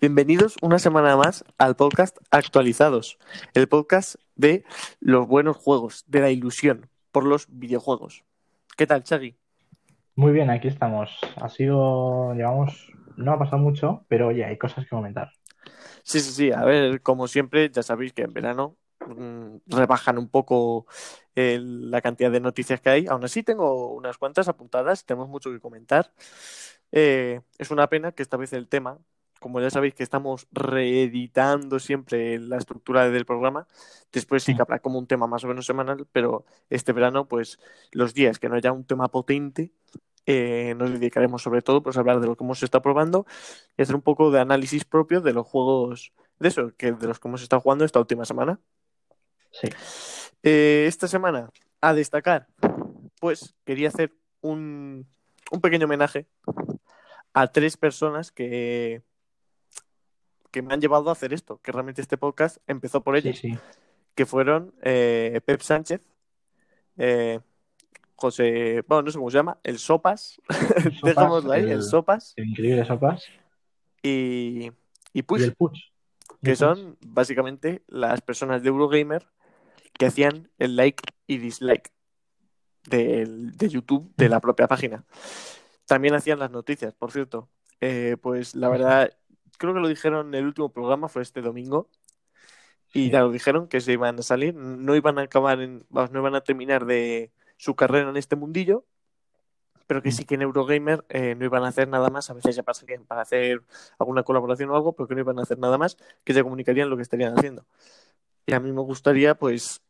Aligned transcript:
Bienvenidos 0.00 0.56
una 0.62 0.78
semana 0.78 1.16
más 1.16 1.44
al 1.58 1.76
podcast 1.76 2.16
Actualizados, 2.30 3.18
el 3.52 3.68
podcast 3.68 4.14
de 4.34 4.64
los 5.00 5.26
buenos 5.28 5.56
juegos, 5.58 6.04
de 6.06 6.20
la 6.20 6.30
ilusión 6.30 6.88
por 7.12 7.24
los 7.26 7.46
videojuegos. 7.50 8.24
¿Qué 8.76 8.86
tal, 8.86 9.02
Chagui? 9.04 9.36
Muy 10.14 10.32
bien, 10.32 10.48
aquí 10.48 10.68
estamos. 10.68 11.18
Ha 11.36 11.48
sido, 11.50 12.32
llevamos, 12.34 12.90
no 13.16 13.32
ha 13.32 13.38
pasado 13.38 13.58
mucho, 13.58 14.04
pero 14.08 14.28
oye, 14.28 14.44
hay 14.44 14.56
cosas 14.56 14.84
que 14.84 14.90
comentar. 14.90 15.32
Sí, 16.02 16.20
sí, 16.20 16.32
sí. 16.32 16.52
A 16.52 16.64
ver, 16.64 17.02
como 17.02 17.28
siempre, 17.28 17.70
ya 17.70 17.82
sabéis 17.82 18.14
que 18.14 18.22
en 18.22 18.32
verano 18.32 18.76
mm, 19.06 19.56
rebajan 19.66 20.16
un 20.16 20.28
poco 20.30 20.86
el- 21.34 21.90
la 21.90 22.00
cantidad 22.00 22.30
de 22.30 22.40
noticias 22.40 22.80
que 22.80 22.88
hay. 22.90 23.06
Aún 23.06 23.24
así, 23.24 23.42
tengo 23.42 23.92
unas 23.92 24.16
cuantas 24.16 24.48
apuntadas, 24.48 25.04
tenemos 25.04 25.28
mucho 25.28 25.50
que 25.50 25.60
comentar. 25.60 26.12
Eh, 26.90 27.40
es 27.58 27.70
una 27.70 27.88
pena 27.88 28.12
que 28.12 28.22
esta 28.22 28.36
vez 28.38 28.52
el 28.54 28.66
tema, 28.68 28.98
como 29.40 29.60
ya 29.60 29.70
sabéis 29.70 29.94
que 29.94 30.02
estamos 30.02 30.46
reeditando 30.52 31.80
siempre 31.80 32.38
la 32.38 32.58
estructura 32.58 33.08
del 33.08 33.24
programa, 33.24 33.66
después 34.12 34.44
sí 34.44 34.54
que 34.54 34.62
habrá 34.62 34.78
como 34.78 34.98
un 34.98 35.06
tema 35.06 35.26
más 35.26 35.42
o 35.44 35.48
menos 35.48 35.66
semanal, 35.66 36.06
pero 36.12 36.44
este 36.68 36.92
verano, 36.92 37.26
pues 37.26 37.58
los 37.90 38.14
días 38.14 38.38
que 38.38 38.48
no 38.48 38.54
haya 38.54 38.70
un 38.70 38.84
tema 38.84 39.08
potente, 39.08 39.72
eh, 40.26 40.74
nos 40.76 40.92
dedicaremos 40.92 41.42
sobre 41.42 41.62
todo 41.62 41.82
pues, 41.82 41.96
a 41.96 42.00
hablar 42.00 42.20
de 42.20 42.26
lo 42.26 42.36
que 42.36 42.44
hemos 42.44 42.62
estado 42.62 42.82
probando 42.82 43.26
y 43.76 43.82
hacer 43.82 43.96
un 43.96 44.02
poco 44.02 44.30
de 44.30 44.40
análisis 44.40 44.84
propio 44.84 45.22
de 45.22 45.32
los 45.32 45.46
juegos, 45.46 46.12
de 46.38 46.48
eso, 46.48 46.72
que 46.76 46.92
de 46.92 47.06
los 47.06 47.18
que 47.18 47.28
hemos 47.28 47.42
estado 47.42 47.60
jugando 47.60 47.84
esta 47.84 47.98
última 47.98 48.24
semana. 48.24 48.60
Sí. 49.50 49.68
Eh, 50.42 50.84
esta 50.86 51.08
semana, 51.08 51.50
a 51.80 51.94
destacar, 51.94 52.46
pues 53.20 53.54
quería 53.64 53.88
hacer 53.88 54.12
un, 54.42 55.06
un 55.50 55.60
pequeño 55.60 55.86
homenaje 55.86 56.26
a 57.32 57.48
tres 57.48 57.76
personas 57.76 58.30
que, 58.30 59.02
que 60.50 60.62
me 60.62 60.74
han 60.74 60.80
llevado 60.80 61.08
a 61.08 61.12
hacer 61.12 61.32
esto, 61.32 61.60
que 61.62 61.72
realmente 61.72 62.00
este 62.02 62.16
podcast 62.16 62.58
empezó 62.66 63.02
por 63.02 63.16
ellos, 63.16 63.38
sí. 63.38 63.56
que 64.14 64.26
fueron 64.26 64.74
eh, 64.82 65.40
Pep 65.44 65.60
Sánchez, 65.60 66.00
eh, 66.98 67.40
José, 68.16 68.84
bueno, 68.86 69.02
no 69.02 69.10
sé 69.10 69.18
cómo 69.18 69.30
se 69.30 69.36
llama, 69.38 69.58
el 69.62 69.78
Sopas, 69.78 70.40
Sopas, 70.48 71.00
dejámoslo 71.02 71.52
ahí, 71.52 71.62
el, 71.62 71.70
el- 71.70 71.82
Sopas 71.82 72.34
El 72.36 72.48
increíble 72.50 72.84
Sopas 72.84 73.24
y, 74.02 74.66
y 74.68 74.72
y 75.12 75.22
Push, 75.22 75.42
el 75.42 75.56
que 76.42 76.56
son 76.56 76.96
básicamente 77.00 77.82
las 77.88 78.20
personas 78.20 78.62
de 78.62 78.68
Eurogamer 78.68 79.26
que 79.98 80.06
hacían 80.06 80.50
el 80.58 80.76
like 80.76 81.02
y 81.26 81.38
dislike 81.38 81.92
del- 82.88 83.56
de 83.56 83.68
YouTube 83.68 84.12
de 84.16 84.28
la 84.28 84.40
propia 84.40 84.66
página. 84.68 85.04
También 85.86 86.14
hacían 86.14 86.38
las 86.38 86.50
noticias, 86.50 86.94
por 86.94 87.10
cierto. 87.12 87.48
Eh, 87.80 88.16
pues 88.22 88.54
la 88.54 88.68
verdad, 88.68 89.12
creo 89.60 89.74
que 89.74 89.80
lo 89.80 89.88
dijeron 89.88 90.28
en 90.28 90.34
el 90.34 90.46
último 90.46 90.72
programa, 90.72 91.08
fue 91.08 91.20
este 91.20 91.42
domingo, 91.42 91.90
y 92.94 93.10
ya 93.10 93.20
lo 93.20 93.30
dijeron 93.30 93.68
que 93.68 93.82
se 93.82 93.92
iban 93.92 94.18
a 94.18 94.22
salir, 94.22 94.54
no 94.54 94.96
iban 94.96 95.18
a 95.18 95.22
acabar 95.22 95.60
en, 95.60 95.84
vamos, 95.90 96.10
no 96.10 96.20
iban 96.20 96.34
a 96.34 96.40
terminar 96.40 96.86
de 96.86 97.30
su 97.58 97.76
carrera 97.76 98.08
en 98.08 98.16
este 98.16 98.36
mundillo, 98.36 98.86
pero 99.86 100.02
que 100.02 100.12
sí 100.12 100.24
que 100.24 100.36
en 100.36 100.42
Eurogamer 100.42 101.04
eh, 101.10 101.34
no 101.34 101.44
iban 101.44 101.62
a 101.62 101.68
hacer 101.68 101.88
nada 101.88 102.08
más, 102.08 102.30
a 102.30 102.34
veces 102.34 102.54
se 102.54 102.62
pasarían 102.62 103.04
para 103.04 103.20
hacer 103.20 103.62
alguna 103.98 104.22
colaboración 104.22 104.70
o 104.70 104.76
algo, 104.76 104.94
pero 104.94 105.06
que 105.06 105.14
no 105.14 105.20
iban 105.20 105.38
a 105.38 105.42
hacer 105.42 105.58
nada 105.58 105.76
más, 105.76 105.98
que 106.24 106.32
se 106.32 106.42
comunicarían 106.42 106.88
lo 106.88 106.96
que 106.96 107.02
estarían 107.02 107.36
haciendo. 107.36 107.66
Y 108.46 108.54
a 108.54 108.60
mí 108.60 108.72
me 108.72 108.80
gustaría, 108.80 109.34
pues, 109.34 109.82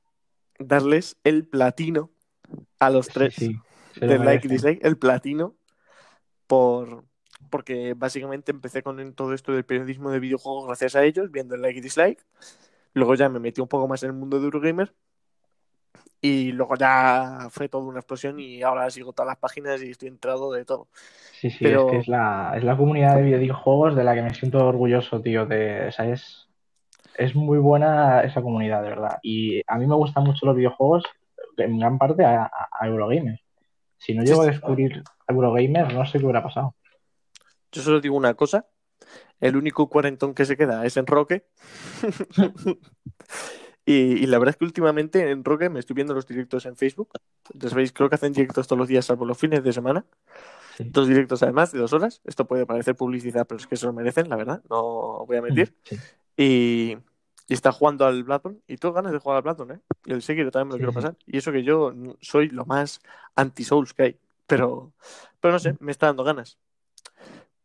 darles 0.59 1.17
el 1.23 1.47
platino 1.47 2.11
a 2.81 2.91
los 2.91 3.07
tres 3.07 3.35
sí, 3.37 3.57
del 3.95 4.25
like 4.25 4.49
dislike, 4.49 4.85
el 4.85 4.99
platino, 4.99 5.55
por 6.47 7.05
porque 7.51 7.95
básicamente 7.95 8.53
empecé 8.53 8.83
con 8.83 9.13
todo 9.15 9.35
esto 9.35 9.53
del 9.53 9.65
periodismo 9.65 10.11
de 10.11 10.21
videojuegos 10.21 10.67
gracias 10.67 10.97
a 10.97 11.05
ellos, 11.05 11.31
viendo 11.31 11.55
el 11.55 11.63
like 11.63 11.79
y 11.79 11.83
dislike. 11.83 12.25
Luego 12.95 13.15
ya 13.15 13.29
me 13.29 13.41
metí 13.41 13.61
un 13.61 13.69
poco 13.69 13.87
más 13.89 14.03
en 14.03 14.11
el 14.11 14.17
mundo 14.17 14.39
de 14.39 14.45
Eurogamer. 14.45 14.93
Y 16.23 16.53
luego 16.53 16.77
ya 16.77 17.49
fue 17.51 17.69
toda 17.69 17.85
una 17.85 18.01
explosión 18.01 18.39
y 18.39 18.63
ahora 18.63 18.91
sigo 18.91 19.13
todas 19.13 19.29
las 19.29 19.39
páginas 19.39 19.83
y 19.83 19.91
estoy 19.91 20.09
entrado 20.09 20.53
de 20.53 20.65
todo. 20.65 20.89
Sí, 21.33 21.51
sí, 21.51 21.59
Pero- 21.65 21.87
es 21.87 21.91
que 21.93 21.99
es 21.99 22.09
la, 22.09 22.53
es 22.57 22.65
la 22.65 22.77
comunidad 22.77 23.17
de 23.17 23.23
videojuegos 23.23 23.97
de 23.97 24.05
la 24.05 24.15
que 24.15 24.23
me 24.23 24.35
siento 24.35 24.67
orgulloso, 24.67 25.21
tío. 25.23 25.47
De, 25.47 25.89
o 25.89 25.93
sea, 25.93 26.07
es, 26.11 26.49
es 27.17 27.35
muy 27.35 27.59
buena 27.59 28.23
esa 28.23 28.43
comunidad, 28.43 28.83
de 28.83 28.91
verdad. 28.91 29.19
Y 29.23 29.63
a 29.67 29.79
mí 29.79 29.87
me 29.87 29.95
gustan 29.95 30.25
mucho 30.25 30.45
los 30.45 30.57
videojuegos, 30.57 31.05
en 31.57 31.79
gran 31.79 31.97
parte 31.97 32.25
a, 32.25 32.45
a- 32.45 32.69
a 32.79 32.87
Eurogamer. 32.87 33.41
Si 33.97 34.15
no 34.15 34.23
llego 34.23 34.43
a 34.43 34.47
descubrir 34.47 35.03
Eurogamer, 35.27 35.93
no 35.95 36.05
sé 36.07 36.19
qué 36.19 36.25
hubiera 36.25 36.43
pasado. 36.43 36.75
Yo 37.73 37.83
solo 37.83 38.01
digo 38.01 38.17
una 38.17 38.35
cosa. 38.35 38.67
El 39.41 39.57
único 39.57 39.89
cuarentón 39.89 40.35
que 40.35 40.45
se 40.45 40.57
queda 40.57 40.85
es 40.87 40.97
en 40.97 41.07
Roque. 41.07 41.47
y, 43.85 43.95
y 43.95 44.27
la 44.27 44.39
verdad 44.39 44.55
es 44.55 44.57
que 44.59 44.65
últimamente 44.65 45.31
en 45.31 45.45
Roque 45.45 45.71
me 45.71 45.81
estoy 45.81 45.95
viendo 45.95 46.15
los 46.15 46.27
directos 46.27 46.67
en 46.67 46.77
Facebook. 46.77 47.11
Entonces 47.53 47.75
veis, 47.75 47.93
creo 47.93 48.09
que 48.09 48.17
hacen 48.17 48.33
directos 48.33 48.67
todos 48.67 48.79
los 48.79 48.89
días, 48.89 49.07
salvo 49.07 49.25
los 49.25 49.39
fines 49.39 49.65
de 49.65 49.73
semana. 49.73 50.05
Sí. 50.69 50.85
Dos 50.91 51.09
directos 51.09 51.43
además 51.43 51.73
de 51.73 51.79
dos 51.79 51.93
horas. 51.93 52.21
Esto 52.25 52.47
puede 52.47 52.67
parecer 52.67 52.97
publicidad, 52.97 53.47
pero 53.47 53.59
es 53.59 53.67
que 53.67 53.77
se 53.77 53.87
lo 53.87 53.93
merecen, 53.93 54.29
la 54.29 54.37
verdad. 54.37 54.63
No 54.71 55.27
voy 55.27 55.37
a 55.37 55.43
mentir. 55.43 55.77
Sí. 55.83 55.97
Y, 56.37 56.97
y 57.49 57.55
está 57.55 57.73
jugando 57.73 58.07
al 58.07 58.25
Bloodborne. 58.25 58.61
Y 58.69 58.77
tengo 58.79 58.95
ganas 58.95 59.13
de 59.13 59.19
jugar 59.19 59.39
al 59.39 59.43
Bloodborne, 59.43 59.75
¿eh? 59.75 59.81
Y 60.07 60.13
el 60.13 60.23
Sekiro 60.23 60.51
también 60.51 60.69
me 60.69 60.73
lo 60.75 60.77
Sí, 60.77 60.79
quiero 60.79 60.93
pasar. 60.93 61.17
Y 61.27 61.39
eso 61.39 61.53
que 61.53 61.63
yo 61.63 61.93
soy 62.21 62.49
lo 62.49 62.65
más 62.67 63.01
anti-Souls 63.37 63.95
que 63.95 64.03
hay. 64.03 64.21
Pero, 64.47 64.93
pero 65.41 65.53
no 65.53 65.59
sé, 65.59 65.77
me 65.81 65.93
está 65.93 66.07
dando 66.07 66.25
ganas. 66.25 66.59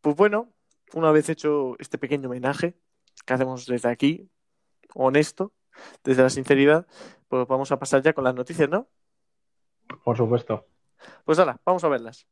Pues 0.06 0.16
bueno, 0.16 0.54
una 0.94 1.12
vez 1.12 1.30
hecho 1.30 1.76
este 1.80 1.98
pequeño 1.98 2.30
homenaje 2.30 2.76
que 3.26 3.34
hacemos 3.34 3.66
desde 3.66 3.90
aquí, 3.90 4.30
honesto, 4.94 5.52
desde 6.04 6.22
la 6.22 6.30
sinceridad, 6.30 6.86
pues 7.28 7.48
vamos 7.48 7.72
a 7.72 7.80
pasar 7.80 8.04
ya 8.04 8.14
con 8.14 8.24
las 8.24 8.36
noticias, 8.36 8.70
¿no? 8.70 8.88
Por 10.04 10.16
supuesto. 10.16 10.68
Pues 11.24 11.40
ahora, 11.40 11.60
vamos 11.66 11.84
a 11.84 11.88
verlas. 11.88 12.28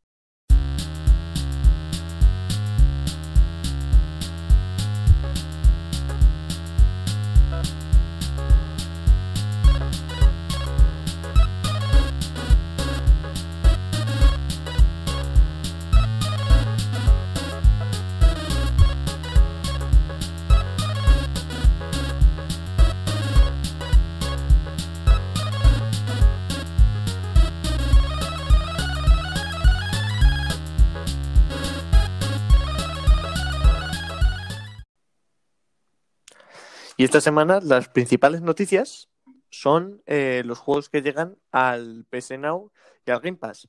Y 37.03 37.05
esta 37.05 37.19
semana 37.19 37.59
las 37.61 37.89
principales 37.89 38.41
noticias 38.41 39.09
son 39.50 40.01
eh, 40.05 40.41
los 40.45 40.57
juegos 40.59 40.88
que 40.88 41.01
llegan 41.01 41.35
al 41.51 42.05
PS 42.09 42.38
Now 42.39 42.71
y 43.05 43.11
al 43.11 43.19
Game 43.19 43.35
Pass. 43.35 43.67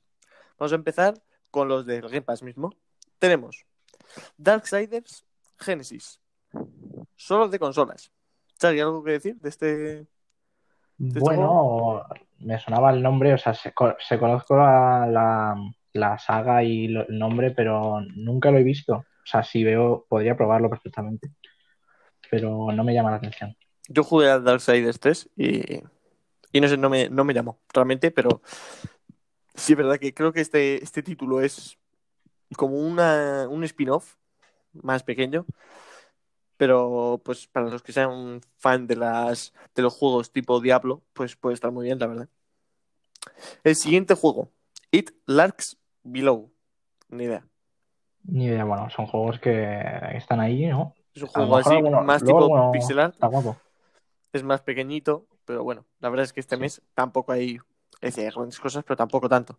Vamos 0.57 0.71
a 0.71 0.75
empezar 0.75 1.15
con 1.51 1.67
los 1.67 1.85
del 1.85 2.03
Game 2.03 2.21
Pass 2.21 2.43
mismo. 2.43 2.73
Tenemos 3.19 3.65
Darksiders 4.37 5.25
Genesis, 5.59 6.21
solo 7.17 7.49
de 7.49 7.59
consolas. 7.59 8.09
¿Hay 8.61 8.79
algo 8.79 9.03
que 9.03 9.11
decir 9.11 9.35
de 9.41 9.49
este? 9.49 9.99
este 10.97 11.19
Bueno, 11.19 12.05
me 12.39 12.57
sonaba 12.57 12.91
el 12.91 13.03
nombre, 13.03 13.33
o 13.33 13.37
sea, 13.37 13.53
se, 13.53 13.73
se 13.99 14.17
conozco 14.17 14.55
la, 14.55 15.07
la, 15.11 15.55
la 15.91 16.17
saga 16.19 16.63
y 16.63 16.87
lo- 16.87 17.05
el 17.05 17.19
nombre, 17.19 17.51
pero 17.51 17.99
nunca 18.15 18.49
lo 18.49 18.59
he 18.59 18.63
visto. 18.63 18.93
O 18.95 19.25
sea, 19.25 19.43
si 19.43 19.61
veo, 19.65 20.05
podría 20.07 20.37
probarlo 20.37 20.69
perfectamente, 20.69 21.31
pero 22.29 22.71
no 22.71 22.83
me 22.83 22.93
llama 22.93 23.11
la 23.11 23.17
atención. 23.17 23.55
Yo 23.87 24.03
jugué 24.03 24.29
a 24.29 24.39
Darksiders 24.39 24.99
3 24.99 25.29
y, 25.35 25.81
y 26.51 26.61
no 26.61 26.67
sé, 26.67 26.77
no 26.77 26.89
me, 26.89 27.09
no 27.09 27.23
me 27.23 27.33
llamó 27.33 27.59
realmente, 27.73 28.11
pero 28.11 28.41
sí 29.53 29.73
es 29.73 29.77
verdad 29.77 29.97
que 29.99 30.13
creo 30.13 30.33
que 30.33 30.41
este, 30.41 30.83
este 30.83 31.03
título 31.03 31.41
es 31.41 31.77
como 32.55 32.77
una, 32.77 33.47
un 33.49 33.63
spin-off 33.63 34.15
más 34.73 35.03
pequeño, 35.03 35.45
pero 36.57 37.21
pues 37.23 37.47
para 37.47 37.69
los 37.69 37.83
que 37.83 37.91
sean 37.91 38.41
fan 38.57 38.87
de 38.87 38.95
las 38.95 39.53
de 39.73 39.81
los 39.81 39.93
juegos 39.93 40.31
tipo 40.31 40.59
Diablo, 40.61 41.03
pues 41.13 41.35
puede 41.35 41.53
estar 41.53 41.71
muy 41.71 41.85
bien, 41.85 41.99
la 41.99 42.07
verdad. 42.07 42.29
El 43.63 43.75
siguiente 43.75 44.13
juego, 44.13 44.51
It 44.91 45.11
Larks 45.25 45.77
Below. 46.03 46.51
Ni 47.09 47.25
idea. 47.25 47.45
Ni 48.23 48.45
idea, 48.45 48.63
bueno, 48.63 48.89
son 48.89 49.05
juegos 49.05 49.39
que 49.39 49.81
están 50.13 50.39
ahí, 50.39 50.65
¿no? 50.67 50.95
Es 51.15 51.21
un 51.23 51.27
juego 51.29 51.57
así, 51.57 51.69
alguno- 51.73 52.01
más 52.03 52.23
tipo 52.23 52.37
alguno 52.37 52.71
pixel 52.71 52.99
art. 52.99 53.13
Está 53.13 53.27
guapo. 53.27 53.57
es 54.33 54.43
más 54.43 54.59
pequeñito, 54.61 55.25
pero 55.45 55.63
bueno, 55.63 55.85
la 56.01 56.09
verdad 56.09 56.25
es 56.25 56.33
que 56.33 56.41
este 56.41 56.55
Sí. 56.55 56.61
mes 56.61 56.81
tampoco 56.93 57.31
hay, 57.31 57.57
es 58.01 58.15
decir, 58.15 58.33
grandes 58.33 58.59
cosas, 58.59 58.83
pero 58.83 58.97
tampoco 58.97 59.29
tanto. 59.29 59.57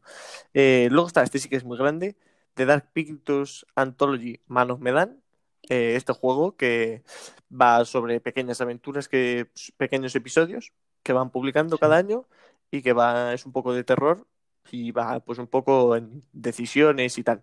Eh, 0.52 0.88
luego 0.90 1.06
está, 1.06 1.22
este 1.22 1.38
sí 1.38 1.48
que 1.48 1.56
es 1.56 1.64
muy 1.64 1.78
grande, 1.78 2.14
The 2.54 2.66
Dark 2.66 2.90
Pictures 2.92 3.64
Anthology 3.74 4.38
Man 4.46 4.70
of 4.70 4.80
Medan, 4.80 5.22
eh, 5.70 5.94
este 5.96 6.12
juego 6.12 6.56
que 6.56 7.02
va 7.50 7.86
sobre 7.86 8.20
pequeñas 8.20 8.60
aventuras, 8.60 9.08
que 9.08 9.48
pequeños 9.78 10.14
episodios 10.14 10.72
que 11.02 11.14
van 11.14 11.30
publicando 11.30 11.76
Sí. 11.76 11.80
cada 11.80 11.96
año 11.96 12.26
y 12.70 12.82
que 12.82 12.92
va, 12.92 13.32
es 13.32 13.46
un 13.46 13.52
poco 13.52 13.72
de 13.72 13.82
terror 13.82 14.26
y 14.70 14.90
va 14.90 15.20
pues 15.20 15.38
un 15.38 15.46
poco 15.46 15.96
en 15.96 16.22
decisiones 16.34 17.16
y 17.16 17.22
tal. 17.22 17.42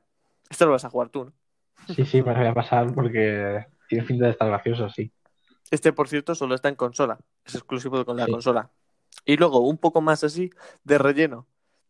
Esto 0.51 0.68
lo 0.68 0.74
vas 0.74 0.86
a 0.86 0.89
jugar 0.92 1.10
tú, 1.10 1.25
¿no? 1.25 1.33
Sí, 1.95 2.06
sí, 2.06 2.21
me 2.21 2.31
lo 2.33 2.39
voy 2.39 2.48
a 2.50 2.54
pasar 2.54 2.94
porque 2.94 3.65
tiene 3.94 4.07
pinta 4.07 4.25
de 4.25 4.31
estar 4.31 4.48
gracioso, 4.48 4.90
sí. 4.90 5.12
Este, 5.72 5.94
por 5.94 6.07
cierto, 6.07 6.36
solo 6.36 6.56
está 6.56 6.69
en 6.69 6.75
consola. 6.75 7.19
Es 7.45 7.56
exclusivo 7.56 8.04
con 8.06 8.18
la 8.18 8.25
Sí. 8.25 8.31
consola. 8.31 8.72
Y 9.25 9.38
luego, 9.38 9.60
un 9.60 9.78
poco 9.78 10.01
más 10.01 10.24
así, 10.24 10.50
de 10.84 10.98
relleno. 10.98 11.48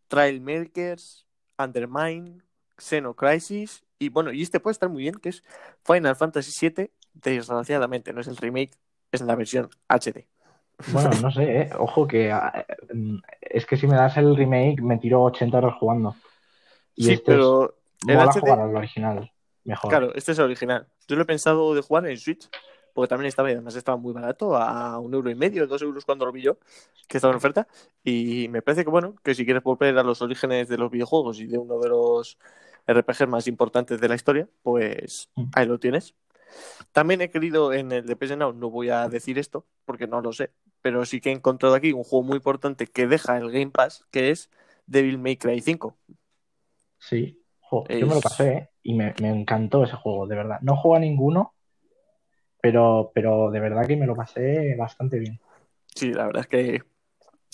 Trail 0.07 0.41
Makers, 0.41 1.25
Undermine, 1.57 2.41
Xeno 2.77 3.15
Crisis. 3.15 3.83
Y 3.99 4.09
bueno, 4.09 4.31
y 4.31 4.41
este 4.41 4.59
puede 4.59 4.73
estar 4.73 4.89
muy 4.89 5.03
bien, 5.03 5.15
que 5.15 5.29
es 5.29 5.43
Final 5.83 6.15
Fantasy 6.15 6.69
VII. 6.69 6.91
Desgraciadamente, 7.13 8.13
no 8.13 8.21
es 8.21 8.27
el 8.27 8.37
remake, 8.37 8.71
es 9.11 9.21
la 9.21 9.35
versión 9.35 9.69
HD. 9.87 10.27
Bueno, 10.91 11.11
no 11.21 11.31
sé, 11.31 11.61
¿eh? 11.61 11.69
Ojo 11.77 12.07
que 12.07 12.31
ah, 12.31 12.65
eh, 12.67 12.75
es 13.41 13.65
que 13.65 13.77
si 13.77 13.87
me 13.87 13.95
das 13.95 14.17
el 14.17 14.35
remake 14.35 14.81
me 14.81 14.97
tiro 14.97 15.23
80 15.23 15.57
horas 15.57 15.75
jugando. 15.79 16.15
Y 16.95 17.05
sí, 17.05 17.13
este 17.13 17.31
pero 17.31 17.75
es, 18.01 18.09
el 18.09 18.19
HD, 18.19 18.39
jugar 18.39 18.59
al 18.59 18.75
original, 18.75 19.31
mejor. 19.63 19.89
claro, 19.89 20.13
este 20.15 20.31
es 20.33 20.39
el 20.39 20.45
original. 20.45 20.87
Yo 21.07 21.15
lo 21.15 21.23
he 21.23 21.25
pensado 21.25 21.73
de 21.75 21.81
jugar 21.81 22.07
en 22.07 22.17
Switch, 22.17 22.49
porque 22.93 23.09
también 23.09 23.27
estaba, 23.27 23.49
y 23.49 23.53
además 23.53 23.75
estaba 23.75 23.97
muy 23.97 24.13
barato, 24.13 24.55
a 24.55 24.99
un 24.99 25.13
euro 25.13 25.29
y 25.29 25.35
medio, 25.35 25.65
dos 25.67 25.81
euros 25.81 26.05
cuando 26.05 26.25
lo 26.25 26.31
vi 26.31 26.41
yo, 26.43 26.57
que 27.07 27.17
estaba 27.17 27.31
en 27.31 27.37
oferta. 27.37 27.67
Y 28.03 28.47
me 28.49 28.61
parece 28.61 28.83
que, 28.83 28.91
bueno, 28.91 29.15
que 29.23 29.33
si 29.35 29.45
quieres 29.45 29.63
volver 29.63 29.97
a 29.97 30.03
los 30.03 30.21
orígenes 30.21 30.67
de 30.69 30.77
los 30.77 30.91
videojuegos 30.91 31.39
y 31.39 31.47
de 31.47 31.57
uno 31.57 31.79
de 31.79 31.89
los 31.89 32.37
RPGs 32.85 33.27
más 33.27 33.47
importantes 33.47 33.99
de 33.99 34.07
la 34.09 34.15
historia, 34.15 34.47
pues 34.61 35.29
Mm. 35.35 35.45
ahí 35.53 35.65
lo 35.65 35.79
tienes. 35.79 36.13
También 36.91 37.21
he 37.21 37.31
querido 37.31 37.73
en 37.73 37.91
el 37.91 38.05
de 38.05 38.15
PS 38.15 38.37
Now, 38.37 38.53
no 38.53 38.69
voy 38.69 38.89
a 38.89 39.07
decir 39.09 39.39
esto 39.39 39.65
porque 39.85 40.05
no 40.05 40.21
lo 40.21 40.31
sé, 40.33 40.51
pero 40.81 41.03
sí 41.05 41.19
que 41.19 41.29
he 41.29 41.33
encontrado 41.33 41.73
aquí 41.73 41.93
un 41.93 42.03
juego 42.03 42.23
muy 42.23 42.35
importante 42.35 42.85
que 42.85 43.07
deja 43.07 43.37
el 43.37 43.49
Game 43.51 43.71
Pass, 43.71 44.05
que 44.11 44.29
es 44.29 44.51
Devil 44.85 45.17
May 45.17 45.37
Cry 45.37 45.61
5. 45.61 45.97
Sí, 46.99 47.42
Jo, 47.73 47.83
yo 47.89 48.05
me 48.05 48.13
lo 48.13 48.21
pasé 48.21 48.53
¿eh? 48.53 48.69
y 48.83 48.93
me, 48.93 49.15
me 49.19 49.29
encantó 49.29 49.83
ese 49.83 49.95
juego, 49.95 50.27
de 50.27 50.35
verdad. 50.35 50.59
No 50.61 50.75
juego 50.75 50.95
a 50.95 50.99
ninguno, 50.99 51.55
pero, 52.61 53.11
pero 53.15 53.49
de 53.49 53.59
verdad 53.59 53.87
que 53.87 53.95
me 53.97 54.05
lo 54.05 54.15
pasé 54.15 54.75
bastante 54.77 55.17
bien. 55.17 55.39
Sí, 55.95 56.13
la 56.13 56.27
verdad 56.27 56.41
es 56.41 56.47
que 56.47 56.83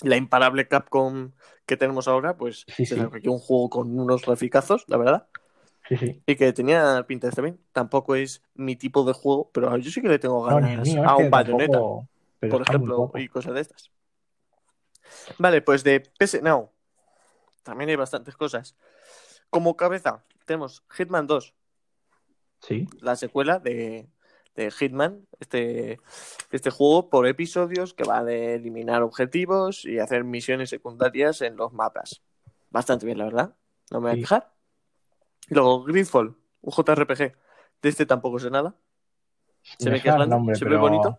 la 0.02 0.16
imparable 0.16 0.68
Capcom 0.68 1.32
que 1.64 1.78
tenemos 1.78 2.06
ahora, 2.06 2.36
pues 2.36 2.66
Sí, 2.68 2.84
se 2.84 2.96
sí. 2.96 3.00
un 3.00 3.38
juego 3.38 3.70
con 3.70 3.98
unos 3.98 4.26
graficazos, 4.26 4.84
la 4.88 4.98
verdad, 4.98 5.26
Sí, 5.88 5.96
sí. 5.96 6.22
y 6.26 6.36
que 6.36 6.52
tenía 6.52 7.02
pinta 7.08 7.30
bien. 7.40 7.58
Tampoco 7.72 8.14
es 8.14 8.42
mi 8.54 8.76
tipo 8.76 9.04
de 9.04 9.14
juego, 9.14 9.50
pero 9.54 9.74
yo 9.78 9.90
sí 9.90 10.02
que 10.02 10.08
le 10.08 10.18
tengo 10.18 10.42
ganas 10.42 10.94
a 11.06 11.16
un 11.16 11.30
bayoneta, 11.30 11.72
tampoco, 11.78 12.08
por 12.50 12.62
ejemplo, 12.62 13.10
y 13.14 13.28
cosas 13.28 13.54
de 13.54 13.60
estas. 13.62 13.90
Vale, 15.38 15.62
pues 15.62 15.82
de 15.82 16.00
PS 16.18 16.42
Now 16.42 16.70
también 17.62 17.90
hay 17.90 17.96
bastantes 17.96 18.36
cosas. 18.36 18.76
Como 19.50 19.76
cabeza, 19.76 20.24
tenemos 20.46 20.84
Hitman 20.90 21.26
2, 21.26 21.54
Sí, 22.60 22.86
la 23.00 23.16
secuela 23.16 23.58
de, 23.58 24.08
de 24.54 24.70
Hitman, 24.70 25.26
este, 25.38 25.98
este 26.50 26.70
juego 26.70 27.08
por 27.08 27.26
episodios 27.26 27.94
que 27.94 28.04
va 28.04 28.22
de 28.22 28.54
eliminar 28.54 29.02
objetivos 29.02 29.84
y 29.84 29.98
hacer 29.98 30.24
misiones 30.24 30.70
secundarias 30.70 31.40
en 31.40 31.56
los 31.56 31.72
mapas. 31.72 32.22
Bastante 32.70 33.06
bien, 33.06 33.18
la 33.18 33.24
verdad. 33.24 33.54
No 33.90 34.00
me 34.00 34.10
voy 34.10 34.24
a. 34.30 34.52
Y 35.48 35.54
luego 35.54 35.84
Gridfall, 35.84 36.36
un 36.60 36.72
JRPG. 36.72 37.34
De 37.82 37.88
este 37.88 38.04
tampoco 38.04 38.38
sé 38.38 38.50
nada. 38.50 38.76
Se 39.78 39.86
me 39.86 39.92
ve 39.92 40.02
que 40.02 40.08
es 40.10 40.14
grande, 40.14 40.34
nombre, 40.34 40.54
se 40.54 40.64
ve 40.64 40.76
bonito. 40.76 41.18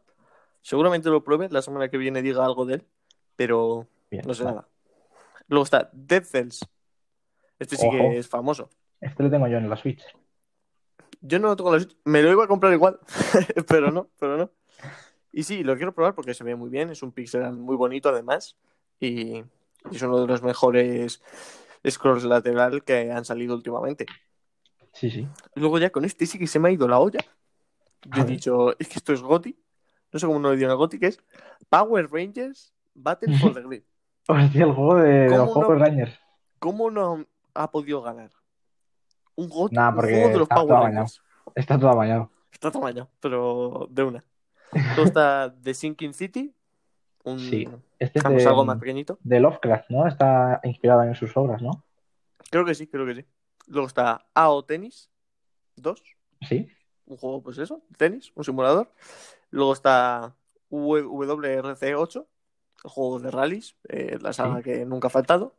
Seguramente 0.62 1.10
lo 1.10 1.24
pruebe, 1.24 1.50
la 1.50 1.62
semana 1.62 1.89
que 1.89 1.98
viene 1.98 2.22
diga 2.22 2.45
algo 2.45 2.66
de 2.66 2.75
él, 2.75 2.88
pero 3.36 3.88
bien, 4.12 4.24
no 4.27 4.34
sé 4.36 4.44
nada. 4.44 4.68
Luego 5.48 5.63
está 5.63 5.89
Dead 5.92 6.24
Cells. 6.24 6.60
Este 7.62 7.75
sí 7.75 7.88
que 7.92 8.18
es 8.18 8.28
famoso. 8.28 8.72
Este 9.00 9.22
lo 9.22 9.30
tengo 9.30 9.48
yo 9.48 9.58
en 9.58 9.69
la 9.69 9.78
Switch. 9.78 10.04
Yo 11.22 11.38
no 11.38 11.50
lo 11.50 11.56
tengo 11.56 11.69
en 11.69 11.75
la 11.75 11.84
Switch. 11.84 11.96
Me 12.06 12.24
lo 12.24 12.31
iba 12.31 12.46
a 12.46 12.48
comprar 12.48 12.74
igual, 12.74 13.00
pero 13.68 13.92
no, 13.92 14.10
pero 14.19 14.36
no. 14.36 14.50
Y 15.31 15.44
sí, 15.44 15.63
lo 15.63 15.75
quiero 15.75 15.94
probar 15.94 16.16
porque 16.16 16.34
se 16.34 16.44
ve 16.44 16.56
muy 16.56 16.72
bien. 16.72 16.90
Es 16.90 17.04
un 17.04 17.12
pixel 17.12 17.54
muy 17.54 17.75
bonito 17.75 18.10
además. 18.10 18.58
Y, 19.00 19.44
es 19.92 20.02
uno 20.02 20.22
de 20.22 20.25
los 20.25 20.42
mejores 20.42 21.22
scrolls 21.88 22.24
lateral 22.24 22.84
que 22.84 23.12
han 23.12 23.25
salido 23.25 23.54
últimamente. 23.54 24.08
Sí, 24.94 25.12
sí. 25.12 25.28
Luego 25.54 25.78
ya 25.78 25.92
con 25.92 26.04
este 26.04 26.25
sí 26.25 26.40
que 26.40 26.48
se 26.48 26.58
me 26.58 26.69
ha 26.69 26.72
ido 26.72 26.88
la 26.88 26.98
olla. 26.98 27.19
Yo 28.16 28.24
he 28.24 28.25
dicho, 28.25 28.72
es 28.80 28.88
que 28.88 28.96
esto 28.96 29.13
es 29.13 29.22
GOTI. 29.22 29.56
No 30.12 30.19
sé 30.19 30.25
cómo 30.25 30.40
no 30.40 30.50
le 30.50 30.58
dieron 30.58 30.74
a 30.74 30.78
GOTI, 30.78 30.98
que 30.98 31.08
es 31.08 31.19
Power 31.69 32.10
Rangers 32.12 32.74
Battle 32.96 33.38
for 33.38 33.54
the 33.54 33.62
Grid. 33.68 33.84
Hostia, 34.28 34.63
el 34.66 34.74
juego 34.74 34.96
de, 34.96 35.30
de 35.30 35.38
los. 35.38 35.52
Power 35.52 35.78
Rangers. 35.78 36.19
¿Cómo 36.58 36.90
no 36.90 37.28
ha 37.53 37.71
podido 37.71 38.01
ganar? 38.01 38.31
Un 39.36 39.50
GOTI, 39.50 39.75
Nah, 39.75 39.89
un 39.89 39.95
porque 39.95 40.12
juego 40.13 40.27
de 40.30 40.33
los 40.36 40.44
está 40.44 40.56
Power 40.56 40.68
todo 40.69 40.83
Rangers. 40.83 41.21
Está 41.56 41.80
todo 41.80 41.89
amañado. 41.89 42.31
Está 42.51 42.71
tamaño, 42.71 43.09
pero 43.19 43.88
de 43.89 44.03
una. 44.03 44.24
Luego 44.71 45.03
está 45.03 45.53
The 45.63 45.74
Sinking 45.74 46.13
City, 46.13 46.53
un 47.24 47.39
Sí. 47.39 47.68
Este 48.00 48.19
es 48.19 48.25
de, 48.25 48.45
algo 48.48 48.65
más 48.65 48.77
pequeñito. 48.80 49.18
de 49.24 49.39
Lovecraft, 49.39 49.89
¿no? 49.89 50.08
Está 50.08 50.60
inspirado 50.63 51.03
en 51.03 51.15
sus 51.15 51.36
obras, 51.38 51.62
¿no? 51.62 51.84
Creo 52.50 52.65
que 52.65 52.75
sí, 52.75 52.88
creo 52.88 53.05
que 53.05 53.15
sí. 53.15 53.25
Luego 53.67 53.88
está 53.88 54.25
AO 54.34 54.63
Tennis 54.65 55.10
2, 55.77 56.03
Sí. 56.41 56.67
un 57.05 57.17
juego, 57.17 57.41
pues 57.41 57.58
eso, 57.58 57.81
tenis, 57.98 58.31
un 58.36 58.43
simulador. 58.43 58.91
Luego 59.50 59.74
está 59.74 60.36
WRC 60.70 61.96
8, 61.96 62.27
el 62.84 62.89
juego 62.89 63.20
de 63.20 63.31
rallies, 63.31 63.75
eh, 63.89 64.17
la 64.22 64.34
saga 64.34 64.58
Sí. 64.58 64.63
que 64.63 64.86
nunca 64.86 65.08
ha 65.08 65.12
faltado. 65.12 65.55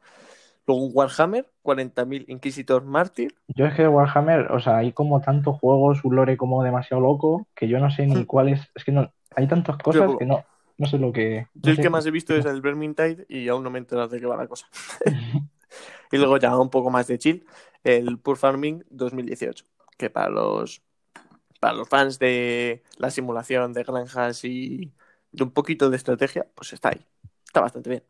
Luego 0.66 0.84
un 0.86 0.92
Warhammer, 0.94 1.50
40.000 1.62 2.24
Inquisitor 2.28 2.84
Mártir. 2.84 3.34
Yo 3.48 3.66
es 3.66 3.74
que 3.74 3.86
Warhammer, 3.86 4.50
o 4.52 4.60
sea, 4.60 4.78
hay 4.78 4.92
como 4.92 5.20
tantos 5.20 5.58
juegos, 5.58 6.04
un 6.04 6.16
lore 6.16 6.36
como 6.36 6.62
demasiado 6.62 7.02
loco, 7.02 7.46
que 7.54 7.68
yo 7.68 7.78
no 7.78 7.90
sé 7.90 8.06
ni 8.06 8.14
Hmm. 8.22 8.26
cuál 8.26 8.48
es. 8.48 8.60
Es 8.74 8.84
que 8.84 8.92
no, 8.92 9.12
hay 9.34 9.46
tantas 9.48 9.76
cosas 9.78 10.16
que 10.18 10.26
no, 10.26 10.44
no 10.78 10.86
sé 10.86 10.98
lo 10.98 11.12
que. 11.12 11.46
Yo 11.54 11.70
no 11.70 11.70
el 11.70 11.76
sé. 11.76 11.82
que 11.82 11.90
más 11.90 12.06
he 12.06 12.10
visto 12.10 12.34
es 12.34 12.44
el 12.46 12.60
Vermintide 12.62 13.26
y 13.28 13.48
aún 13.48 13.62
no 13.62 13.70
me 13.70 13.78
he 13.78 13.80
enterado 13.80 14.08
de 14.08 14.20
qué 14.20 14.26
va 14.26 14.36
la 14.36 14.46
cosa. 14.48 14.66
Y 16.12 16.18
luego 16.18 16.36
ya 16.38 16.56
un 16.58 16.70
poco 16.70 16.90
más 16.90 17.06
de 17.06 17.18
chill, 17.18 17.46
el 17.84 18.18
Pure 18.18 18.38
Farming 18.38 18.84
2018, 18.90 19.64
que 19.98 20.10
para 20.10 20.28
los, 20.30 20.82
para 21.60 21.74
los 21.74 21.88
fans 21.88 22.18
de 22.18 22.82
la 22.98 23.10
simulación 23.10 23.72
de 23.72 23.84
granjas 23.84 24.44
y 24.44 24.94
de 25.32 25.44
un 25.44 25.52
poquito 25.52 25.90
de 25.90 25.96
estrategia, 25.98 26.46
pues 26.54 26.72
está 26.72 26.90
ahí. 26.90 27.06
Está 27.46 27.60
bastante 27.62 27.90
bien. 27.90 28.04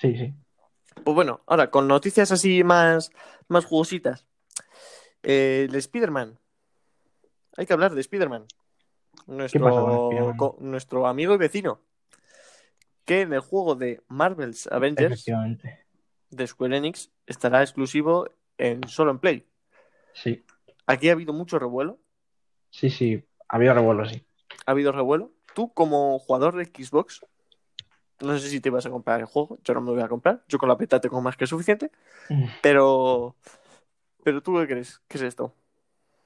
Sí, 0.00 0.14
sí. 0.16 0.34
Pues 1.04 1.14
bueno, 1.14 1.40
ahora 1.46 1.70
con 1.70 1.86
noticias 1.88 2.32
así 2.32 2.64
más, 2.64 3.10
más 3.48 3.64
jugositas. 3.64 4.26
Eh, 5.22 5.66
el 5.68 5.74
Spider-Man. 5.74 6.38
Hay 7.56 7.66
que 7.66 7.72
hablar 7.72 7.94
de 7.94 8.00
Spider-Man. 8.00 8.46
Nuestro, 9.26 10.56
nuestro 10.60 11.06
amigo 11.06 11.34
y 11.34 11.38
vecino. 11.38 11.80
Que 13.04 13.22
en 13.22 13.32
el 13.32 13.40
juego 13.40 13.74
de 13.74 14.02
Marvel's 14.08 14.66
Avengers 14.66 15.24
de 16.30 16.46
Square 16.46 16.76
Enix 16.76 17.10
estará 17.26 17.62
exclusivo 17.62 18.28
en 18.58 18.86
solo 18.88 19.10
en 19.12 19.18
Play. 19.18 19.46
Sí, 20.12 20.44
Aquí 20.86 21.08
ha 21.08 21.12
habido 21.12 21.32
mucho 21.32 21.58
revuelo. 21.58 21.98
sí, 22.70 22.90
sí. 22.90 23.24
Ha 23.48 23.56
habido 23.56 23.74
revuelo, 23.74 24.08
sí. 24.08 24.24
Ha 24.66 24.72
habido 24.72 24.90
revuelo. 24.90 25.32
Tú, 25.54 25.72
como 25.72 26.18
jugador 26.18 26.56
de 26.56 26.64
Xbox, 26.64 27.24
no 28.20 28.38
sé 28.38 28.48
si 28.48 28.60
te 28.60 28.68
ibas 28.68 28.86
a 28.86 28.90
comprar 28.90 29.20
el 29.20 29.26
juego. 29.26 29.58
Yo 29.64 29.74
no 29.74 29.80
me 29.80 29.86
lo 29.88 29.94
voy 29.94 30.02
a 30.02 30.08
comprar. 30.08 30.42
Yo 30.48 30.58
con 30.58 30.68
la 30.68 30.74
beta 30.74 31.00
tengo 31.00 31.20
más 31.20 31.36
que 31.36 31.46
suficiente. 31.46 31.90
Pero. 32.62 33.36
Pero 34.24 34.42
tú, 34.42 34.56
¿qué 34.58 34.66
crees? 34.66 35.00
¿Qué 35.08 35.18
es 35.18 35.22
esto? 35.22 35.54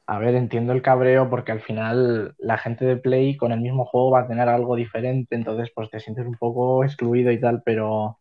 A 0.07 0.19
ver, 0.19 0.35
entiendo 0.35 0.73
el 0.73 0.83
cabreo 0.83 1.31
porque 1.31 1.53
al 1.53 1.61
final 1.61 2.35
la 2.39 2.59
gente 2.59 2.85
de 2.85 2.97
Play 2.97 3.37
con 3.37 3.53
el 3.53 3.61
mismo 3.61 3.85
juego 3.85 4.11
va 4.11 4.21
a 4.21 4.27
tener 4.27 4.49
algo 4.49 4.75
diferente, 4.75 5.37
entonces 5.37 5.71
pues 5.73 5.89
te 5.89 6.01
sientes 6.01 6.27
un 6.27 6.35
poco 6.35 6.83
excluido 6.83 7.31
y 7.31 7.39
tal, 7.39 7.63
pero 7.63 8.19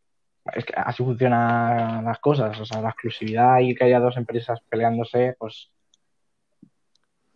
es 0.53 0.65
que 0.65 0.73
así 0.75 1.03
funcionan 1.03 2.05
las 2.05 2.19
cosas, 2.19 2.59
o 2.59 2.65
sea, 2.65 2.81
la 2.81 2.89
exclusividad 2.89 3.59
y 3.59 3.73
que 3.73 3.85
haya 3.85 3.99
dos 3.99 4.17
empresas 4.17 4.59
peleándose, 4.69 5.35
pues 5.39 5.71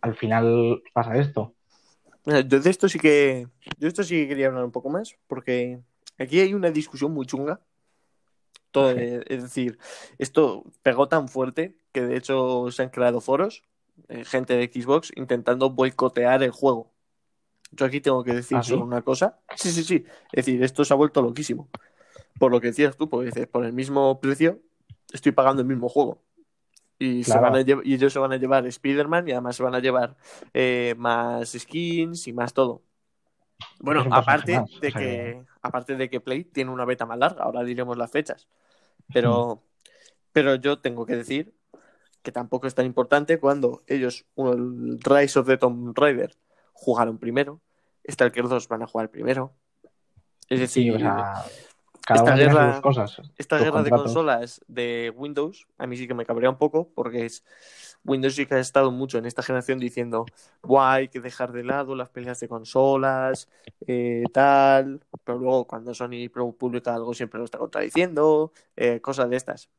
al 0.02 0.14
final 0.14 0.82
pasa 0.92 1.16
esto. 1.16 1.54
Yo 2.26 2.60
de 2.60 2.70
esto 2.70 2.88
sí 2.88 2.98
que. 2.98 3.46
Yo 3.78 3.80
de 3.80 3.88
esto 3.88 4.02
sí 4.02 4.16
que 4.16 4.28
quería 4.28 4.46
hablar 4.46 4.64
un 4.64 4.72
poco 4.72 4.88
más. 4.88 5.14
Porque 5.26 5.80
aquí 6.18 6.40
hay 6.40 6.54
una 6.54 6.70
discusión 6.70 7.12
muy 7.12 7.26
chunga. 7.26 7.60
Todo, 8.70 8.90
eh, 8.90 9.22
es 9.28 9.42
decir, 9.42 9.78
esto 10.18 10.64
pegó 10.82 11.08
tan 11.08 11.28
fuerte 11.28 11.76
que 11.92 12.02
de 12.02 12.16
hecho 12.16 12.70
se 12.72 12.82
han 12.82 12.88
creado 12.90 13.20
foros, 13.20 13.62
eh, 14.08 14.24
gente 14.24 14.56
de 14.56 14.66
Xbox, 14.72 15.12
intentando 15.14 15.70
boicotear 15.70 16.42
el 16.42 16.50
juego. 16.50 16.90
Yo 17.70 17.86
aquí 17.86 18.00
tengo 18.00 18.24
que 18.24 18.34
decir 18.34 18.58
¿Ah, 18.58 18.62
sí? 18.62 18.70
solo 18.70 18.84
una 18.84 19.02
cosa. 19.02 19.38
Sí, 19.56 19.70
sí, 19.70 19.84
sí. 19.84 20.04
Es 20.32 20.44
decir, 20.46 20.62
esto 20.62 20.84
se 20.84 20.92
ha 20.92 20.96
vuelto 20.96 21.22
loquísimo. 21.22 21.68
Por 22.38 22.50
lo 22.50 22.60
que 22.60 22.68
decías 22.68 22.96
tú, 22.96 23.08
porque 23.08 23.26
dices, 23.26 23.46
por 23.46 23.64
el 23.64 23.72
mismo 23.72 24.20
precio 24.20 24.60
estoy 25.12 25.32
pagando 25.32 25.62
el 25.62 25.68
mismo 25.68 25.88
juego. 25.88 26.22
Y, 26.98 27.24
se 27.24 27.32
Claro. 27.32 27.42
van 27.42 27.56
a 27.56 27.60
lle- 27.62 27.82
y 27.84 27.94
ellos 27.94 28.12
se 28.12 28.18
van 28.18 28.32
a 28.32 28.36
llevar 28.36 28.66
Spider-Man 28.66 29.28
y 29.28 29.32
además 29.32 29.56
se 29.56 29.62
van 29.62 29.74
a 29.74 29.80
llevar 29.80 30.16
eh, 30.52 30.94
más 30.96 31.52
skins 31.52 32.26
y 32.26 32.32
más 32.32 32.52
todo. 32.54 32.82
Bueno, 33.80 34.04
aparte 34.10 34.58
más, 34.60 34.70
de 34.80 34.88
o 34.88 34.90
sea 34.90 35.00
que, 35.00 35.06
que- 35.06 35.44
aparte 35.62 35.96
de 35.96 36.10
que 36.10 36.20
Play 36.20 36.44
tiene 36.44 36.70
una 36.70 36.84
beta 36.84 37.06
más 37.06 37.18
larga, 37.18 37.44
ahora 37.44 37.62
diremos 37.64 37.96
las 37.96 38.10
fechas. 38.10 38.48
Pero, 39.12 39.62
pero 40.32 40.54
yo 40.56 40.78
tengo 40.80 41.06
que 41.06 41.16
decir 41.16 41.54
que 42.22 42.32
tampoco 42.32 42.66
es 42.66 42.74
tan 42.74 42.86
importante 42.86 43.38
cuando 43.38 43.82
ellos, 43.86 44.24
el 44.36 44.98
Rise 45.02 45.38
of 45.38 45.46
the 45.46 45.58
Tomb 45.58 45.96
Raider, 45.96 46.34
jugaron 46.72 47.18
primero, 47.18 47.60
Stalker 48.10 48.48
2 48.48 48.66
van 48.68 48.82
a 48.82 48.86
jugar 48.86 49.10
primero. 49.10 49.52
Es 50.48 50.70
Sí, 50.70 50.88
decir, 50.90 50.94
o 50.96 50.98
sea, 50.98 51.44
cada 52.02 52.20
esta 52.20 52.36
guerra- 52.36 52.72
sus 52.72 52.82
cosas. 52.82 53.20
esta 53.38 53.56
sus 53.58 53.64
guerra 53.64 53.82
de 53.82 53.90
consolas 53.90 54.60
de 54.68 55.12
Windows 55.16 55.66
a 55.78 55.86
mí 55.86 55.96
sí 55.96 56.06
que 56.06 56.14
me 56.14 56.26
cabrea 56.26 56.50
un 56.50 56.58
poco 56.58 56.90
porque 56.94 57.24
es 57.26 57.44
Windows 58.04 58.34
sí 58.34 58.46
que 58.46 58.54
ha 58.54 58.58
estado 58.60 58.90
mucho 58.90 59.18
en 59.18 59.26
esta 59.26 59.42
generación 59.42 59.78
diciendo 59.78 60.26
guay, 60.62 61.02
hay 61.02 61.08
que 61.08 61.20
dejar 61.20 61.52
de 61.52 61.64
lado 61.64 61.94
las 61.94 62.10
peleas 62.10 62.38
de 62.40 62.48
consolas, 62.48 63.48
eh, 63.86 64.24
tal, 64.32 65.00
pero 65.24 65.38
luego 65.38 65.66
cuando 65.66 65.94
Sony 65.94 66.28
publica 66.58 66.94
algo 66.94 67.14
siempre 67.14 67.38
lo 67.38 67.44
está 67.44 67.58
contradiciendo, 67.58 68.52
eh, 68.76 69.00
cosas 69.00 69.30
de 69.30 69.36
estas. 69.36 69.70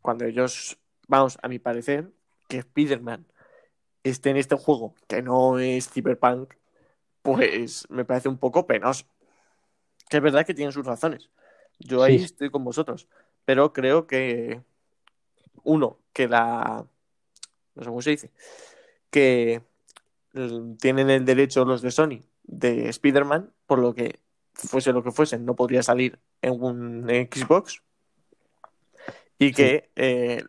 Cuando 0.00 0.24
ellos, 0.24 0.78
vamos, 1.08 1.38
a 1.42 1.48
mi 1.48 1.58
parecer, 1.58 2.10
que 2.48 2.58
Spider-Man 2.58 3.26
esté 4.02 4.30
en 4.30 4.36
este 4.36 4.56
juego 4.56 4.94
que 5.08 5.22
no 5.22 5.58
es 5.58 5.88
Cyberpunk, 5.90 6.54
pues 7.22 7.86
me 7.90 8.04
parece 8.04 8.28
un 8.28 8.38
poco 8.38 8.66
penoso. 8.66 9.06
Que 10.10 10.18
es 10.18 10.22
verdad 10.22 10.44
que 10.44 10.52
tienen 10.54 10.72
sus 10.72 10.84
razones. 10.84 11.30
Yo 11.78 12.02
ahí 12.02 12.18
Sí. 12.18 12.26
estoy 12.26 12.50
con 12.50 12.62
vosotros. 12.64 13.08
Pero 13.46 13.72
creo 13.72 14.06
que, 14.06 14.60
uno, 15.62 15.98
que 16.12 16.28
la. 16.28 16.86
No 17.74 17.82
sé 17.82 17.88
cómo 17.88 18.02
se 18.02 18.10
dice. 18.10 18.30
Que 19.10 19.62
tienen 20.80 21.10
el 21.10 21.24
derecho 21.24 21.64
los 21.64 21.82
de 21.82 21.90
Sony 21.90 22.20
de 22.42 22.88
Spider-Man, 22.88 23.52
por 23.66 23.78
lo 23.78 23.94
que 23.94 24.20
fuese 24.52 24.92
lo 24.92 25.02
que 25.02 25.10
fuese, 25.12 25.38
no 25.38 25.54
podría 25.56 25.82
salir 25.82 26.18
en 26.42 26.62
un 26.62 27.04
Xbox. 27.08 27.82
Y 29.38 29.52
que, 29.52 29.90
eh, 29.96 30.44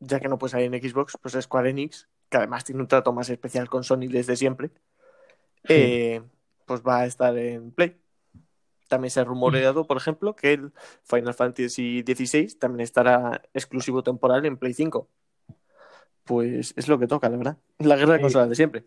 ya 0.00 0.20
que 0.20 0.28
no 0.28 0.38
puede 0.38 0.52
salir 0.52 0.74
en 0.74 0.82
Xbox, 0.90 1.18
pues 1.20 1.34
Square 1.40 1.70
Enix, 1.70 2.08
que 2.28 2.38
además 2.38 2.64
tiene 2.64 2.80
un 2.80 2.88
trato 2.88 3.12
más 3.12 3.28
especial 3.30 3.68
con 3.68 3.84
Sony 3.84 4.08
desde 4.08 4.36
siempre, 4.36 4.70
Sí. 5.64 5.72
eh, 5.74 6.22
pues 6.66 6.82
va 6.82 7.00
a 7.00 7.06
estar 7.06 7.36
en 7.36 7.70
Play. 7.70 7.96
También 8.88 9.10
se 9.10 9.20
ha 9.20 9.24
rumoreado, 9.24 9.86
por 9.86 9.96
ejemplo, 9.96 10.36
que 10.36 10.52
el 10.52 10.72
Final 11.04 11.34
Fantasy 11.34 12.02
XVI 12.06 12.54
también 12.58 12.80
estará 12.82 13.42
exclusivo 13.54 14.02
temporal 14.02 14.44
en 14.46 14.56
Play 14.58 14.74
5. 14.74 15.08
Pues 16.24 16.72
es 16.76 16.88
lo 16.88 16.98
que 16.98 17.06
toca, 17.06 17.28
la 17.28 17.36
verdad. 17.36 17.58
La 17.78 17.96
guerra 17.96 18.12
de 18.14 18.18
Sí. 18.18 18.22
consolas 18.22 18.48
de 18.48 18.54
siempre. 18.54 18.84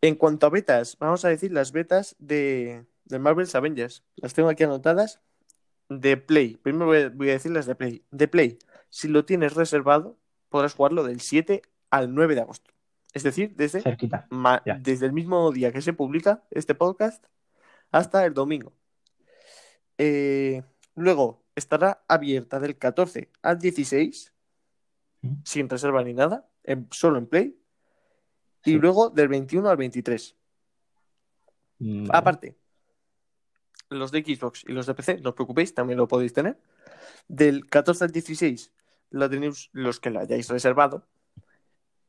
En 0.00 0.16
cuanto 0.16 0.46
a 0.46 0.50
betas, 0.50 0.96
vamos 0.98 1.24
a 1.24 1.28
decir 1.28 1.50
las 1.52 1.72
betas 1.72 2.14
de, 2.18 2.84
de 3.06 3.18
Marvel's 3.18 3.54
Avengers. 3.54 4.02
Las 4.16 4.34
tengo 4.34 4.48
aquí 4.48 4.62
anotadas. 4.64 5.20
De 5.88 6.16
Play. 6.16 6.56
Primero 6.56 6.86
voy 6.86 6.98
a, 6.98 7.08
voy 7.10 7.28
a 7.30 7.32
decir 7.34 7.52
las 7.52 7.66
de 7.66 7.74
Play. 7.74 8.04
De 8.10 8.26
Play, 8.28 8.58
si 8.90 9.08
lo 9.08 9.24
tienes 9.24 9.54
reservado, 9.54 10.18
podrás 10.48 10.74
jugarlo 10.74 11.04
del 11.04 11.20
7 11.20 11.62
al 11.90 12.14
9 12.14 12.34
de 12.34 12.40
agosto. 12.42 12.70
Es 13.12 13.22
decir, 13.22 13.54
desde 13.54 13.82
ma- 14.30 14.62
el 14.64 15.12
mismo 15.12 15.52
día 15.52 15.72
que 15.72 15.82
se 15.82 15.92
publica 15.92 16.42
este 16.50 16.74
podcast 16.74 17.24
hasta 17.92 18.24
el 18.26 18.34
domingo. 18.34 18.72
Eh, 19.98 20.62
luego 20.96 21.44
estará 21.54 22.04
abierta 22.08 22.58
del 22.60 22.76
14 22.76 23.30
al 23.42 23.58
16, 23.58 24.30
Mm. 24.30 24.33
Sin 25.44 25.68
reserva 25.68 26.02
ni 26.02 26.12
nada, 26.14 26.46
en- 26.64 26.88
solo 26.90 27.18
en 27.18 27.26
Play. 27.26 27.56
Y 28.64 28.72
Sí. 28.72 28.78
luego 28.78 29.10
del 29.10 29.28
21 29.28 29.68
al 29.68 29.76
23. 29.76 30.36
Mm, 31.78 32.06
vale. 32.06 32.18
Aparte, 32.18 32.56
los 33.90 34.10
de 34.10 34.22
Xbox 34.22 34.64
y 34.66 34.72
los 34.72 34.86
de 34.86 34.94
PC, 34.94 35.20
no 35.20 35.30
os 35.30 35.34
preocupéis, 35.34 35.74
también 35.74 35.98
lo 35.98 36.08
podéis 36.08 36.32
tener. 36.32 36.58
Del 37.28 37.68
14 37.68 38.04
al 38.04 38.10
16 38.12 38.72
lo 39.10 39.28
tenéis 39.30 39.68
los 39.72 40.00
que 40.00 40.10
la 40.10 40.20
hayáis 40.20 40.48
reservado. 40.48 41.06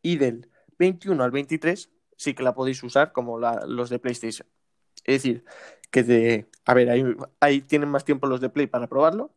Y 0.02 0.18
del 0.18 0.50
21 0.80 1.24
al 1.24 1.32
23 1.32 1.90
sí 2.16 2.34
que 2.34 2.44
la 2.44 2.54
podéis 2.56 2.82
usar 2.84 3.12
como 3.12 3.40
la- 3.40 3.66
los 3.68 3.90
de 3.90 4.00
PlayStation. 4.00 4.48
Es 5.04 5.22
decir, 5.22 5.44
que 5.92 6.04
de, 6.04 6.50
a 6.66 6.74
ver, 6.74 6.90
ahí, 6.90 7.04
ahí 7.40 7.62
tienen 7.62 7.90
más 7.90 8.06
tiempo 8.06 8.28
los 8.28 8.40
de 8.42 8.50
Play 8.50 8.68
para 8.68 8.88
probarlo, 8.88 9.32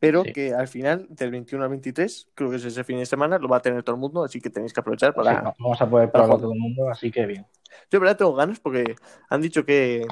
pero 0.00 0.24
Sí. 0.24 0.32
que 0.32 0.54
al 0.54 0.66
final 0.66 1.06
del 1.10 1.30
21 1.30 1.62
al 1.62 1.70
23, 1.70 2.30
creo 2.34 2.50
que 2.50 2.56
es 2.56 2.64
ese 2.64 2.82
fin 2.82 2.98
de 2.98 3.06
semana, 3.06 3.38
lo 3.38 3.46
va 3.48 3.58
a 3.58 3.62
tener 3.62 3.82
todo 3.84 3.94
el 3.94 4.00
mundo, 4.00 4.24
así 4.24 4.40
que 4.40 4.50
tenéis 4.50 4.72
que 4.72 4.80
aprovechar 4.80 5.14
para, 5.14 5.40
Sí, 5.40 5.56
vamos 5.60 5.80
a 5.80 5.88
poder 5.88 6.10
probarlo 6.10 6.38
todo 6.38 6.52
el 6.54 6.58
mundo, 6.58 6.88
así 6.90 7.10
que 7.12 7.26
bien. 7.26 7.46
yo, 7.90 7.98
en 7.98 8.00
verdad, 8.00 8.16
tengo 8.16 8.34
ganas 8.34 8.58
porque 8.58 8.96
han 9.28 9.40
dicho 9.40 9.64
que, 9.64 10.06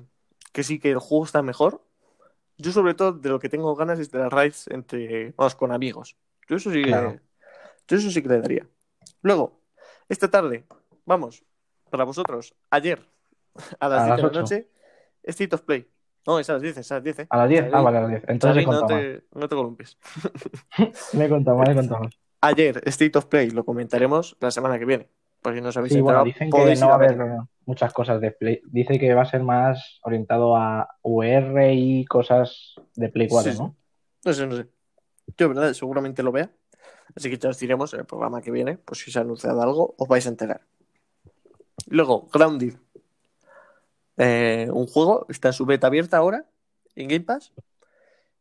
que 0.53 0.63
sí, 0.63 0.79
que 0.79 0.91
el 0.93 0.99
juego 0.99 1.25
está 1.25 1.43
mejor. 1.43 1.83
Yo, 2.59 2.71
sobre 2.73 2.95
todo, 2.95 3.13
de 3.13 3.29
lo 3.29 3.39
que 3.39 3.49
tengo 3.49 3.75
ganas 3.77 3.99
es 3.99 4.11
de 4.11 4.19
las 4.19 4.33
raids 4.33 4.69
entre, 4.69 5.33
vamos, 5.37 5.55
con 5.55 5.73
amigos. 5.73 6.17
Yo 6.49 6.57
eso 6.57 6.71
sí 6.71 6.83
que, 6.83 6.89
Claro. 6.89 7.19
yo 7.89 7.97
eso 7.97 8.11
sí 8.11 8.23
que 8.23 8.29
le 8.29 8.41
daría. 8.41 8.67
Luego, 9.23 9.61
esta 10.09 10.29
tarde, 10.31 10.65
vamos, 11.05 11.45
para 11.91 12.05
vosotros, 12.05 12.55
ayer, 12.71 13.01
a 13.81 13.89
las 13.89 14.03
A 14.03 14.05
10 14.07 14.09
las 14.09 14.17
de 14.17 14.23
la 14.37 14.41
noche, 14.43 14.69
State 15.23 15.55
of 15.55 15.63
Play. 15.63 15.89
No, 16.27 16.39
es 16.39 16.51
a 16.51 16.55
las 16.55 16.63
10, 16.63 16.79
es 16.79 16.93
a 16.93 16.97
las 16.97 17.05
10. 17.05 17.19
¿eh? 17.21 17.27
A 17.31 17.37
las 17.39 17.49
10, 17.49 17.61
Xavi, 17.63 17.73
ah, 17.75 17.81
vale, 17.81 17.99
a 17.99 18.01
las 18.03 18.11
10. 18.11 18.25
Entonces 18.29 18.63
he 18.63 18.67
Xavi, 18.67 18.81
no 18.81 18.87
te, 18.87 19.25
no 19.35 19.49
te 19.49 19.57
columpies. 19.57 19.99
Me 21.15 21.25
he 21.25 21.29
contado 21.29 21.57
mal, 21.57 21.71
he 21.71 21.75
contado 21.75 22.01
mal. 22.01 22.11
Ayer, 22.41 22.83
State 22.87 23.19
of 23.19 23.27
Play, 23.27 23.51
lo 23.51 23.65
comentaremos 23.65 24.37
la 24.41 24.51
semana 24.51 24.79
que 24.79 24.85
viene. 24.85 25.09
Por 25.43 25.55
si 25.55 25.61
no 25.61 25.69
os 25.69 25.77
habéis 25.77 25.93
Sí, 25.93 26.01
bueno, 26.01 26.25
dicen 26.25 26.51
que 26.51 26.77
no 26.77 26.87
va 26.89 26.95
a 26.95 26.97
a 26.97 26.97
haber 26.97 27.19
muchas 27.65 27.93
cosas 27.93 28.21
de 28.21 28.33
Play. 28.33 28.61
Dice 28.67 28.99
que 28.99 29.15
va 29.15 29.23
a 29.23 29.27
ser 29.27 29.43
más 29.43 30.01
orientado 30.03 30.57
a 30.57 30.89
VR 31.03 31.75
y 31.75 32.05
cosas 32.07 32.75
de 32.95 33.09
Play 33.09 33.29
4, 33.29 33.53
Sí, 33.53 33.59
¿no? 33.59 33.77
No 34.25 34.33
sé, 34.33 34.47
no 34.47 34.57
sé. 34.57 34.67
Yo, 35.37 35.49
verdad, 35.49 35.73
seguramente 35.73 36.23
lo 36.23 36.33
vea. 36.33 36.51
Así 37.15 37.31
que 37.31 37.39
ya 37.39 37.49
os 37.51 37.59
diremos 37.59 37.95
en 37.95 38.01
el 38.01 38.07
programa 38.07 38.41
que 38.43 38.51
viene, 38.51 38.79
pues 38.79 39.01
si 39.01 39.11
se 39.11 39.19
ha 39.19 39.23
anunciado 39.23 39.63
algo, 39.63 39.95
os 39.97 40.09
vais 40.09 40.27
a 40.27 40.29
enterar. 40.29 40.63
Luego, 41.87 42.29
Grounded. 42.33 42.75
Eh, 44.19 44.69
un 44.73 44.87
juego, 44.87 45.27
está 45.29 45.49
en 45.49 45.55
su 45.55 45.65
beta 45.65 45.87
abierta 45.87 46.17
ahora, 46.17 46.45
en 46.95 47.09
Game 47.09 47.25
Pass. 47.25 47.53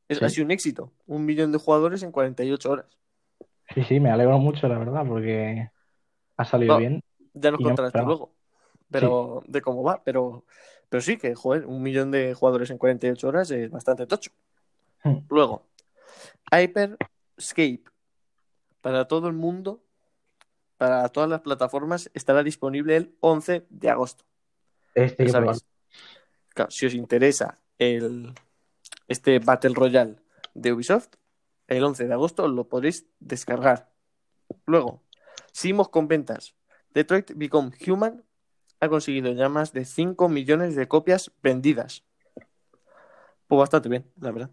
Es, 0.08 0.18
Sí. 0.20 0.26
Ha 0.26 0.30
sido 0.30 0.46
un 0.46 0.52
éxito. 0.52 0.92
Un 1.06 1.26
millón 1.26 1.52
de 1.52 1.58
jugadores 1.60 2.02
en 2.04 2.12
48 2.12 2.72
horas. 2.72 2.86
Sí, 3.74 3.84
sí, 3.84 4.00
me 4.00 4.10
alegro 4.10 4.40
mucho, 4.40 4.68
la 4.68 4.80
verdad, 4.80 5.06
porque 5.06 5.70
ha 6.38 6.46
salido 6.46 6.74
No, 6.76 6.80
bien. 6.80 7.04
Ya 7.34 7.52
nos 7.52 7.60
no 7.60 7.68
contarás 7.68 7.90
esperaba. 7.90 8.08
luego. 8.08 8.34
Pero 8.90 9.44
de 9.48 9.62
cómo 9.62 9.84
va. 9.84 10.02
Pero, 10.04 10.46
pero 10.90 11.02
sí 11.02 11.18
que, 11.18 11.36
joder, 11.36 11.66
un 11.66 11.84
millón 11.84 12.10
de 12.12 12.34
jugadores 12.34 12.70
en 12.70 12.78
48 12.78 13.28
horas 13.28 13.52
es 13.52 13.70
bastante 13.70 14.08
tocho. 14.08 14.32
Hmm. 15.04 15.18
Luego, 15.30 15.68
Hyperscape. 16.52 17.84
Para 18.82 19.08
todo 19.08 19.28
el 19.28 19.34
mundo, 19.34 19.84
para 20.78 21.10
todas 21.10 21.30
las 21.30 21.42
plataformas, 21.42 22.10
estará 22.14 22.44
disponible 22.44 22.96
el 22.96 23.16
11 23.20 23.66
de 23.70 23.90
agosto. 23.90 24.24
Este 25.06 25.24
Ya 25.24 25.26
que 25.26 25.32
probar. 25.32 25.56
sabéis. 25.56 25.66
Claro, 26.54 26.72
si 26.72 26.86
os 26.88 26.94
interesa 26.94 27.60
el, 27.78 28.34
este 29.08 29.40
Battle 29.40 29.74
Royale 29.76 30.16
de 30.56 30.74
Ubisoft, 30.74 31.10
el 31.68 31.84
11 31.84 32.08
de 32.08 32.14
agosto 32.14 32.48
lo 32.48 32.68
podréis 32.68 33.06
descargar. 33.20 33.90
Luego, 34.66 35.04
seguimos 35.52 35.90
con 35.90 36.08
ventas. 36.08 36.56
Detroit 36.94 37.32
Become 37.36 37.72
Human 37.88 38.24
ha 38.80 38.90
conseguido 38.90 39.32
ya 39.34 39.50
más 39.50 39.72
de 39.74 39.86
5 39.86 40.30
millones 40.30 40.76
de 40.76 40.88
copias 40.88 41.32
vendidas. 41.44 42.04
Pues 43.48 43.60
bastante 43.60 43.90
bien, 43.90 44.06
la 44.20 44.32
verdad. 44.32 44.50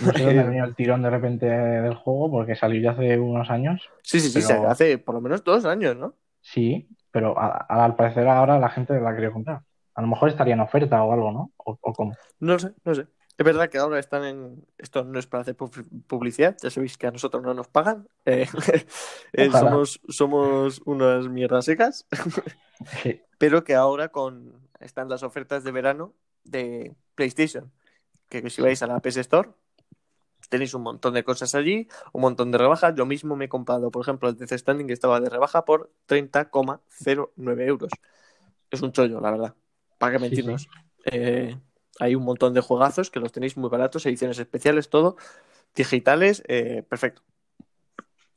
No 0.00 0.12
sé 0.12 0.22
dónde 0.24 0.40
ha 0.40 0.44
venido 0.48 0.64
el 0.64 0.74
tirón 0.76 1.02
de 1.02 1.10
repente 1.10 1.46
del 1.46 1.94
juego, 1.94 2.30
porque 2.30 2.54
salió 2.54 2.80
ya 2.80 2.92
hace 2.92 3.18
unos 3.18 3.50
años. 3.50 3.82
Sí, 4.02 4.20
sí, 4.20 4.30
sí, 4.30 4.46
Pero- 4.46 4.68
hace 4.68 4.98
por 4.98 5.14
lo 5.16 5.20
menos 5.20 5.42
dos 5.42 5.64
años, 5.64 5.96
¿no? 5.96 6.14
Sí, 6.40 6.88
pero 7.10 7.38
a- 7.38 7.66
a- 7.68 7.84
al 7.84 7.96
parecer 7.96 8.26
ahora 8.28 8.58
la 8.58 8.68
gente 8.68 8.98
la 9.00 9.14
quería 9.14 9.30
comprar. 9.32 9.62
A 9.94 10.00
lo 10.02 10.08
mejor 10.08 10.28
estaría 10.28 10.54
en 10.54 10.60
oferta 10.60 11.02
o 11.02 11.12
algo, 11.12 11.32
¿no? 11.32 11.52
O, 11.58 11.78
o 11.80 11.92
cómo. 11.92 12.14
No 12.40 12.58
sé, 12.58 12.72
no 12.84 12.94
sé. 12.94 13.06
Es 13.38 13.46
verdad 13.46 13.68
que 13.70 13.78
ahora 13.78 13.98
están 13.98 14.24
en. 14.24 14.66
Esto 14.78 15.04
no 15.04 15.18
es 15.18 15.26
para 15.26 15.42
hacer 15.42 15.56
pu- 15.56 15.86
publicidad, 16.06 16.56
ya 16.62 16.70
sabéis 16.70 16.96
que 16.98 17.06
a 17.06 17.10
nosotros 17.10 17.42
no 17.42 17.54
nos 17.54 17.68
pagan. 17.68 18.06
Eh, 18.24 18.46
eh, 19.32 19.50
somos, 19.50 20.00
somos 20.08 20.80
unas 20.84 21.28
mierdas 21.28 21.64
secas, 21.64 22.06
Sí, 23.02 23.20
pero 23.38 23.64
que 23.64 23.74
ahora 23.74 24.08
con 24.08 24.52
están 24.80 25.08
las 25.08 25.22
ofertas 25.22 25.64
de 25.64 25.72
verano 25.72 26.14
de 26.44 26.94
PlayStation. 27.14 27.72
Que 28.28 28.48
si 28.50 28.62
vais 28.62 28.82
a 28.82 28.86
la 28.86 28.98
PS 29.00 29.20
Store, 29.20 29.50
tenéis 30.48 30.74
un 30.74 30.82
montón 30.82 31.14
de 31.14 31.24
cosas 31.24 31.54
allí, 31.54 31.88
un 32.12 32.22
montón 32.22 32.50
de 32.50 32.58
rebajas. 32.58 32.94
Yo 32.94 33.06
mismo 33.06 33.36
me 33.36 33.46
he 33.46 33.48
comprado, 33.48 33.90
por 33.90 34.02
ejemplo, 34.02 34.28
el 34.28 34.36
Death 34.36 34.52
Standing 34.58 34.86
que 34.86 34.92
estaba 34.92 35.20
de 35.20 35.30
rebaja 35.30 35.64
por 35.64 35.90
30,09 36.06 37.66
euros. 37.66 37.90
Es 38.70 38.82
un 38.82 38.92
chollo, 38.92 39.20
la 39.20 39.30
verdad. 39.30 39.54
¿Para 40.02 40.14
qué 40.14 40.18
Sí, 40.18 40.22
mentirnos? 40.22 40.68
Eh, 41.04 41.56
hay 42.00 42.16
un 42.16 42.24
montón 42.24 42.54
de 42.54 42.60
juegazos 42.60 43.08
que 43.08 43.20
los 43.20 43.30
tenéis 43.30 43.56
muy 43.56 43.70
baratos, 43.70 44.04
ediciones 44.04 44.36
especiales, 44.36 44.90
todo, 44.90 45.16
digitales, 45.76 46.42
eh, 46.48 46.82
perfecto. 46.82 47.22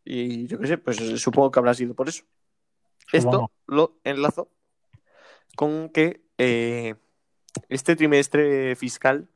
Y 0.03 0.45
yo 0.45 0.59
qué 0.59 0.67
sé, 0.67 0.77
pues 0.77 0.97
supongo 1.19 1.49
que 1.49 1.57
habrá 1.57 1.73
sido 1.73 1.95
por 1.95 2.07
eso. 2.07 2.23
Esto 3.11 3.51
lo 3.65 3.97
enlazo 4.03 4.51
con 5.55 5.89
que 5.89 6.21
eh, 6.37 6.93
este 7.67 7.95
trimestre 7.95 8.75
fiscal 8.75 9.27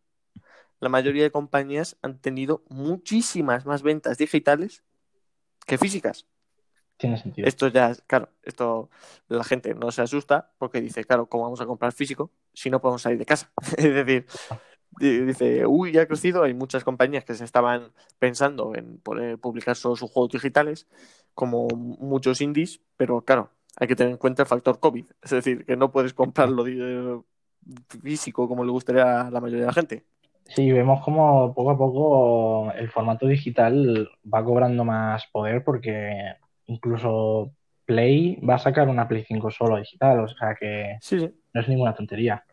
la 0.79 0.89
mayoría 0.89 1.23
de 1.23 1.31
compañías 1.31 1.97
han 2.03 2.19
tenido 2.19 2.63
muchísimas 2.69 3.65
más 3.65 3.81
ventas 3.81 4.19
digitales 4.19 4.83
que 5.65 5.79
físicas. 5.79 6.27
Tiene 6.99 7.17
sentido. 7.17 7.47
Esto 7.47 7.67
ya, 7.69 7.95
claro, 8.07 8.29
esto 8.43 8.89
la 9.29 9.43
gente 9.45 9.73
no 9.73 9.91
se 9.91 10.01
asusta 10.01 10.51
porque 10.57 10.81
dice, 10.81 11.05
claro, 11.05 11.27
¿cómo 11.29 11.43
vamos 11.45 11.61
a 11.61 11.65
comprar 11.65 11.93
físico 11.93 12.31
si 12.53 12.69
no 12.69 12.81
podemos 12.81 13.01
salir 13.01 13.17
de 13.17 13.25
casa? 13.25 13.51
es 13.77 13.93
decir, 13.95 14.25
di- 14.99 15.21
dice, 15.25 15.65
uy, 15.65 15.93
ya 15.93 16.03
ha 16.03 16.07
crecido. 16.07 16.43
Hay 16.43 16.53
muchas 16.53 16.83
compañías 16.83 17.25
que 17.25 17.35
se 17.35 17.45
estaban 17.45 17.93
pensando 18.19 18.75
en 18.75 18.99
poder 18.99 19.39
publicar 19.39 19.75
solo 19.75 19.95
sus 19.95 20.11
juegos 20.11 20.31
digitales, 20.33 20.87
como 21.33 21.67
muchos 21.69 22.41
indies, 22.41 22.81
pero 22.97 23.21
claro, 23.23 23.51
hay 23.77 23.87
que 23.87 23.95
tener 23.95 24.11
en 24.13 24.17
cuenta 24.17 24.43
el 24.43 24.47
factor 24.49 24.79
COVID. 24.79 25.05
Es 25.21 25.31
decir, 25.31 25.65
que 25.65 25.77
no 25.77 25.91
puedes 25.91 26.13
comprarlo 26.13 26.63
di- 26.65 27.23
físico 28.01 28.47
como 28.47 28.63
le 28.65 28.71
gustaría 28.71 29.21
a 29.27 29.31
la 29.31 29.41
mayoría 29.41 29.61
de 29.65 29.67
la 29.67 29.73
gente. 29.73 30.05
Sí, 30.45 30.71
vemos 30.71 31.01
como 31.03 31.53
poco 31.53 31.69
a 31.71 31.77
poco 31.77 32.71
el 32.73 32.89
formato 32.89 33.27
digital 33.27 34.09
va 34.31 34.43
cobrando 34.43 34.83
más 34.83 35.25
poder 35.31 35.63
porque 35.63 36.33
incluso 36.69 37.51
Play 37.85 38.37
va 38.47 38.55
a 38.55 38.59
sacar 38.59 38.87
una 38.87 39.07
Play 39.07 39.25
5 39.27 39.51
solo 39.51 39.77
digital, 39.77 40.19
o 40.21 40.27
sea 40.27 40.55
que 40.55 40.97
Sí, 41.01 41.19
sí. 41.19 41.29
no 41.53 41.61
es 41.61 41.67
ninguna 41.67 41.93
tontería. 41.95 42.43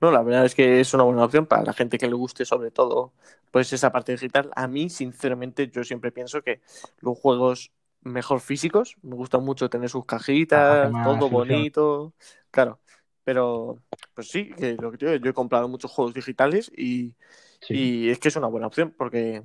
No, 0.00 0.10
la 0.10 0.22
verdad 0.22 0.44
es 0.44 0.54
que 0.54 0.80
es 0.80 0.92
una 0.92 1.04
buena 1.04 1.24
opción 1.24 1.46
para 1.46 1.62
la 1.64 1.72
gente 1.72 1.96
que 1.96 2.06
le 2.06 2.14
guste, 2.14 2.44
sobre 2.44 2.70
todo, 2.70 3.12
pues 3.50 3.72
esa 3.72 3.90
parte 3.90 4.12
digital. 4.12 4.50
A 4.54 4.68
mí, 4.68 4.90
sinceramente, 4.90 5.70
yo 5.70 5.82
siempre 5.84 6.12
pienso 6.12 6.42
que 6.42 6.60
los 7.00 7.18
juegos 7.18 7.72
mejor 8.02 8.40
físicos, 8.40 8.96
me 9.02 9.14
gustan 9.14 9.42
mucho 9.42 9.70
tener 9.70 9.88
sus 9.88 10.04
cajitas, 10.04 10.90
todo 11.02 11.28
ilusión. 11.28 11.30
bonito, 11.30 12.14
claro. 12.50 12.80
Pero, 13.24 13.78
pues 14.12 14.28
sí, 14.28 14.50
que 14.50 14.74
lo 14.74 14.90
que 14.90 14.98
te 14.98 15.06
digo, 15.06 15.24
yo 15.24 15.30
he 15.30 15.34
comprado 15.34 15.66
muchos 15.66 15.90
juegos 15.90 16.12
digitales 16.12 16.70
y, 16.76 17.14
Sí, 17.62 17.74
y 17.74 18.10
es 18.10 18.18
que 18.18 18.28
es 18.28 18.36
una 18.36 18.48
buena 18.48 18.66
opción, 18.66 18.94
porque 18.98 19.42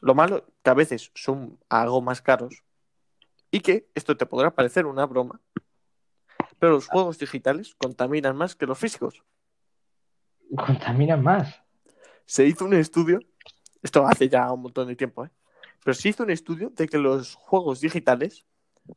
lo 0.00 0.14
malo 0.16 0.44
que 0.64 0.70
a 0.70 0.74
veces 0.74 1.12
son 1.14 1.56
algo 1.68 2.00
más 2.02 2.20
caros 2.20 2.64
y 3.52 3.60
que 3.60 3.86
esto 3.94 4.16
te 4.16 4.26
podrá 4.26 4.52
parecer 4.52 4.86
una 4.86 5.06
broma, 5.06 5.40
pero 6.58 6.72
los 6.72 6.88
juegos 6.88 7.18
digitales 7.18 7.74
contaminan 7.76 8.34
más 8.34 8.56
que 8.56 8.66
los 8.66 8.78
físicos. 8.78 9.22
contaminan 10.56 11.22
más. 11.22 11.62
se 12.24 12.46
hizo 12.46 12.64
un 12.64 12.74
estudio, 12.74 13.20
esto 13.82 14.06
hace 14.06 14.28
ya 14.28 14.50
un 14.50 14.62
montón 14.62 14.88
de 14.88 14.96
tiempo, 14.96 15.26
¿eh? 15.26 15.30
pero 15.84 15.94
se 15.94 16.08
hizo 16.08 16.22
un 16.22 16.30
estudio 16.30 16.70
de 16.70 16.88
que 16.88 16.96
los 16.98 17.34
juegos 17.34 17.80
digitales, 17.80 18.46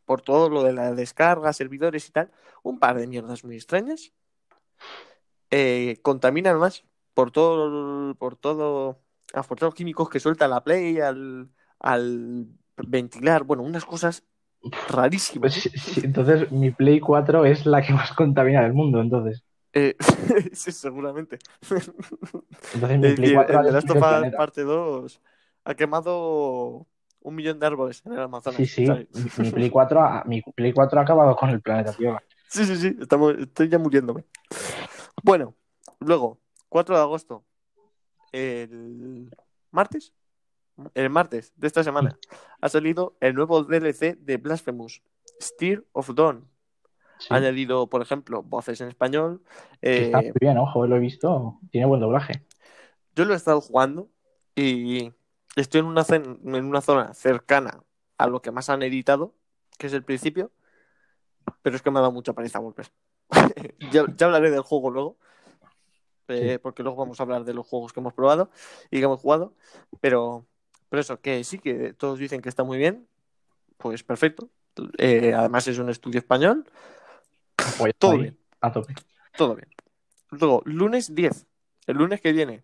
por 0.06 0.22
todo 0.22 0.50
lo 0.50 0.64
de 0.64 0.72
la 0.72 0.94
descarga, 0.94 1.52
servidores 1.52 2.08
y 2.08 2.12
tal, 2.12 2.32
un 2.64 2.80
par 2.80 2.98
de 2.98 3.08
mierdas 3.08 3.44
muy 3.44 3.56
extrañas, 3.56 4.14
eh, 5.52 6.00
contaminan 6.02 6.58
más 6.60 6.86
por 7.14 7.32
todo, 7.32 8.16
por 8.16 8.38
todo, 8.38 9.02
ah, 9.34 9.44
por 9.44 9.58
todos 9.58 9.72
los 9.72 9.76
químicos 9.76 10.10
que 10.10 10.22
suelta 10.22 10.48
la 10.48 10.64
Play 10.64 11.00
al, 11.00 11.50
al 11.80 12.48
ventilar, 12.78 13.44
bueno, 13.44 13.64
unas 13.64 13.86
cosas 13.86 14.24
rarísimas. 14.90 15.54
Pues 15.54 15.74
sí, 15.84 16.02
entonces 16.04 16.52
mi 16.52 16.72
Play 16.72 17.00
4 17.00 17.46
es 17.46 17.66
la 17.66 17.82
que 17.82 17.94
más 17.94 18.12
contamina 18.14 18.64
del 18.64 18.74
mundo, 18.74 19.02
entonces. 19.02 19.44
Eh, 19.74 19.96
sí, 20.54 20.72
seguramente. 20.72 21.38
Entonces 22.74 23.00
mi 23.00 23.08
Es 23.08 23.16
Play 23.16 23.16
decir, 23.16 23.36
4 23.36 23.58
ha 23.58 23.62
el 23.62 23.68
el 23.68 23.76
Us 23.76 23.86
planeta. 23.86 24.38
parte 24.38 24.62
2 24.64 25.22
ha 25.66 25.74
quemado 25.74 26.88
un 27.22 27.36
millón 27.36 27.60
de 27.60 27.66
árboles 27.66 28.02
en 28.06 28.14
el 28.14 28.20
Amazonas. 28.20 28.58
Sí, 28.58 28.68
sí, 28.68 28.88
mi 29.38 29.52
Play 29.52 29.70
4 29.70 30.02
ha, 30.02 30.24
mi 30.26 30.42
Play 30.42 30.72
4 30.72 31.00
ha 31.00 31.04
acabado 31.04 31.36
con 31.36 31.50
el 31.50 31.62
planeta 31.62 31.94
Tierra. 31.94 32.22
Sí, 32.48 32.64
sí, 32.64 32.78
sí, 32.78 32.96
estamos, 33.02 33.36
estoy 33.38 33.68
ya 33.68 33.80
muriéndome. 33.80 34.24
Bueno, 35.24 35.56
luego, 36.00 36.40
4 36.70 36.96
de 36.96 37.02
agosto, 37.02 37.44
el 38.32 39.30
martes, 39.72 40.14
el 40.94 41.10
martes 41.10 41.54
de 41.56 41.68
esta 41.68 41.84
semana, 41.84 42.18
ha 42.62 42.70
salido 42.70 43.16
el 43.20 43.34
nuevo 43.36 43.64
DLC 43.64 44.16
de 44.20 44.38
Blasphemous, 44.38 45.02
Steer 45.42 45.86
of 45.94 46.10
Dawn. 46.14 46.48
Sí, 47.18 47.28
Ha 47.30 47.38
añadido, 47.38 47.88
por 47.88 48.02
ejemplo, 48.02 48.44
voces 48.44 48.82
en 48.82 48.90
español. 48.90 49.42
está 49.82 50.20
eh, 50.20 50.24
muy 50.24 50.34
bien, 50.42 50.58
ojo, 50.58 50.86
lo 50.86 50.98
he 50.98 51.00
visto. 51.00 51.60
Tiene 51.72 51.88
buen 51.88 52.02
doblaje. 52.02 52.46
Yo 53.16 53.24
lo 53.24 53.34
he 53.34 53.38
estado 53.38 53.62
jugando 53.62 54.10
y 54.54 55.14
estoy 55.56 55.80
en 55.80 55.86
una, 55.88 56.04
cen- 56.04 56.40
en 56.44 56.66
una 56.66 56.82
zona 56.82 57.14
cercana 57.14 57.82
a 58.18 58.28
lo 58.28 58.42
que 58.42 58.52
más 58.52 58.70
han 58.70 58.84
editado, 58.84 59.34
que 59.78 59.88
es 59.88 59.94
el 59.94 60.04
principio, 60.04 60.52
pero 61.62 61.78
es 61.78 61.82
que 61.82 61.90
me 61.92 62.00
ha 62.00 62.02
dado 62.02 62.12
mucha 62.12 62.34
pereza 62.34 62.60
volver. 62.60 62.92
ya, 63.92 64.06
ya 64.16 64.26
hablaré 64.26 64.52
del 64.52 64.62
juego 64.62 64.90
luego, 64.90 65.18
eh, 66.28 66.54
Sí. 66.54 66.58
porque 66.62 66.84
luego 66.84 66.98
vamos 66.98 67.20
a 67.20 67.24
hablar 67.24 67.46
de 67.46 67.54
los 67.54 67.66
juegos 67.66 67.94
que 67.94 68.02
hemos 68.02 68.14
probado 68.14 68.50
y 68.92 68.98
que 69.00 69.06
hemos 69.06 69.22
jugado, 69.22 69.54
pero, 70.02 70.46
pero 70.90 71.02
eso, 71.02 71.20
que 71.20 71.44
sí, 71.44 71.60
que 71.60 71.94
todos 71.94 72.20
dicen 72.20 72.42
que 72.42 72.50
está 72.50 72.64
muy 72.64 72.78
bien, 72.78 73.08
pues 73.78 74.04
perfecto. 74.04 74.50
Eh, 74.98 75.34
además 75.34 75.68
es 75.68 75.80
un 75.80 75.90
estudio 75.90 76.20
español, 76.20 76.66
Pues 77.78 77.94
todo 77.98 78.12
ahí, 78.12 78.22
bien. 78.22 78.38
A 78.62 78.72
tope. 78.72 78.94
Todo 79.38 79.56
bien. 79.56 79.70
Luego, 80.32 80.62
lunes 80.66 81.14
10, 81.14 81.48
el 81.88 81.98
lunes 81.98 82.22
que 82.22 82.34
viene, 82.34 82.64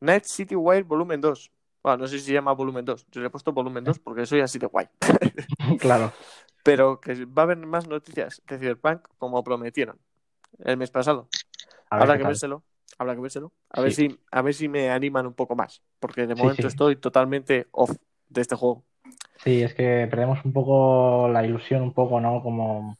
Night 0.00 0.24
City 0.24 0.56
Wire 0.56 0.82
Volumen 0.82 1.20
2. 1.20 1.52
Bueno, 1.82 1.98
no 1.98 2.08
sé 2.08 2.18
si 2.18 2.26
se 2.26 2.32
llama 2.32 2.52
Volumen 2.52 2.84
2. 2.84 3.06
Yo 3.10 3.20
le 3.20 3.28
he 3.28 3.30
puesto 3.30 3.52
Volumen 3.52 3.84
2 3.84 3.98
porque 4.00 4.26
soy 4.26 4.40
así 4.40 4.58
de 4.58 4.66
guay. 4.66 4.88
Claro. 5.80 6.12
Pero 6.62 7.00
que 7.00 7.24
va 7.24 7.42
a 7.42 7.44
haber 7.44 7.58
más 7.58 7.86
noticias 7.86 8.42
de 8.46 8.58
Cyberpunk 8.58 9.06
como 9.18 9.42
prometieron 9.42 9.98
el 10.58 10.76
mes 10.76 10.90
pasado. 10.90 11.28
Habrá 11.88 12.18
que 12.18 12.24
vérselo. 12.24 12.62
Habrá 12.98 13.14
que 13.14 13.20
vérselo. 13.20 13.52
A 13.70 13.80
ver 13.80 13.92
si, 13.92 14.18
a 14.30 14.42
ver 14.42 14.52
si 14.54 14.68
me 14.68 14.90
animan 14.90 15.26
un 15.26 15.32
poco 15.34 15.54
más. 15.56 15.82
Porque 15.98 16.26
de 16.26 16.34
Sí, 16.34 16.40
momento 16.42 16.62
sí. 16.62 16.68
estoy 16.68 16.96
totalmente 16.96 17.66
off 17.72 17.92
de 18.28 18.40
este 18.42 18.56
juego. 18.56 18.84
Sí, 19.42 19.62
es 19.62 19.72
que 19.74 20.06
perdemos 20.10 20.44
un 20.44 20.52
poco 20.52 21.28
la 21.28 21.44
ilusión, 21.46 21.82
un 21.82 21.92
poco, 21.94 22.20
¿no? 22.20 22.42
Como 22.42 22.96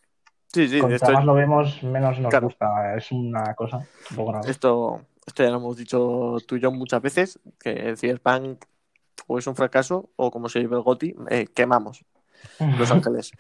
Sí, 0.53 0.69
sí, 0.69 0.81
cuanto 0.81 1.13
más 1.13 1.25
lo 1.25 1.35
vemos, 1.35 1.83
menos 1.83 2.19
nos 2.19 2.31
Claro. 2.31 2.47
gusta. 2.49 2.97
Es 2.97 3.13
una 3.13 3.55
cosa 3.55 3.77
un 4.11 4.17
poco 4.17 4.33
rara. 4.33 4.51
esto, 4.51 5.03
esto 5.27 5.43
ya 5.45 5.51
lo 5.51 5.57
hemos 5.59 5.77
dicho 5.77 6.37
tú 6.47 6.57
y 6.57 6.61
yo 6.61 6.73
muchas 6.73 7.03
veces, 7.03 7.39
que 7.61 7.71
el 7.71 7.97
Cyberpunk 7.99 8.65
o 9.27 9.39
es 9.39 9.47
un 9.47 9.55
fracaso 9.55 10.11
o 10.17 10.31
como 10.31 10.49
se 10.49 10.61
dice 10.61 10.75
el 10.75 10.81
GOTY, 10.81 11.15
eh, 11.29 11.47
quemamos 11.55 12.05
Los 12.79 12.91
Ángeles. 12.91 13.33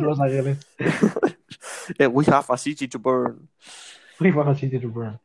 Los 0.00 0.20
Ángeles. 0.20 0.58
Eh, 1.98 2.06
we 2.06 2.24
have 2.26 2.46
a 2.48 2.56
city 2.56 2.86
to 2.88 2.98
burn. 2.98 3.48
We 4.20 4.30
have 4.30 4.48
a 4.48 4.54
city 4.54 4.78
to 4.78 4.88
burn. 4.88 5.18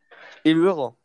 Y 0.43 0.53
luego, 0.53 0.97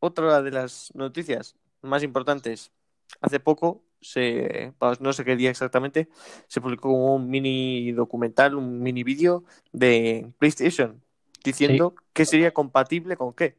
otra 0.00 0.42
de 0.42 0.50
las 0.50 0.90
noticias 0.94 1.56
más 1.82 2.02
importantes. 2.02 2.72
Hace 3.20 3.40
poco, 3.40 3.82
se, 4.00 4.72
no 5.00 5.12
sé 5.12 5.24
qué 5.24 5.36
día 5.36 5.50
exactamente, 5.50 6.08
se 6.48 6.60
publicó 6.60 6.90
un 6.90 7.30
mini 7.30 7.92
documental, 7.92 8.54
un 8.54 8.82
mini 8.82 9.02
vídeo 9.02 9.44
de 9.72 10.32
PlayStation 10.38 11.02
diciendo 11.44 11.94
qué 12.12 12.24
sería 12.24 12.52
compatible 12.52 13.16
con 13.16 13.32
qué. 13.34 13.56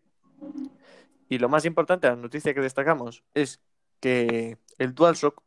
Y 1.29 1.37
lo 1.37 1.49
más 1.49 1.65
importante, 1.65 2.07
la 2.07 2.15
noticia 2.15 2.53
que 2.53 2.61
destacamos 2.61 3.23
es 3.33 3.61
que 3.99 4.57
el 4.77 4.93
DualShock 4.93 5.41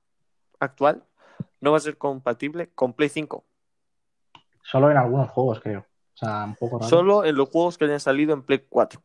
actual 0.59 1.05
no 1.61 1.73
va 1.73 1.79
a 1.79 1.81
ser 1.81 1.99
compatible 1.99 2.71
con 2.75 2.93
Play 2.93 3.09
5. 3.09 3.45
Solo 4.63 4.91
en 4.91 4.97
algunos 4.97 5.31
juegos, 5.31 5.61
creo. 5.61 5.81
O 5.81 6.17
sea, 6.17 6.45
un 6.45 6.55
poco 6.57 6.79
raro. 6.79 6.89
Solo 6.89 7.25
en 7.25 7.37
los 7.37 7.49
juegos 7.49 7.79
que 7.79 7.85
hayan 7.85 8.01
salido 8.01 8.35
en 8.35 8.43
Play 8.43 8.65
4. 8.69 9.01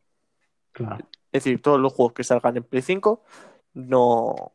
Claro. 0.74 0.98
Es 1.32 1.44
decir, 1.44 1.62
todos 1.62 1.80
los 1.80 1.92
juegos 1.92 2.12
que 2.12 2.22
salgan 2.24 2.56
en 2.58 2.64
Play 2.64 2.82
5, 2.82 3.22
no. 3.72 4.52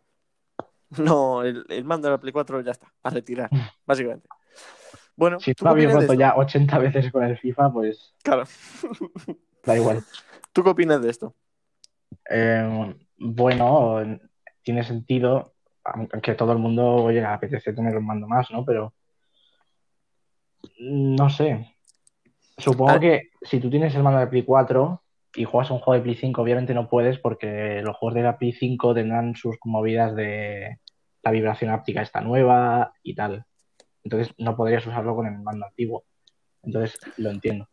No, 0.97 1.43
el, 1.43 1.65
el 1.69 1.83
mando 1.85 2.07
de 2.07 2.13
la 2.13 2.19
Play 2.19 2.31
4 2.33 2.61
ya 2.61 2.71
está, 2.71 2.93
a 3.03 3.09
retirar, 3.09 3.49
básicamente. 3.85 4.27
Bueno, 5.15 5.39
Si 5.39 5.53
¿tú 5.53 5.65
no 5.65 5.71
qué 5.71 5.81
había 5.81 5.87
opinas 5.89 6.01
de 6.03 6.07
roto 6.07 6.19
ya 6.19 6.35
80 6.35 6.77
veces 6.79 7.11
con 7.11 7.23
el 7.23 7.37
FIFA, 7.37 7.71
pues 7.73 8.13
Claro, 8.23 8.43
da 9.65 9.75
igual. 9.77 10.03
¿tú 10.53 10.63
qué 10.63 10.69
opinas 10.69 11.01
de 11.01 11.09
esto? 11.09 11.35
Eh, 12.29 12.95
bueno, 13.17 13.97
tiene 14.63 14.83
sentido, 14.83 15.53
aunque 15.83 16.35
todo 16.35 16.51
el 16.53 16.57
mundo, 16.59 16.85
oye, 16.95 17.23
apetece 17.25 17.73
tener 17.73 17.97
un 17.97 18.05
mando 18.05 18.27
más, 18.27 18.49
¿no? 18.51 18.63
Pero 18.65 18.93
no 20.79 21.29
sé. 21.29 21.75
Supongo 22.57 22.91
Ah. 22.91 22.99
que 22.99 23.29
si 23.41 23.59
tú 23.59 23.69
tienes 23.69 23.93
el 23.95 24.03
mando 24.03 24.19
de 24.19 24.27
Play 24.27 24.43
4 24.43 25.01
y 25.35 25.45
juegas 25.45 25.71
un 25.71 25.79
juego 25.79 25.97
de 25.97 26.03
Play 26.03 26.15
5, 26.15 26.41
obviamente 26.41 26.73
no 26.73 26.87
puedes 26.87 27.19
porque 27.19 27.81
los 27.83 27.95
juegos 27.95 28.15
de 28.15 28.23
la 28.23 28.37
Play 28.37 28.53
5 28.53 28.93
tendrán 28.93 29.35
sus 29.35 29.57
movidas 29.63 30.15
de 30.15 30.79
la 31.21 31.31
vibración 31.31 31.71
áptica 31.71 32.01
esta 32.01 32.21
nueva 32.21 32.93
y 33.03 33.15
tal. 33.15 33.45
Entonces 34.03 34.33
no 34.37 34.55
podrías 34.55 34.85
usarlo 34.85 35.15
con 35.15 35.27
el 35.27 35.37
mando 35.39 35.65
antiguo. 35.65 36.05
Entonces 36.63 36.99
lo 37.17 37.29
entiendo. 37.29 37.67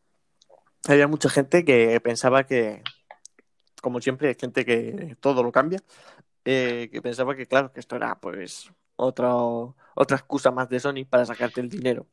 Había 0.88 1.08
mucha 1.08 1.28
gente 1.28 1.64
que 1.64 2.00
pensaba 2.00 2.44
que, 2.44 2.82
como 3.82 4.00
siempre, 4.00 4.28
hay 4.28 4.36
gente 4.38 4.64
que 4.64 5.16
todo 5.20 5.42
lo 5.42 5.50
cambia, 5.50 5.80
eh, 6.44 6.88
que 6.92 7.02
pensaba 7.02 7.34
que, 7.34 7.46
claro, 7.46 7.72
que 7.72 7.80
esto 7.80 7.96
era, 7.96 8.14
pues, 8.20 8.70
otra, 8.94 9.34
otra 9.34 10.16
excusa 10.16 10.50
más 10.50 10.68
de 10.68 10.78
Sony 10.78 11.04
para 11.08 11.24
sacarte 11.24 11.60
el 11.60 11.68
dinero. 11.68 12.06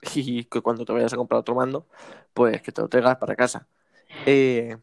Y 0.14 0.44
que 0.44 0.60
cuando 0.60 0.84
te 0.84 0.92
vayas 0.92 1.12
a 1.12 1.16
comprar 1.16 1.40
otro 1.40 1.56
mando, 1.56 1.88
pues 2.32 2.62
que 2.62 2.70
te 2.70 2.80
lo 2.80 2.88
traigas 2.88 3.16
para 3.16 3.34
casa. 3.34 3.66
Eh, 4.26 4.76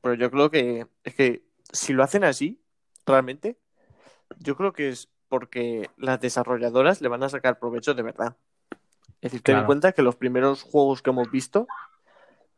pero 0.00 0.14
yo 0.14 0.30
creo 0.30 0.50
que 0.50 0.86
es 1.04 1.14
que 1.14 1.44
si 1.72 1.92
lo 1.92 2.02
hacen 2.02 2.24
así, 2.24 2.60
realmente, 3.06 3.58
yo 4.38 4.56
creo 4.56 4.72
que 4.72 4.88
es 4.88 5.08
porque 5.28 5.90
las 5.96 6.20
desarrolladoras 6.20 7.00
le 7.00 7.08
van 7.08 7.22
a 7.22 7.28
sacar 7.28 7.58
provecho 7.58 7.94
de 7.94 8.02
verdad. 8.02 8.36
Es 9.20 9.32
decir, 9.32 9.42
ten 9.42 9.56
en 9.56 9.66
cuenta 9.66 9.92
que 9.92 10.02
los 10.02 10.16
primeros 10.16 10.62
juegos 10.62 11.02
que 11.02 11.10
hemos 11.10 11.30
visto, 11.30 11.66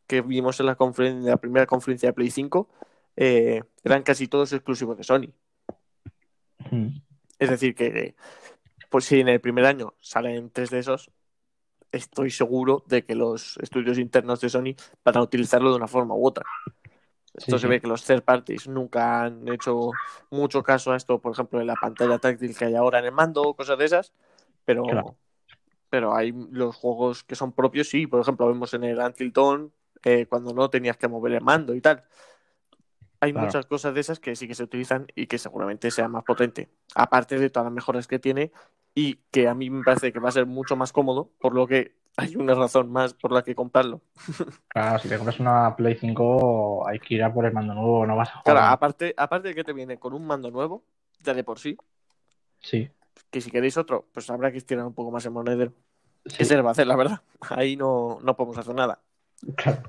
que 0.07 0.21
vimos 0.21 0.61
en 0.61 0.67
la, 0.67 0.77
conferen- 0.77 1.19
en 1.19 1.27
la 1.27 1.37
primera 1.39 1.67
conferencia 1.67 2.09
de 2.11 2.13
Play 2.13 2.31
5, 2.31 2.69
eh, 3.17 3.63
eran 3.83 4.03
casi 4.03 4.29
todos 4.29 4.53
exclusivos 4.53 4.97
de 4.97 5.05
Sony. 5.05 5.33
Mm. 6.71 6.89
Es 7.39 7.51
decir, 7.51 7.75
que 7.75 8.15
pues 8.91 9.05
si 9.05 9.21
en 9.21 9.29
el 9.29 9.41
primer 9.41 9.65
año 9.65 9.95
salen 10.01 10.51
tres 10.51 10.71
de 10.71 10.81
esos, 10.81 11.11
estoy 11.93 12.31
seguro 12.31 12.85
de 12.87 13.05
que 13.05 13.15
los 13.15 13.57
estudios 13.59 13.99
internos 13.99 14.41
de 14.41 14.49
Sony 14.49 14.75
van 15.05 15.17
a 15.17 15.23
utilizarlo 15.23 15.71
de 15.71 15.77
una 15.77 15.89
forma 15.89 16.15
u 16.15 16.27
otra. 16.27 16.45
Esto 17.35 17.57
Sí, 17.57 17.63
se 17.63 17.69
ve 17.69 17.81
que 17.81 17.87
los 17.87 18.05
third 18.05 18.23
parties 18.23 18.67
nunca 18.67 19.23
han 19.23 19.47
hecho 19.49 19.91
mucho 20.31 20.63
caso 20.63 20.93
a 20.93 20.97
esto, 20.97 21.21
por 21.21 21.33
ejemplo, 21.33 21.61
en 21.61 21.67
la 21.69 21.77
pantalla 21.77 22.19
táctil 22.19 22.57
que 22.57 22.65
hay 22.65 22.75
ahora 22.75 22.99
en 22.99 23.05
el 23.07 23.13
mando 23.13 23.43
o 23.43 23.55
cosas 23.55 23.79
de 23.79 23.85
esas, 23.85 24.13
pero, 24.65 24.83
Claro. 24.83 25.17
pero 25.89 26.15
hay 26.15 26.33
los 26.51 26.75
juegos 26.77 27.23
que 27.23 27.37
son 27.37 27.53
propios, 27.53 27.89
sí, 27.89 28.07
por 28.07 28.21
ejemplo, 28.21 28.49
vemos 28.49 28.75
en 28.75 28.85
el 28.85 28.99
Until 28.99 29.33
Dawn, 29.33 29.73
eh, 30.05 30.27
cuando 30.27 30.53
no 30.53 30.71
tenías 30.71 30.97
que 30.97 31.09
mover 31.09 31.33
el 31.35 31.41
mando 31.43 31.75
y 31.75 31.81
tal. 31.81 32.03
Hay 33.21 33.33
Claro. 33.33 33.47
muchas 33.47 33.67
cosas 33.67 33.95
de 33.95 34.01
esas 34.01 34.19
que 34.19 34.35
sí 34.35 34.49
que 34.49 34.55
se 34.55 34.65
utilizan 34.65 35.07
y 35.15 35.27
que 35.27 35.39
seguramente 35.39 35.91
sea 35.91 36.09
más 36.09 36.25
potente, 36.25 36.69
aparte 36.95 37.39
de 37.39 37.51
todas 37.51 37.67
las 37.67 37.73
mejoras 37.75 38.09
que 38.09 38.19
tiene 38.19 38.51
y 38.95 39.17
que 39.31 39.49
a 39.49 39.55
mí 39.55 39.71
me 39.71 39.85
parece 39.85 40.13
que 40.13 40.19
va 40.21 40.29
a 40.29 40.33
ser 40.33 40.47
mucho 40.47 40.77
más 40.77 40.93
cómodo, 40.93 41.31
por 41.41 41.55
lo 41.55 41.67
que 41.67 41.95
hay 42.17 42.37
una 42.37 42.55
razón 42.55 42.91
más 42.91 43.15
por 43.15 43.33
la 43.33 43.43
que 43.43 43.55
comprarlo. 43.55 44.03
Claro, 44.69 44.99
si 44.99 45.09
te 45.09 45.17
compras 45.17 45.41
una 45.41 45.75
Play 45.77 45.97
5 45.97 46.87
hay 46.89 46.99
que 46.99 47.15
ir 47.15 47.23
a 47.25 47.33
por 47.33 47.47
el 47.47 47.53
mando 47.53 47.75
nuevo, 47.75 48.07
no 48.07 48.17
vas 48.17 48.29
a 48.29 48.33
jugar. 48.33 48.57
Claro, 48.57 48.61
aparte, 48.73 49.15
aparte 49.17 49.49
de 49.49 49.55
que 49.55 49.65
te 49.65 49.73
viene 49.73 49.99
con 49.99 50.13
un 50.15 50.27
mando 50.27 50.51
nuevo, 50.51 50.85
ya 51.23 51.35
de 51.35 51.45
por 51.45 51.59
sí, 51.59 51.77
Sí, 52.63 52.91
que 53.31 53.41
si 53.41 53.51
queréis 53.51 53.77
otro, 53.79 54.07
pues 54.13 54.29
habrá 54.31 54.53
que 54.53 54.59
estirar 54.59 54.85
un 54.85 54.93
poco 54.95 55.11
más 55.11 55.25
el 55.25 55.31
monedero. 55.31 55.73
sí, 56.27 56.37
¿Qué 56.39 56.45
se 56.45 56.57
le 56.57 56.63
va 56.63 56.71
a 56.71 56.73
hacer, 56.73 56.87
la 56.87 56.97
verdad? 56.97 57.23
Ahí 57.51 57.77
no, 57.77 58.19
no 58.23 58.37
podemos 58.37 58.59
hacer 58.59 58.75
nada. 58.75 59.01
claro. 59.57 59.83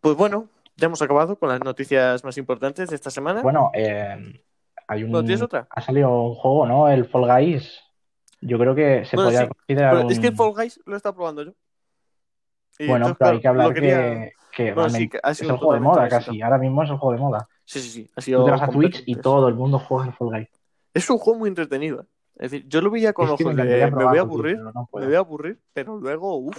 Pues 0.00 0.16
bueno, 0.16 0.48
ya 0.76 0.86
hemos 0.86 1.00
acabado 1.02 1.36
con 1.38 1.48
las 1.48 1.60
noticias 1.60 2.22
más 2.24 2.36
importantes 2.38 2.90
de 2.90 2.96
esta 2.96 3.10
semana. 3.10 3.40
Bueno, 3.42 3.70
eh, 3.74 4.42
hay 4.88 5.04
un... 5.04 5.10
¿No 5.12 5.20
tienes 5.22 5.42
otra? 5.42 5.66
Ha 5.70 5.80
salido 5.80 6.10
un 6.22 6.34
juego, 6.34 6.66
¿no? 6.66 6.88
El 6.88 7.04
Fall 7.06 7.26
Guys. 7.26 7.80
Yo 8.46 8.58
creo 8.58 8.74
que 8.74 9.04
se 9.04 9.16
Bueno, 9.16 9.30
podría 9.30 9.48
sí, 9.48 9.54
considerar 9.54 9.96
Pero 9.96 10.08
es 10.10 10.18
que 10.20 10.28
un- 10.28 10.36
Fall 10.36 10.52
Guys 10.54 10.80
lo 10.86 10.94
he 10.94 10.96
estado 10.96 11.14
probando 11.14 11.42
yo. 11.42 11.52
Y 12.78 12.86
Bueno, 12.86 13.06
entonces, 13.06 13.18
pero 13.18 13.30
hay 13.30 13.40
que 13.40 13.48
hablar 13.48 13.74
quería- 13.74 13.96
que, 13.98 14.32
que 14.52 14.62
Bueno, 14.64 14.74
realmente 14.74 14.98
sí, 14.98 15.08
que 15.08 15.20
ha 15.22 15.30
es 15.30 15.40
el 15.42 15.56
juego 15.56 15.74
de 15.74 15.80
moda 15.80 16.00
un 16.02 16.06
éxito. 16.06 16.24
casi. 16.26 16.42
Ahora 16.42 16.58
mismo 16.58 16.82
es 16.82 16.90
el 16.90 16.96
juego 16.98 17.12
de 17.14 17.18
moda. 17.20 17.48
Sí, 17.64 17.80
sí, 17.80 17.90
sí. 17.90 18.10
Ha 18.14 18.20
Tú 18.20 18.20
sido 18.20 18.44
te 18.44 18.50
vas 18.50 18.62
a 18.62 18.68
Twitch 18.68 19.02
y 19.06 19.16
todo 19.16 19.48
el 19.48 19.54
mundo 19.54 19.78
juega 19.78 20.06
el 20.06 20.12
Fall 20.12 20.28
Guys. 20.28 20.48
Es 20.94 21.10
un 21.10 21.18
juego 21.18 21.38
muy 21.40 21.48
entretenido. 21.48 22.02
¿eh? 22.02 22.06
Es 22.36 22.50
decir, 22.50 22.68
yo 22.68 22.80
lo 22.82 22.90
veía 22.90 23.12
con 23.12 23.26
que 23.36 23.44
me 23.44 23.50
ojos 23.52 23.56
de 23.56 23.90
me 23.90 23.90
voy 23.90 24.04
a 24.04 24.10
tío, 24.12 24.20
aburrir, 24.20 24.58
no 24.58 24.88
me 24.92 25.06
voy 25.06 25.14
a 25.14 25.18
aburrir, 25.18 25.58
pero 25.72 25.96
luego, 25.96 26.36
uff. 26.36 26.58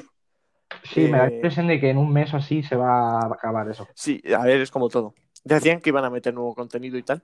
Sí, 0.83 1.01
me 1.01 1.11
da 1.11 1.17
la 1.17 1.27
Eh, 1.27 1.35
impresión 1.35 1.67
de 1.67 1.79
que 1.79 1.89
en 1.91 1.97
un 1.97 2.11
mes 2.11 2.33
o 2.33 2.37
así 2.37 2.63
se 2.63 2.75
va 2.75 3.19
a 3.21 3.25
acabar 3.27 3.69
eso. 3.69 3.87
Sí, 3.93 4.21
a 4.35 4.43
ver, 4.43 4.59
es 4.61 4.71
como 4.71 4.89
todo. 4.89 5.13
Decían 5.43 5.79
que 5.79 5.89
iban 5.89 6.03
a 6.03 6.09
meter 6.09 6.33
nuevo 6.33 6.53
contenido 6.55 6.97
y 6.97 7.03
tal. 7.03 7.21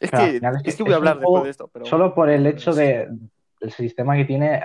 Es 0.00 0.10
que, 0.10 0.36
es 0.36 0.40
que 0.40 0.70
es 0.70 0.76
que 0.76 0.82
voy 0.82 0.92
a 0.92 0.96
un 0.98 1.06
hablar 1.06 1.18
después 1.20 1.44
de 1.44 1.50
esto, 1.50 1.68
pero 1.68 1.84
Solo 1.84 2.14
por 2.14 2.28
el 2.28 2.46
hecho 2.46 2.72
de 2.74 3.08
el 3.64 3.72
sistema 3.72 4.14
que 4.16 4.24
tiene, 4.24 4.60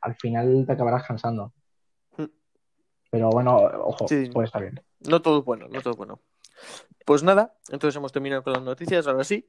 al 0.00 0.14
final 0.16 0.64
te 0.66 0.72
acabarás 0.72 1.06
cansando. 1.06 1.52
Mm. 2.16 2.24
Pero 3.10 3.30
bueno, 3.30 3.56
ojo, 3.56 4.08
Sí. 4.08 4.28
puede 4.30 4.46
estar 4.46 4.62
bien. 4.62 4.80
no 5.00 5.22
todo 5.22 5.38
es 5.38 5.44
bueno, 5.44 5.66
no 5.68 5.80
todo 5.80 5.92
es 5.92 5.96
bueno. 5.96 6.20
Pues 7.06 7.22
nada, 7.22 7.54
entonces 7.70 7.96
hemos 7.96 8.12
terminado 8.12 8.42
con 8.42 8.52
las 8.54 8.62
noticias, 8.62 9.06
ahora 9.06 9.24
sí. 9.24 9.48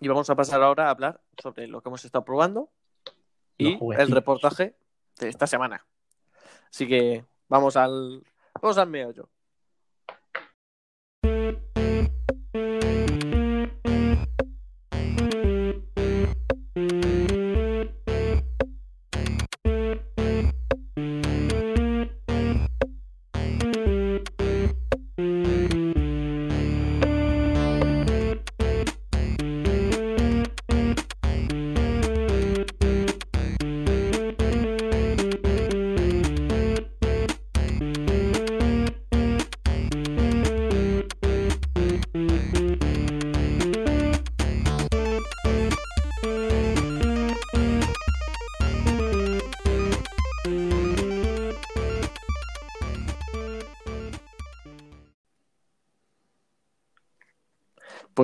Y 0.00 0.08
vamos 0.08 0.30
a 0.30 0.36
pasar 0.36 0.62
ahora 0.62 0.86
a 0.86 0.90
hablar 0.90 1.20
sobre 1.42 1.66
lo 1.66 1.82
que 1.82 1.88
hemos 1.88 2.04
estado 2.04 2.24
probando 2.24 2.70
y 3.58 3.78
el 3.98 4.10
reportaje 4.10 4.76
de 5.18 5.28
esta 5.28 5.46
semana. 5.46 5.84
Así 6.70 6.86
que 6.86 7.24
vamos 7.48 7.76
al 7.76 8.22
vamos 8.60 8.78
al 8.78 8.88
meollo. 8.88 9.28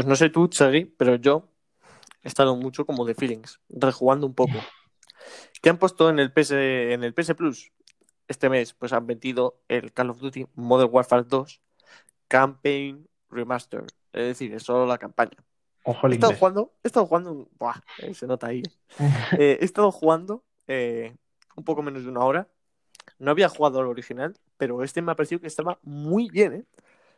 Pues 0.07 0.21
no 0.21 0.25
sé 0.25 0.31
tú, 0.31 0.47
Chagui, 0.47 0.85
pero 0.85 1.17
yo 1.17 1.49
he 2.23 2.29
estado 2.29 2.55
mucho 2.55 2.87
como 2.87 3.05
de 3.05 3.17
feelings, 3.17 3.61
rejugando 3.69 4.29
un 4.29 4.35
poco. 4.35 4.53
¿Qué 5.61 5.69
han 5.69 5.79
puesto 5.79 6.09
en 6.09 6.21
el 6.21 6.33
PS, 6.33 6.53
en 6.93 7.03
el 7.03 7.13
PS 7.13 7.35
Plus? 7.35 7.73
Este 8.29 8.49
mes, 8.49 8.73
pues 8.73 8.93
han 8.93 9.05
vendido 9.09 9.65
el 9.67 9.93
Call 9.93 10.11
of 10.11 10.21
Duty 10.21 10.47
Modern 10.55 10.91
Warfare 10.93 11.25
2 11.25 11.61
Campaign 12.29 13.09
Remaster. 13.31 13.83
Es 14.13 14.27
decir, 14.27 14.55
es 14.55 14.63
solo 14.63 14.87
la 14.87 14.97
campaña. 14.97 15.37
Ojo 15.83 16.07
He 16.07 16.11
el 16.11 16.13
estado 16.13 16.31
inglés. 16.31 16.39
jugando, 16.39 16.73
he 16.85 16.87
estado 16.87 17.07
jugando, 17.07 17.49
buah, 17.59 17.81
eh, 17.99 18.15
se 18.15 18.29
nota 18.29 18.47
ahí. 18.47 18.63
Eh, 19.41 19.59
he 19.61 19.65
estado 19.65 19.91
jugando 19.91 20.45
eh, 20.69 21.17
un 21.57 21.65
poco 21.65 21.83
menos 21.83 22.05
de 22.05 22.11
una 22.11 22.21
hora. 22.21 22.47
No 23.19 23.33
había 23.33 23.49
jugado 23.49 23.81
al 23.81 23.89
original, 23.89 24.39
pero 24.57 24.85
este 24.85 25.03
me 25.03 25.11
ha 25.11 25.17
parecido 25.17 25.41
que 25.41 25.49
estaba 25.49 25.81
muy 25.83 26.31
bien, 26.31 26.53
¿eh? 26.53 26.65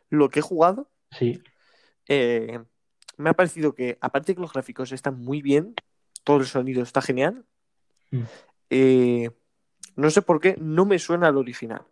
Lo 0.09 0.29
que 0.29 0.39
he 0.39 0.41
jugado 0.41 0.89
Sí, 1.11 1.39
eh, 2.07 2.59
me 3.19 3.29
ha 3.29 3.33
parecido 3.33 3.75
que, 3.75 3.97
aparte 3.99 4.31
de 4.31 4.35
que 4.35 4.41
los 4.41 4.53
gráficos 4.53 4.93
están 4.93 5.19
muy 5.19 5.41
bien, 5.41 5.75
todo 6.23 6.37
el 6.37 6.45
sonido 6.45 6.81
está 6.81 7.01
genial. 7.01 7.45
Mm. 8.11 8.21
eh, 8.69 9.29
no 9.95 10.09
sé 10.09 10.21
por 10.21 10.39
qué 10.39 10.55
no 10.57 10.85
me 10.85 10.97
suena 10.97 11.27
al 11.27 11.35
original. 11.35 11.85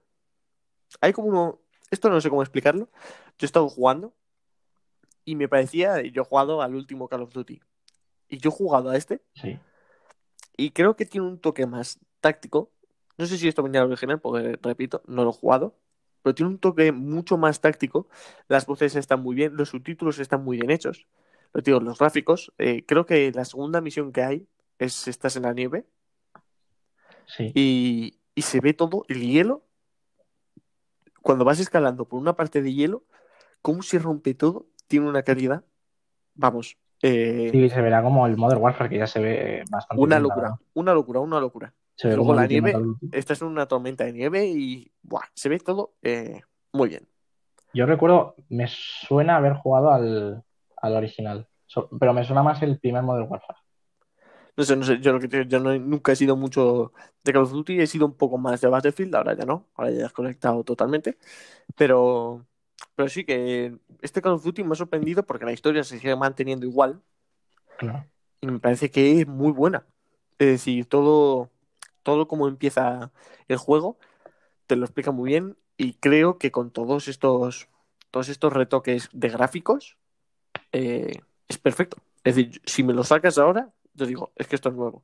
Hay 1.01 1.11
como 1.11 1.27
uno. 1.27 1.59
Esto 1.91 2.09
no 2.09 2.21
sé 2.21 2.29
cómo 2.29 2.41
explicarlo. 2.41 2.89
Yo 3.37 3.43
he 3.43 3.45
estado 3.45 3.67
jugando 3.67 4.13
y 5.25 5.35
me 5.35 5.49
parecía. 5.49 6.01
Yo 6.01 6.21
he 6.21 6.25
jugado 6.25 6.61
al 6.61 6.75
último 6.75 7.09
Call 7.09 7.23
of 7.23 7.33
Duty. 7.33 7.59
Y 8.29 8.37
yo 8.37 8.49
he 8.49 8.53
jugado 8.53 8.89
a 8.89 8.95
este 8.95 9.21
sí. 9.35 9.59
y 10.55 10.71
creo 10.71 10.95
que 10.95 11.05
tiene 11.05 11.27
un 11.27 11.39
toque 11.39 11.65
más 11.65 11.99
táctico. 12.21 12.71
No 13.17 13.25
sé 13.25 13.37
si 13.37 13.49
esto 13.49 13.63
venía 13.63 13.81
al 13.81 13.87
original, 13.87 14.21
porque 14.21 14.57
repito, 14.61 15.01
no 15.07 15.25
lo 15.25 15.31
he 15.31 15.33
jugado. 15.33 15.75
Pero 16.27 16.35
tiene 16.35 16.51
un 16.51 16.59
toque 16.59 16.91
mucho 16.91 17.37
más 17.37 17.61
táctico. 17.61 18.09
Las 18.49 18.65
voces 18.65 18.97
están 18.97 19.23
muy 19.23 19.33
bien, 19.33 19.55
los 19.55 19.69
subtítulos 19.69 20.19
están 20.19 20.43
muy 20.43 20.57
bien 20.57 20.71
hechos. 20.71 21.07
Lo 21.53 21.61
digo, 21.61 21.79
los 21.79 21.99
gráficos. 21.99 22.51
eh, 22.57 22.83
creo 22.85 23.05
que 23.05 23.31
la 23.31 23.45
segunda 23.45 23.79
misión 23.79 24.11
que 24.11 24.23
hay 24.23 24.45
es 24.77 25.07
Estás 25.07 25.37
en 25.37 25.43
la 25.43 25.53
nieve. 25.53 25.85
Sí, 27.27 27.53
Y, 27.55 28.19
y 28.35 28.41
se 28.41 28.59
ve 28.59 28.73
todo, 28.73 29.05
el 29.07 29.21
hielo. 29.21 29.63
Cuando 31.21 31.45
vas 31.45 31.61
escalando 31.61 32.03
por 32.03 32.19
una 32.19 32.35
parte 32.35 32.61
de 32.61 32.73
hielo, 32.73 33.05
cómo 33.61 33.81
se 33.81 33.97
rompe 33.97 34.33
todo, 34.33 34.65
tiene 34.87 35.07
una 35.07 35.23
calidad. 35.23 35.63
Vamos, 36.35 36.77
eh, 37.01 37.47
sí, 37.53 37.69
se 37.69 37.81
verá 37.81 38.03
como 38.03 38.27
el 38.27 38.35
Modern 38.35 38.61
Warfare, 38.61 38.89
que 38.89 38.97
ya 38.97 39.07
se 39.07 39.21
ve 39.21 39.63
bastante 39.71 40.03
una 40.03 40.19
locura, 40.19 40.59
una 40.73 40.93
locura, 40.93 41.21
una 41.21 41.39
locura. 41.39 41.73
Se 41.97 42.07
ve 42.09 42.15
Luego 42.15 42.29
como 42.29 42.39
la 42.39 42.47
nieve. 42.47 42.75
Estás 43.11 43.41
en 43.41 43.47
una 43.47 43.65
tormenta 43.67 44.05
de 44.05 44.13
nieve 44.13 44.45
y 44.45 44.91
buah, 45.01 45.25
se 45.33 45.49
ve 45.49 45.59
todo 45.59 45.95
eh, 46.03 46.41
muy 46.71 46.89
bien. 46.89 47.07
Yo 47.73 47.85
recuerdo, 47.85 48.35
me 48.49 48.67
suena 48.69 49.37
haber 49.37 49.53
jugado 49.55 49.91
al, 49.91 50.43
al 50.77 50.95
original, 50.95 51.47
So- 51.65 51.89
pero 51.99 52.13
me 52.13 52.23
suena 52.23 52.43
más 52.43 52.61
el 52.61 52.79
primer 52.79 53.01
Modern 53.03 53.27
Warfare. 53.29 53.59
No 54.55 54.63
sé, 54.63 54.75
no 54.75 54.83
sé, 54.85 54.99
yo, 54.99 55.11
lo 55.13 55.19
que 55.19 55.27
te- 55.27 55.45
yo 55.47 55.59
no- 55.59 55.77
nunca 55.77 56.11
he 56.11 56.15
sido 56.15 56.35
mucho 56.35 56.93
de 57.23 57.33
Call 57.33 57.43
of 57.43 57.51
Duty, 57.51 57.79
he 57.81 57.87
sido 57.87 58.05
un 58.05 58.13
poco 58.15 58.37
más 58.37 58.61
de 58.61 58.67
Battlefield, 58.67 59.15
ahora 59.15 59.33
ya 59.35 59.45
no, 59.45 59.65
ahora 59.75 59.91
ya 59.91 59.97
he 59.97 60.03
desconectado 60.03 60.63
totalmente. 60.63 61.17
Pero, 61.75 62.45
pero 62.95 63.09
sí 63.09 63.23
que 63.25 63.75
este 64.01 64.21
Call 64.21 64.33
of 64.33 64.43
Duty 64.43 64.63
me 64.63 64.73
ha 64.73 64.75
sorprendido 64.75 65.23
porque 65.23 65.45
la 65.45 65.51
historia 65.51 65.83
se 65.83 65.99
sigue 65.99 66.15
manteniendo 66.15 66.65
igual. 66.65 67.01
Claro. 67.77 68.05
y 68.41 68.47
me 68.47 68.59
parece 68.59 68.89
que 68.91 69.21
es 69.21 69.27
muy 69.27 69.51
buena. 69.51 69.85
Es 70.39 70.47
decir, 70.47 70.85
todo, 70.85 71.49
todo 72.07 72.29
como 72.29 72.47
empieza 72.47 73.11
el 73.49 73.57
juego 73.57 73.99
te 74.67 74.75
lo 74.77 74.85
explica 74.85 75.11
muy 75.11 75.29
bien 75.31 75.57
y 75.77 75.95
creo 75.95 76.37
que 76.39 76.51
con 76.51 76.71
todos 76.71 77.07
estos, 77.09 77.69
todos 78.11 78.29
estos 78.29 78.53
retoques 78.53 79.09
de 79.13 79.29
gráficos 79.29 79.97
eh, 80.71 81.21
es 81.47 81.57
perfecto. 81.59 81.97
Es 82.23 82.35
decir, 82.35 82.61
si 82.65 82.83
me 82.83 82.93
lo 82.93 83.03
sacas 83.03 83.37
ahora, 83.37 83.73
yo 83.93 84.05
digo, 84.05 84.33
es 84.35 84.47
que 84.47 84.55
esto 84.55 84.69
es 84.69 84.75
nuevo. 84.75 85.03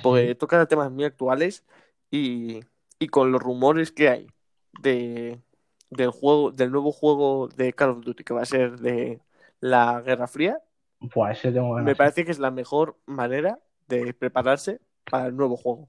Porque 0.00 0.34
toca 0.34 0.66
temas 0.66 0.90
muy 0.92 1.04
actuales 1.04 1.64
y, 2.10 2.60
y 2.98 3.08
con 3.08 3.32
los 3.32 3.42
rumores 3.42 3.92
que 3.92 4.08
hay 4.10 4.28
de, 4.72 5.40
del 5.90 6.10
juego, 6.10 6.52
del 6.52 6.72
nuevo 6.72 6.92
juego 6.92 7.48
de 7.48 7.72
Call 7.74 7.90
of 7.90 8.04
Duty 8.04 8.24
que 8.24 8.34
va 8.34 8.42
a 8.42 8.46
ser 8.46 8.78
de 8.80 9.22
la 9.60 10.00
Guerra 10.02 10.28
Fría, 10.28 10.62
Pues 11.74 11.84
me 11.84 11.96
parece 11.96 12.24
que 12.24 12.30
es 12.30 12.38
la 12.38 12.50
mejor 12.50 12.98
manera 13.06 13.60
de 13.88 14.14
prepararse 14.14 14.80
para 15.08 15.26
el 15.26 15.36
nuevo 15.36 15.56
juego. 15.56 15.88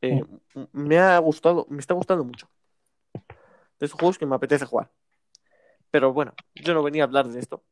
Eh, 0.00 0.22
m- 0.54 0.68
me 0.72 0.98
ha 0.98 1.18
gustado, 1.18 1.66
me 1.68 1.78
está 1.80 1.94
gustando 1.94 2.24
mucho. 2.24 2.48
De 3.78 3.86
esos 3.86 3.98
juegos 3.98 4.18
que 4.18 4.26
me 4.26 4.34
apetece 4.36 4.64
jugar. 4.66 4.90
Pero 5.90 6.12
bueno, 6.12 6.34
yo 6.54 6.74
no 6.74 6.82
venía 6.82 7.02
a 7.04 7.06
hablar 7.06 7.28
de 7.28 7.38
esto. 7.40 7.64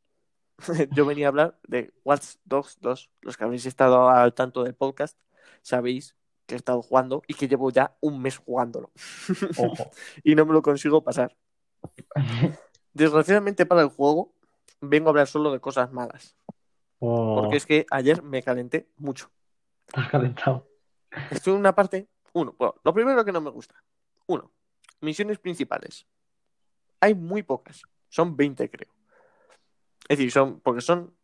yo 0.91 1.05
venía 1.05 1.27
a 1.27 1.29
hablar 1.29 1.59
de 1.67 1.93
Watch 2.03 2.35
Dogs 2.45 2.77
2. 2.81 3.09
Los 3.21 3.37
que 3.37 3.43
habéis 3.43 3.65
estado 3.65 4.09
al 4.09 4.33
tanto 4.33 4.63
del 4.63 4.73
podcast 4.75 5.17
sabéis 5.61 6.15
que 6.45 6.55
he 6.55 6.57
estado 6.57 6.81
jugando 6.81 7.21
y 7.27 7.33
que 7.33 7.47
llevo 7.47 7.69
ya 7.71 7.95
un 7.99 8.21
mes 8.21 8.37
jugándolo. 8.37 8.91
Ojo. 9.57 9.91
y 10.23 10.33
no 10.35 10.45
me 10.45 10.53
lo 10.53 10.61
consigo 10.61 11.03
pasar. 11.03 11.35
Desgraciadamente 12.93 13.65
para 13.65 13.81
el 13.81 13.89
juego, 13.89 14.33
vengo 14.81 15.09
a 15.09 15.11
hablar 15.11 15.27
solo 15.27 15.51
de 15.51 15.59
cosas 15.59 15.91
malas. 15.91 16.35
Oh, 16.99 17.35
Porque 17.41 17.57
es 17.57 17.65
que 17.65 17.85
ayer 17.91 18.23
me 18.23 18.41
calenté 18.41 18.89
mucho. 18.97 19.29
te 19.87 19.99
has 19.99 20.09
calentado. 20.09 20.67
Estoy 21.29 21.53
en 21.53 21.59
una 21.59 21.75
parte. 21.75 22.07
Uno, 22.33 22.55
bueno, 22.57 22.75
lo 22.83 22.93
primero 22.93 23.23
que 23.25 23.31
no 23.31 23.41
me 23.41 23.49
gusta. 23.49 23.75
Uno, 24.27 24.51
misiones 25.01 25.39
principales. 25.39 26.05
Hay 26.99 27.13
muy 27.13 27.43
pocas. 27.43 27.83
Son 28.09 28.35
20, 28.35 28.69
creo. 28.69 28.93
Es 30.07 30.17
decir, 30.17 30.31
son. 30.31 30.59
Porque 30.61 30.81
son. 30.81 31.15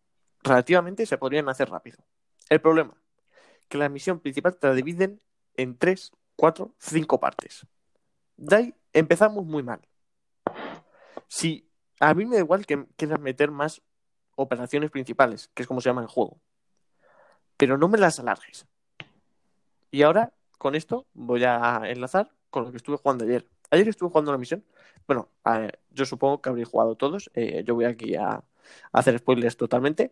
Relativamente 0.41 1.05
se 1.05 1.17
podrían 1.17 1.47
hacer 1.47 1.69
rápido. 1.69 1.97
El 2.49 2.59
problema, 2.59 2.97
que 3.69 3.77
la 3.77 3.87
misión 3.87 4.19
principal 4.19 4.57
te 4.57 4.67
la 4.67 4.73
dividen 4.73 5.21
en 5.55 5.77
3, 5.77 6.11
4, 6.35 6.75
5 6.77 7.19
partes. 7.19 7.65
De 8.35 8.55
ahí 8.55 8.75
empezamos 8.91 9.45
muy 9.45 9.63
mal. 9.63 9.81
Si 11.27 11.69
a 11.99 12.13
mí 12.13 12.25
me 12.25 12.35
da 12.35 12.41
igual 12.41 12.65
que 12.65 12.85
quieras 12.97 13.19
meter 13.19 13.51
más 13.51 13.81
operaciones 14.35 14.91
principales, 14.91 15.49
que 15.53 15.63
es 15.63 15.67
como 15.67 15.79
se 15.79 15.89
llama 15.89 16.01
el 16.01 16.07
juego. 16.07 16.39
Pero 17.57 17.77
no 17.77 17.87
me 17.87 17.97
las 17.97 18.19
alargues. 18.19 18.67
Y 19.91 20.01
ahora, 20.01 20.33
con 20.57 20.75
esto, 20.75 21.05
voy 21.13 21.43
a 21.43 21.81
enlazar 21.85 22.29
con 22.49 22.63
lo 22.65 22.71
que 22.71 22.77
estuve 22.77 22.97
jugando 22.97 23.25
ayer. 23.25 23.47
Ayer 23.71 23.87
estuve 23.87 24.09
jugando 24.09 24.31
una 24.31 24.37
misión. 24.37 24.63
Bueno, 25.07 25.29
eh, 25.45 25.71
yo 25.91 26.05
supongo 26.05 26.41
que 26.41 26.49
habréis 26.49 26.67
jugado 26.67 26.95
todos. 26.95 27.29
Eh, 27.33 27.63
yo 27.65 27.75
voy 27.75 27.85
aquí 27.85 28.15
a, 28.15 28.29
a 28.35 28.43
hacer 28.91 29.17
spoilers 29.17 29.57
totalmente. 29.57 30.11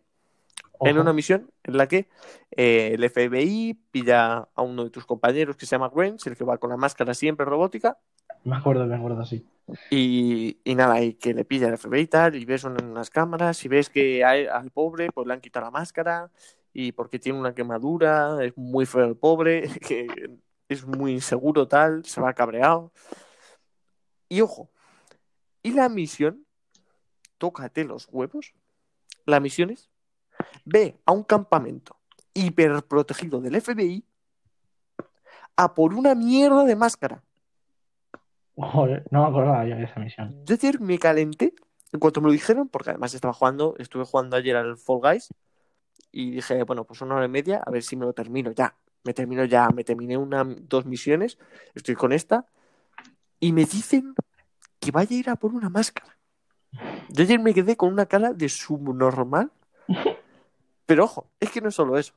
En 0.84 0.98
una 0.98 1.12
misión 1.12 1.48
en 1.62 1.76
la 1.76 1.86
que 1.86 2.08
eh, 2.50 2.90
el 2.94 3.04
FBI 3.08 3.78
pilla 3.92 4.48
a 4.52 4.62
uno 4.62 4.82
de 4.82 4.90
tus 4.90 5.06
compañeros 5.06 5.56
que 5.56 5.64
se 5.64 5.76
llama 5.76 5.92
Grange, 5.94 6.28
el 6.28 6.36
que 6.36 6.42
va 6.42 6.58
con 6.58 6.70
la 6.70 6.76
máscara 6.76 7.14
siempre 7.14 7.46
robótica, 7.46 7.98
Me 8.42 8.56
acuerdo, 8.56 8.84
me 8.86 8.96
acuerdo, 8.96 9.24
sí. 9.24 9.46
y, 9.90 10.58
y 10.64 10.74
nada, 10.74 11.00
y 11.00 11.14
que 11.14 11.34
le 11.34 11.44
pilla 11.44 11.68
el 11.68 11.74
FBI 11.78 12.00
y 12.00 12.06
tal, 12.08 12.34
y 12.34 12.44
ves 12.44 12.64
en 12.64 12.82
unas 12.84 13.10
cámaras, 13.10 13.64
y 13.64 13.68
ves 13.68 13.90
que 13.90 14.24
a 14.24 14.36
él- 14.36 14.48
al 14.48 14.72
pobre 14.72 15.10
pues 15.12 15.24
le 15.28 15.34
han 15.34 15.40
quitado 15.40 15.66
la 15.66 15.70
máscara, 15.70 16.32
y 16.72 16.92
porque 16.92 17.18
tiene 17.18 17.38
una 17.38 17.54
quemadura, 17.54 18.42
es 18.44 18.56
muy 18.56 18.86
feo 18.86 19.04
el 19.04 19.16
pobre, 19.16 19.62
que 19.86 20.06
es 20.68 20.86
muy 20.86 21.12
inseguro 21.12 21.68
tal, 21.68 22.04
se 22.04 22.20
va 22.20 22.32
cabreado. 22.32 22.92
Y 24.28 24.40
ojo, 24.40 24.70
y 25.62 25.72
la 25.72 25.88
misión, 25.88 26.46
tócate 27.38 27.84
los 27.84 28.08
huevos, 28.10 28.54
la 29.26 29.40
misión 29.40 29.70
es, 29.70 29.90
ve 30.64 30.98
a 31.04 31.12
un 31.12 31.22
campamento 31.22 31.96
hiperprotegido 32.34 33.40
del 33.40 33.60
FBI 33.60 34.04
a 35.56 35.74
por 35.74 35.92
una 35.92 36.14
mierda 36.14 36.64
de 36.64 36.74
máscara. 36.74 37.22
Joder, 38.56 39.04
no 39.10 39.22
me 39.22 39.28
acordaba 39.28 39.66
yo 39.66 39.76
de 39.76 39.84
esa 39.84 40.00
misión. 40.00 40.44
Yo 40.44 40.54
ayer 40.54 40.80
me 40.80 40.98
calenté 40.98 41.54
en 41.92 42.00
cuanto 42.00 42.22
me 42.22 42.28
lo 42.28 42.32
dijeron, 42.32 42.68
porque 42.68 42.90
además 42.90 43.12
estaba 43.12 43.34
jugando, 43.34 43.74
estuve 43.78 44.04
jugando 44.04 44.36
ayer 44.36 44.56
al 44.56 44.78
Fall 44.78 45.00
Guys 45.00 45.28
y 46.12 46.30
dije, 46.30 46.62
bueno, 46.64 46.84
pues 46.84 47.00
una 47.00 47.16
hora 47.16 47.24
y 47.24 47.28
media, 47.28 47.62
a 47.64 47.70
ver 47.70 47.82
si 47.82 47.96
me 47.96 48.04
lo 48.04 48.12
termino 48.12 48.52
ya. 48.52 48.76
Me 49.04 49.14
termino 49.14 49.44
ya, 49.44 49.68
me 49.70 49.82
terminé 49.82 50.16
una, 50.16 50.44
dos 50.44 50.86
misiones, 50.86 51.36
estoy 51.74 51.96
con 51.96 52.12
esta, 52.12 52.46
y 53.40 53.52
me 53.52 53.64
dicen 53.64 54.14
que 54.78 54.92
vaya 54.92 55.16
a 55.16 55.18
ir 55.18 55.30
a 55.30 55.36
por 55.36 55.52
una 55.54 55.68
máscara. 55.70 56.16
Yo 57.08 57.24
ayer 57.24 57.40
me 57.40 57.52
quedé 57.52 57.76
con 57.76 57.92
una 57.92 58.06
cara 58.06 58.32
de 58.32 58.48
subnormal, 58.48 59.50
pero 60.86 61.04
ojo, 61.04 61.30
es 61.40 61.50
que 61.50 61.60
no 61.60 61.70
es 61.70 61.74
solo 61.74 61.98
eso. 61.98 62.14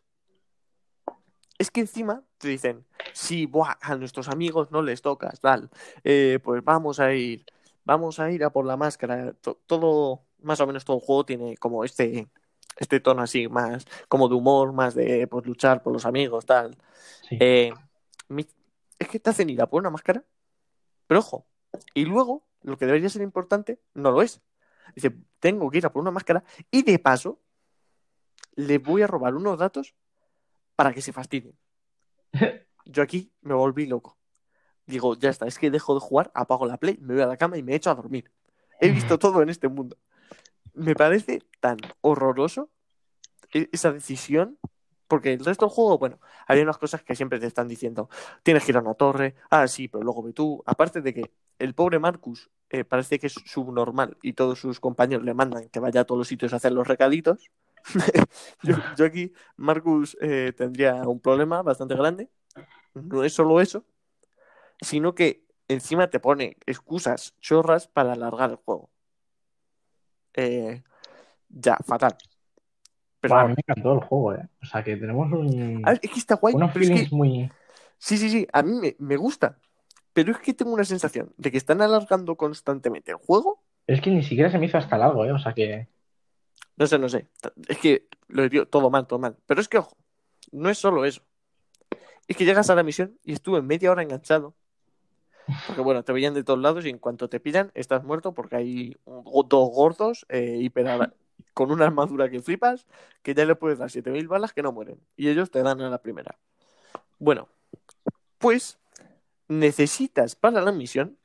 Es 1.57 1.71
que 1.71 1.79
encima 1.81 2.21
te 2.37 2.49
dicen, 2.49 2.85
si 3.13 3.45
buah, 3.45 3.77
a 3.81 3.95
nuestros 3.95 4.27
amigos 4.27 4.71
no 4.71 4.81
les 4.81 5.01
tocas, 5.01 5.39
tal, 5.39 5.69
eh, 6.03 6.39
pues 6.43 6.63
vamos 6.63 6.99
a 6.99 7.13
ir, 7.13 7.45
vamos 7.85 8.19
a 8.19 8.29
ir 8.29 8.43
a 8.43 8.49
por 8.51 8.65
la 8.65 8.75
máscara. 8.77 9.31
To- 9.41 9.57
todo, 9.65 10.21
más 10.41 10.59
o 10.59 10.67
menos 10.67 10.83
todo 10.83 10.97
el 10.97 11.03
juego 11.03 11.25
tiene 11.25 11.55
como 11.57 11.85
este, 11.85 12.27
este 12.77 12.99
tono 12.99 13.21
así, 13.21 13.47
más 13.47 13.85
como 14.07 14.27
de 14.27 14.35
humor, 14.35 14.73
más 14.73 14.95
de 14.95 15.27
pues, 15.27 15.45
luchar 15.45 15.83
por 15.83 15.93
los 15.93 16.05
amigos, 16.05 16.45
tal. 16.45 16.77
Sí. 17.29 17.37
Eh, 17.39 17.73
es 18.99 19.07
que 19.07 19.19
te 19.19 19.29
hacen 19.29 19.49
ir 19.49 19.61
a 19.61 19.67
por 19.67 19.81
una 19.81 19.89
máscara, 19.89 20.23
pero 21.07 21.19
ojo, 21.19 21.45
y 21.93 22.05
luego 22.05 22.45
lo 22.61 22.77
que 22.77 22.85
debería 22.85 23.09
ser 23.09 23.21
importante 23.21 23.79
no 23.93 24.11
lo 24.11 24.21
es. 24.21 24.41
Dice, 24.95 25.15
tengo 25.39 25.69
que 25.69 25.79
ir 25.79 25.85
a 25.85 25.91
por 25.91 26.01
una 26.01 26.11
máscara 26.11 26.43
y 26.71 26.83
de 26.83 26.99
paso 26.99 27.39
le 28.55 28.77
voy 28.77 29.01
a 29.01 29.07
robar 29.07 29.35
unos 29.35 29.57
datos 29.57 29.95
para 30.75 30.93
que 30.93 31.01
se 31.01 31.13
fastidien. 31.13 31.57
Yo 32.85 33.03
aquí 33.03 33.31
me 33.41 33.53
volví 33.53 33.85
loco. 33.85 34.17
Digo, 34.85 35.15
ya 35.15 35.29
está, 35.29 35.47
es 35.47 35.57
que 35.57 35.71
dejo 35.71 35.95
de 35.95 35.99
jugar, 35.99 36.31
apago 36.35 36.65
la 36.67 36.77
play, 36.77 36.97
me 37.01 37.15
voy 37.15 37.23
a 37.23 37.27
la 37.27 37.37
cama 37.37 37.57
y 37.57 37.63
me 37.63 37.75
echo 37.75 37.89
a 37.89 37.95
dormir. 37.95 38.31
He 38.79 38.91
visto 38.91 39.17
todo 39.17 39.41
en 39.41 39.49
este 39.49 39.67
mundo. 39.67 39.97
Me 40.75 40.95
parece 40.95 41.41
tan 41.59 41.77
horroroso 42.01 42.69
e- 43.53 43.69
esa 43.71 43.91
decisión, 43.91 44.57
porque 45.07 45.33
el 45.33 45.45
resto 45.45 45.65
del 45.65 45.73
juego, 45.73 45.97
bueno, 45.99 46.19
hay 46.47 46.61
unas 46.61 46.77
cosas 46.77 47.03
que 47.03 47.15
siempre 47.15 47.39
te 47.39 47.47
están 47.47 47.67
diciendo, 47.67 48.09
tienes 48.43 48.63
que 48.65 48.71
ir 48.71 48.77
a 48.77 48.81
una 48.81 48.95
torre, 48.95 49.35
ah, 49.49 49.67
sí, 49.67 49.87
pero 49.87 50.03
luego 50.03 50.23
ve 50.23 50.33
tú. 50.33 50.63
Aparte 50.65 51.01
de 51.01 51.13
que 51.13 51.31
el 51.59 51.73
pobre 51.75 51.99
Marcus 51.99 52.49
eh, 52.69 52.83
parece 52.83 53.19
que 53.19 53.27
es 53.27 53.33
subnormal 53.33 54.17
y 54.21 54.33
todos 54.33 54.59
sus 54.59 54.79
compañeros 54.79 55.25
le 55.25 55.33
mandan 55.33 55.69
que 55.69 55.79
vaya 55.79 56.01
a 56.01 56.05
todos 56.05 56.19
los 56.19 56.27
sitios 56.27 56.53
a 56.53 56.57
hacer 56.57 56.71
los 56.73 56.87
recaditos. 56.87 57.51
yo, 58.63 58.75
yo 58.97 59.05
aquí, 59.05 59.33
Marcus 59.57 60.17
eh, 60.21 60.53
tendría 60.57 60.95
un 61.07 61.19
problema 61.19 61.61
bastante 61.61 61.95
grande. 61.95 62.29
No 62.95 63.23
es 63.23 63.33
solo 63.33 63.61
eso, 63.61 63.85
sino 64.81 65.15
que 65.15 65.45
encima 65.67 66.09
te 66.09 66.19
pone 66.19 66.57
excusas 66.65 67.35
chorras 67.39 67.87
para 67.87 68.13
alargar 68.13 68.51
el 68.51 68.57
juego. 68.57 68.89
Eh, 70.35 70.83
ya, 71.49 71.77
fatal. 71.85 72.15
Pero 73.19 73.35
mí 73.47 73.55
me 73.55 73.63
encantó 73.65 73.93
el 73.93 73.99
juego, 74.01 74.33
¿eh? 74.35 74.47
O 74.61 74.65
sea, 74.65 74.83
que 74.83 74.95
tenemos 74.97 75.31
un, 75.31 75.81
ver, 75.91 75.99
es 76.03 76.11
que 76.11 76.19
está 76.19 76.35
guay, 76.35 76.53
unos 76.53 76.71
pero 76.71 76.83
es 76.83 76.89
que- 76.89 76.93
feelings 76.95 77.13
muy... 77.13 77.51
Sí, 77.97 78.17
sí, 78.17 78.29
sí, 78.29 78.47
a 78.51 78.61
mí 78.61 78.73
me, 78.79 78.95
me 78.99 79.15
gusta. 79.17 79.57
Pero 80.13 80.31
es 80.31 80.37
que 80.39 80.53
tengo 80.53 80.73
una 80.73 80.83
sensación 80.83 81.33
de 81.37 81.51
que 81.51 81.57
están 81.57 81.81
alargando 81.81 82.35
constantemente 82.35 83.11
el 83.11 83.17
juego. 83.17 83.63
Es 83.87 84.01
que 84.01 84.11
ni 84.11 84.21
siquiera 84.23 84.49
se 84.51 84.59
me 84.59 84.65
hizo 84.67 84.77
hasta 84.77 84.97
largo, 84.97 85.25
¿eh? 85.25 85.31
O 85.31 85.39
sea 85.39 85.53
que... 85.53 85.87
No 86.77 86.87
sé, 86.87 86.99
no 86.99 87.09
sé. 87.09 87.27
Es 87.67 87.77
que 87.79 88.07
lo 88.27 88.47
digo 88.47 88.65
todo 88.67 88.89
mal, 88.89 89.07
todo 89.07 89.19
mal. 89.19 89.37
Pero 89.45 89.61
es 89.61 89.67
que, 89.67 89.77
ojo, 89.77 89.95
no 90.51 90.69
es 90.69 90.77
solo 90.77 91.05
eso. 91.05 91.21
Es 92.27 92.35
que 92.37 92.45
llegas 92.45 92.69
a 92.69 92.75
la 92.75 92.83
misión 92.83 93.17
y 93.23 93.33
estuve 93.33 93.61
media 93.61 93.91
hora 93.91 94.03
enganchado. 94.03 94.55
Porque 95.67 95.81
bueno, 95.81 96.03
te 96.03 96.13
veían 96.13 96.33
de 96.33 96.43
todos 96.43 96.59
lados 96.59 96.85
y 96.85 96.89
en 96.89 96.97
cuanto 96.99 97.29
te 97.29 97.39
pillan, 97.39 97.71
estás 97.73 98.03
muerto 98.03 98.33
porque 98.33 98.55
hay 98.55 98.97
dos 99.05 99.69
gordos 99.71 100.25
eh, 100.29 100.57
hiper- 100.59 101.13
con 101.53 101.71
una 101.71 101.85
armadura 101.85 102.29
que 102.29 102.41
flipas, 102.41 102.85
que 103.21 103.33
ya 103.33 103.45
le 103.45 103.55
puedes 103.55 103.79
dar 103.79 103.89
7000 103.89 104.27
balas 104.27 104.53
que 104.53 104.61
no 104.61 104.71
mueren. 104.71 104.99
Y 105.15 105.29
ellos 105.29 105.51
te 105.51 105.63
dan 105.63 105.81
a 105.81 105.89
la 105.89 105.99
primera. 106.01 106.37
Bueno, 107.19 107.47
pues 108.37 108.77
necesitas 109.47 110.35
para 110.35 110.61
la 110.61 110.71
misión 110.71 111.17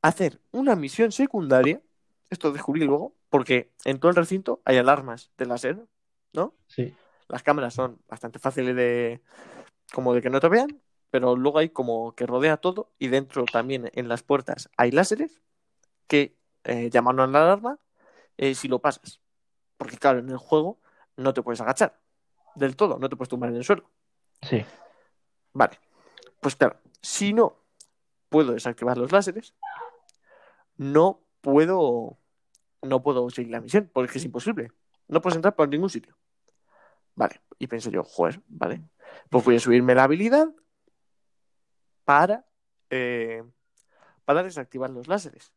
hacer 0.00 0.40
una 0.50 0.74
misión 0.76 1.12
secundaria. 1.12 1.80
Esto 2.30 2.52
descubrí 2.52 2.84
luego, 2.84 3.14
porque 3.28 3.70
en 3.84 4.00
todo 4.00 4.10
el 4.10 4.16
recinto 4.16 4.60
hay 4.64 4.78
alarmas 4.78 5.30
de 5.36 5.46
láser, 5.46 5.78
¿no? 6.32 6.54
Sí. 6.66 6.94
Las 7.28 7.42
cámaras 7.42 7.74
son 7.74 7.98
bastante 8.08 8.38
fáciles 8.38 8.74
de 8.74 9.20
como 9.92 10.14
de 10.14 10.22
que 10.22 10.30
no 10.30 10.40
te 10.40 10.48
vean, 10.48 10.80
pero 11.12 11.36
luego 11.36 11.58
hay 11.58 11.68
como 11.68 12.14
que 12.14 12.24
rodea 12.24 12.56
todo 12.56 12.90
y 12.98 13.08
dentro 13.08 13.44
también 13.44 13.90
en 13.92 14.08
las 14.08 14.22
puertas 14.22 14.70
hay 14.78 14.90
láseres 14.90 15.42
que 16.06 16.38
eh, 16.64 16.88
llaman 16.88 17.20
a 17.20 17.26
la 17.26 17.42
alarma 17.42 17.78
eh, 18.38 18.54
si 18.54 18.66
lo 18.66 18.78
pasas. 18.78 19.20
Porque 19.76 19.98
claro, 19.98 20.20
en 20.20 20.30
el 20.30 20.38
juego 20.38 20.80
no 21.18 21.34
te 21.34 21.42
puedes 21.42 21.60
agachar 21.60 22.00
del 22.54 22.76
todo, 22.76 22.98
no 22.98 23.10
te 23.10 23.16
puedes 23.16 23.28
tumbar 23.28 23.50
en 23.50 23.56
el 23.56 23.64
suelo. 23.64 23.90
Sí. 24.40 24.64
Vale, 25.52 25.78
pues 26.40 26.56
claro, 26.56 26.78
si 27.02 27.34
no 27.34 27.58
puedo 28.30 28.54
desactivar 28.54 28.96
los 28.96 29.12
láseres, 29.12 29.52
no 30.78 31.20
puedo, 31.42 32.16
no 32.80 33.02
puedo 33.02 33.28
seguir 33.28 33.52
la 33.52 33.60
misión, 33.60 33.90
porque 33.92 34.16
es 34.16 34.24
imposible. 34.24 34.72
No 35.08 35.20
puedes 35.20 35.36
entrar 35.36 35.54
por 35.54 35.68
ningún 35.68 35.90
sitio. 35.90 36.16
Vale, 37.14 37.42
y 37.58 37.66
pensé 37.66 37.90
yo, 37.90 38.02
joder, 38.02 38.40
vale, 38.48 38.80
pues 39.28 39.44
voy 39.44 39.56
a 39.56 39.60
subirme 39.60 39.94
la 39.94 40.04
habilidad 40.04 40.48
para, 42.04 42.44
eh, 42.90 43.42
para 44.24 44.42
desactivar 44.42 44.90
los 44.90 45.08
láseres. 45.08 45.52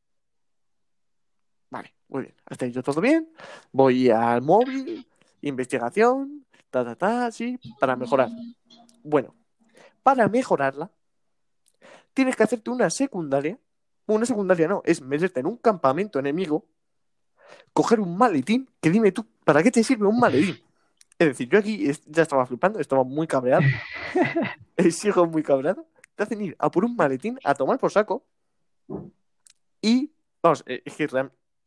Vale, 1.69 1.93
muy 2.08 2.23
bien, 2.23 2.36
hasta 2.45 2.65
ahí 2.65 2.71
yo 2.71 2.84
todo 2.84 3.01
bien. 3.01 3.29
Voy 3.71 4.10
al 4.10 4.41
móvil, 4.41 5.08
investigación, 5.41 6.45
ta, 6.69 6.84
ta, 6.84 6.95
ta, 6.95 7.31
sí, 7.31 7.60
para 7.79 7.95
mejorar. 7.95 8.29
Bueno, 9.03 9.36
para 10.03 10.27
mejorarla, 10.27 10.91
tienes 12.13 12.36
que 12.36 12.43
hacerte 12.43 12.69
una 12.69 12.89
secundaria. 12.89 13.60
Una 14.08 14.25
secundaria 14.25 14.67
no, 14.67 14.81
es 14.86 15.01
meterte 15.01 15.39
en 15.39 15.47
un 15.47 15.58
campamento 15.58 16.19
enemigo, 16.19 16.65
coger 17.73 17.99
un 17.99 18.15
maletín, 18.15 18.69
que 18.79 18.91
dime 18.91 19.12
tú, 19.12 19.25
¿para 19.43 19.63
qué 19.63 19.71
te 19.71 19.84
sirve 19.84 20.05
un 20.05 20.19
maletín? 20.19 20.60
Es 21.17 21.29
decir, 21.29 21.49
yo 21.49 21.60
aquí 21.60 21.89
ya 22.05 22.23
estaba 22.23 22.45
flipando, 22.45 22.79
estaba 22.79 23.03
muy 23.03 23.27
cabreado. 23.27 23.63
Eh, 24.77 24.91
Sigo 24.91 25.25
muy 25.25 25.41
cabreado. 25.41 25.88
Te 26.15 26.23
hacen 26.23 26.41
ir 26.41 26.56
a 26.60 26.71
por 26.71 26.86
un 26.86 26.95
maletín, 26.95 27.39
a 27.43 27.54
tomar 27.54 27.78
por 27.78 27.91
saco. 27.91 28.25
Y, 29.82 30.12
vamos, 30.41 30.63
eh, 30.65 30.82
es 30.86 30.95
que 30.95 31.08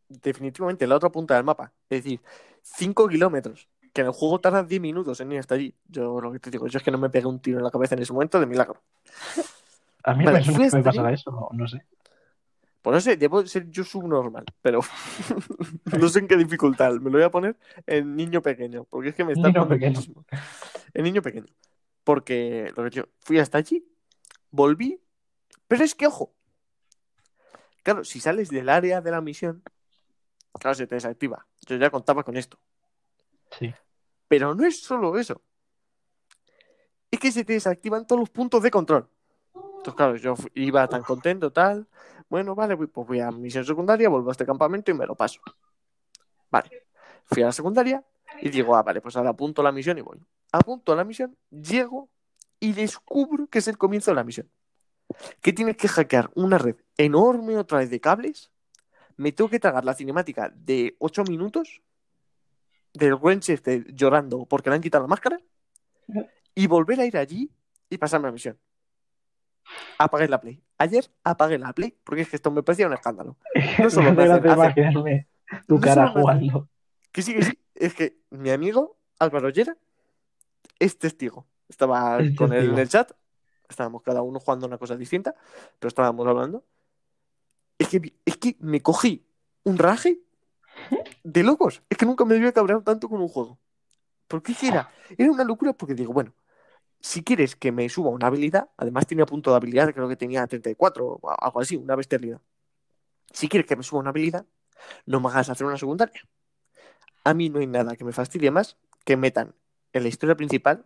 definitivamente 0.08 0.86
la 0.86 0.96
otra 0.96 1.10
punta 1.10 1.34
del 1.34 1.44
mapa. 1.44 1.72
Es 1.88 2.02
decir, 2.02 2.20
5 2.62 3.08
kilómetros. 3.08 3.68
Que 3.92 4.02
en 4.02 4.08
el 4.08 4.12
juego 4.12 4.40
tarda 4.40 4.62
10 4.62 4.80
minutos 4.80 5.20
en 5.20 5.32
ir 5.32 5.38
hasta 5.38 5.54
allí. 5.54 5.74
Yo 5.88 6.20
lo 6.20 6.32
que 6.32 6.38
te 6.38 6.50
digo, 6.50 6.66
yo 6.66 6.78
es 6.78 6.84
que 6.84 6.90
no 6.90 6.98
me 6.98 7.10
pegué 7.10 7.26
un 7.26 7.40
tiro 7.40 7.58
en 7.58 7.64
la 7.64 7.70
cabeza 7.70 7.94
en 7.94 8.02
ese 8.02 8.12
momento 8.12 8.38
de 8.38 8.46
milagro. 8.46 8.82
A 10.04 10.14
mí 10.14 10.24
Vale, 10.24 10.42
me 10.46 10.70
me 10.70 10.82
pasará 10.82 11.12
eso, 11.12 11.30
no, 11.30 11.48
no 11.52 11.66
sé. 11.66 11.84
Pues 12.82 12.94
no 12.94 13.00
sé, 13.00 13.16
debo 13.16 13.44
ser 13.46 13.68
yo 13.70 13.84
subnormal, 13.84 14.44
pero 14.62 14.80
no 16.00 16.08
sé 16.08 16.20
en 16.20 16.28
qué 16.28 16.36
dificultad. 16.36 16.92
Me 16.94 17.10
lo 17.10 17.18
voy 17.18 17.22
a 17.22 17.30
poner 17.30 17.56
en 17.86 18.14
niño 18.14 18.40
pequeño, 18.40 18.84
porque 18.84 19.10
es 19.10 19.14
que 19.14 19.24
me 19.24 19.32
está 19.32 19.48
Niño 19.48 19.66
pequeño. 19.66 20.00
En 20.94 21.04
niño 21.04 21.20
pequeño. 21.20 21.46
Porque 22.04 22.72
lo 22.76 22.84
que 22.84 22.90
yo 22.90 23.04
fui 23.18 23.38
hasta 23.38 23.58
allí, 23.58 23.84
volví, 24.50 25.00
pero 25.66 25.84
es 25.84 25.94
que 25.94 26.06
ojo. 26.06 26.34
Claro, 27.82 28.04
si 28.04 28.20
sales 28.20 28.50
del 28.50 28.68
área 28.68 29.00
de 29.00 29.10
la 29.10 29.20
misión, 29.20 29.62
claro, 30.52 30.74
se 30.74 30.86
te 30.86 30.94
desactiva. 30.94 31.46
Yo 31.66 31.76
ya 31.76 31.90
contaba 31.90 32.22
con 32.22 32.36
esto. 32.36 32.58
Sí. 33.58 33.72
Pero 34.28 34.54
no 34.54 34.66
es 34.66 34.82
solo 34.82 35.18
eso. 35.18 35.40
Es 37.10 37.18
que 37.18 37.32
se 37.32 37.44
te 37.44 37.54
desactivan 37.54 38.06
todos 38.06 38.20
los 38.20 38.30
puntos 38.30 38.62
de 38.62 38.70
control. 38.70 39.08
Entonces, 39.54 39.94
claro, 39.94 40.16
yo 40.16 40.34
iba 40.54 40.86
tan 40.88 41.02
contento, 41.02 41.52
tal. 41.52 41.88
Bueno, 42.28 42.54
vale, 42.54 42.76
pues 42.76 43.06
voy 43.06 43.20
a 43.20 43.30
misión 43.30 43.64
secundaria, 43.64 44.08
vuelvo 44.08 44.28
a 44.28 44.32
este 44.32 44.44
campamento 44.44 44.90
y 44.90 44.94
me 44.94 45.06
lo 45.06 45.14
paso. 45.14 45.40
Vale. 46.50 46.86
Fui 47.24 47.42
a 47.42 47.46
la 47.46 47.52
secundaria 47.52 48.04
y 48.40 48.50
digo, 48.50 48.76
ah, 48.76 48.82
vale, 48.82 49.00
pues 49.00 49.16
ahora 49.16 49.30
apunto 49.30 49.62
la 49.62 49.72
misión 49.72 49.96
y 49.98 50.02
voy. 50.02 50.18
Apunto 50.52 50.94
la 50.94 51.04
misión, 51.04 51.36
llego 51.50 52.08
y 52.60 52.72
descubro 52.72 53.46
que 53.46 53.58
es 53.58 53.68
el 53.68 53.78
comienzo 53.78 54.10
de 54.10 54.16
la 54.16 54.24
misión. 54.24 54.50
Que 55.40 55.52
tienes 55.52 55.76
que 55.76 55.88
hackear 55.88 56.30
una 56.34 56.58
red 56.58 56.76
enorme 56.96 57.56
otra 57.56 57.78
vez 57.78 57.90
de 57.90 58.00
cables. 58.00 58.50
Me 59.16 59.32
tengo 59.32 59.50
que 59.50 59.60
tragar 59.60 59.84
la 59.84 59.94
cinemática 59.94 60.52
de 60.54 60.96
8 60.98 61.24
minutos 61.24 61.82
del 62.94 63.14
Winchester 63.14 63.92
llorando 63.94 64.46
porque 64.46 64.70
le 64.70 64.76
han 64.76 64.82
quitado 64.82 65.04
la 65.04 65.08
máscara 65.08 65.38
y 66.54 66.66
volver 66.66 67.00
a 67.00 67.06
ir 67.06 67.16
allí 67.16 67.50
y 67.90 67.98
pasarme 67.98 68.28
la 68.28 68.32
misión. 68.32 68.58
Apagué 69.98 70.28
la 70.28 70.40
Play. 70.40 70.62
Ayer 70.78 71.10
apagué 71.24 71.58
la 71.58 71.72
Play 71.72 71.96
porque 72.04 72.22
es 72.22 72.28
que 72.28 72.36
esto 72.36 72.50
me 72.50 72.62
parecía 72.62 72.86
un 72.86 72.94
escándalo. 72.94 73.36
No 73.78 73.90
solo 73.90 74.12
me 74.12 74.24
hace 74.24 75.26
tu 75.66 75.74
no 75.74 75.80
cara 75.80 76.08
jugando. 76.08 76.68
Que 77.12 77.22
sí, 77.22 77.34
que 77.34 77.42
sí. 77.42 77.58
Es 77.74 77.94
que 77.94 78.18
mi 78.30 78.50
amigo 78.50 78.98
Álvaro 79.18 79.50
Llera 79.50 79.76
es 80.78 80.98
testigo. 80.98 81.46
Estaba 81.68 82.18
Es 82.20 82.36
con 82.36 82.52
él 82.52 82.70
en 82.70 82.78
el 82.78 82.88
chat. 82.88 83.12
Estábamos 83.68 84.02
cada 84.02 84.22
uno 84.22 84.40
jugando 84.40 84.66
una 84.66 84.78
cosa 84.78 84.96
distinta, 84.96 85.34
pero 85.78 85.88
estábamos 85.88 86.26
hablando. 86.26 86.64
Es 87.78 87.88
que, 87.88 88.14
es 88.24 88.36
que 88.38 88.56
me 88.60 88.80
cogí 88.80 89.26
un 89.64 89.78
raje 89.78 90.20
de 91.22 91.42
locos. 91.42 91.82
Es 91.88 91.98
que 91.98 92.06
nunca 92.06 92.24
me 92.24 92.36
había 92.36 92.52
cabreado 92.52 92.82
tanto 92.82 93.08
con 93.08 93.20
un 93.20 93.28
juego. 93.28 93.58
Porque 94.26 94.54
era, 94.62 94.90
era 95.16 95.30
una 95.30 95.44
locura 95.44 95.72
porque 95.72 95.94
digo, 95.94 96.12
bueno, 96.12 96.32
si 97.00 97.22
quieres 97.22 97.56
que 97.56 97.72
me 97.72 97.88
suba 97.88 98.10
una 98.10 98.26
habilidad, 98.26 98.70
además 98.76 99.06
tenía 99.06 99.26
punto 99.26 99.50
de 99.50 99.56
habilidad, 99.56 99.92
creo 99.94 100.08
que 100.08 100.16
tenía 100.16 100.46
34 100.46 101.06
o 101.06 101.30
algo 101.30 101.60
así, 101.60 101.76
una 101.76 101.94
bestialidad. 101.94 102.40
Si 103.32 103.48
quieres 103.48 103.66
que 103.66 103.76
me 103.76 103.82
suba 103.82 104.00
una 104.00 104.10
habilidad, 104.10 104.46
no 105.06 105.20
me 105.20 105.28
hagas 105.28 105.48
hacer 105.48 105.66
una 105.66 105.76
secundaria. 105.76 106.20
A 107.24 107.34
mí 107.34 107.50
no 107.50 107.60
hay 107.60 107.66
nada 107.66 107.96
que 107.96 108.04
me 108.04 108.12
fastidie 108.12 108.50
más 108.50 108.76
que 109.04 109.16
metan 109.16 109.54
en 109.92 110.02
la 110.02 110.08
historia 110.08 110.36
principal 110.36 110.84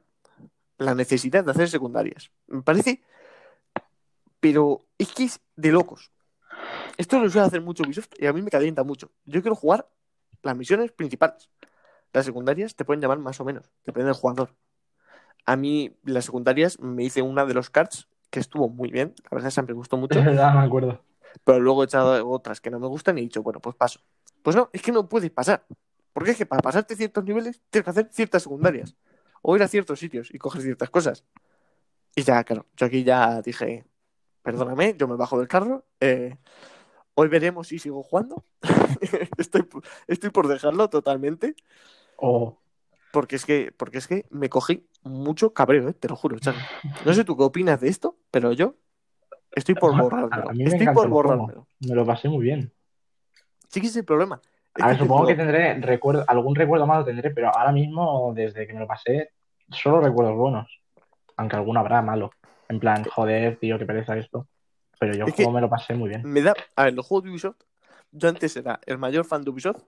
la 0.83 0.95
necesidad 0.95 1.45
de 1.45 1.51
hacer 1.51 1.69
secundarias. 1.69 2.31
Me 2.47 2.63
parece, 2.63 3.03
pero 4.41 4.81
es 4.99 5.13
que 5.13 5.25
es 5.25 5.41
de 5.57 5.73
locos. 5.73 6.11
Esto 6.97 7.19
lo 7.19 7.31
suele 7.31 7.47
hacer 7.47 7.61
mucho 7.61 7.83
Ubisoft 7.85 8.11
y 8.19 8.27
a 8.27 8.33
mí 8.33 8.43
me 8.43 8.51
calienta 8.51 8.85
mucho. 8.85 9.11
Yo 9.25 9.41
quiero 9.43 9.55
jugar 9.55 9.89
las 10.43 10.57
misiones 10.57 10.93
principales. 10.93 11.49
Las 12.13 12.27
secundarias 12.27 12.75
te 12.77 12.85
pueden 12.85 13.01
llamar 13.01 13.19
más 13.19 13.41
o 13.41 13.45
menos, 13.45 13.71
depende 13.87 14.07
del 14.07 14.15
jugador. 14.15 14.51
A 15.47 15.57
mí, 15.57 15.97
las 16.05 16.27
secundarias, 16.27 16.79
me 16.79 17.05
hice 17.05 17.23
una 17.23 17.45
de 17.47 17.55
los 17.55 17.71
cards 17.71 18.07
que 18.31 18.39
estuvo 18.41 18.69
muy 18.69 18.91
bien, 18.91 19.15
la 19.25 19.31
verdad 19.37 19.51
siempre 19.51 19.75
me 19.75 19.79
gustó 19.79 19.97
mucho, 19.97 20.19
Es 20.19 20.25
verdad, 20.27 20.55
me 20.55 20.61
acuerdo. 20.61 21.03
pero 21.45 21.59
luego 21.61 21.83
he 21.83 21.87
echado 21.87 22.29
otras 22.29 22.61
que 22.61 22.71
no 22.71 22.79
me 22.79 22.87
gustan 22.87 23.17
y 23.19 23.23
he 23.23 23.25
dicho, 23.25 23.43
bueno, 23.43 23.61
pues 23.61 23.75
paso. 23.77 24.01
Pues 24.43 24.55
no, 24.57 24.69
es 24.73 24.83
que 24.83 24.93
no 24.93 25.09
puedes 25.09 25.31
pasar. 25.31 25.65
Porque 26.13 26.33
es 26.33 26.37
que 26.37 26.45
para 26.47 26.61
pasarte 26.61 26.95
ciertos 26.95 27.25
niveles 27.25 27.63
tienes 27.71 27.85
que 27.85 27.91
hacer 27.91 28.09
ciertas 28.13 28.43
secundarias. 28.43 28.95
O 29.43 29.57
ir 29.57 29.63
a 29.63 29.69
ciertos 29.69 29.99
sitios 29.99 30.33
y 30.33 30.39
coger 30.39 30.63
ciertas 30.63 30.91
cosas. 30.91 31.25
Y 32.15 32.23
ya, 32.23 32.43
claro, 32.45 32.67
yo 32.77 32.87
aquí 32.87 33.05
ya 33.05 33.43
dije, 33.43 33.85
perdóname, 34.43 34.95
yo 34.99 35.09
me 35.09 35.17
bajo 35.17 35.39
del 35.39 35.49
carro. 35.49 35.85
eh, 36.01 36.37
hoy 37.15 37.29
veremos 37.29 37.69
si 37.69 37.79
sigo 37.79 38.03
jugando. 38.03 38.45
estoy, 39.39 39.69
estoy 40.07 40.31
por 40.31 40.49
dejarlo 40.49 40.89
totalmente. 40.89 41.55
O 42.17 42.59
Porque 43.13 43.37
es 43.37 43.45
que, 43.45 43.73
porque 43.77 43.99
es 43.99 44.07
que 44.07 44.27
me 44.31 44.49
cogí 44.49 44.87
mucho 45.03 45.53
cabreo, 45.53 45.89
eh, 45.89 45.95
te 45.95 46.09
lo 46.09 46.17
juro. 46.17 46.37
No 47.05 47.13
sé 47.13 47.25
tú 47.25 47.37
qué 47.37 47.43
opinas 47.43 47.81
de 47.81 47.89
esto, 47.89 48.17
pero 48.31 48.53
yo 48.53 48.77
estoy 49.53 49.75
por 49.75 49.97
borrármelo. 49.97 50.51
Estoy 50.65 50.87
por 50.95 51.09
borrármelo. 51.09 51.67
me 51.81 51.95
lo 51.95 52.07
pasé 52.07 52.29
muy 52.29 52.45
bien. 52.45 52.73
Sí 53.69 53.81
que 53.81 53.87
es 53.87 53.97
el 53.97 54.05
problema. 54.05 54.41
Es 54.75 54.85
A 54.85 54.89
ver, 54.89 54.99
supongo 54.99 55.27
que 55.27 55.35
tendré 55.35 55.75
recuerdo, 55.75 56.25
algún 56.27 56.55
recuerdo 56.55 56.87
malo 56.87 57.05
tendré, 57.05 57.31
pero 57.31 57.55
ahora 57.55 57.73
mismo, 57.73 58.33
desde 58.35 58.67
que 58.67 58.73
me 58.73 58.81
lo 58.81 58.87
pasé, 58.87 59.31
solo 59.71 60.01
recuerdos 60.01 60.37
buenos. 60.37 60.81
Aunque 61.37 61.57
alguno 61.57 61.81
habrá 61.81 62.01
malo. 62.01 62.31
En 62.69 62.81
plan, 62.81 63.05
joder, 63.05 63.59
tío, 63.59 63.79
qué 63.79 63.85
pereza 63.85 64.17
esto. 64.17 64.47
Pero 64.99 65.15
yo 65.15 65.27
Es 65.27 65.35
juego 65.35 65.51
me 65.53 65.61
lo 65.61 65.69
pasé 65.69 65.95
muy 65.95 66.09
bien. 66.09 66.23
me 66.25 66.41
da. 66.43 66.55
A 66.77 66.85
ver, 66.85 66.95
los 66.95 67.07
juegos 67.07 67.25
de 67.25 67.31
Ubisoft. 67.31 67.57
Yo 68.13 68.29
antes 68.29 68.57
era 68.57 68.81
el 68.87 68.99
mayor 68.99 69.25
fan 69.25 69.43
de 69.43 69.51
Ubisoft. 69.51 69.83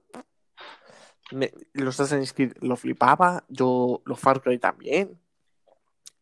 Me- 1.33 1.53
los 1.73 1.99
Assassin's 1.99 2.33
Creed 2.33 2.53
lo 2.61 2.77
flipaba. 2.77 3.45
Yo, 3.49 4.03
los 4.05 4.19
Far 4.21 4.43
Cry 4.43 4.59
también. 4.59 5.19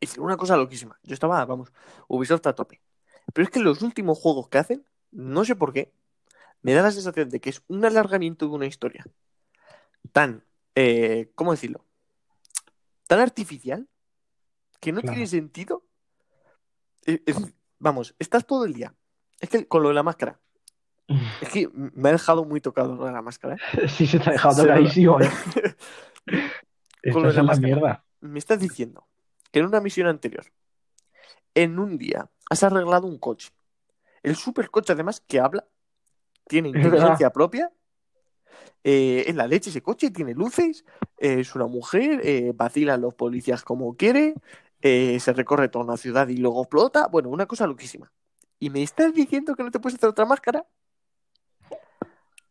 Hicieron 0.01 0.27
una 0.27 0.37
cosa 0.37 0.57
loquísima. 0.57 0.99
Yo 1.03 1.15
estaba, 1.15 1.45
vamos, 1.45 1.73
Ubisoft 2.09 2.47
a 2.47 2.55
tope. 2.55 2.81
Pero 3.33 3.45
es 3.45 3.51
que 3.51 3.61
los 3.61 3.83
últimos 3.83 4.19
juegos 4.19 4.49
que 4.49 4.59
hacen, 4.59 4.85
no 5.11 5.45
sé 5.45 5.57
por 5.57 5.73
qué, 5.73 5.93
me 6.63 6.73
da 6.75 6.83
la 6.83 6.91
sensación 6.91 7.29
de 7.29 7.41
que 7.41 7.51
es 7.51 7.63
un 7.69 7.85
alargamiento 7.85 8.47
de 8.47 8.53
una 8.53 8.67
historia 8.67 9.05
tan, 10.13 10.45
eh, 10.75 11.31
¿cómo 11.35 11.53
decirlo? 11.53 11.85
Tan 13.07 13.21
artificial 13.21 13.89
que 14.81 14.93
no 14.93 15.01
Claro. 15.01 15.15
tiene 15.15 15.27
sentido. 15.29 15.85
Es- 17.05 17.37
vamos, 17.79 18.15
estás 18.19 18.47
todo 18.47 18.65
el 18.65 18.75
día. 18.75 18.95
Es 19.41 19.49
que 19.51 19.67
con 19.67 19.83
lo 19.83 19.89
de 19.89 19.95
la 19.95 20.03
máscara, 20.03 20.41
es 21.41 21.49
que 21.49 21.69
me 21.75 22.09
ha 22.09 22.13
dejado 22.13 22.45
muy 22.45 22.61
tocado 22.61 22.95
lo 22.95 23.05
de 23.07 23.13
la 23.13 23.23
máscara. 23.23 23.57
¿eh? 23.57 23.59
Sí, 23.89 24.07
se 24.07 24.19
te 24.19 24.31
ha 24.31 24.33
dejado 24.33 24.63
tocadísimo, 24.63 25.21
¿eh? 25.21 25.31
Con 27.13 27.23
lo 27.25 27.29
de 27.29 27.35
la 27.35 27.43
máscara. 27.43 27.67
mierda. 27.67 28.05
Me 28.21 28.39
estás 28.39 28.61
diciendo 28.61 29.09
que 29.51 29.59
en 29.59 29.67
una 29.67 29.81
misión 29.81 30.07
anterior, 30.07 30.47
en 31.55 31.79
un 31.81 31.99
día, 31.99 32.31
has 32.49 32.63
arreglado 32.63 33.09
un 33.09 33.19
coche. 33.19 33.51
El 34.23 34.37
supercoche, 34.37 34.93
además, 34.93 35.21
que 35.21 35.41
habla, 35.41 35.67
tiene 36.47 36.69
inteligencia 36.69 37.31
propia. 37.31 37.71
eh, 38.85 39.25
es 39.27 39.35
la 39.35 39.47
leche 39.47 39.71
ese 39.71 39.83
coche, 39.83 40.11
tiene 40.11 40.35
luces, 40.35 40.85
eh, 41.19 41.41
es 41.41 41.55
una 41.55 41.67
mujer, 41.67 42.21
eh, 42.25 42.53
vacila 42.55 42.95
a 42.95 42.99
los 42.99 43.15
policías 43.15 43.63
como 43.65 43.97
quiere, 43.97 44.35
eh, 44.81 45.21
se 45.21 45.33
recorre 45.33 45.69
toda 45.69 45.85
una 45.85 45.97
ciudad 45.97 46.29
y 46.29 46.37
luego 46.37 46.63
explota. 46.63 47.07
Bueno, 47.07 47.29
una 47.29 47.47
cosa 47.47 47.67
loquísima. 47.67 48.13
Y 48.59 48.71
me 48.71 48.83
estás 48.83 49.13
diciendo 49.15 49.55
que 49.55 49.63
no 49.63 49.71
te 49.71 49.81
puedes 49.81 49.97
hacer 49.97 50.09
otra 50.09 50.25
máscara. 50.25 50.67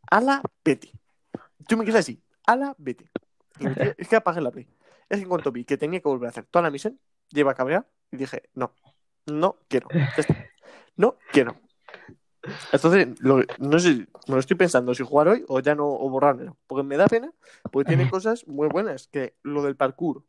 A 0.09 0.21
la 0.21 0.41
Betty. 0.63 0.91
Tú 1.67 1.77
me 1.77 1.85
quedas 1.85 2.01
así, 2.01 2.21
a 2.45 2.55
la 2.55 2.75
Betty. 2.77 3.05
Es 3.97 4.07
que 4.07 4.15
apagué 4.15 4.41
la 4.41 4.51
Play. 4.51 4.67
Es 5.09 5.17
que 5.17 5.23
en 5.23 5.29
cuanto 5.29 5.51
vi 5.51 5.65
que 5.65 5.77
tenía 5.77 5.99
que 5.99 6.07
volver 6.07 6.27
a 6.27 6.29
hacer 6.29 6.45
toda 6.45 6.63
la 6.63 6.71
misión, 6.71 6.99
lleva 7.29 7.51
a 7.51 7.55
cabrear 7.55 7.87
y 8.11 8.17
dije, 8.17 8.43
no, 8.53 8.73
no 9.25 9.57
quiero. 9.67 9.87
No 10.95 11.17
quiero. 11.31 11.55
Entonces, 12.71 13.07
lo- 13.19 13.43
no 13.59 13.79
sé, 13.79 14.07
me 14.27 14.33
lo 14.35 14.39
estoy 14.39 14.57
pensando 14.57 14.93
si 14.95 15.03
jugar 15.03 15.27
hoy 15.27 15.45
o 15.47 15.59
ya 15.59 15.75
no, 15.75 15.87
o 15.87 16.09
borrármelo. 16.09 16.57
Porque 16.67 16.83
me 16.83 16.97
da 16.97 17.07
pena, 17.07 17.31
porque 17.71 17.87
tiene 17.89 18.09
cosas 18.09 18.47
muy 18.47 18.67
buenas, 18.69 19.07
que 19.07 19.35
lo 19.43 19.61
del 19.61 19.75
parkour, 19.75 20.23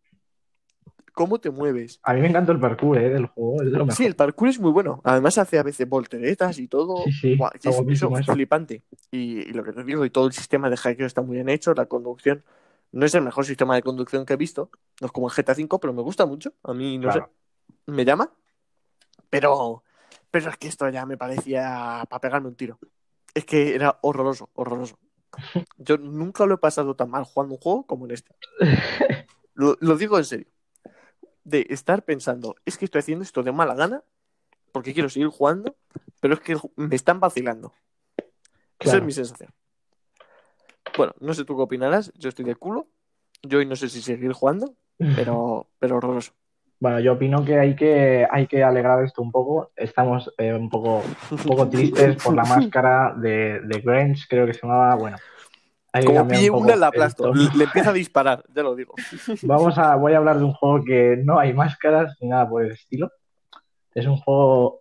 cómo 1.14 1.38
te 1.38 1.50
mueves. 1.50 2.00
A 2.02 2.14
mí 2.14 2.20
me 2.20 2.28
encanta 2.28 2.52
el 2.52 2.60
parkour 2.60 2.98
¿eh? 2.98 3.08
del 3.10 3.26
juego, 3.26 3.62
es 3.62 3.70
de 3.72 3.78
lo 3.78 3.86
mejor. 3.86 3.96
Sí, 3.96 4.04
el 4.06 4.16
parkour 4.16 4.48
es 4.48 4.58
muy 4.60 4.70
bueno. 4.72 5.00
Además 5.04 5.38
hace 5.38 5.58
a 5.58 5.62
veces 5.62 5.88
volteretas 5.88 6.58
y 6.58 6.68
todo. 6.68 7.04
Sí, 7.04 7.12
sí, 7.12 7.32
está 7.32 7.50
es, 7.70 7.80
eso, 7.88 8.16
eso. 8.18 8.32
flipante. 8.32 8.82
Y, 9.10 9.40
y 9.48 9.52
lo 9.52 9.64
que 9.64 9.72
te 9.72 9.84
digo, 9.84 10.04
y 10.04 10.10
todo 10.10 10.26
el 10.26 10.32
sistema 10.32 10.68
de 10.70 10.76
hackeo 10.76 11.06
está 11.06 11.22
muy 11.22 11.36
bien 11.36 11.48
hecho, 11.48 11.74
la 11.74 11.86
conducción. 11.86 12.44
No 12.92 13.06
es 13.06 13.14
el 13.14 13.22
mejor 13.22 13.46
sistema 13.46 13.74
de 13.74 13.82
conducción 13.82 14.26
que 14.26 14.34
he 14.34 14.36
visto. 14.36 14.70
No 15.00 15.06
es 15.06 15.12
como 15.12 15.28
el 15.28 15.32
GTA 15.32 15.54
V, 15.54 15.78
pero 15.80 15.92
me 15.94 16.02
gusta 16.02 16.26
mucho. 16.26 16.52
A 16.62 16.74
mí, 16.74 16.98
no 16.98 17.10
Claro. 17.10 17.30
sé, 17.86 17.90
me 17.92 18.04
llama. 18.04 18.30
Pero, 19.30 19.82
pero 20.32 20.50
es 20.50 20.56
que 20.56 20.66
esto 20.66 20.88
ya 20.88 21.06
me 21.06 21.16
parecía 21.16 22.04
para 22.08 22.20
pegarme 22.20 22.48
un 22.48 22.56
tiro. 22.56 22.80
Es 23.34 23.44
que 23.44 23.74
era 23.74 23.98
horroroso, 24.00 24.50
horroroso. 24.54 24.98
Yo 25.76 25.98
nunca 25.98 26.46
lo 26.46 26.54
he 26.54 26.58
pasado 26.58 26.96
tan 26.96 27.10
mal 27.10 27.24
jugando 27.24 27.54
un 27.54 27.60
juego 27.60 27.86
como 27.86 28.06
en 28.06 28.12
este. 28.12 28.34
Lo, 29.54 29.76
lo 29.80 29.98
digo 29.98 30.16
en 30.16 30.24
serio. 30.24 30.46
De 31.44 31.66
estar 31.68 32.06
pensando, 32.06 32.56
es 32.64 32.78
que 32.78 32.86
estoy 32.86 33.00
haciendo 33.00 33.22
esto 33.22 33.42
de 33.42 33.52
mala 33.52 33.74
gana 33.74 34.02
porque 34.72 34.94
quiero 34.94 35.10
seguir 35.10 35.28
jugando, 35.28 35.76
pero 36.20 36.32
es 36.32 36.40
que 36.40 36.56
me 36.76 36.96
están 36.96 37.20
vacilando. 37.20 37.74
Esa 38.78 38.96
es 38.96 39.02
mi 39.02 39.12
sensación. 39.12 39.50
Bueno, 40.96 41.12
no 41.20 41.34
sé 41.34 41.44
tú 41.44 41.54
qué 41.54 41.62
opinarás. 41.62 42.12
Yo 42.14 42.30
estoy 42.30 42.46
de 42.46 42.56
culo. 42.56 42.88
Yo 43.42 43.58
hoy 43.58 43.66
no 43.66 43.76
sé 43.76 43.90
si 43.90 44.00
seguir 44.00 44.32
jugando, 44.32 44.74
pero, 45.16 45.68
pero 45.78 45.98
horroroso. 45.98 46.32
Bueno, 46.82 46.98
yo 46.98 47.12
opino 47.12 47.44
que 47.44 47.60
hay 47.60 47.76
que, 47.76 48.26
hay 48.28 48.48
que 48.48 48.64
alegrar 48.64 49.04
esto 49.04 49.22
un 49.22 49.30
poco. 49.30 49.70
Estamos 49.76 50.28
eh, 50.36 50.52
un 50.52 50.68
poco, 50.68 51.00
un 51.30 51.38
poco 51.38 51.68
tristes 51.68 52.20
por 52.20 52.34
la 52.34 52.42
máscara 52.42 53.14
de, 53.16 53.60
de 53.60 53.80
Grange, 53.82 54.24
creo 54.28 54.46
que 54.46 54.52
se 54.52 54.62
llamaba. 54.66 54.96
Bueno, 54.96 55.16
hay 55.92 56.04
Como 56.04 56.26
pille 56.26 56.50
un 56.50 56.64
una, 56.64 56.70
la 56.70 56.74
el 56.74 56.82
aplasto. 56.82 57.32
Le, 57.32 57.44
le 57.54 57.64
empieza 57.66 57.90
a 57.90 57.92
disparar, 57.92 58.42
ya 58.52 58.64
lo 58.64 58.74
digo. 58.74 58.94
Vamos 59.42 59.78
a, 59.78 59.94
voy 59.94 60.14
a 60.14 60.16
hablar 60.16 60.38
de 60.38 60.44
un 60.44 60.54
juego 60.54 60.84
que 60.84 61.20
no 61.22 61.38
hay 61.38 61.52
máscaras 61.52 62.16
ni 62.20 62.26
nada 62.26 62.48
por 62.48 62.64
el 62.64 62.72
estilo. 62.72 63.12
Es 63.94 64.06
un 64.06 64.16
juego 64.16 64.80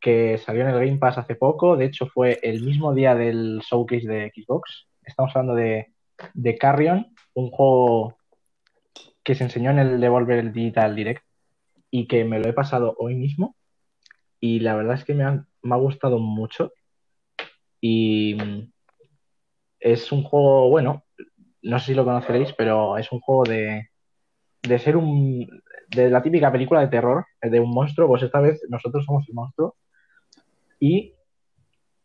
que 0.00 0.38
salió 0.38 0.62
en 0.62 0.70
el 0.70 0.84
Game 0.84 0.98
Pass 0.98 1.18
hace 1.18 1.36
poco. 1.36 1.76
De 1.76 1.84
hecho, 1.84 2.08
fue 2.08 2.40
el 2.42 2.64
mismo 2.64 2.92
día 2.92 3.14
del 3.14 3.60
showcase 3.60 4.08
de 4.08 4.32
Xbox. 4.34 4.88
Estamos 5.04 5.30
hablando 5.36 5.54
de, 5.54 5.92
de 6.34 6.58
Carrion, 6.58 7.06
un 7.34 7.52
juego 7.52 8.18
que 9.22 9.36
se 9.36 9.44
enseñó 9.44 9.70
en 9.70 9.78
el 9.78 10.00
Devolver 10.00 10.50
Digital 10.50 10.96
Direct 10.96 11.25
y 11.98 12.06
que 12.06 12.24
me 12.24 12.38
lo 12.38 12.48
he 12.48 12.52
pasado 12.52 12.94
hoy 12.98 13.14
mismo. 13.14 13.56
Y 14.38 14.60
la 14.60 14.76
verdad 14.76 14.96
es 14.96 15.04
que 15.04 15.14
me 15.14 15.24
ha, 15.24 15.46
me 15.62 15.74
ha 15.74 15.78
gustado 15.78 16.18
mucho. 16.18 16.72
Y 17.80 18.34
mm, 18.34 18.70
es 19.80 20.12
un 20.12 20.22
juego, 20.22 20.68
bueno, 20.68 21.04
no 21.62 21.78
sé 21.78 21.86
si 21.86 21.94
lo 21.94 22.04
conoceréis, 22.04 22.52
pero 22.52 22.98
es 22.98 23.10
un 23.12 23.20
juego 23.20 23.44
de, 23.44 23.88
de 24.62 24.78
ser 24.78 24.96
un 24.98 25.48
de 25.88 26.10
la 26.10 26.22
típica 26.22 26.52
película 26.52 26.80
de 26.80 26.88
terror 26.88 27.24
de 27.40 27.60
un 27.60 27.72
monstruo, 27.72 28.08
pues 28.08 28.22
esta 28.22 28.40
vez 28.40 28.60
nosotros 28.68 29.04
somos 29.06 29.24
el 29.28 29.34
monstruo 29.34 29.76
y 30.80 31.14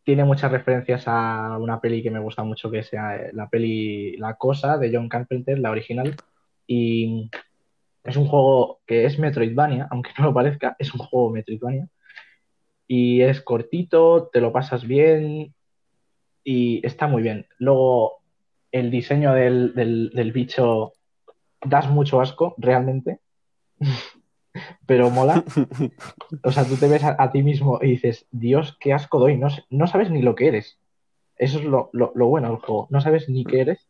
tiene 0.04 0.24
muchas 0.24 0.52
referencias 0.52 1.04
a 1.08 1.58
una 1.60 1.82
peli 1.82 2.04
que 2.04 2.12
me 2.12 2.20
gusta 2.20 2.44
mucho 2.44 2.70
que 2.72 2.80
es 2.80 2.94
eh, 2.94 3.32
la 3.34 3.50
peli 3.50 4.16
La 4.18 4.36
Cosa 4.36 4.78
de 4.78 4.92
John 4.94 5.10
Carpenter, 5.10 5.60
la 5.60 5.72
original 5.72 6.16
y 6.68 7.30
es 8.04 8.16
un 8.18 8.28
juego 8.28 8.82
que 8.86 9.06
es 9.06 9.20
Metroidvania, 9.20 9.88
aunque 9.91 10.12
no 10.18 10.26
lo 10.26 10.34
parezca, 10.34 10.76
es 10.80 10.93
un 10.93 10.99
juego 11.02 11.32
Metroidvania 11.32 11.88
y 12.88 13.22
es 13.22 13.39
cortito, 13.39 14.30
te 14.34 14.41
lo 14.41 14.52
pasas 14.52 14.86
bien 14.86 15.56
y 16.43 16.86
está 16.86 17.08
muy 17.08 17.22
bien. 17.22 17.47
Luego 17.58 18.22
el 18.70 18.91
diseño 18.91 19.34
del, 19.34 19.74
del, 19.74 20.12
del 20.14 20.34
bicho 20.34 20.91
das 21.64 21.89
mucho 21.89 22.20
asco, 22.20 22.54
realmente. 22.58 23.22
Pero 24.86 25.10
mola. 25.10 25.43
O 26.43 26.52
sea, 26.52 26.66
tú 26.66 26.76
te 26.76 26.89
ves 26.89 27.04
a, 27.06 27.16
a, 27.18 27.32
ti 27.32 27.43
mismo 27.43 27.80
y 27.82 27.91
dices, 27.91 28.26
Dios, 28.32 28.78
qué 28.80 28.91
asco 28.91 29.20
doy. 29.20 29.38
No, 29.38 29.47
no 29.70 29.88
sabes 29.88 30.10
ni 30.10 30.22
lo 30.22 30.36
que 30.36 30.47
eres. 30.47 30.78
Eso 31.38 31.60
es 31.60 31.64
lo, 31.64 31.89
lo, 31.93 32.12
lo, 32.14 32.28
bueno 32.28 32.49
del 32.49 32.58
juego. 32.58 32.88
No 32.89 32.99
sabes 32.99 33.30
ni 33.30 33.45
qué 33.45 33.62
eres. 33.62 33.88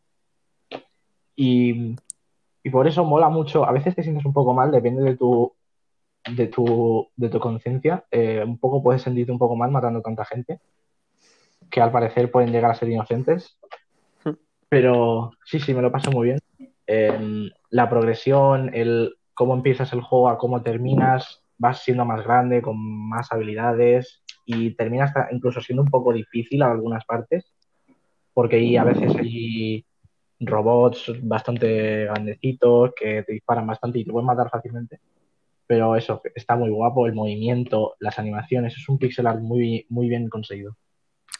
Y, 1.34 1.96
y, 2.62 2.70
por 2.70 2.86
eso 2.86 3.04
mola 3.04 3.28
mucho. 3.28 3.64
A 3.64 3.72
veces 3.72 3.94
te 3.94 4.02
sientes 4.02 4.24
un 4.24 4.32
poco 4.32 4.54
mal, 4.54 4.70
depende 4.70 5.02
de 5.02 5.16
tu 5.16 5.52
de 6.36 6.46
tu, 6.46 7.08
de 7.16 7.28
tu 7.28 7.40
conciencia. 7.40 8.04
Eh, 8.10 8.42
un 8.44 8.58
poco 8.58 8.82
puedes 8.82 9.02
sentirte 9.02 9.32
un 9.32 9.38
poco 9.38 9.56
mal 9.56 9.70
matando 9.70 10.00
tanta 10.00 10.24
gente. 10.24 10.60
Que 11.70 11.80
al 11.80 11.90
parecer 11.90 12.30
pueden 12.30 12.52
llegar 12.52 12.70
a 12.70 12.74
ser 12.74 12.88
inocentes. 12.88 13.58
Pero 14.68 15.32
sí, 15.44 15.60
sí, 15.60 15.74
me 15.74 15.82
lo 15.82 15.90
paso 15.90 16.10
muy 16.10 16.28
bien. 16.28 16.38
Eh, 16.86 17.50
la 17.70 17.88
progresión, 17.88 18.70
el 18.74 19.16
cómo 19.34 19.54
empiezas 19.54 19.92
el 19.92 20.02
juego 20.02 20.28
a 20.28 20.38
cómo 20.38 20.62
terminas, 20.62 21.42
vas 21.58 21.82
siendo 21.82 22.04
más 22.04 22.24
grande, 22.24 22.62
con 22.62 22.76
más 23.08 23.32
habilidades 23.32 24.22
y 24.44 24.74
terminas 24.74 25.12
incluso 25.30 25.60
siendo 25.60 25.82
un 25.82 25.90
poco 25.90 26.12
difícil 26.12 26.62
a 26.62 26.70
algunas 26.70 27.04
partes, 27.04 27.52
porque 28.34 28.56
ahí 28.56 28.76
a 28.76 28.84
veces 28.84 29.14
hay 29.16 29.84
robots 30.46 31.12
bastante 31.22 32.04
grandecitos 32.04 32.92
que 32.96 33.22
te 33.22 33.32
disparan 33.32 33.66
bastante 33.66 33.98
y 34.00 34.04
te 34.04 34.12
pueden 34.12 34.26
matar 34.26 34.50
fácilmente. 34.50 35.00
Pero 35.66 35.96
eso, 35.96 36.20
está 36.34 36.56
muy 36.56 36.70
guapo, 36.70 37.06
el 37.06 37.14
movimiento, 37.14 37.94
las 38.00 38.18
animaciones, 38.18 38.76
es 38.76 38.88
un 38.88 38.98
pixel 38.98 39.26
art 39.26 39.40
muy, 39.40 39.86
muy 39.88 40.08
bien 40.08 40.28
conseguido. 40.28 40.76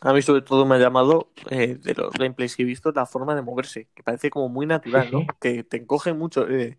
A 0.01 0.13
mí 0.13 0.23
sobre 0.23 0.43
todo 0.43 0.67
me 0.67 0.75
ha 0.77 0.79
llamado, 0.79 1.29
eh, 1.51 1.77
de 1.77 1.95
los 1.95 2.13
gameplays 2.15 2.57
que 2.57 2.63
he 2.63 2.67
visto, 2.67 2.91
la 2.93 3.07
forma 3.07 3.35
de 3.37 3.43
moverse, 3.43 3.89
que 3.95 4.03
parece 4.03 4.31
como 4.31 4.49
muy 4.49 4.67
natural, 4.67 5.05
Sí, 5.07 5.13
¿no? 5.13 5.21
sí. 5.21 5.27
Que 5.41 5.65
te 5.65 5.77
encoge 5.77 6.13
mucho. 6.13 6.49
eh, 6.49 6.77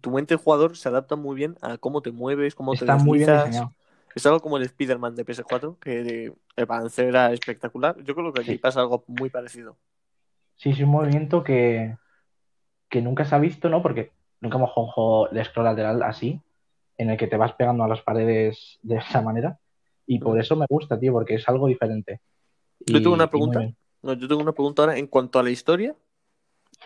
tu 0.00 0.10
mente 0.10 0.36
jugador 0.36 0.76
se 0.76 0.88
adapta 0.88 1.14
muy 1.16 1.36
bien 1.36 1.56
a 1.60 1.76
cómo 1.76 2.00
te 2.00 2.10
mueves, 2.10 2.54
cómo 2.54 2.74
te 2.74 2.86
Está 2.86 2.96
muy 2.96 3.18
bien 3.18 3.28
deslizas. 3.28 3.44
diseñado. 3.46 3.72
Es 4.14 4.24
algo 4.26 4.40
como 4.40 4.56
el 4.56 4.62
Spider-Man 4.62 5.14
de 5.14 5.24
PS4, 5.26 5.78
que 5.78 6.02
de- 6.04 6.34
el 6.56 6.66
balance 6.66 7.06
era 7.06 7.32
espectacular. 7.32 8.02
Yo 8.02 8.14
creo 8.14 8.32
que 8.32 8.40
aquí 8.40 8.52
Sí. 8.52 8.58
pasa 8.58 8.80
algo 8.80 9.04
muy 9.08 9.28
parecido. 9.28 9.76
Sí, 10.56 10.70
es 10.70 10.80
un 10.80 10.90
movimiento 10.90 11.42
que, 11.42 11.96
que 12.88 13.02
nunca 13.02 13.24
se 13.24 13.34
ha 13.34 13.38
visto, 13.38 13.68
¿no? 13.68 13.82
Porque 13.82 14.12
nunca 14.40 14.56
hemos 14.56 14.70
jugado 14.70 14.86
un 14.86 14.92
juego 14.92 15.28
de 15.28 15.44
scroll 15.44 15.66
lateral 15.66 16.02
así, 16.02 16.40
en 16.96 17.10
el 17.10 17.16
que 17.16 17.26
te 17.26 17.36
vas 17.36 17.52
pegando 17.54 17.84
a 17.84 17.88
las 17.88 18.02
paredes 18.02 18.78
de 18.82 18.96
esa 18.96 19.20
manera. 19.20 19.58
Y 20.06 20.18
por 20.18 20.38
eso 20.38 20.54
me 20.56 20.66
gusta, 20.68 20.98
tío, 20.98 21.12
porque 21.12 21.34
es 21.34 21.48
algo 21.48 21.66
diferente. 21.66 22.20
Yo 22.86 23.00
tengo 23.00 23.14
una 23.14 23.30
pregunta. 23.30 23.60
No, 24.02 24.12
yo 24.12 24.28
tengo 24.28 24.42
una 24.42 24.52
pregunta 24.52 24.82
ahora 24.82 24.98
en 24.98 25.06
cuanto 25.06 25.38
a 25.38 25.42
la 25.42 25.50
historia. 25.50 25.92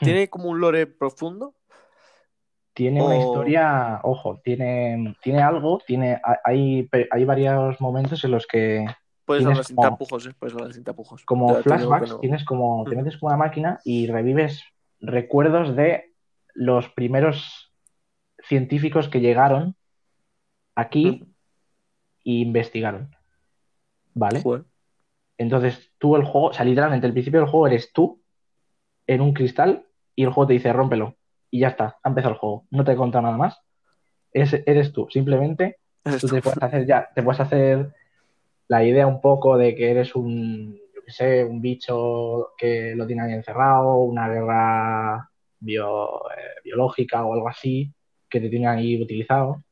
Hmm. 0.01 0.05
¿Tiene 0.05 0.31
como 0.31 0.49
un 0.51 0.61
lore 0.61 0.87
profundo? 0.87 1.55
Tiene 2.73 3.03
una 3.03 3.19
historia, 3.19 4.01
ojo, 4.05 4.41
tiene, 4.45 5.17
tiene 5.21 5.43
algo, 5.43 5.83
tiene, 5.85 6.21
hay, 6.45 6.89
hay 7.11 7.25
varios 7.25 7.81
momentos 7.81 8.23
en 8.23 8.31
los 8.31 8.47
que 8.47 8.87
Puedes 9.29 9.47
hablar 9.47 9.65
sin 9.65 9.77
como- 9.77 9.89
tapujos, 9.91 10.27
¿eh? 10.27 10.33
Puedes 10.39 10.55
hablar 10.55 10.73
sin 10.73 10.83
tapujos. 10.85 11.25
como 11.25 11.55
te 11.57 11.63
flashbacks, 11.63 12.09
no. 12.11 12.19
tienes 12.19 12.45
como, 12.45 12.85
te 12.89 12.95
Mm. 12.95 12.99
metes 12.99 13.17
con 13.19 13.29
una 13.29 13.37
máquina 13.37 13.79
y 13.85 14.07
revives 14.09 14.65
recuerdos 15.01 15.77
de 15.77 16.15
los 16.55 16.89
primeros 16.89 17.71
científicos 18.43 19.09
que 19.09 19.21
llegaron 19.21 19.77
aquí 20.75 21.07
Mm. 21.11 21.23
e 22.25 22.31
investigaron. 22.33 23.15
¿Vale? 24.15 24.41
Joder. 24.43 24.65
Entonces 25.37 25.93
tú 25.99 26.17
el 26.17 26.25
juego, 26.25 26.49
o 26.49 26.53
sea, 26.53 26.65
literalmente 26.65 27.07
el 27.07 27.13
principio 27.13 27.41
del 27.41 27.49
juego 27.49 27.67
eres 27.69 27.93
tú 27.93 28.21
en 29.07 29.21
un 29.21 29.33
cristal 29.35 29.87
y 30.17 30.25
el 30.25 30.31
juego 30.31 30.49
te 30.49 30.55
dice 30.55 30.73
rómpelo. 30.73 31.17
Y 31.51 31.61
ya 31.61 31.69
está, 31.69 31.99
ha 32.03 32.09
empezado 32.09 32.33
el 32.35 32.39
juego. 32.41 32.65
No 32.71 32.85
te 32.85 32.93
he 32.93 32.97
contado 32.97 33.23
nada 33.23 33.37
más. 33.37 33.59
Es, 34.33 34.53
eres 34.67 34.93
tú, 34.93 35.07
simplemente 35.11 35.79
tú 36.03 36.19
tú. 36.19 36.29
te 36.29 36.43
puedes 36.43 36.63
hacer 36.63 36.87
ya, 36.87 37.09
te 37.15 37.23
puedes 37.23 37.41
hacer 37.41 37.95
la 38.69 38.85
idea 38.85 39.07
un 39.07 39.21
poco 39.21 39.57
de 39.57 39.75
que 39.75 39.91
eres 39.91 40.15
un, 40.15 40.75
yo 40.95 41.03
qué 41.05 41.11
sé, 41.13 41.45
un 41.45 41.61
bicho 41.61 42.51
que 42.57 42.95
lo 42.95 43.07
tiene 43.07 43.23
ahí 43.23 43.33
encerrado, 43.33 43.97
una 43.97 44.29
guerra 44.29 45.31
bio- 45.61 46.29
eh, 46.31 46.61
biológica 46.65 47.25
o 47.25 47.35
algo 47.35 47.49
así, 47.49 47.93
que 48.29 48.41
te 48.41 48.49
tiene 48.49 48.67
ahí 48.69 49.01
utilizado. 49.03 49.65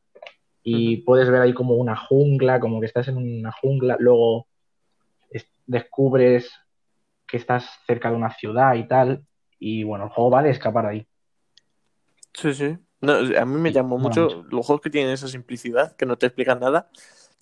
Y 0.63 0.97
puedes 0.99 1.31
ver 1.31 1.43
ahí 1.43 1.55
como 1.55 1.75
una 1.77 1.95
jungla, 1.97 2.59
como 2.59 2.81
que 2.81 2.87
estás 2.87 3.07
en 3.09 3.19
una 3.19 3.53
jungla, 3.53 3.97
luego 4.01 4.49
es- 5.31 5.47
descubres 5.67 6.51
que 7.27 7.37
estás 7.37 7.69
cerca 7.87 8.11
de 8.11 8.17
una 8.17 8.31
ciudad 8.35 8.75
y 8.75 8.89
tal, 8.89 9.25
y 9.59 9.85
bueno, 9.85 10.05
el 10.07 10.11
juego 10.11 10.31
va 10.31 10.43
de 10.43 10.51
escapar 10.51 10.85
de 10.87 10.91
ahí. 10.91 11.07
Sí, 12.35 12.53
sí. 12.55 12.77
No, 13.01 13.13
a 13.13 13.45
mí 13.45 13.61
me 13.61 13.73
llamó 13.73 13.99
mucho, 13.99 14.23
mucho. 14.23 14.43
los 14.51 14.67
juegos 14.67 14.81
que 14.81 14.91
tienen 14.91 15.13
esa 15.13 15.29
simplicidad, 15.29 15.95
que 15.97 16.07
no 16.07 16.17
te 16.17 16.27
explican 16.27 16.61
nada, 16.61 16.91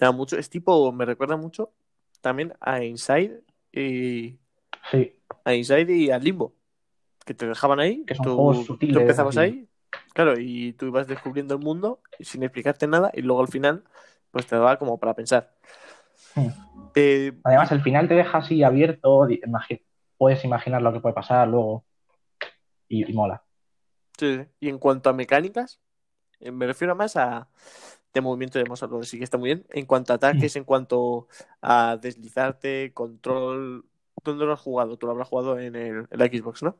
llama 0.00 0.16
mucho. 0.16 0.36
Es 0.38 0.50
tipo, 0.50 0.92
me 0.92 1.04
recuerda 1.04 1.36
mucho 1.36 1.72
también 2.20 2.54
a 2.60 2.82
Inside 2.82 3.42
y 3.72 4.38
Sí, 4.90 5.12
a 5.44 5.54
Inside 5.54 5.92
y 5.92 6.10
a 6.10 6.18
Limbo. 6.18 6.54
que 7.24 7.34
te 7.34 7.46
dejaban 7.46 7.80
ahí, 7.80 8.04
Que 8.06 8.14
son 8.14 8.24
tú, 8.26 8.36
juegos 8.36 8.56
tú 8.58 8.64
sutiles, 8.66 9.00
empezabas 9.00 9.36
ahí, 9.38 9.68
claro, 10.12 10.34
y 10.38 10.72
tú 10.74 10.86
ibas 10.86 11.06
descubriendo 11.06 11.54
el 11.54 11.60
mundo 11.60 12.00
sin 12.20 12.42
explicarte 12.42 12.86
nada 12.86 13.10
y 13.14 13.22
luego 13.22 13.40
al 13.40 13.48
final 13.48 13.84
pues 14.30 14.46
te 14.46 14.56
daba 14.56 14.78
como 14.78 14.98
para 14.98 15.14
pensar. 15.14 15.54
Hmm. 16.34 16.48
Eh, 16.94 17.32
Además, 17.44 17.72
el 17.72 17.82
final 17.82 18.08
te 18.08 18.14
deja 18.14 18.38
así 18.38 18.62
abierto, 18.62 19.26
puedes 20.18 20.44
imaginar 20.44 20.82
lo 20.82 20.92
que 20.92 21.00
puede 21.00 21.14
pasar 21.14 21.48
luego 21.48 21.84
y, 22.88 23.10
y 23.10 23.12
mola. 23.12 23.42
sí, 24.18 24.36
sí. 24.36 24.46
Y 24.60 24.68
en 24.68 24.78
cuanto 24.78 25.10
a 25.10 25.12
mecánicas, 25.12 25.80
eh, 26.40 26.50
me 26.50 26.66
refiero 26.66 26.94
más 26.94 27.16
a 27.16 27.48
de 28.14 28.20
movimiento 28.20 28.58
de 28.58 28.64
hablado, 28.64 29.02
sí 29.02 29.18
que 29.18 29.24
está 29.24 29.36
muy 29.36 29.48
bien. 29.48 29.66
En 29.70 29.86
cuanto 29.86 30.12
a 30.12 30.16
ataques, 30.16 30.54
en 30.56 30.64
cuanto 30.64 31.26
a 31.60 31.98
deslizarte, 32.00 32.92
control, 32.94 33.84
¿dónde 34.24 34.46
lo 34.46 34.52
has 34.52 34.60
jugado? 34.60 34.96
Tú 34.96 35.06
lo 35.06 35.12
habrás 35.12 35.28
jugado 35.28 35.58
en, 35.58 35.74
el, 35.74 36.06
en 36.10 36.18
la 36.18 36.26
Xbox, 36.26 36.62
¿no? 36.62 36.76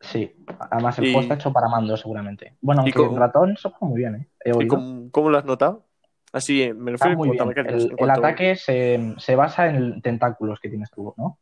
Sí, 0.00 0.30
además 0.70 0.98
el 0.98 1.06
Y- 1.06 1.12
juego 1.12 1.22
está 1.22 1.34
hecho 1.36 1.52
para 1.52 1.68
mando 1.68 1.96
seguramente. 1.96 2.56
Bueno, 2.60 2.82
¿Y 2.82 2.84
aunque 2.86 2.98
cómo- 2.98 3.12
el 3.12 3.16
ratón 3.18 3.56
se 3.56 3.70
juega 3.70 3.86
muy 3.86 3.98
bien, 3.98 4.14
¿eh? 4.16 4.28
He 4.44 4.50
¿Y 4.50 4.52
oído. 4.52 4.68
cómo, 4.76 5.10
cómo 5.10 5.30
lo 5.30 5.38
has 5.38 5.44
notado? 5.46 5.86
Así, 6.32 6.62
eh, 6.62 6.74
me 6.74 6.90
refiero 6.90 7.16
muy 7.16 7.28
a 7.28 7.32
bien. 7.32 7.48
mecánicas. 7.48 7.74
El, 7.74 7.82
en 7.86 7.90
el 7.92 7.96
cuanto- 7.96 8.18
ataque 8.20 8.56
se, 8.56 9.14
se 9.16 9.36
basa 9.36 9.68
en 9.68 9.76
el 9.76 10.02
tentáculos 10.02 10.60
que 10.60 10.68
tienes 10.68 10.90
tú, 10.90 11.14
¿no? 11.16 11.38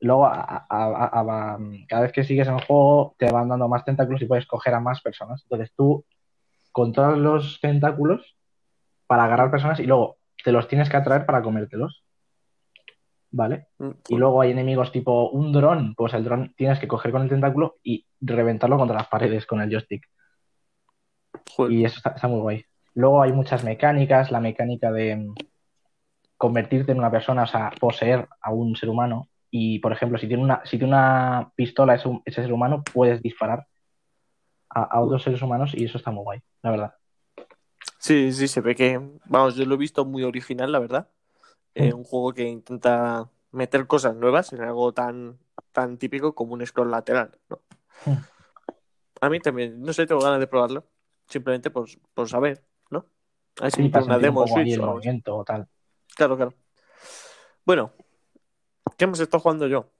Luego, 0.00 0.26
a- 0.26 0.34
a- 0.42 0.66
a- 0.68 1.04
a- 1.06 1.54
a- 1.54 1.58
cada 1.88 2.02
vez 2.02 2.12
que 2.12 2.22
sigues 2.24 2.46
en 2.48 2.54
el 2.54 2.64
juego, 2.64 3.14
te 3.18 3.30
van 3.32 3.48
dando 3.48 3.66
más 3.68 3.84
tentáculos 3.84 4.20
y 4.22 4.26
puedes 4.26 4.46
coger 4.46 4.74
a 4.74 4.80
más 4.80 5.00
personas. 5.00 5.42
Entonces 5.44 5.72
tú 5.74 6.04
controlas 6.78 7.18
los 7.18 7.60
tentáculos 7.60 8.36
para 9.08 9.24
agarrar 9.24 9.50
personas 9.50 9.80
y 9.80 9.84
luego 9.84 10.18
te 10.44 10.52
los 10.52 10.68
tienes 10.68 10.88
que 10.88 10.96
atraer 10.96 11.26
para 11.26 11.42
comértelos. 11.42 12.04
¿Vale? 13.32 13.66
Mm, 13.78 13.90
Y 14.10 14.16
luego 14.16 14.40
hay 14.40 14.52
enemigos 14.52 14.92
tipo 14.92 15.28
un 15.30 15.50
dron, 15.52 15.96
pues 15.96 16.14
el 16.14 16.22
dron 16.22 16.54
tienes 16.56 16.78
que 16.78 16.86
coger 16.86 17.10
con 17.10 17.22
el 17.22 17.28
tentáculo 17.28 17.78
y 17.82 18.06
reventarlo 18.20 18.78
contra 18.78 18.96
las 18.96 19.08
paredes 19.08 19.44
con 19.44 19.60
el 19.60 19.70
joystick. 19.70 20.06
joder. 21.56 21.72
Y 21.72 21.84
eso 21.84 21.96
está, 21.96 22.10
está 22.10 22.28
muy 22.28 22.40
guay. 22.42 22.64
Luego 22.94 23.22
hay 23.22 23.32
muchas 23.32 23.64
mecánicas, 23.64 24.30
la 24.30 24.38
mecánica 24.38 24.92
de 24.92 25.16
mm, 25.16 25.34
convertirte 26.36 26.92
en 26.92 26.98
una 26.98 27.10
persona, 27.10 27.42
o 27.42 27.46
sea, 27.48 27.72
poseer 27.80 28.28
a 28.40 28.52
un 28.52 28.76
ser 28.76 28.88
humano. 28.88 29.28
Y, 29.50 29.80
por 29.80 29.92
ejemplo, 29.92 30.16
si 30.16 30.28
tiene 30.28 30.44
una, 30.44 30.62
si 30.64 30.78
tiene 30.78 30.92
una 30.94 31.50
pistola 31.56 31.96
ese, 31.96 32.08
ese 32.24 32.42
ser 32.42 32.52
humano, 32.52 32.84
puedes 32.94 33.20
disparar 33.20 33.66
a, 34.70 34.82
a 34.82 35.00
otros 35.00 35.22
seres 35.22 35.40
humanos 35.42 35.72
y 35.74 35.84
eso 35.84 35.98
está 35.98 36.10
muy 36.10 36.22
guay, 36.24 36.40
la 36.62 36.70
verdad. 36.70 36.94
Sí, 37.98 38.32
sí, 38.32 38.48
se 38.48 38.60
ve 38.60 38.74
que, 38.74 39.00
vamos, 39.26 39.56
yo 39.56 39.64
lo 39.64 39.74
he 39.74 39.78
visto 39.78 40.04
muy 40.04 40.22
original, 40.22 40.70
la 40.70 40.78
verdad. 40.78 41.08
Eh, 41.74 41.92
un 41.92 42.04
juego 42.04 42.32
que 42.32 42.44
intenta 42.44 43.28
meter 43.52 43.86
cosas 43.86 44.14
nuevas 44.16 44.52
en 44.52 44.62
algo 44.62 44.92
tan, 44.92 45.38
tan 45.72 45.98
típico 45.98 46.34
como 46.34 46.54
un 46.54 46.66
scroll 46.66 46.90
lateral, 46.90 47.38
¿no? 47.48 47.60
A 49.20 49.28
mí 49.28 49.40
también, 49.40 49.82
no 49.82 49.92
sé, 49.92 50.06
tengo 50.06 50.20
ganas 50.20 50.40
de 50.40 50.46
probarlo. 50.46 50.84
Simplemente 51.26 51.70
por, 51.70 51.88
por 52.14 52.28
saber, 52.28 52.64
¿no? 52.90 53.04
A 53.60 53.64
ver 53.64 53.72
si 53.72 53.82
Sí, 53.82 53.90
una 53.92 54.16
un 54.16 54.22
demo 54.22 54.42
ahí 54.42 54.48
Switch 54.48 54.80
así. 54.80 55.22
o 55.26 55.44
tal. 55.44 55.68
Claro, 56.16 56.36
claro. 56.36 56.54
Bueno, 57.66 57.92
¿qué 58.96 59.04
hemos 59.04 59.20
estado 59.20 59.40
jugando 59.40 59.66
yo? 59.66 59.90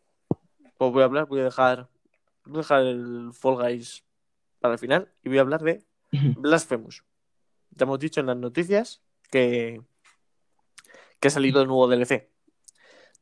Pues 0.79 0.93
voy 0.93 1.03
a 1.03 1.05
hablar, 1.05 1.27
voy 1.27 1.41
a 1.41 1.45
dejar, 1.45 1.89
voy 2.45 2.57
a 2.57 2.63
dejar 2.63 2.83
el 2.83 3.31
Fall 3.35 3.57
Guys 3.57 4.05
para 4.61 4.75
el 4.75 4.81
final 4.81 5.13
y 5.23 5.29
voy 5.29 5.39
a 5.39 5.43
hablar 5.43 5.63
de 5.63 5.85
Blasphemous. 6.11 7.05
Ya 7.71 7.85
hemos 7.85 7.99
dicho 7.99 8.21
en 8.21 8.27
las 8.27 8.37
noticias 8.37 9.03
que, 9.31 9.83
que 11.21 11.29
ha 11.29 11.31
salido 11.31 11.61
el 11.61 11.69
nuevo 11.69 11.89
DLC. 11.89 12.29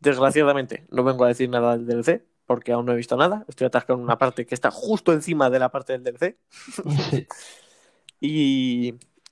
Desgraciadamente, 0.01 0.87
no 0.91 1.05
vengo 1.05 1.25
a 1.25 1.29
decir 1.29 1.49
nada 1.49 1.77
del 1.77 1.87
DLC 1.87 2.25
porque 2.47 2.73
aún 2.73 2.87
no 2.87 2.93
he 2.93 2.97
visto 2.97 3.17
nada. 3.17 3.45
Estoy 3.49 3.67
atascado 3.67 3.99
en 3.99 4.05
una 4.05 4.19
parte 4.19 4.47
que 4.47 4.55
está 4.55 4.71
justo 4.71 5.13
encima 5.13 5.51
de 5.51 5.59
la 5.59 5.71
parte 5.71 5.99
del 5.99 6.05
DLC. 6.05 6.39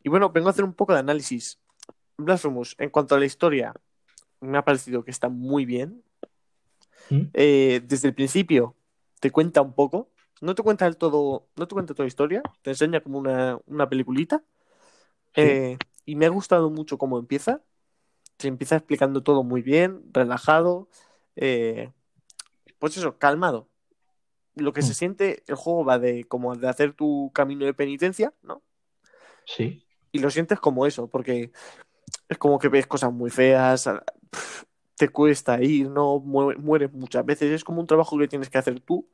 Y 0.05 0.11
bueno, 0.11 0.31
vengo 0.31 0.49
a 0.49 0.51
hacer 0.51 0.65
un 0.65 0.75
poco 0.75 0.93
de 0.93 0.99
análisis. 0.99 1.59
Blasphemous, 2.19 2.77
en 2.79 2.91
cuanto 2.91 3.15
a 3.15 3.19
la 3.19 3.25
historia, 3.25 3.75
me 4.41 4.59
ha 4.59 4.65
parecido 4.65 5.03
que 5.03 5.11
está 5.11 5.31
muy 5.31 5.65
bien. 5.65 6.05
¿Mm? 7.09 7.23
Eh, 7.33 7.83
desde 7.85 8.09
el 8.09 8.15
principio 8.15 8.77
te 9.19 9.31
cuenta 9.31 9.63
un 9.63 9.75
poco. 9.75 10.11
No 10.41 10.55
te 10.55 10.63
cuenta 10.63 10.85
del 10.85 10.97
todo, 10.97 11.47
no 11.57 11.69
te 11.69 11.75
cuenta 11.75 11.95
toda 11.95 12.05
la 12.05 12.09
historia, 12.09 12.43
te 12.63 12.71
enseña 12.71 13.01
como 13.01 13.19
una, 13.19 13.59
una 13.67 13.89
peliculita. 13.89 14.43
Sí. 15.35 15.43
Eh, 15.43 15.79
y 16.05 16.17
me 16.17 16.27
ha 16.27 16.31
gustado 16.31 16.71
mucho 16.71 16.99
cómo 16.99 17.19
empieza. 17.19 17.63
Se 18.39 18.49
empieza 18.49 18.77
explicando 18.77 19.23
todo 19.23 19.43
muy 19.45 19.63
bien, 19.63 20.03
relajado. 20.13 20.89
eh, 21.37 21.91
pues 22.79 22.97
eso, 22.97 23.19
calmado. 23.19 23.69
Lo 24.57 24.73
que 24.73 24.83
Mm. 24.83 24.85
se 24.85 24.95
siente, 24.95 25.43
el 25.47 25.57
juego 25.57 25.85
va 25.85 25.99
de 25.99 26.25
como 26.25 26.55
de 26.57 26.69
hacer 26.69 26.93
tu 26.95 27.31
camino 27.35 27.65
de 27.67 27.75
penitencia, 27.75 28.33
¿no? 28.43 28.63
Sí. 29.47 29.85
Y 30.13 30.19
lo 30.21 30.31
sientes 30.31 30.61
como 30.61 30.87
eso, 30.87 31.09
porque 31.09 31.53
es 32.29 32.39
como 32.39 32.59
que 32.59 32.69
ves 32.69 32.87
cosas 32.87 33.13
muy 33.13 33.31
feas, 33.31 33.89
te 34.97 35.09
cuesta 35.09 35.63
ir, 35.63 35.91
no 35.91 36.19
Mu- 36.21 36.55
mueres 36.59 36.93
muchas 36.93 37.25
veces. 37.27 37.51
Es 37.53 37.65
como 37.65 37.81
un 37.81 37.87
trabajo 37.87 38.19
que 38.19 38.29
tienes 38.29 38.51
que 38.51 38.59
hacer 38.59 38.81
tú 38.81 39.09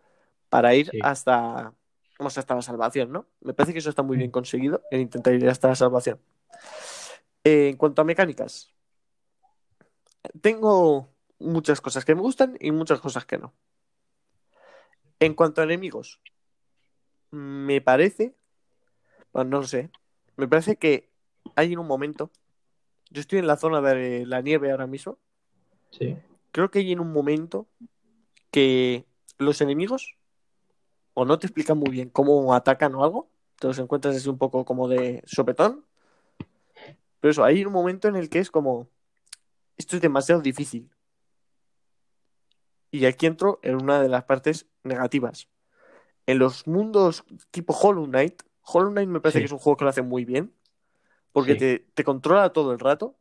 para 0.50 0.74
ir 0.74 0.90
Sí. 0.90 0.98
hasta, 1.02 1.72
vamos, 2.18 2.36
hasta 2.36 2.54
la 2.54 2.62
salvación, 2.62 3.10
¿no? 3.12 3.26
Me 3.40 3.54
parece 3.54 3.72
que 3.72 3.78
eso 3.78 3.88
está 3.88 4.02
muy 4.02 4.18
bien 4.18 4.30
conseguido, 4.30 4.82
el 4.90 5.00
intentar 5.00 5.32
ir 5.32 5.48
hasta 5.48 5.68
la 5.68 5.74
salvación. 5.76 6.20
Eh, 7.44 7.68
en 7.70 7.76
cuanto 7.76 8.02
a 8.02 8.04
mecánicas, 8.04 8.74
tengo 10.42 11.08
muchas 11.38 11.80
cosas 11.80 12.04
que 12.04 12.14
me 12.14 12.20
gustan 12.20 12.56
y 12.60 12.70
muchas 12.72 13.00
cosas 13.00 13.24
que 13.24 13.38
no. 13.38 13.54
En 15.20 15.34
cuanto 15.34 15.60
a 15.60 15.64
enemigos, 15.64 16.20
me 17.30 17.80
parece, 17.80 18.34
bueno, 19.32 19.50
no 19.50 19.60
lo 19.60 19.66
sé, 19.66 19.90
me 20.36 20.48
parece 20.48 20.76
que 20.76 21.10
hay 21.56 21.72
en 21.72 21.78
un 21.78 21.86
momento, 21.86 22.30
yo 23.10 23.20
estoy 23.20 23.38
en 23.38 23.46
la 23.46 23.56
zona 23.56 23.80
de 23.80 24.26
la 24.26 24.40
nieve 24.40 24.70
ahora 24.70 24.86
mismo, 24.86 25.18
Sí. 25.90 26.16
creo 26.52 26.70
que 26.70 26.80
hay 26.80 26.92
en 26.92 27.00
un 27.00 27.12
momento 27.12 27.66
que 28.50 29.04
los 29.38 29.60
enemigos 29.60 30.16
o 31.14 31.24
no 31.24 31.38
te 31.38 31.46
explican 31.46 31.78
muy 31.78 31.90
bien 31.90 32.08
cómo 32.10 32.54
atacan 32.54 32.94
o 32.94 33.04
algo, 33.04 33.30
te 33.58 33.66
los 33.66 33.78
encuentras 33.78 34.16
así 34.16 34.28
un 34.28 34.38
poco 34.38 34.64
como 34.64 34.88
de 34.88 35.22
sopetón, 35.26 35.84
pero 37.20 37.30
eso, 37.32 37.44
hay 37.44 37.64
un 37.64 37.72
momento 37.72 38.08
en 38.08 38.16
el 38.16 38.28
que 38.30 38.38
es 38.38 38.50
como, 38.50 38.88
esto 39.76 39.96
es 39.96 40.02
demasiado 40.02 40.40
difícil. 40.40 40.90
Y 42.90 43.04
aquí 43.06 43.26
entro 43.26 43.60
en 43.62 43.76
una 43.76 44.00
de 44.02 44.08
las 44.08 44.24
partes 44.24 44.66
negativas. 44.82 45.48
En 46.26 46.38
los 46.38 46.66
mundos 46.66 47.24
tipo 47.50 47.72
Hollow 47.74 48.06
Knight, 48.06 48.42
Hollow 48.62 48.90
Knight 48.90 49.08
me 49.08 49.20
parece 49.20 49.38
Sí. 49.38 49.42
que 49.42 49.46
es 49.46 49.52
un 49.52 49.58
juego 49.58 49.76
que 49.76 49.84
lo 49.84 49.90
hace 49.90 50.02
muy 50.02 50.24
bien, 50.24 50.52
porque 51.32 51.52
Sí. 51.52 51.58
te, 51.58 51.78
te 51.94 52.04
controla 52.04 52.52
todo 52.52 52.72
el 52.72 52.78
rato, 52.78 53.16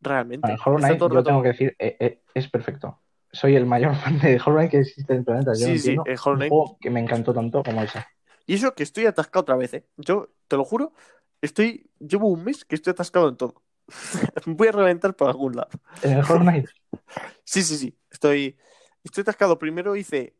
realmente. 0.00 0.46
Bueno, 0.48 0.62
Hollow 0.64 0.78
Knight, 0.78 0.98
yo 1.00 1.08
rato- 1.08 1.22
tengo 1.24 1.42
que 1.42 1.48
decir, 1.48 1.76
eh, 1.78 1.96
eh, 2.00 2.22
es 2.34 2.48
perfecto. 2.48 2.98
Soy 3.32 3.56
el 3.56 3.66
mayor 3.66 3.94
fan 3.96 4.18
de 4.18 4.40
Hollow 4.44 4.56
Knight 4.58 4.70
que 4.70 4.80
existe 4.80 5.12
en 5.12 5.20
el 5.20 5.24
planeta. 5.24 5.52
Yo 5.52 5.66
Sí, 5.66 5.72
no 5.72 5.78
sí, 5.78 5.90
el 6.06 6.18
Hollow 6.24 6.32
un 6.32 6.36
Knight- 6.38 6.48
juego 6.50 6.78
que 6.80 6.90
me 6.90 7.00
encantó 7.00 7.32
tanto 7.32 7.62
como 7.62 7.82
ese. 7.82 8.04
Y 8.46 8.54
eso 8.54 8.74
que 8.74 8.82
estoy 8.82 9.06
atascado 9.06 9.42
otra 9.42 9.56
vez, 9.56 9.74
¿eh? 9.74 9.86
Yo, 9.96 10.30
te 10.48 10.56
lo 10.56 10.64
juro, 10.64 10.92
estoy, 11.40 11.88
llevo 12.00 12.28
un 12.28 12.42
mes 12.44 12.64
que 12.64 12.74
estoy 12.74 12.90
atascado 12.92 13.28
en 13.28 13.36
todo. 13.36 13.62
Voy 14.46 14.68
a 14.68 14.72
reventar 14.72 15.14
por 15.14 15.28
algún 15.28 15.56
lado. 15.56 15.70
En 16.02 16.12
el 16.12 16.24
Hollow 16.24 16.40
Knight. 16.42 16.66
Sí, 17.44 17.62
sí, 17.64 17.76
sí. 17.76 17.98
Estoy, 18.10 18.56
estoy 19.02 19.22
atascado. 19.22 19.58
Primero 19.58 19.96
hice, 19.96 20.36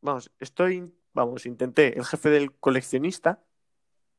vamos, 0.00 0.30
estoy, 0.40 0.90
vamos, 1.12 1.44
intenté 1.44 1.98
el 1.98 2.04
jefe 2.04 2.30
del 2.30 2.54
coleccionista. 2.56 3.42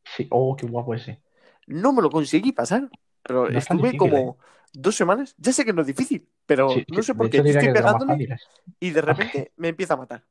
Sí, 0.05 0.27
oh, 0.29 0.55
qué 0.55 0.67
guapo 0.67 0.93
ese. 0.93 1.21
No 1.65 1.93
me 1.93 2.01
lo 2.01 2.09
conseguí 2.11 2.51
pasar, 2.51 2.89
pero 3.23 3.49
No 3.49 3.57
es 3.57 3.65
tan 3.67 3.77
estuve 3.77 3.91
difícil, 3.91 4.11
como 4.11 4.37
dos 4.73 4.95
semanas. 4.95 5.35
Ya 5.37 5.51
sé 5.51 5.65
que 5.65 5.73
no 5.73 5.81
es 5.81 5.87
difícil, 5.87 6.29
pero 6.47 6.69
Sí, 6.69 6.85
no 6.87 7.03
sí, 7.03 7.03
sé 7.03 7.13
por 7.13 7.29
qué. 7.29 7.37
Yo 7.37 7.43
estoy 7.43 7.73
pegándole 7.73 8.39
y 8.79 8.89
de 8.89 9.01
repente 9.01 9.51
me 9.57 9.67
empieza 9.67 9.93
a 9.93 9.97
matar. 9.97 10.23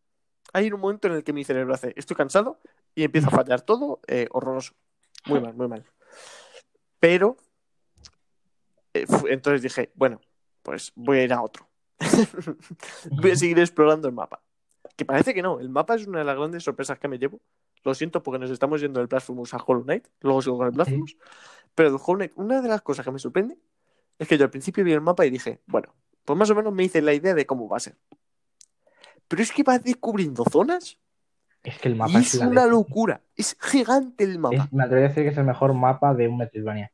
Hay 0.52 0.72
un 0.72 0.80
momento 0.80 1.06
en 1.06 1.14
el 1.14 1.22
que 1.22 1.32
mi 1.32 1.44
cerebro 1.44 1.74
hace, 1.74 1.92
estoy 1.96 2.16
cansado 2.16 2.58
y 2.94 3.04
empieza 3.04 3.28
a 3.28 3.30
fallar 3.30 3.60
todo, 3.60 4.00
eh, 4.08 4.26
horroroso. 4.30 4.74
Muy 5.26 5.40
mal, 5.40 5.54
muy 5.54 5.68
mal. 5.68 5.84
Pero, 6.98 7.36
eh, 8.94 9.04
entonces 9.28 9.60
dije, 9.62 9.92
bueno, 9.94 10.20
pues 10.62 10.92
voy 10.94 11.18
a 11.18 11.24
ir 11.24 11.32
a 11.34 11.42
otro. 11.42 11.68
voy 13.10 13.32
a 13.32 13.36
seguir 13.36 13.58
explorando 13.58 14.08
el 14.08 14.14
mapa. 14.14 14.42
Que 14.96 15.04
parece 15.04 15.34
que 15.34 15.42
no, 15.42 15.60
el 15.60 15.68
mapa 15.68 15.96
es 15.96 16.06
una 16.06 16.20
de 16.20 16.24
las 16.24 16.36
grandes 16.36 16.64
sorpresas 16.64 16.98
que 16.98 17.08
me 17.08 17.18
llevo. 17.18 17.42
Lo 17.84 17.94
siento 17.94 18.22
porque 18.22 18.38
nos 18.38 18.50
estamos 18.50 18.80
yendo 18.80 19.00
del 19.00 19.08
Blasphemous 19.08 19.52
a 19.52 19.58
Hollow 19.58 19.84
Knight, 19.84 20.08
luego 20.20 20.40
sigo 20.40 20.56
con 20.56 20.66
el 20.66 20.72
Blasphemous. 20.72 21.16
Pero 21.74 21.90
del 21.90 22.00
Hollow 22.02 22.16
Knight, 22.16 22.32
una 22.36 22.62
de 22.62 22.68
las 22.68 22.80
cosas 22.80 23.04
que 23.04 23.12
me 23.12 23.18
sorprende 23.18 23.58
es 24.18 24.26
que 24.26 24.38
yo 24.38 24.44
al 24.44 24.50
principio 24.50 24.82
vi 24.82 24.92
el 24.92 25.02
mapa 25.02 25.26
y 25.26 25.30
dije, 25.30 25.60
bueno, 25.66 25.94
pues 26.26 26.38
más 26.38 26.50
o 26.50 26.54
menos 26.54 26.74
me 26.74 26.84
hice 26.84 27.00
la 27.00 27.14
idea 27.14 27.34
de 27.34 27.46
cómo 27.46 27.66
va 27.68 27.78
a 27.78 27.80
ser. 27.80 27.96
Pero 29.28 29.42
es 29.42 29.50
que 29.52 29.62
vas 29.62 29.82
descubriendo 29.82 30.44
zonas 30.44 30.98
Es 31.62 31.78
que 31.78 31.88
el 31.88 31.96
mapa 31.96 32.18
es 32.20 32.34
es 32.34 32.40
una 32.42 32.66
locura. 32.66 33.22
Es 33.34 33.56
gigante 33.60 34.24
el 34.24 34.38
mapa. 34.38 34.56
Es- 34.64 34.72
me 34.72 34.84
atrevería 34.84 35.06
a 35.06 35.08
decir 35.08 35.24
que 35.24 35.30
es 35.30 35.38
el 35.38 35.44
mejor 35.44 35.72
mapa 35.74 36.14
de 36.14 36.28
un 36.28 36.36
Metroidvania. 36.38 36.92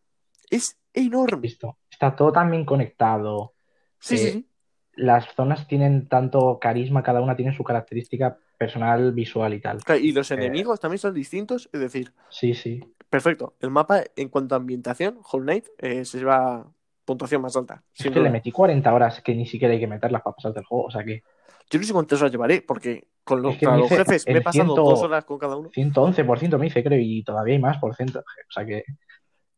Es 0.48 0.78
enorme. 0.94 1.40
Visto. 1.42 1.78
Está 1.90 2.14
todo 2.16 2.32
tan 2.32 2.50
bien 2.50 2.64
conectado. 2.64 3.54
Sí, 3.98 4.16
sí, 4.18 4.24
Eh, 4.28 4.32
sí. 4.32 4.48
Las 4.94 5.34
zonas 5.34 5.66
tienen 5.66 6.06
tanto 6.06 6.58
carisma, 6.60 7.02
cada 7.02 7.22
una 7.22 7.34
tiene 7.34 7.56
su 7.56 7.64
característica 7.64 8.38
personal 8.58 9.12
visual 9.12 9.54
y 9.54 9.60
tal. 9.60 9.78
Y 10.02 10.12
los 10.12 10.30
Eh, 10.30 10.34
enemigos 10.34 10.80
también 10.80 10.98
son 10.98 11.14
distintos, 11.14 11.70
es 11.72 11.80
decir, 11.80 12.12
Sí, 12.28 12.52
sí. 12.54 12.80
perfecto. 13.08 13.54
El 13.60 13.70
mapa, 13.70 14.02
en 14.16 14.28
cuanto 14.28 14.54
a 14.54 14.58
ambientación, 14.58 15.18
Whole 15.32 15.44
Knight, 15.44 15.66
eh, 15.78 16.04
se 16.04 16.18
lleva 16.18 16.70
puntuación 17.04 17.42
más 17.42 17.56
alta. 17.56 17.82
Es 17.94 18.10
que 18.10 18.20
le 18.20 18.30
metí 18.30 18.50
40 18.50 18.92
horas 18.92 19.20
que 19.22 19.34
ni 19.34 19.46
siquiera 19.46 19.74
hay 19.74 19.80
que 19.80 19.86
meterlas 19.86 20.22
para 20.22 20.36
pasarte 20.36 20.60
el 20.60 20.66
juego. 20.66 20.84
O 20.84 20.90
sea 20.90 21.04
que 21.04 21.22
Yo 21.70 21.78
no 21.78 21.84
sé 21.84 21.92
cuántas 21.92 22.20
horas 22.20 22.32
llevaré, 22.32 22.62
porque 22.62 23.08
con 23.24 23.42
los, 23.42 23.54
Es 23.54 23.58
que 23.58 23.66
para 23.66 23.76
me 23.76 23.82
los 23.82 23.90
dice 23.90 24.04
jefes 24.04 24.26
me 24.26 24.38
he 24.38 24.40
pasado 24.40 24.74
dos 24.74 25.02
horas 25.02 25.24
con 25.24 25.38
cada 25.38 25.56
uno. 25.56 25.70
111% 25.70 26.58
me 26.58 26.66
dice, 26.66 26.82
creo, 26.82 26.98
y 27.00 27.22
todavía 27.22 27.54
hay 27.54 27.60
más 27.60 27.78
por 27.78 27.94
ciento. 27.94 28.20
O 28.20 28.52
sea 28.52 28.64
que 28.64 28.84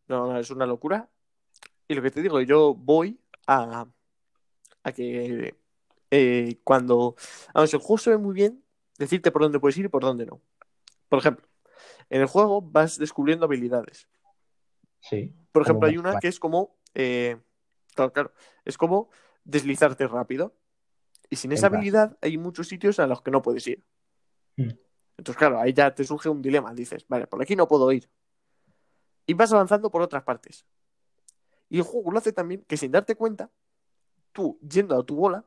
No, 0.09 0.33
no, 0.33 0.39
es 0.39 0.51
una 0.51 0.67
locura. 0.67 1.09
Y 1.87 1.95
lo 1.95 2.03
que 2.03 2.11
te 2.11 2.23
digo, 2.23 2.41
yo 2.41 2.75
voy 2.75 3.21
a, 3.47 3.87
a 4.83 4.93
que 4.93 5.55
eh, 6.11 6.61
cuando. 6.63 7.17
Vamos, 7.53 7.75
el 7.75 7.81
juego 7.81 7.99
se 7.99 8.11
ve 8.11 8.19
muy 8.19 8.35
bien, 8.35 8.63
decirte 8.99 9.31
por 9.31 9.43
dónde 9.43 9.59
puedes 9.59 9.77
ir 9.77 9.87
y 9.87 9.89
por 9.89 10.03
dónde 10.03 10.27
no. 10.27 10.41
Por 11.09 11.19
ejemplo, 11.19 11.47
en 12.09 12.21
el 12.21 12.27
juego 12.27 12.63
vas 12.63 12.99
descubriendo 12.99 13.47
habilidades. 13.47 14.09
sí. 15.01 15.35
Por 15.51 15.63
ejemplo, 15.63 15.89
hay 15.89 15.97
una 15.97 16.19
que 16.19 16.29
es 16.29 16.39
como. 16.39 16.77
Eh, 16.95 17.37
claro, 17.95 18.13
claro, 18.13 18.33
es 18.65 18.79
como 18.79 19.11
deslizarte 19.45 20.07
rápido. 20.07 20.55
Y 21.31 21.37
sin 21.37 21.53
esa 21.53 21.67
habilidad 21.67 22.17
hay 22.21 22.39
muchos 22.39 22.69
sitios 22.69 22.99
a 22.99 23.07
los 23.07 23.23
que 23.23 23.31
no 23.31 23.43
puedes 23.43 23.67
ir. 23.67 23.85
Mm. 24.57 24.71
Entonces, 25.17 25.39
claro, 25.39 25.59
ahí 25.61 25.73
ya 25.73 25.95
te 25.95 26.05
surge 26.05 26.29
un 26.29 26.43
dilema. 26.43 26.75
Dices, 26.75 27.07
vale, 27.09 27.27
por 27.27 27.41
aquí 27.43 27.57
no 27.57 27.67
puedo 27.67 27.91
ir. 27.93 28.09
Y 29.27 29.35
vas 29.35 29.53
avanzando 29.53 29.91
por 29.91 30.03
otras 30.03 30.23
partes. 30.23 30.67
Y 31.69 31.79
el 31.79 31.83
juego 31.83 32.13
lo 32.13 32.19
hace 32.19 32.33
también 32.33 32.63
que 32.69 32.77
sin 32.77 32.93
darte 32.93 33.17
cuenta, 33.17 33.51
tú, 34.33 34.59
yendo 34.61 34.99
a 34.99 35.05
tu 35.05 35.17
bola, 35.17 35.45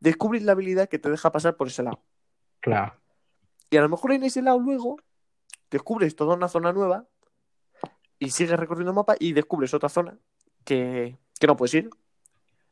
descubres 0.00 0.42
la 0.42 0.52
habilidad 0.52 0.88
que 0.88 0.98
te 0.98 1.10
deja 1.10 1.32
pasar 1.32 1.56
por 1.56 1.66
ese 1.66 1.82
lado. 1.82 2.02
Claro. 2.60 2.94
Y 3.70 3.76
a 3.76 3.82
lo 3.82 3.88
mejor 3.88 4.12
en 4.12 4.22
ese 4.22 4.40
lado 4.40 4.58
luego 4.60 4.96
descubres 5.70 6.16
toda 6.16 6.36
una 6.36 6.48
zona 6.48 6.72
nueva 6.72 7.06
y 8.18 8.30
sigues 8.30 8.58
recorriendo 8.58 8.92
el 8.92 8.96
mapa 8.96 9.16
y 9.18 9.32
descubres 9.32 9.74
otra 9.74 9.88
zona 9.88 10.18
que, 10.68 11.16
que 11.40 11.46
no 11.46 11.56
puedes 11.56 11.72
ir. 11.72 11.88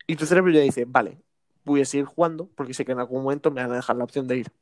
Y 0.06 0.16
tu 0.16 0.26
cerebro 0.26 0.52
ya 0.52 0.60
dice, 0.60 0.84
vale, 0.86 1.18
voy 1.64 1.80
a 1.80 1.86
seguir 1.86 2.04
jugando 2.04 2.50
porque 2.54 2.74
sé 2.74 2.84
que 2.84 2.92
en 2.92 2.98
algún 2.98 3.22
momento 3.22 3.50
me 3.50 3.62
van 3.62 3.72
a 3.72 3.76
dejar 3.76 3.96
la 3.96 4.04
opción 4.04 4.28
de 4.28 4.36
ir. 4.36 4.52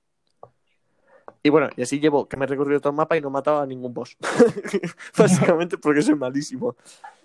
Y 1.42 1.50
bueno, 1.50 1.68
y 1.76 1.82
así 1.82 1.98
llevo 1.98 2.28
que 2.28 2.36
me 2.36 2.44
he 2.44 2.48
recorrido 2.48 2.80
todo 2.80 2.92
el 2.92 2.96
mapa 2.96 3.16
y 3.16 3.20
no 3.20 3.28
he 3.28 3.32
matado 3.32 3.60
a 3.60 3.66
ningún 3.66 3.92
boss. 3.92 4.16
Básicamente 5.18 5.76
porque 5.78 6.00
soy 6.00 6.14
malísimo. 6.14 6.76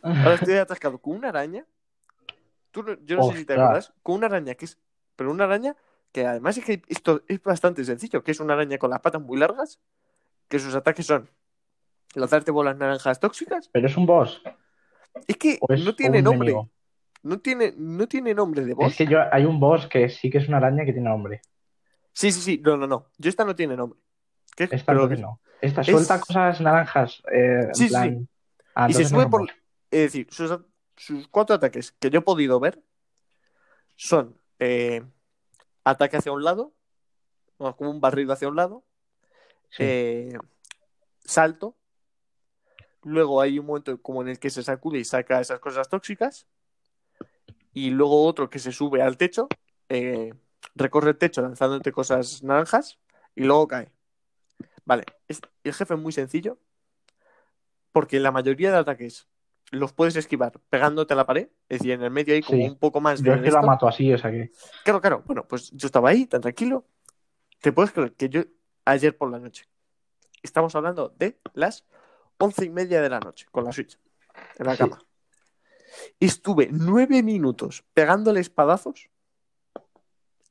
Ahora 0.01 0.33
estoy 0.33 0.55
atascado 0.55 0.97
con 0.97 1.15
una 1.15 1.29
araña. 1.29 1.63
Tú 2.71 2.83
yo 3.05 3.15
no 3.15 3.31
sé 3.31 3.37
si 3.37 3.45
te 3.45 3.53
acuerdas. 3.53 3.93
Con 4.01 4.15
una 4.15 4.25
araña 4.25 4.55
que 4.55 4.65
es. 4.65 4.79
Pero 5.15 5.29
una 5.29 5.43
araña 5.43 5.75
que 6.11 6.25
además 6.25 6.57
es 6.57 6.65
que 6.65 6.81
esto 6.87 7.21
es 7.27 7.41
bastante 7.43 7.85
sencillo. 7.85 8.23
Que 8.23 8.31
es 8.31 8.39
una 8.39 8.55
araña 8.55 8.79
con 8.79 8.89
las 8.89 8.99
patas 8.99 9.21
muy 9.21 9.37
largas. 9.37 9.79
Que 10.47 10.59
sus 10.59 10.73
ataques 10.73 11.05
son 11.05 11.29
lanzarte 12.15 12.51
bolas 12.51 12.75
naranjas 12.75 13.19
tóxicas. 13.19 13.69
Pero 13.71 13.87
es 13.87 13.95
un 13.95 14.05
boss. 14.05 14.41
Es 15.27 15.37
que 15.37 15.59
es 15.69 15.83
no 15.85 15.95
tiene 15.95 16.21
nombre. 16.21 16.49
enemigo. 16.51 16.69
No 17.21 17.39
tiene, 17.39 17.73
no 17.77 18.07
tiene 18.07 18.33
nombre 18.33 18.63
de 18.63 18.73
boss. 18.73 18.91
Es 18.91 18.97
que 18.97 19.05
yo, 19.07 19.19
hay 19.31 19.43
un 19.45 19.59
boss 19.59 19.87
que 19.87 20.07
sí 20.09 20.29
que 20.29 20.37
es 20.37 20.47
una 20.47 20.57
araña 20.57 20.85
que 20.85 20.93
tiene 20.93 21.09
nombre. 21.09 21.41
Sí, 22.13 22.31
sí, 22.31 22.39
sí. 22.41 22.61
No, 22.63 22.77
no, 22.77 22.87
no. 22.87 23.07
Yo 23.17 23.29
esta 23.29 23.43
no 23.45 23.55
tiene 23.55 23.75
nombre. 23.75 23.99
Esta 24.57 24.93
Pero- 24.93 25.07
no. 25.17 25.41
Esta 25.61 25.81
es- 25.81 25.87
suelta 25.87 26.19
cosas 26.21 26.61
naranjas. 26.61 27.21
eh, 27.31 27.63
en 27.67 27.75
Sí, 27.75 27.89
sí. 27.89 28.27
Ah, 28.75 28.87
y 28.89 28.93
se 28.93 29.03
no 29.03 29.09
sube 29.09 29.27
por. 29.27 29.49
Es 29.91 29.99
decir, 30.13 30.27
sus, 30.31 30.57
sus 30.95 31.27
cuatro 31.27 31.55
ataques 31.55 31.91
que 31.93 32.09
yo 32.09 32.19
he 32.19 32.21
podido 32.21 32.59
ver 32.59 32.81
son 33.95 34.37
eh, 34.59 35.03
ataque 35.83 36.17
hacia 36.17 36.31
un 36.31 36.43
lado, 36.43 36.73
como 37.57 37.89
un 37.89 37.99
barrido 37.99 38.31
hacia 38.33 38.47
un 38.47 38.55
lado, 38.55 38.85
Sí. 39.71 39.83
eh, 39.85 40.37
salto, 41.25 41.75
luego 43.03 43.41
hay 43.41 43.59
un 43.59 43.65
momento 43.65 44.01
como 44.01 44.21
en 44.21 44.29
el 44.29 44.39
que 44.39 44.49
se 44.49 44.63
sacude 44.63 44.99
y 44.99 45.03
saca 45.05 45.39
esas 45.41 45.59
cosas 45.59 45.87
tóxicas, 45.89 46.47
y 47.73 47.91
luego 47.91 48.25
otro 48.25 48.49
que 48.49 48.59
se 48.59 48.71
sube 48.71 49.01
al 49.01 49.17
techo, 49.17 49.47
eh, 49.89 50.33
recorre 50.75 51.11
el 51.11 51.17
techo 51.17 51.41
lanzándote 51.41 51.91
cosas 51.91 52.43
naranjas 52.43 52.99
y 53.35 53.43
luego 53.43 53.67
cae. 53.67 53.91
Vale, 54.85 55.03
es- 55.27 55.41
el 55.63 55.73
jefe 55.73 55.93
es 55.93 55.99
muy 55.99 56.11
sencillo 56.11 56.57
porque 57.91 58.19
la 58.19 58.31
mayoría 58.31 58.71
de 58.71 58.77
ataques 58.77 59.27
los 59.71 59.93
puedes 59.93 60.15
esquivar 60.15 60.59
pegándote 60.69 61.13
a 61.13 61.17
la 61.17 61.25
pared, 61.27 61.49
es 61.69 61.79
decir, 61.79 61.91
en 61.91 62.01
el 62.03 62.09
medio 62.11 62.33
hay 62.33 62.41
como 62.41 62.57
Sí. 62.57 62.69
un 62.69 62.77
poco 62.77 63.01
más 63.01 63.21
Yo 63.21 63.31
de 63.33 63.37
es 63.37 63.43
que 63.43 63.51
la 63.51 63.61
mato 63.61 63.87
así, 63.87 64.11
o 64.11 64.17
sea 64.17 64.31
que. 64.31 64.51
Claro, 64.83 64.99
claro. 64.99 65.23
Bueno, 65.27 65.47
pues 65.47 65.69
yo 65.71 65.85
estaba 65.85 66.09
ahí, 66.09 66.25
tan 66.25 66.41
tranquilo. 66.41 66.85
¿Te 67.61 67.71
puedes 67.71 67.91
creer 67.91 68.13
que 68.13 68.29
yo 68.29 68.41
ayer 68.85 69.15
por 69.15 69.29
la 69.29 69.37
noche 69.39 69.65
estamos 70.41 70.73
hablando 70.75 71.13
de 71.17 71.37
las 71.53 71.85
once 72.39 72.65
y 72.65 72.69
media 72.69 73.01
de 73.01 73.09
la 73.09 73.19
noche 73.19 73.45
con 73.51 73.63
la 73.65 73.71
Switch 73.71 73.97
en 74.57 74.65
la 74.65 74.73
Sí. 74.73 74.79
cama? 74.79 74.99
Y 76.19 76.25
estuve 76.27 76.69
nueve 76.71 77.21
minutos 77.23 77.83
pegándole 77.93 78.39
espadazos 78.39 79.09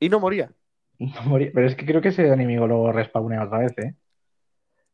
y 0.01 0.09
no 0.09 0.21
moría. 0.21 0.53
no 0.99 1.09
morí- 1.23 1.51
Pero 1.55 1.67
es 1.67 1.77
que 1.77 1.87
creo 1.87 2.01
que 2.01 2.09
ese 2.09 2.27
enemigo 2.29 2.67
lo 2.67 2.91
respawnea 2.93 3.45
otra 3.45 3.59
vez, 3.59 3.73
¿eh? 3.79 3.95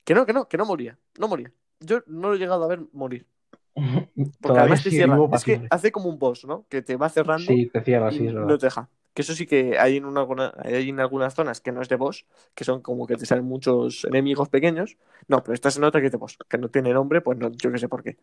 Que 0.04 0.14
no, 0.14 0.26
que 0.26 0.32
no, 0.34 0.48
que 0.48 0.56
no 0.58 0.66
moría. 0.66 0.98
No 1.18 1.28
moría. 1.28 1.50
Yo 1.80 2.02
no 2.06 2.28
lo 2.28 2.34
he 2.34 2.38
llegado 2.38 2.62
a 2.64 2.68
ver 2.68 2.80
morir. 2.92 3.26
Porque 3.74 4.36
Todavía 4.40 4.60
además 4.62 4.84
te 4.84 4.90
cierra. 4.90 5.18
Es 5.32 5.44
que 5.44 5.66
hace 5.70 5.90
como 5.92 6.08
un 6.10 6.18
boss, 6.18 6.44
¿no? 6.44 6.66
Que 6.68 6.82
te 6.82 6.96
va 6.96 7.08
cerrando 7.08 7.46
Sí, 7.46 7.66
te 7.72 7.80
cierra, 7.82 8.12
y 8.12 8.18
sí, 8.18 8.26
es 8.26 8.34
no 8.34 8.58
te 8.58 8.66
deja. 8.66 8.88
Que 9.14 9.22
eso 9.22 9.34
sí 9.34 9.46
que 9.46 9.78
hay 9.78 9.96
en, 9.96 10.04
una, 10.04 10.26
hay 10.58 10.88
en 10.88 11.00
algunas 11.00 11.34
zonas 11.34 11.60
que 11.60 11.72
no 11.72 11.80
es 11.80 11.88
de 11.88 11.96
boss, 11.96 12.26
que 12.54 12.64
son 12.64 12.82
como 12.82 13.06
que 13.06 13.16
te 13.16 13.26
salen 13.26 13.44
muchos 13.44 14.04
enemigos 14.04 14.48
pequeños. 14.48 14.96
No, 15.28 15.42
pero 15.42 15.54
esta 15.54 15.70
se 15.70 15.80
nota 15.80 16.00
que 16.00 16.10
de 16.10 16.16
boss, 16.16 16.36
que 16.48 16.58
no 16.58 16.68
tiene 16.68 16.92
nombre, 16.92 17.20
pues 17.20 17.38
no, 17.38 17.50
yo 17.50 17.70
que 17.70 17.78
sé 17.78 17.88
por 17.88 18.02
qué. 18.02 18.18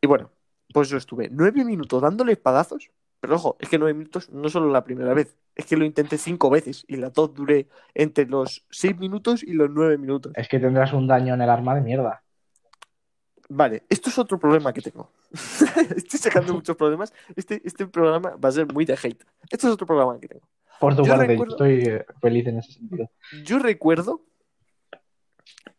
Y 0.00 0.06
bueno, 0.06 0.30
pues 0.72 0.88
yo 0.88 0.96
estuve 0.96 1.28
nueve 1.30 1.64
minutos 1.64 2.02
dándole 2.02 2.32
espadazos, 2.32 2.90
pero 3.20 3.36
ojo, 3.36 3.56
es 3.60 3.68
que 3.68 3.78
nueve 3.78 3.94
minutos 3.94 4.28
no 4.30 4.48
solo 4.48 4.70
la 4.70 4.84
primera 4.84 5.14
vez, 5.14 5.36
es 5.54 5.66
que 5.66 5.76
lo 5.76 5.84
intenté 5.84 6.18
cinco 6.18 6.50
veces 6.50 6.84
y 6.88 6.96
la 6.96 7.10
dos 7.10 7.32
duré 7.32 7.68
entre 7.94 8.26
los 8.26 8.66
seis 8.70 8.98
minutos 8.98 9.42
y 9.42 9.52
los 9.52 9.70
nueve 9.70 9.98
minutos. 9.98 10.32
Es 10.34 10.48
que 10.48 10.58
tendrás 10.58 10.92
un 10.92 11.06
daño 11.06 11.34
en 11.34 11.42
el 11.42 11.50
arma 11.50 11.74
de 11.74 11.80
mierda. 11.80 12.22
Vale, 13.48 13.84
esto 13.88 14.10
es 14.10 14.18
otro 14.18 14.38
problema 14.38 14.72
que 14.72 14.80
tengo. 14.82 15.10
Estoy 15.96 16.18
sacando 16.18 16.52
muchos 16.54 16.76
problemas. 16.76 17.12
Este, 17.36 17.60
este 17.64 17.86
programa 17.86 18.36
va 18.36 18.48
a 18.48 18.52
ser 18.52 18.72
muy 18.72 18.84
de 18.84 18.94
hate. 18.94 19.24
Esto 19.50 19.68
es 19.68 19.72
otro 19.74 19.86
programa 19.86 20.18
que 20.18 20.28
tengo. 20.28 20.48
Por 20.80 20.94
tu 20.96 21.04
Yo 21.04 21.12
parte, 21.16 21.26
recuerdo- 21.28 21.54
estoy 21.54 21.74
eh, 21.84 22.04
feliz 22.20 22.46
en 22.46 22.58
ese 22.58 22.72
sentido. 22.72 23.10
Yo 23.44 23.58
recuerdo 23.58 24.22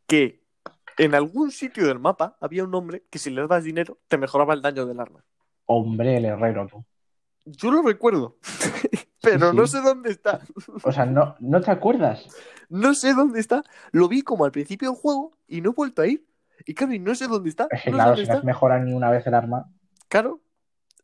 que 0.08 0.44
en 0.98 1.14
algún 1.14 1.52
sitio 1.52 1.86
del 1.88 2.00
mapa 2.00 2.38
había 2.42 2.64
un 2.64 2.74
hombre 2.74 3.04
que 3.10 3.20
si 3.20 3.30
le 3.30 3.42
dabas 3.42 3.64
dinero 3.64 4.00
te 4.08 4.18
mejoraba 4.18 4.54
el 4.54 4.62
daño 4.62 4.86
del 4.86 5.00
arma. 5.00 5.24
Hombre, 5.66 6.18
el 6.18 6.26
herrero, 6.26 6.68
tú. 6.68 6.84
Yo 7.46 7.72
lo 7.72 7.82
recuerdo, 7.82 8.38
pero 9.22 9.52
sí. 9.52 9.58
no 9.58 9.68
sé 9.68 9.82
dónde 9.82 10.10
está. 10.12 10.42
O 10.84 10.92
sea, 10.92 11.06
no, 11.06 11.36
¿no 11.40 11.62
te 11.62 11.72
acuerdas? 11.72 12.28
No 12.70 12.94
sé 12.94 13.14
dónde 13.14 13.40
está. 13.40 13.64
Lo 13.92 14.08
vi 14.08 14.22
como 14.22 14.44
al 14.46 14.52
principio 14.52 14.90
del 14.92 15.00
juego 15.00 15.38
y 15.48 15.62
no 15.62 15.70
he 15.70 15.74
vuelto 15.74 16.02
a 16.02 16.08
ir. 16.08 16.26
Y 16.66 16.74
claro, 16.74 16.94
y 16.94 17.00
no 17.00 17.16
sé 17.16 17.28
dónde 17.28 17.50
está. 17.50 17.68
No 17.86 17.92
claro, 17.92 18.10
dónde 18.12 18.22
si 18.22 18.28
no 18.28 18.34
está. 18.34 18.38
has 18.40 18.44
mejorado 18.44 18.84
ni 18.84 18.94
una 18.94 19.10
vez 19.12 19.26
el 19.28 19.34
arma. 19.34 19.72
Claro. 20.08 20.42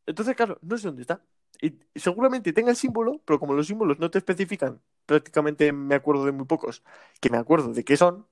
Entonces, 0.06 0.36
claro, 0.36 0.60
no 0.62 0.78
sé 0.78 0.88
dónde 0.88 1.02
está. 1.02 1.22
Y 1.62 1.80
seguramente 1.96 2.52
tenga 2.52 2.72
el 2.72 2.76
símbolo, 2.76 3.22
pero 3.24 3.40
como 3.40 3.54
los 3.54 3.68
símbolos 3.68 4.00
no 4.00 4.12
te 4.12 4.18
especifican, 4.18 4.82
prácticamente 5.06 5.72
me 5.72 5.96
acuerdo 5.96 6.26
de 6.26 6.32
muy 6.34 6.46
pocos, 6.46 6.84
que 7.22 7.30
me 7.30 7.38
acuerdo 7.38 7.72
de 7.74 7.86
qué 7.86 7.96
son, 7.96 8.26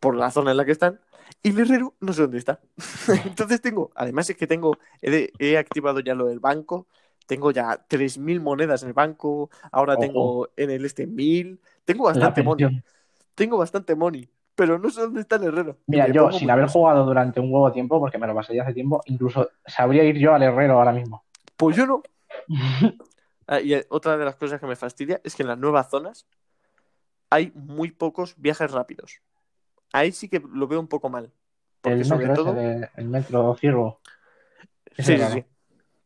por 0.00 0.16
la 0.16 0.30
zona 0.30 0.52
en 0.52 0.56
la 0.56 0.64
que 0.64 0.72
están, 0.72 1.00
y 1.42 1.50
el 1.50 1.60
herrero 1.60 1.94
no 2.00 2.12
sé 2.12 2.22
dónde 2.22 2.38
está. 2.38 2.60
Entonces 3.26 3.60
tengo, 3.60 3.90
además 3.94 4.30
es 4.30 4.36
que 4.36 4.46
tengo, 4.46 4.78
he, 5.02 5.10
de- 5.10 5.32
he 5.38 5.58
activado 5.58 6.00
ya 6.00 6.14
lo 6.14 6.26
del 6.26 6.40
banco, 6.40 6.86
tengo 7.26 7.50
ya 7.50 7.84
3.000 7.88 8.40
monedas 8.40 8.82
en 8.82 8.88
el 8.88 8.94
banco, 8.94 9.50
ahora 9.72 9.94
Ojo. 9.94 10.00
tengo 10.02 10.48
en 10.56 10.70
el 10.70 10.84
este 10.84 11.06
1.000, 11.06 11.60
tengo 11.84 12.04
bastante 12.04 12.42
money, 12.42 12.82
tengo 13.34 13.58
bastante 13.58 13.94
money, 13.94 14.28
pero 14.56 14.78
no 14.78 14.90
sé 14.90 15.02
dónde 15.02 15.20
está 15.20 15.36
el 15.36 15.44
herrero. 15.44 15.76
Mira, 15.86 16.08
yo, 16.08 16.32
sin 16.32 16.50
haber 16.50 16.66
jugado 16.66 17.04
durante 17.04 17.38
un 17.38 17.52
huevo 17.52 17.70
tiempo, 17.70 18.00
porque 18.00 18.18
me 18.18 18.26
lo 18.26 18.34
pasé 18.34 18.56
ya 18.56 18.62
hace 18.64 18.74
tiempo, 18.74 19.00
incluso 19.06 19.48
sabría 19.66 20.02
ir 20.02 20.18
yo 20.18 20.34
al 20.34 20.42
herrero 20.42 20.74
ahora 20.78 20.92
mismo. 20.92 21.24
Pues 21.56 21.76
yo 21.76 21.86
no, 21.86 22.02
Ah, 23.48 23.60
y 23.60 23.74
eh, 23.74 23.86
otra 23.90 24.16
de 24.16 24.24
las 24.24 24.34
cosas 24.34 24.58
que 24.58 24.66
me 24.66 24.74
fastidia 24.74 25.20
es 25.22 25.36
que 25.36 25.44
en 25.44 25.48
las 25.48 25.58
nuevas 25.58 25.88
zonas 25.88 26.26
hay 27.30 27.52
muy 27.54 27.92
pocos 27.92 28.34
viajes 28.36 28.72
rápidos. 28.72 29.20
Ahí 29.92 30.10
sí 30.10 30.28
que 30.28 30.40
lo 30.52 30.66
veo 30.66 30.80
un 30.80 30.88
poco 30.88 31.08
mal. 31.08 31.30
Porque 31.80 32.00
el 32.00 32.04
sobre 32.04 32.26
metro 32.26 32.42
todo. 32.42 32.54
de- 32.54 32.88
el 32.96 33.08
metro 33.08 33.54
ciego. 33.54 34.00
Sí, 34.98 35.16
sí, 35.16 35.18
sí. 35.30 35.44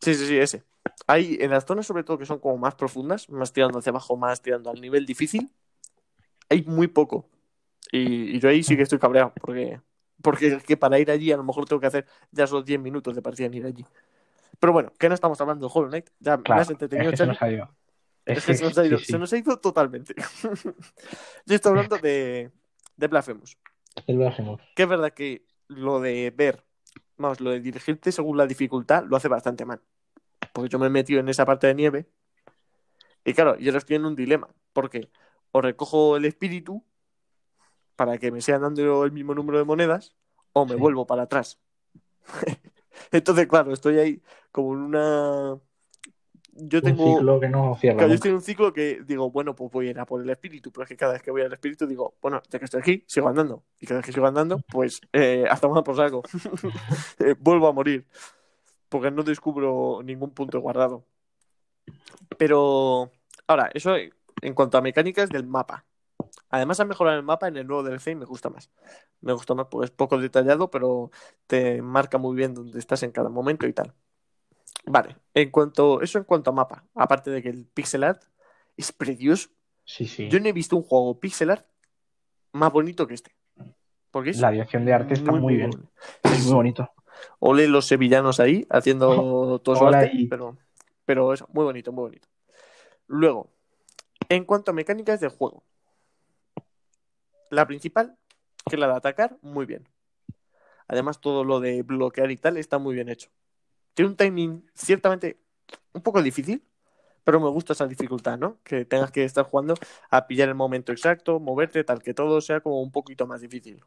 Sí, 0.03 0.15
sí, 0.15 0.27
sí, 0.27 0.39
ese. 0.39 0.65
Hay 1.07 1.39
en 1.41 1.51
las 1.51 1.65
zonas, 1.65 1.87
sobre 1.87 2.05
todo, 2.05 2.19
que 2.19 2.27
son 2.27 2.39
como 2.41 2.59
más 2.59 2.75
profundas, 2.75 3.29
más 3.31 3.53
tirando 3.53 3.79
hacia 3.79 3.91
abajo, 3.91 4.17
más 4.17 4.43
tirando 4.43 4.71
al 4.71 4.81
nivel 4.81 5.07
difícil, 5.07 5.51
hay 6.51 6.63
muy 6.63 6.89
poco. 6.89 7.27
Y, 7.93 8.37
y 8.37 8.41
yo 8.41 8.49
ahí 8.49 8.63
sí 8.63 8.77
que 8.77 8.83
estoy 8.83 8.99
cabreado, 8.99 9.33
porque, 9.41 9.81
porque 10.23 10.49
es 10.49 10.63
que 10.63 10.77
para 10.77 10.99
ir 10.99 11.11
allí 11.11 11.33
a 11.33 11.37
lo 11.37 11.45
mejor 11.45 11.67
tengo 11.67 11.81
que 11.81 11.87
hacer 11.87 12.07
ya 12.31 12.47
solo 12.47 12.63
10 12.63 12.81
minutos 12.81 13.15
de 13.15 13.23
partida 13.23 13.47
en 13.47 13.55
ir 13.55 13.67
allí. 13.67 13.85
Pero 14.59 14.73
bueno, 14.73 14.93
que 14.99 15.09
no 15.09 15.15
estamos 15.15 15.41
hablando 15.41 15.67
de 15.67 15.73
Hollow 15.75 15.89
Knight, 15.89 16.11
ya 16.19 16.37
me 16.37 16.43
has 16.55 16.69
es 16.69 16.71
entretenido, 16.71 17.11
que 17.11 17.17
se 17.17 17.27
nos 17.27 17.41
ha 17.43 17.51
ido. 17.51 17.75
Es, 18.25 18.39
Es 18.39 18.45
que 18.45 18.53
que 18.53 18.59
se 18.59 18.65
nos 18.65 18.79
ha 18.79 18.87
ido, 18.87 18.99
sí, 18.99 19.05
sí. 19.07 19.13
se 19.13 19.19
nos 19.19 19.33
ha 19.33 19.39
ido 19.39 19.59
totalmente. 19.59 20.15
Yo 21.47 21.55
estoy 21.55 21.71
hablando 21.71 21.99
de, 21.99 22.51
de 22.97 23.07
Blasphemous. 23.09 23.59
El 24.07 24.19
Blasphemous. 24.19 24.61
Que 24.75 24.83
es 24.85 24.89
verdad 24.89 25.13
que 25.13 25.47
lo 25.69 26.01
de 26.01 26.33
ver, 26.37 26.65
vamos, 27.17 27.41
lo 27.41 27.51
de 27.51 27.61
dirigirte 27.61 28.13
según 28.13 28.37
la 28.37 28.47
dificultad 28.47 29.05
lo 29.05 29.17
hace 29.17 29.29
bastante 29.29 29.65
mal. 29.65 29.81
Porque 30.53 30.69
yo 30.69 30.79
me 30.79 30.87
he 30.87 30.91
metido 30.91 31.21
en 31.21 31.29
esa 31.29 31.45
parte 31.45 31.67
de 31.67 31.75
nieve. 31.75 32.07
Y 33.25 33.35
claro, 33.35 33.57
yo 33.59 33.71
ahora 33.71 33.79
estoy 33.79 33.97
en 33.97 34.05
un 34.05 34.17
dilema. 34.17 34.49
Porque 34.73 35.11
o 35.53 35.61
recojo 35.61 36.17
el 36.17 36.25
espíritu 36.25 36.85
para 38.01 38.17
que 38.17 38.33
me 38.33 38.41
sigan 38.41 38.63
dando 38.63 39.05
el 39.05 39.13
mismo 39.13 39.35
número 39.35 39.59
de 39.59 39.65
monedas, 39.65 40.15
o 40.55 40.65
me 40.65 40.77
Sí. 40.77 40.81
vuelvo 40.81 41.07
para 41.07 41.25
atrás. 41.25 41.61
Entonces, 43.13 43.47
claro, 43.47 43.75
estoy 43.75 43.99
ahí 43.99 44.23
como 44.51 44.73
en 44.73 44.79
una. 44.81 45.59
Yo 46.55 46.81
tengo. 46.81 47.05
Un 47.05 47.17
ciclo 47.17 47.39
que 47.39 47.51
no 47.51 47.77
cierra. 47.77 47.99
Claro, 47.99 48.09
yo 48.09 48.15
estoy 48.15 48.31
en 48.31 48.37
un 48.37 48.41
ciclo 48.41 48.73
que 48.73 49.03
digo, 49.05 49.31
bueno, 49.31 49.55
pues 49.55 49.71
voy 49.71 49.89
a 49.89 49.91
ir 49.91 50.01
a 50.01 50.07
por 50.07 50.23
el 50.23 50.31
espíritu, 50.31 50.73
pero 50.73 50.85
es 50.85 50.89
que 50.89 50.97
cada 50.97 51.13
vez 51.13 51.21
que 51.21 51.31
voy 51.31 51.43
al 51.43 51.53
espíritu 51.53 51.87
digo, 51.87 52.15
bueno, 52.23 52.41
ya 52.49 52.59
que 52.59 52.65
estoy 52.65 52.81
aquí, 52.81 53.05
sigo 53.07 53.29
andando. 53.29 53.65
Y 53.79 53.87
cada 53.87 53.99
vez 53.99 54.07
que 54.07 54.13
sigo 54.15 54.27
andando, 54.27 54.63
pues 54.73 55.03
eh, 55.13 55.45
hasta 55.51 55.69
más 55.69 55.83
por 55.83 55.97
saco. 55.97 56.23
Eh, 57.19 57.35
vuelvo 57.39 57.69
a 57.69 57.73
morir. 57.75 58.07
Porque 58.89 59.11
no 59.11 59.23
descubro 59.25 60.01
ningún 60.03 60.31
punto 60.31 60.59
guardado. 60.59 61.05
Pero, 62.39 63.11
ahora, 63.47 63.71
eso 63.75 63.95
en 63.95 64.55
cuanto 64.55 64.79
a 64.79 64.81
mecánicas 64.81 65.29
del 65.29 65.47
mapa. 65.47 65.85
Además, 66.49 66.81
han 66.81 66.89
mejorado 66.89 67.17
el 67.17 67.23
mapa 67.25 67.49
en 67.49 67.57
el 67.57 67.67
nuevo 67.67 67.83
DLC 67.83 68.09
y 68.09 68.15
me 68.17 68.25
gusta 68.25 68.51
más. 68.51 68.71
Me 69.21 69.33
gusta 69.33 69.55
más 69.55 69.67
porque 69.71 69.87
es 69.87 69.91
poco 69.91 70.19
detallado, 70.19 70.71
pero 70.71 71.11
te 71.47 71.81
marca 71.83 72.19
muy 72.19 72.37
bien 72.37 72.55
dónde 72.55 72.79
estás 72.79 73.03
en 73.03 73.13
cada 73.13 73.29
momento 73.29 73.67
y 73.67 73.73
tal. 73.73 73.93
Vale, 74.87 75.17
en 75.35 75.51
cuanto, 75.51 76.01
eso 76.01 76.19
en 76.19 76.25
cuanto 76.25 76.51
a 76.51 76.55
mapa. 76.55 76.85
Aparte 76.95 77.31
de 77.31 77.43
que 77.43 77.51
el 77.51 77.67
pixel 77.67 78.05
art 78.05 78.23
es 78.77 78.93
precioso. 78.93 79.51
Sí, 79.85 80.07
sí. 80.07 80.29
Yo 80.29 80.41
no 80.41 80.47
he 80.49 80.53
visto 80.53 80.77
un 80.77 80.83
juego 80.83 81.19
pixel 81.21 81.51
art 81.51 81.67
más 82.53 82.73
bonito 82.73 83.07
que 83.07 83.15
este. 83.15 83.35
Porque 84.11 84.33
La 84.35 84.51
dirección 84.51 84.85
de 84.85 84.93
arte 84.93 85.15
está 85.15 85.33
muy, 85.33 85.57
bien. 85.57 85.71
bueno. 85.71 85.91
Es 86.23 86.45
muy 86.47 86.55
bonito. 86.55 86.91
Ole 87.39 87.69
los 87.69 87.87
sevillanos 87.87 88.41
ahí 88.41 88.67
haciendo 88.71 89.59
todo 89.63 89.77
su 89.77 89.85
Hola 89.85 89.99
arte, 90.01 90.11
ahí. 90.17 90.27
pero, 90.27 90.57
pero 91.05 91.33
eso, 91.33 91.47
muy 91.53 91.65
bonito, 91.65 91.93
muy 91.93 92.03
bonito. 92.05 92.27
Luego, 93.07 93.51
en 94.29 94.45
cuanto 94.45 94.71
a 94.71 94.75
mecánicas 94.75 95.21
del 95.21 95.31
juego, 95.31 95.63
la 97.51 97.67
principal, 97.67 98.17
que 98.69 98.77
es 98.77 98.81
la 98.81 98.87
de 98.89 98.95
atacar, 98.95 99.37
muy 99.43 99.67
bien. 99.67 99.89
Además, 100.89 101.21
todo 101.21 101.45
lo 101.45 101.61
de 101.61 101.83
bloquear 101.83 102.31
y 102.31 102.37
tal 102.37 102.57
está 102.57 102.79
muy 102.79 102.95
bien 102.95 103.09
hecho. 103.09 103.31
Tiene 103.95 104.11
un 104.11 104.17
timing 104.17 104.69
ciertamente 104.75 105.39
un 105.93 106.03
poco 106.03 106.23
difícil, 106.23 106.65
pero 107.23 107.39
me 107.39 107.49
gusta 107.49 107.75
esa 107.75 107.87
dificultad, 107.87 108.39
¿no? 108.39 108.59
Que 108.65 108.85
tengas 108.85 109.11
que 109.13 109.25
estar 109.25 109.45
jugando 109.45 109.75
a 110.11 110.27
pillar 110.27 110.49
el 110.49 110.55
momento 110.55 110.91
exacto, 110.91 111.39
moverte, 111.39 111.85
tal 111.85 112.03
que 112.03 112.15
todo 112.15 112.41
sea 112.41 112.61
como 112.61 112.81
un 112.81 112.91
poquito 112.91 113.27
más 113.27 113.41
difícil. 113.41 113.85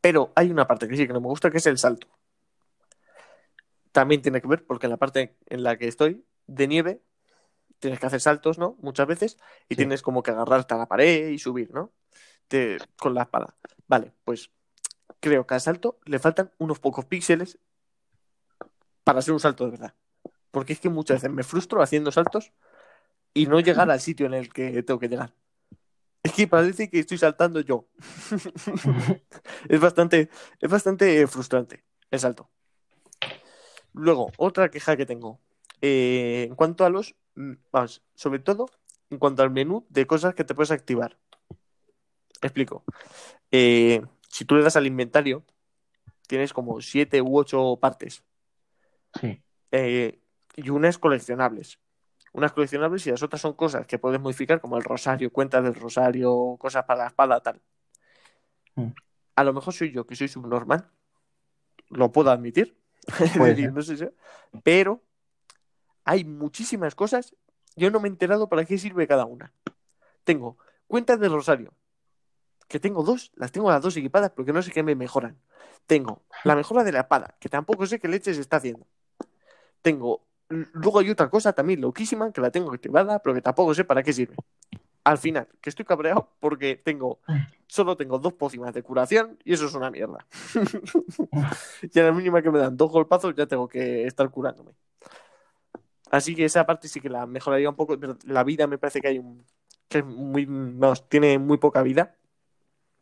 Pero 0.00 0.32
hay 0.34 0.50
una 0.50 0.66
parte 0.66 0.88
que 0.88 0.96
sí 0.96 1.06
que 1.06 1.12
no 1.12 1.20
me 1.20 1.26
gusta, 1.26 1.50
que 1.50 1.58
es 1.58 1.66
el 1.66 1.78
salto. 1.78 2.08
También 3.92 4.22
tiene 4.22 4.40
que 4.40 4.48
ver, 4.48 4.64
porque 4.66 4.86
en 4.86 4.90
la 4.90 4.96
parte 4.96 5.36
en 5.46 5.62
la 5.62 5.76
que 5.76 5.88
estoy, 5.88 6.24
de 6.46 6.68
nieve, 6.68 7.02
tienes 7.78 8.00
que 8.00 8.06
hacer 8.06 8.20
saltos, 8.20 8.58
¿no? 8.58 8.76
Muchas 8.80 9.06
veces, 9.06 9.38
y 9.68 9.74
Sí. 9.74 9.76
tienes 9.76 10.02
como 10.02 10.22
que 10.22 10.30
agarrarte 10.30 10.74
a 10.74 10.78
la 10.78 10.86
pared 10.86 11.28
y 11.28 11.38
subir, 11.38 11.72
¿no? 11.72 11.92
Con 12.98 13.14
la 13.14 13.22
espada. 13.22 13.54
Vale, 13.88 14.12
pues 14.24 14.50
creo 15.20 15.46
que 15.46 15.54
al 15.54 15.60
salto 15.60 15.98
le 16.04 16.18
faltan 16.18 16.52
unos 16.58 16.78
pocos 16.78 17.04
píxeles 17.04 17.58
para 19.04 19.20
hacer 19.20 19.32
un 19.32 19.40
salto 19.40 19.64
de 19.64 19.72
verdad. 19.72 19.94
Porque 20.50 20.72
es 20.72 20.80
que 20.80 20.88
muchas 20.88 21.16
veces 21.16 21.30
me 21.30 21.42
frustro 21.42 21.82
haciendo 21.82 22.10
saltos 22.10 22.52
y 23.34 23.46
no 23.46 23.60
llegar 23.60 23.90
al 23.90 24.00
sitio 24.00 24.26
en 24.26 24.34
el 24.34 24.52
que 24.52 24.82
tengo 24.82 24.98
que 24.98 25.08
llegar. 25.08 25.32
Es 26.22 26.32
que 26.32 26.48
parece 26.48 26.90
que 26.90 26.98
estoy 26.98 27.18
saltando 27.18 27.60
yo. 27.60 27.86
es 29.68 29.80
bastante, 29.80 30.28
es 30.60 30.70
bastante 30.70 31.26
frustrante 31.26 31.84
el 32.10 32.18
salto. 32.18 32.50
Luego, 33.92 34.32
otra 34.36 34.70
queja 34.70 34.96
que 34.96 35.06
tengo. 35.06 35.40
Eh, 35.82 36.46
en 36.48 36.54
cuanto 36.56 36.84
a 36.84 36.90
los. 36.90 37.14
mm, 37.34 37.52
Vamos, 37.70 38.02
sobre 38.14 38.40
todo 38.40 38.66
en 39.10 39.18
cuanto 39.18 39.42
al 39.42 39.50
menú 39.50 39.86
de 39.88 40.06
cosas 40.06 40.34
que 40.34 40.44
te 40.44 40.54
puedes 40.54 40.70
activar. 40.70 41.16
Explico. 42.42 42.84
Eh, 43.50 44.02
si 44.28 44.44
tú 44.44 44.54
le 44.56 44.62
das 44.62 44.76
al 44.76 44.86
inventario, 44.86 45.44
tienes 46.26 46.52
como 46.52 46.80
siete 46.80 47.22
u 47.22 47.36
ocho 47.38 47.78
partes. 47.80 48.22
Sí. 49.20 49.42
Eh, 49.72 50.20
y 50.56 50.70
unas 50.70 50.98
coleccionables. 50.98 51.78
Unas 52.32 52.52
coleccionables 52.52 53.06
y 53.06 53.10
las 53.10 53.22
otras 53.22 53.40
son 53.40 53.54
cosas 53.54 53.86
que 53.86 53.98
puedes 53.98 54.20
modificar, 54.20 54.60
como 54.60 54.76
el 54.76 54.84
rosario, 54.84 55.32
cuentas 55.32 55.64
del 55.64 55.74
rosario, 55.74 56.56
cosas 56.58 56.84
para 56.84 57.02
la 57.04 57.06
espada, 57.08 57.40
tal. 57.40 57.62
Mm. 58.74 58.88
A 59.36 59.44
lo 59.44 59.52
mejor 59.54 59.72
soy 59.72 59.90
yo 59.90 60.06
que 60.06 60.16
soy 60.16 60.28
subnormal, 60.28 60.90
lo 61.88 62.12
puedo 62.12 62.30
admitir, 62.30 62.78
Es 63.06 63.30
Puede 63.38 63.50
decir, 63.54 63.64
ser. 63.66 63.72
no 63.72 63.82
sé 63.82 63.96
si- 63.96 64.08
pero 64.62 65.02
hay 66.04 66.24
muchísimas 66.24 66.94
cosas. 66.94 67.34
Yo 67.74 67.90
no 67.90 68.00
me 68.00 68.08
he 68.08 68.10
enterado 68.10 68.48
para 68.48 68.64
qué 68.64 68.76
sirve 68.78 69.06
cada 69.06 69.24
una. 69.24 69.52
Tengo 70.24 70.58
cuentas 70.86 71.18
del 71.20 71.32
rosario, 71.32 71.72
que 72.68 72.80
tengo 72.80 73.02
dos, 73.02 73.32
las 73.36 73.52
tengo 73.52 73.70
las 73.70 73.82
dos 73.82 73.96
equipadas 73.96 74.30
porque 74.30 74.52
no 74.52 74.62
sé 74.62 74.70
qué 74.70 74.82
me 74.82 74.94
mejoran. 74.94 75.38
Tengo 75.86 76.22
la 76.44 76.56
mejora 76.56 76.82
de 76.82 76.92
la 76.92 77.00
espada, 77.00 77.36
que 77.38 77.48
tampoco 77.48 77.86
sé 77.86 77.98
qué 77.98 78.08
leche 78.08 78.34
se 78.34 78.40
está 78.40 78.56
haciendo. 78.56 78.86
Tengo, 79.82 80.26
luego 80.48 80.98
hay 80.98 81.10
otra 81.10 81.30
cosa 81.30 81.52
también 81.52 81.80
loquísima 81.80 82.32
que 82.32 82.40
la 82.40 82.50
tengo 82.50 82.72
activada, 82.72 83.20
pero 83.20 83.34
que 83.34 83.42
tampoco 83.42 83.74
sé 83.74 83.84
para 83.84 84.02
qué 84.02 84.12
sirve. 84.12 84.34
Al 85.04 85.18
final, 85.18 85.46
que 85.60 85.70
estoy 85.70 85.84
cabreado 85.84 86.32
porque 86.40 86.74
tengo, 86.74 87.20
solo 87.68 87.96
tengo 87.96 88.18
dos 88.18 88.32
pócimas 88.32 88.74
de 88.74 88.82
curación 88.82 89.38
y 89.44 89.52
eso 89.52 89.66
es 89.66 89.74
una 89.74 89.90
mierda. 89.90 90.26
y 91.82 92.00
a 92.00 92.02
la 92.02 92.12
mínima 92.12 92.42
que 92.42 92.50
me 92.50 92.58
dan 92.58 92.76
dos 92.76 92.90
golpazos 92.90 93.32
ya 93.36 93.46
tengo 93.46 93.68
que 93.68 94.04
estar 94.06 94.28
curándome. 94.30 94.72
Así 96.10 96.34
que 96.34 96.44
esa 96.44 96.66
parte 96.66 96.88
sí 96.88 97.00
que 97.00 97.08
la 97.08 97.26
mejoraría 97.26 97.68
un 97.68 97.76
poco, 97.76 97.98
pero 97.98 98.16
la 98.24 98.42
vida 98.42 98.66
me 98.66 98.78
parece 98.78 99.00
que 99.00 99.08
hay 99.08 99.18
un, 99.18 99.44
que 99.88 99.98
es 99.98 100.04
muy, 100.04 100.46
vamos, 100.48 101.08
tiene 101.08 101.38
muy 101.38 101.58
poca 101.58 101.82
vida. 101.82 102.16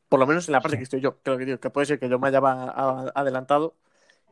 Por 0.08 0.20
lo 0.20 0.26
menos 0.26 0.48
en 0.48 0.52
la 0.52 0.60
parte 0.60 0.76
Sí. 0.76 0.78
que 0.78 0.84
estoy 0.84 1.00
yo. 1.00 1.18
Creo 1.22 1.38
que, 1.38 1.44
digo, 1.44 1.58
que 1.58 1.70
puede 1.70 1.86
ser 1.86 1.98
que 1.98 2.08
yo 2.08 2.18
me 2.18 2.28
haya 2.28 2.40
va- 2.40 2.64
a- 2.70 3.12
adelantado 3.14 3.74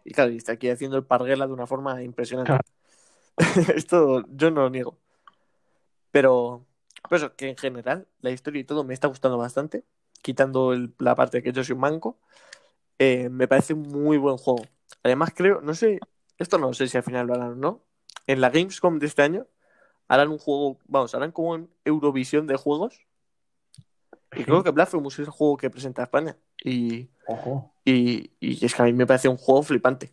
y 0.05 0.13
claro, 0.13 0.31
y 0.31 0.37
está 0.37 0.53
aquí 0.53 0.69
haciendo 0.69 0.97
el 0.97 1.05
parguela 1.05 1.47
de 1.47 1.53
una 1.53 1.67
forma 1.67 2.03
impresionante. 2.03 2.53
Esto 3.77 4.25
yo 4.29 4.51
no 4.51 4.63
lo 4.63 4.71
niego. 4.71 4.99
Pero, 6.11 6.67
pues 7.09 7.23
eso, 7.23 7.35
que 7.37 7.49
en 7.51 7.57
general 7.57 8.07
la 8.21 8.31
historia 8.31 8.61
y 8.61 8.65
todo 8.65 8.85
me 8.85 8.95
está 8.95 9.09
gustando 9.09 9.39
bastante, 9.39 9.85
quitando 10.23 10.73
el- 10.73 10.95
la 10.99 11.15
parte 11.15 11.39
de 11.39 11.43
que 11.43 11.53
yo 11.53 11.65
soy 11.65 11.75
un 11.75 11.81
manco. 11.81 12.19
eh, 12.99 13.31
me 13.31 13.49
parece 13.49 13.75
un 13.75 13.83
muy 13.89 14.17
buen 14.17 14.37
juego. 14.37 14.63
Además, 15.03 15.33
creo, 15.35 15.61
no 15.61 15.75
sé, 15.75 15.99
esto 16.39 16.59
no 16.59 16.73
sé 16.73 16.87
si 16.87 16.97
al 16.97 17.03
final 17.03 17.27
lo 17.27 17.35
harán 17.35 17.53
o 17.53 17.55
no. 17.57 17.81
En 18.29 18.41
la 18.41 18.51
Gamescom 18.51 19.01
de 19.01 19.07
este 19.07 19.23
año 19.23 19.49
harán 20.07 20.29
un 20.29 20.39
juego, 20.39 20.79
vamos, 20.87 21.13
harán 21.17 21.33
como 21.33 21.57
en 21.57 21.69
Eurovisión 21.85 22.47
de 22.47 22.55
juegos. 22.55 23.01
Y 24.35 24.45
creo 24.45 24.63
que 24.65 24.71
Blasphemous 24.71 25.15
es 25.15 25.27
el 25.27 25.31
juego 25.31 25.57
que 25.57 25.69
presenta 25.71 26.03
España. 26.03 26.37
Y, 26.65 27.11
Ojo. 27.27 27.73
y, 27.85 28.31
y 28.41 28.65
es 28.65 28.75
que 28.75 28.83
a 28.83 28.85
mí 28.87 28.93
me 28.93 29.07
parece 29.07 29.29
un 29.29 29.37
juego 29.37 29.63
flipante. 29.63 30.13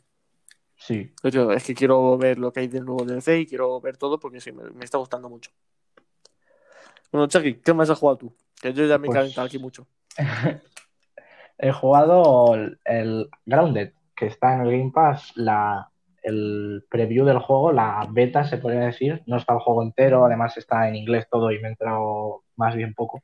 Sí. 0.75 1.13
Yo, 1.23 1.51
es 1.51 1.63
que 1.65 1.73
quiero 1.75 2.17
ver 2.17 2.37
lo 2.39 2.51
que 2.51 2.61
hay 2.61 2.67
del 2.67 2.85
nuevo 2.85 3.03
DLC 3.05 3.39
y 3.41 3.45
quiero 3.45 3.79
ver 3.81 3.97
todo 3.97 4.19
porque 4.19 4.39
sí, 4.41 4.51
me, 4.51 4.69
me 4.71 4.83
está 4.85 4.97
gustando 4.97 5.29
mucho. 5.29 5.51
Bueno, 7.11 7.27
Chucky, 7.27 7.55
¿qué 7.55 7.73
más 7.73 7.89
has 7.89 7.97
jugado 7.99 8.17
tú? 8.17 8.35
Que 8.61 8.73
yo 8.73 8.85
ya 8.85 8.97
me 8.97 9.05
he 9.05 9.07
Pues- 9.07 9.17
calentado 9.17 9.47
aquí 9.47 9.57
mucho. 9.59 9.87
He 11.61 11.71
jugado 11.73 12.55
el, 12.55 12.79
el 12.85 13.29
Grounded, 13.45 13.91
que 14.15 14.27
está 14.27 14.55
en 14.55 14.61
el 14.61 14.71
Game 14.71 14.91
Pass, 14.93 15.33
la, 15.35 15.91
el 16.23 16.85
preview 16.89 17.25
del 17.25 17.39
juego, 17.39 17.71
la 17.73 18.07
beta 18.09 18.45
se 18.45 18.57
podría 18.57 18.81
decir. 18.81 19.23
No 19.25 19.35
está 19.37 19.53
el 19.53 19.59
juego 19.59 19.83
entero, 19.83 20.25
además 20.25 20.55
está 20.55 20.87
en 20.87 20.95
inglés 20.95 21.27
todo 21.29 21.51
y 21.51 21.59
me 21.59 21.67
he 21.67 21.71
entrado 21.71 22.43
más 22.59 22.75
bien 22.75 22.93
poco. 22.93 23.23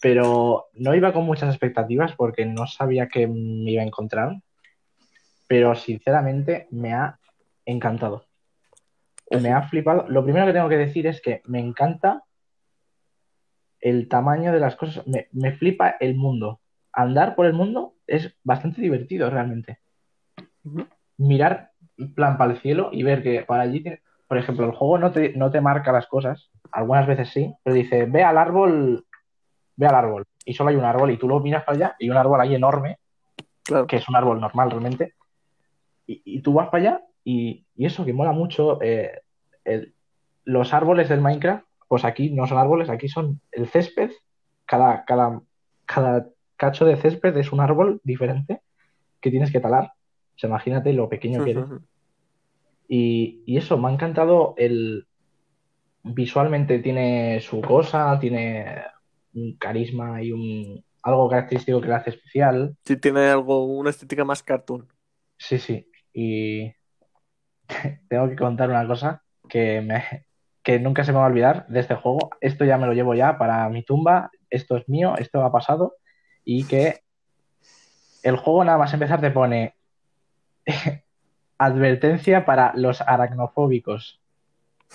Pero 0.00 0.66
no 0.74 0.94
iba 0.94 1.12
con 1.12 1.26
muchas 1.26 1.50
expectativas 1.50 2.14
porque 2.14 2.46
no 2.46 2.66
sabía 2.66 3.08
que 3.08 3.26
me 3.26 3.72
iba 3.72 3.82
a 3.82 3.86
encontrar. 3.86 4.36
Pero 5.48 5.74
sinceramente 5.74 6.68
me 6.70 6.94
ha 6.94 7.18
encantado. 7.66 8.26
Me 9.42 9.52
ha 9.52 9.62
flipado. 9.68 10.06
Lo 10.08 10.22
primero 10.22 10.46
que 10.46 10.52
tengo 10.52 10.68
que 10.68 10.78
decir 10.78 11.06
es 11.06 11.20
que 11.20 11.42
me 11.46 11.58
encanta 11.58 12.22
el 13.80 14.08
tamaño 14.08 14.52
de 14.52 14.60
las 14.60 14.76
cosas. 14.76 15.06
Me, 15.06 15.28
me 15.32 15.52
flipa 15.52 15.96
el 16.00 16.14
mundo. 16.14 16.60
Andar 16.92 17.34
por 17.34 17.46
el 17.46 17.54
mundo 17.54 17.94
es 18.06 18.36
bastante 18.44 18.80
divertido 18.80 19.28
realmente. 19.30 19.80
Mirar 21.16 21.72
plan 22.14 22.38
para 22.38 22.52
el 22.52 22.60
cielo 22.60 22.90
y 22.92 23.02
ver 23.02 23.22
que 23.22 23.42
para 23.42 23.62
allí, 23.62 23.80
tiene- 23.80 24.02
por 24.26 24.38
ejemplo, 24.38 24.64
el 24.66 24.72
juego 24.72 24.98
no 24.98 25.10
te, 25.12 25.32
no 25.34 25.50
te 25.50 25.60
marca 25.60 25.92
las 25.92 26.06
cosas. 26.06 26.50
Algunas 26.72 27.06
veces 27.06 27.28
sí, 27.30 27.54
pero 27.62 27.74
dice, 27.74 28.06
ve 28.06 28.22
al 28.24 28.38
árbol, 28.38 29.04
ve 29.76 29.86
al 29.86 29.94
árbol. 29.94 30.24
Y 30.44 30.54
solo 30.54 30.70
hay 30.70 30.76
un 30.76 30.84
árbol 30.84 31.10
y 31.10 31.16
tú 31.16 31.28
lo 31.28 31.40
miras 31.40 31.64
para 31.64 31.76
allá 31.76 31.96
y 31.98 32.10
un 32.10 32.16
árbol 32.16 32.40
ahí 32.40 32.54
enorme 32.54 32.98
Claro. 33.62 33.86
que 33.86 33.96
es 33.96 34.08
un 34.08 34.16
árbol 34.16 34.40
normal 34.40 34.70
realmente, 34.70 35.14
y, 36.06 36.20
y 36.24 36.42
tú 36.42 36.52
vas 36.52 36.68
para 36.68 36.82
allá 36.82 37.00
y, 37.24 37.64
y 37.74 37.86
eso 37.86 38.04
que 38.04 38.12
mola 38.12 38.32
mucho, 38.32 38.78
eh, 38.82 39.22
el- 39.64 39.94
los 40.44 40.74
árboles 40.74 41.08
del 41.08 41.22
Minecraft, 41.22 41.64
pues 41.88 42.04
aquí 42.04 42.30
no 42.30 42.46
son 42.46 42.58
árboles, 42.58 42.90
aquí 42.90 43.08
son 43.08 43.40
el 43.52 43.66
césped. 43.68 44.10
Cada, 44.66 45.04
cada, 45.06 45.40
cada 45.86 46.26
cacho 46.56 46.84
de 46.84 46.96
césped 46.96 47.34
es 47.38 47.52
un 47.52 47.60
árbol 47.60 48.02
diferente 48.04 48.60
que 49.22 49.30
tienes 49.30 49.50
que 49.50 49.60
talar. 49.60 49.92
O 50.34 50.38
sea, 50.38 50.48
imagínate 50.50 50.92
lo 50.92 51.08
pequeño 51.08 51.42
que 51.44 51.52
eres. 51.52 51.64
Y, 52.88 53.42
y 53.46 53.56
eso, 53.56 53.78
me 53.78 53.88
ha 53.88 53.92
encantado 53.92 54.54
el... 54.56 55.06
Visualmente 56.02 56.80
tiene 56.80 57.40
su 57.40 57.62
cosa, 57.62 58.18
tiene 58.20 58.82
un 59.34 59.56
carisma 59.56 60.22
y 60.22 60.32
un 60.32 60.84
algo 61.02 61.28
característico 61.28 61.80
que 61.80 61.88
le 61.88 61.94
hace 61.94 62.10
especial. 62.10 62.76
Sí, 62.84 62.96
tiene 62.96 63.26
algo, 63.28 63.64
una 63.66 63.90
estética 63.90 64.24
más 64.24 64.42
cartoon. 64.42 64.88
Sí, 65.36 65.58
sí. 65.58 65.90
Y 66.12 66.72
tengo 68.08 68.28
que 68.28 68.36
contar 68.36 68.70
una 68.70 68.86
cosa 68.86 69.22
que, 69.48 69.82
me, 69.82 70.26
que 70.62 70.78
nunca 70.78 71.04
se 71.04 71.12
me 71.12 71.18
va 71.18 71.24
a 71.24 71.28
olvidar 71.28 71.66
de 71.68 71.80
este 71.80 71.94
juego. 71.94 72.30
Esto 72.40 72.64
ya 72.64 72.78
me 72.78 72.86
lo 72.86 72.94
llevo 72.94 73.14
ya 73.14 73.36
para 73.36 73.68
mi 73.68 73.84
tumba. 73.84 74.30
Esto 74.48 74.76
es 74.76 74.88
mío, 74.88 75.14
esto 75.18 75.42
ha 75.42 75.52
pasado. 75.52 75.96
Y 76.44 76.64
que 76.64 77.00
el 78.22 78.36
juego 78.36 78.64
nada 78.64 78.78
más 78.78 78.94
empezar 78.94 79.20
te 79.20 79.30
pone 79.30 79.74
advertencia 81.58 82.44
para 82.44 82.72
los 82.74 83.00
aracnofóbicos. 83.00 84.20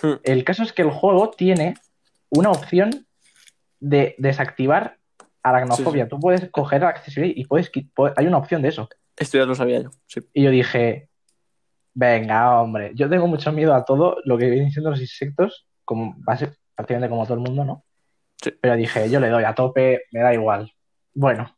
Hmm. 0.02 0.14
El 0.22 0.44
caso 0.44 0.62
es 0.62 0.72
que 0.72 0.82
el 0.82 0.90
juego 0.90 1.30
tiene 1.30 1.74
una 2.30 2.50
opción 2.50 3.06
de 3.80 4.14
desactivar 4.18 4.98
aracnofobia. 5.42 6.08
Tú 6.08 6.18
puedes 6.20 6.48
coger 6.50 6.84
accesibilidad 6.84 7.36
y 7.36 7.44
puedes, 7.44 7.70
hay 8.16 8.26
una 8.26 8.38
opción 8.38 8.62
de 8.62 8.68
eso. 8.68 8.88
Esto 9.16 9.38
ya 9.38 9.46
lo 9.46 9.54
sabía 9.54 9.82
yo. 9.82 9.90
Sí. 10.06 10.20
Y 10.32 10.44
yo 10.44 10.50
dije, 10.50 11.08
venga, 11.94 12.60
hombre, 12.60 12.92
yo 12.94 13.08
tengo 13.08 13.26
mucho 13.26 13.52
miedo 13.52 13.74
a 13.74 13.84
todo 13.84 14.16
lo 14.24 14.38
que 14.38 14.48
vienen 14.48 14.70
siendo 14.70 14.90
los 14.90 15.00
insectos, 15.00 15.66
como 15.84 16.14
base, 16.18 16.52
prácticamente 16.74 17.10
como 17.10 17.24
todo 17.24 17.34
el 17.34 17.40
mundo, 17.40 17.64
¿no? 17.64 17.84
Pero 18.60 18.76
dije, 18.76 19.10
yo 19.10 19.20
le 19.20 19.28
doy 19.28 19.44
a 19.44 19.54
tope, 19.54 20.04
me 20.12 20.20
da 20.20 20.32
igual. 20.32 20.72
Bueno, 21.12 21.54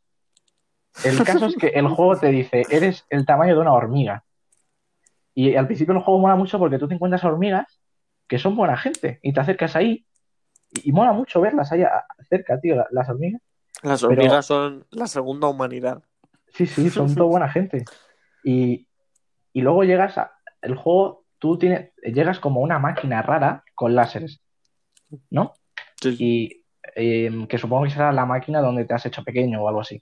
el 1.03 1.23
caso 1.23 1.45
es 1.47 1.55
que 1.55 1.67
el 1.67 1.87
juego 1.87 2.17
te 2.17 2.27
dice, 2.27 2.63
eres 2.69 3.05
el 3.09 3.25
tamaño 3.25 3.55
de 3.55 3.61
una 3.61 3.73
hormiga. 3.73 4.23
Y 5.35 5.55
al 5.55 5.65
principio 5.67 5.93
el 5.93 6.01
juego 6.01 6.19
mola 6.19 6.35
mucho 6.35 6.59
porque 6.59 6.77
tú 6.77 6.87
te 6.87 6.93
encuentras 6.95 7.23
hormigas 7.23 7.79
que 8.27 8.37
son 8.39 8.55
buena 8.55 8.77
gente 8.77 9.19
y 9.21 9.33
te 9.33 9.39
acercas 9.39 9.75
ahí 9.75 10.05
y, 10.71 10.89
y 10.89 10.91
mola 10.91 11.11
mucho 11.13 11.41
verlas 11.41 11.71
ahí 11.71 11.83
a- 11.83 12.05
cerca, 12.29 12.59
tío, 12.59 12.75
la- 12.75 12.87
las 12.91 13.09
hormigas. 13.09 13.41
Las 13.81 14.01
Pero- 14.01 14.13
hormigas 14.13 14.45
son 14.45 14.85
la 14.91 15.07
segunda 15.07 15.47
humanidad. 15.47 16.03
Sí, 16.47 16.65
sí, 16.67 16.89
son 16.89 17.13
todo 17.15 17.27
buena 17.27 17.49
gente. 17.49 17.83
Y, 18.43 18.87
y 19.53 19.61
luego 19.61 19.83
llegas 19.83 20.17
a. 20.17 20.31
El 20.61 20.75
juego, 20.75 21.25
tú 21.39 21.57
tienes, 21.57 21.91
llegas 22.03 22.39
como 22.39 22.61
una 22.61 22.79
máquina 22.79 23.21
rara 23.21 23.63
con 23.75 23.95
láseres, 23.95 24.41
¿no? 25.29 25.53
Sí, 26.01 26.15
sí. 26.15 26.23
Y 26.25 26.65
eh, 26.95 27.45
que 27.49 27.57
supongo 27.57 27.83
que 27.85 27.89
será 27.89 28.11
la 28.13 28.25
máquina 28.25 28.61
donde 28.61 28.85
te 28.85 28.93
has 28.93 29.05
hecho 29.05 29.23
pequeño 29.23 29.61
o 29.63 29.67
algo 29.67 29.81
así. 29.81 30.01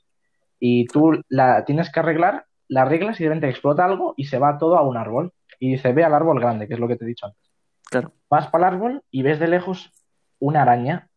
Y 0.60 0.86
tú 0.88 1.20
la 1.30 1.64
tienes 1.66 1.92
que 1.92 2.00
arreglar, 2.00 2.46
la 2.72 2.86
de 2.86 2.98
repente 2.98 3.50
explota 3.50 3.84
algo 3.84 4.14
y 4.16 4.26
se 4.26 4.40
va 4.40 4.58
todo 4.58 4.78
a 4.78 4.82
un 4.82 4.96
árbol. 4.96 5.34
Y 5.60 5.72
dice, 5.74 5.92
ve 5.92 6.06
al 6.06 6.14
árbol 6.14 6.40
grande, 6.40 6.68
que 6.68 6.76
es 6.76 6.80
lo 6.80 6.88
que 6.88 6.96
te 6.96 7.04
he 7.04 7.08
dicho 7.08 7.26
antes. 7.26 7.52
Claro. 7.90 8.14
Vas 8.30 8.48
para 8.48 8.70
el 8.70 8.74
árbol 8.76 9.04
y 9.12 9.24
ves 9.24 9.40
de 9.40 9.50
lejos 9.50 9.92
una 10.40 10.62
araña, 10.62 11.10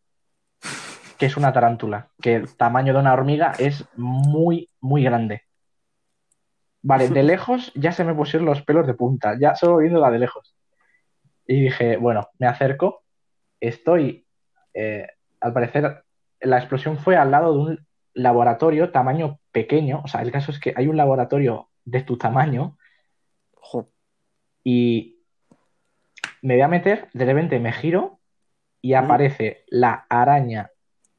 que 1.16 1.26
es 1.26 1.36
una 1.36 1.52
tarántula, 1.52 2.08
que 2.20 2.34
el 2.34 2.56
tamaño 2.56 2.92
de 2.92 2.98
una 2.98 3.12
hormiga 3.12 3.52
es 3.56 3.88
muy, 3.96 4.68
muy 4.80 5.04
grande. 5.04 5.42
Vale, 6.82 7.08
de 7.08 7.22
lejos 7.22 7.72
ya 7.76 7.92
se 7.92 8.02
me 8.02 8.14
pusieron 8.14 8.46
los 8.46 8.62
pelos 8.62 8.84
de 8.88 8.94
punta, 8.94 9.38
ya 9.38 9.54
solo 9.54 9.76
viendo 9.76 10.00
la 10.00 10.10
de 10.10 10.18
lejos. 10.18 10.56
Y 11.46 11.62
dije, 11.62 11.96
bueno, 11.98 12.30
me 12.40 12.48
acerco, 12.48 13.04
estoy, 13.60 14.26
eh, 14.74 15.06
al 15.40 15.52
parecer, 15.52 16.02
la 16.40 16.58
explosión 16.58 16.98
fue 16.98 17.16
al 17.16 17.30
lado 17.30 17.52
de 17.52 17.58
un 17.60 17.86
laboratorio 18.14 18.90
tamaño 18.90 19.40
pequeño, 19.52 20.02
o 20.04 20.08
sea, 20.08 20.22
el 20.22 20.30
caso 20.30 20.50
es 20.50 20.58
que 20.58 20.72
hay 20.76 20.86
un 20.86 20.96
laboratorio 20.96 21.68
de 21.84 22.02
tu 22.02 22.16
tamaño 22.16 22.78
y 24.62 25.18
me 26.42 26.54
voy 26.54 26.62
a 26.62 26.68
meter, 26.68 27.08
de 27.12 27.24
repente 27.24 27.58
me 27.60 27.72
giro 27.72 28.18
y 28.80 28.94
aparece 28.94 29.64
la 29.68 30.06
araña 30.08 30.70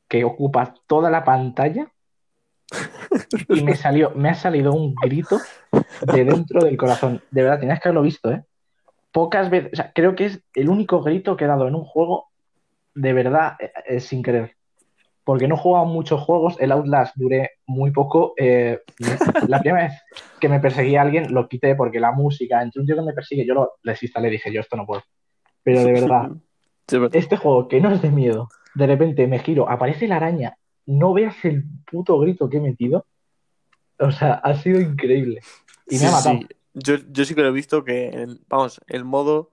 que 0.07 0.23
ocupa 0.23 0.73
toda 0.87 1.09
la 1.09 1.23
pantalla 1.23 1.91
y 3.49 3.63
me 3.63 3.75
salió, 3.75 4.11
me 4.11 4.29
ha 4.29 4.35
salido 4.35 4.73
un 4.73 4.95
grito 4.95 5.39
de 6.13 6.25
dentro 6.25 6.63
del 6.63 6.77
corazón. 6.77 7.21
De 7.31 7.43
verdad, 7.43 7.59
tenías 7.59 7.79
que 7.79 7.89
haberlo 7.89 8.01
visto, 8.01 8.31
¿eh? 8.31 8.43
Pocas 9.11 9.49
veces, 9.49 9.73
o 9.73 9.75
sea, 9.75 9.91
creo 9.93 10.15
que 10.15 10.25
es 10.25 10.41
el 10.53 10.69
único 10.69 11.01
grito 11.01 11.37
que 11.37 11.45
he 11.45 11.47
dado 11.47 11.67
en 11.67 11.75
un 11.75 11.85
juego 11.85 12.29
de 12.93 13.13
verdad 13.13 13.55
eh, 13.59 13.71
eh, 13.85 13.99
sin 13.99 14.21
querer. 14.21 14.55
Porque 15.25 15.47
no 15.49 15.55
he 15.55 15.57
jugado 15.57 15.85
muchos 15.85 16.21
juegos, 16.21 16.55
el 16.61 16.71
Outlast 16.71 17.15
duré 17.17 17.49
muy 17.65 17.91
poco. 17.91 18.33
eh, 18.37 18.79
la 19.49 19.59
primera 19.59 19.87
vez 19.87 19.93
que 20.39 20.47
me 20.47 20.59
perseguía 20.61 21.01
alguien 21.01 21.33
lo 21.33 21.49
quité 21.49 21.75
porque 21.75 21.99
la 21.99 22.11
música, 22.13 22.61
entre 22.61 22.79
un 22.81 22.87
tío 22.87 22.95
que 22.95 23.01
me 23.01 23.13
persigue, 23.13 23.45
yo 23.45 23.53
lo 23.55 23.73
desinstalé, 23.83 24.29
dije, 24.29 24.53
yo 24.53 24.61
esto 24.61 24.77
no 24.77 24.85
puedo. 24.85 25.01
Pero 25.63 25.83
de 25.83 25.91
verdad, 25.93 26.29
Sí, 26.87 26.97
este 27.13 27.37
juego 27.37 27.67
que 27.67 27.81
no 27.81 27.91
es 27.91 28.01
de 28.01 28.11
miedo, 28.11 28.47
de 28.75 28.85
repente 28.87 29.25
me 29.27 29.39
giro, 29.39 29.67
aparece 29.69 30.07
la 30.07 30.17
araña, 30.17 30.55
no 30.85 31.13
veas 31.13 31.43
el 31.43 31.63
puto 31.89 32.19
grito 32.19 32.47
que 32.47 32.57
he 32.57 32.61
metido. 32.61 33.05
O 33.97 34.11
sea, 34.11 34.33
ha 34.35 34.53
sido 34.55 34.79
increíble. 34.79 35.39
Y 35.89 35.93
me 35.95 35.99
Sí, 35.99 36.05
ha 36.05 36.11
matado. 36.11 36.37
sí. 36.39 36.47
Yo, 36.75 36.95
yo 37.09 37.25
sí 37.25 37.33
que 37.33 37.41
lo 37.41 37.47
he 37.47 37.51
visto 37.53 37.83
que, 37.83 38.09
el- 38.09 38.41
vamos, 38.47 38.79
el 38.87 39.05
modo 39.05 39.49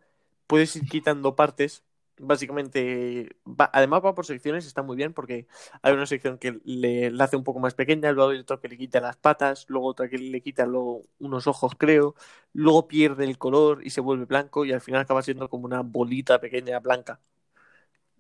puedes 0.47 0.75
ir 0.77 0.83
quitando 0.87 1.35
partes. 1.37 1.83
Básicamente, 2.25 3.35
va- 3.47 3.69
además 3.73 4.01
va 4.05 4.15
por 4.15 4.25
secciones, 4.27 4.65
está 4.67 4.83
muy 4.83 4.97
bien 4.97 5.13
porque 5.13 5.49
hay 5.83 5.93
una 5.93 6.07
sección 6.07 6.39
que 6.39 6.61
le, 6.65 7.11
la 7.11 7.25
hace 7.25 7.37
un 7.37 7.43
poco 7.45 7.59
más 7.59 7.75
pequeña, 7.75 8.13
luego 8.13 8.31
hay 8.31 8.39
otro 8.39 8.61
que 8.61 8.69
le 8.69 8.79
quita 8.79 9.01
las 9.01 9.17
patas, 9.17 9.67
luego 9.69 9.89
otra 9.89 10.09
que 10.09 10.19
le 10.19 10.41
quita 10.41 10.65
luego 10.67 11.03
unos 11.19 11.49
ojos, 11.49 11.73
creo, 11.77 12.15
luego 12.53 12.87
pierde 12.87 13.25
el 13.25 13.39
color 13.39 13.85
y 13.85 13.91
se 13.91 14.01
vuelve 14.01 14.27
blanco 14.27 14.65
y 14.65 14.73
al 14.73 14.81
final 14.81 15.01
acaba 15.01 15.23
siendo 15.23 15.49
como 15.51 15.65
una 15.67 15.81
bolita 15.83 16.41
pequeña 16.41 16.79
blanca. 16.79 17.21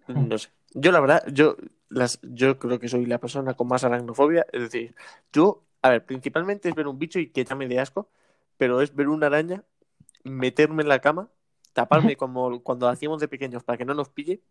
No 0.09 0.39
sé. 0.39 0.51
Yo 0.75 0.91
la 0.93 1.01
verdad, 1.01 1.25
yo, 1.33 1.57
las, 1.89 2.19
yo 2.23 2.59
creo 2.59 2.79
que 2.79 2.89
soy 2.89 3.07
la 3.07 3.19
persona 3.21 3.55
con 3.55 3.69
más 3.69 3.85
aracnofobia, 3.85 4.47
es 4.53 4.63
decir, 4.63 4.95
yo, 5.33 5.63
a 5.83 5.91
ver, 5.91 6.05
principalmente 6.07 6.69
es 6.69 6.75
ver 6.75 6.87
un 6.89 6.99
bicho 6.99 7.19
y 7.19 7.29
que 7.31 7.45
ya 7.45 7.55
me 7.55 7.69
dé 7.69 7.79
asco, 7.79 8.09
pero 8.57 8.81
es 8.81 8.95
ver 8.95 9.09
una 9.09 9.27
araña, 9.27 9.65
meterme 10.25 10.83
en 10.83 10.89
la 10.91 11.01
cama, 11.01 11.31
taparme 11.73 12.16
como 12.16 12.62
cuando 12.62 12.89
hacíamos 12.89 13.20
de 13.20 13.29
pequeños 13.29 13.64
para 13.64 13.79
que 13.79 13.85
no 13.85 13.95
nos 13.95 14.09
pille 14.11 14.43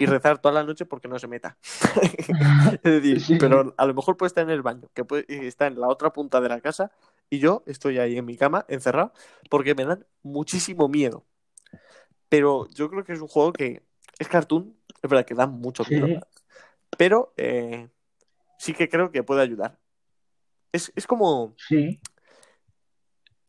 y 0.00 0.06
rezar 0.06 0.38
toda 0.38 0.54
la 0.54 0.64
noche 0.64 0.84
porque 0.86 1.08
no 1.08 1.18
se 1.18 1.28
meta. 1.28 1.56
es 2.82 2.82
decir, 2.82 3.20
Sí. 3.20 3.36
pero 3.38 3.74
a 3.76 3.86
lo 3.86 3.94
mejor 3.94 4.16
puede 4.16 4.28
estar 4.28 4.44
en 4.44 4.50
el 4.50 4.62
baño, 4.62 4.88
que 4.94 5.04
puede, 5.04 5.24
está 5.46 5.66
en 5.66 5.80
la 5.80 5.88
otra 5.88 6.12
punta 6.12 6.40
de 6.40 6.48
la 6.48 6.60
casa 6.60 6.90
y 7.30 7.38
yo 7.38 7.62
estoy 7.66 7.98
ahí 7.98 8.16
en 8.18 8.24
mi 8.24 8.36
cama 8.36 8.64
encerrado 8.68 9.12
porque 9.50 9.74
me 9.74 9.84
dan 9.84 10.06
muchísimo 10.22 10.88
miedo. 10.88 11.24
Pero 12.28 12.66
yo 12.70 12.90
creo 12.90 13.04
que 13.04 13.12
es 13.12 13.20
un 13.20 13.28
juego 13.28 13.52
que 13.52 13.82
es 14.18 14.28
cartoon, 14.28 14.76
es 15.02 15.08
verdad 15.10 15.24
que 15.24 15.34
da 15.34 15.46
mucho 15.46 15.84
Sí. 15.84 15.94
miedo, 16.00 16.26
pero 16.98 17.32
eh, 17.36 17.88
sí 18.58 18.72
que 18.74 18.88
creo 18.88 19.10
que 19.12 19.22
puede 19.22 19.42
ayudar. 19.42 19.78
Es, 20.72 20.92
es 20.96 21.06
como, 21.06 21.54
Sí, 21.56 22.00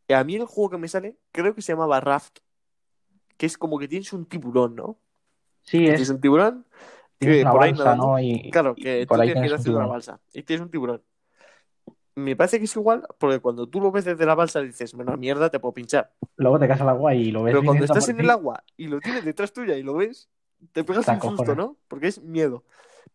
a 0.09 0.23
mí 0.23 0.35
el 0.35 0.45
juego 0.45 0.69
que 0.69 0.77
me 0.77 0.87
sale, 0.87 1.17
creo 1.31 1.53
que 1.55 1.61
se 1.61 1.73
llamaba 1.73 1.99
Raft, 1.99 2.39
que 3.37 3.45
es 3.45 3.57
como 3.57 3.79
que 3.79 3.87
tienes 3.87 4.11
un 4.13 4.25
tiburón, 4.25 4.75
¿no? 4.75 4.97
sí, 5.63 5.79
Tienes 5.79 6.01
es 6.01 6.09
un 6.09 6.21
tiburón 6.21 6.65
tienes 7.17 7.37
que 7.37 7.41
una 7.43 7.51
por 7.51 7.63
ahí 7.63 7.71
balsa, 7.71 7.83
nadando. 7.83 8.07
¿no? 8.07 8.19
Y, 8.19 8.49
Claro, 8.51 8.73
y 8.77 8.83
que 8.83 9.07
por 9.07 9.17
tú 9.17 9.21
ahí 9.21 9.27
tienes 9.27 9.41
que 9.41 9.45
ir 9.45 9.49
tienes 9.49 9.59
haciendo 9.59 9.79
una 9.79 9.87
balsa 9.87 10.19
y 10.33 10.43
tienes 10.43 10.63
un 10.63 10.71
tiburón. 10.71 11.01
Me 12.15 12.35
parece 12.35 12.57
que 12.57 12.65
es 12.65 12.75
igual, 12.75 13.07
porque 13.19 13.39
cuando 13.39 13.67
tú 13.67 13.79
lo 13.79 13.91
ves 13.91 14.05
desde 14.05 14.25
la 14.25 14.33
balsa 14.33 14.61
dices, 14.61 14.95
menos 14.95 15.19
mierda, 15.19 15.51
te 15.51 15.59
puedo 15.59 15.73
pinchar. 15.73 16.11
Luego 16.35 16.57
te 16.57 16.67
caes 16.67 16.81
al 16.81 16.89
agua 16.89 17.13
y 17.13 17.31
lo 17.31 17.43
ves 17.43 17.53
Pero 17.53 17.63
cuando 17.63 17.85
estás 17.85 18.09
en 18.09 18.19
el 18.19 18.29
agua 18.29 18.63
y 18.75 18.87
lo 18.87 18.99
tienes 18.99 19.23
detrás 19.23 19.53
tuya 19.53 19.77
y 19.77 19.83
lo 19.83 19.93
ves, 19.93 20.29
te 20.71 20.83
pegas 20.83 21.05
Te 21.05 21.11
un 21.11 21.21
susto. 21.21 21.55
¿no? 21.55 21.77
Porque 21.87 22.07
es 22.07 22.21
miedo. 22.23 22.63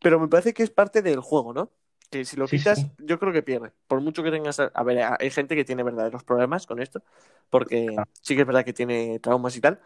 Pero 0.01 0.21
me 0.21 0.29
parece 0.29 0.55
que 0.55 0.63
es 0.63 0.71
parte 0.71 1.03
del 1.03 1.21
juego, 1.21 1.53
¿no? 1.53 1.71
Que 2.13 2.27
si 2.27 2.37
lo 2.37 2.47
Sí, 2.47 2.59
quitas, 2.59 2.79
sí. 2.79 2.91
yo 2.99 3.19
creo 3.19 3.33
que 3.33 3.43
pierde. 3.43 3.73
Por 3.89 4.01
mucho 4.03 4.23
que 4.23 4.31
tengas. 4.31 4.61
A 4.61 4.83
ver, 4.83 5.03
hay 5.19 5.31
gente 5.31 5.57
que 5.57 5.65
tiene 5.65 5.83
verdaderos 5.83 6.23
problemas 6.25 6.67
con 6.67 6.79
esto, 6.81 7.03
porque 7.49 7.87
Claro. 7.87 8.09
sí 8.21 8.35
que 8.37 8.43
es 8.43 8.47
verdad 8.47 8.65
que 8.67 8.75
tiene 8.75 9.19
traumas 9.19 9.57
y 9.57 9.63
tal. 9.63 9.81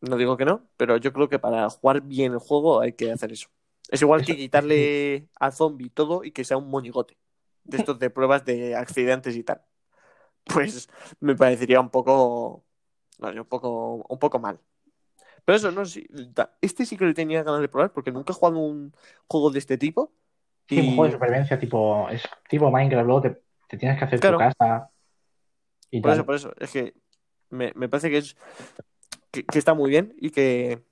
No 0.00 0.16
digo 0.16 0.36
que 0.36 0.44
no, 0.44 0.62
pero 0.76 0.96
yo 0.96 1.12
creo 1.12 1.28
que 1.28 1.40
para 1.40 1.68
jugar 1.68 2.02
bien 2.02 2.32
el 2.32 2.38
juego 2.38 2.80
hay 2.80 2.92
que 2.92 3.10
hacer 3.10 3.32
eso. 3.32 3.48
Es 3.90 4.00
igual 4.00 4.20
Eso- 4.20 4.28
que 4.28 4.36
quitarle 4.36 5.28
a 5.40 5.50
zombie 5.50 5.90
todo 5.90 6.22
y 6.22 6.30
que 6.30 6.44
sea 6.44 6.56
un 6.56 6.70
monigote. 6.70 7.16
De 7.64 7.78
estos 7.78 7.98
de 7.98 8.10
pruebas 8.10 8.44
de 8.44 8.76
accidentes 8.76 9.34
y 9.36 9.42
tal. 9.42 9.60
Pues 10.44 10.88
me 11.18 11.34
parecería 11.34 11.80
un 11.80 11.90
poco. 11.90 12.64
No 13.18 13.28
un 13.28 13.44
poco, 13.44 14.06
un 14.08 14.18
poco 14.20 14.38
mal. 14.38 14.60
Pero 15.44 15.56
eso, 15.56 15.72
no 15.72 15.84
sé. 15.84 16.06
Este 16.60 16.86
sí 16.86 16.96
que 16.96 17.04
lo 17.06 17.14
tenía 17.14 17.42
ganas 17.42 17.60
de 17.60 17.68
probar 17.68 17.92
porque 17.92 18.12
nunca 18.12 18.32
he 18.32 18.36
jugado 18.36 18.58
un 18.58 18.94
juego 19.26 19.50
de 19.50 19.58
este 19.58 19.78
tipo. 19.78 20.12
Sí, 20.68 20.80
un 20.80 20.86
juego 20.86 21.04
de 21.04 21.12
supervivencia 21.12 21.58
tipo, 21.58 22.08
es 22.10 22.22
tipo 22.48 22.70
Minecraft, 22.70 23.06
luego 23.06 23.22
te, 23.22 23.36
te 23.68 23.76
tienes 23.78 23.98
que 23.98 24.04
hacer 24.04 24.20
Claro. 24.20 24.38
tu 24.38 24.44
casa 24.44 24.90
y 25.90 26.00
Por 26.00 26.10
tal. 26.10 26.18
eso, 26.18 26.26
por 26.26 26.34
eso. 26.34 26.52
Es 26.58 26.70
que 26.72 26.94
me, 27.50 27.72
me 27.74 27.88
parece 27.88 28.10
que 28.10 28.18
es 28.18 28.36
que, 29.30 29.44
que 29.44 29.58
está 29.58 29.74
muy 29.74 29.90
bien 29.90 30.14
y 30.18 30.30
que 30.30 30.82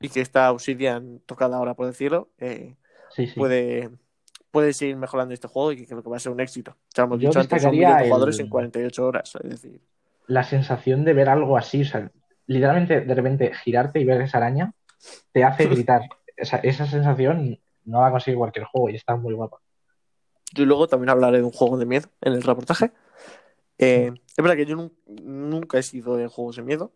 y 0.00 0.08
que 0.08 0.20
está 0.20 0.50
Obsidian 0.50 1.20
tocada 1.26 1.56
ahora 1.56 1.74
por 1.74 1.86
decirlo, 1.86 2.28
eh, 2.38 2.74
Sí, 3.14 3.26
sí. 3.28 3.34
puede, 3.38 3.90
puede 4.50 4.72
seguir 4.72 4.96
mejorando 4.96 5.32
este 5.32 5.46
juego 5.46 5.70
y 5.72 5.76
que 5.76 5.86
creo 5.86 6.02
que 6.02 6.10
va 6.10 6.16
a 6.16 6.20
ser 6.20 6.32
un 6.32 6.40
éxito. 6.40 6.76
Ya 6.94 7.04
hemos 7.04 7.20
Yo 7.20 7.28
dicho 7.28 7.38
antes, 7.38 7.62
son 7.62 7.74
el- 7.74 7.80
jugadores 7.86 8.40
en 8.40 8.48
48 8.48 9.06
horas. 9.06 9.32
Es 9.44 9.50
decir, 9.50 9.80
La 10.26 10.42
sensación 10.42 11.04
de 11.04 11.12
ver 11.14 11.28
algo 11.28 11.56
así, 11.56 11.82
o 11.82 11.84
sea, 11.84 12.10
literalmente 12.46 13.00
de 13.02 13.14
repente 13.14 13.52
girarte 13.54 14.00
y 14.00 14.04
ver 14.04 14.20
esa 14.22 14.38
araña 14.38 14.72
te 15.32 15.44
hace 15.44 15.66
gritar. 15.68 16.02
Esa, 16.36 16.56
esa 16.58 16.86
sensación 16.86 17.60
no 17.84 18.00
la 18.02 18.10
consigue 18.10 18.36
cualquier 18.36 18.64
juego 18.66 18.88
y 18.90 18.96
está 18.96 19.16
muy 19.16 19.34
guapa. 19.34 19.58
yo 20.54 20.64
luego 20.66 20.86
también 20.86 21.10
hablaré 21.10 21.38
de 21.38 21.44
un 21.44 21.50
juego 21.52 21.78
de 21.78 21.86
miedo 21.86 22.08
en 22.20 22.34
el 22.34 22.42
reportaje. 22.42 22.92
Eh, 23.78 24.12
es 24.28 24.36
verdad 24.36 24.56
que 24.56 24.66
yo 24.66 24.76
nun- 24.76 24.92
nunca 25.22 25.78
he 25.78 25.82
sido 25.82 26.16
de 26.16 26.28
juegos 26.28 26.56
de 26.56 26.62
miedo, 26.62 26.92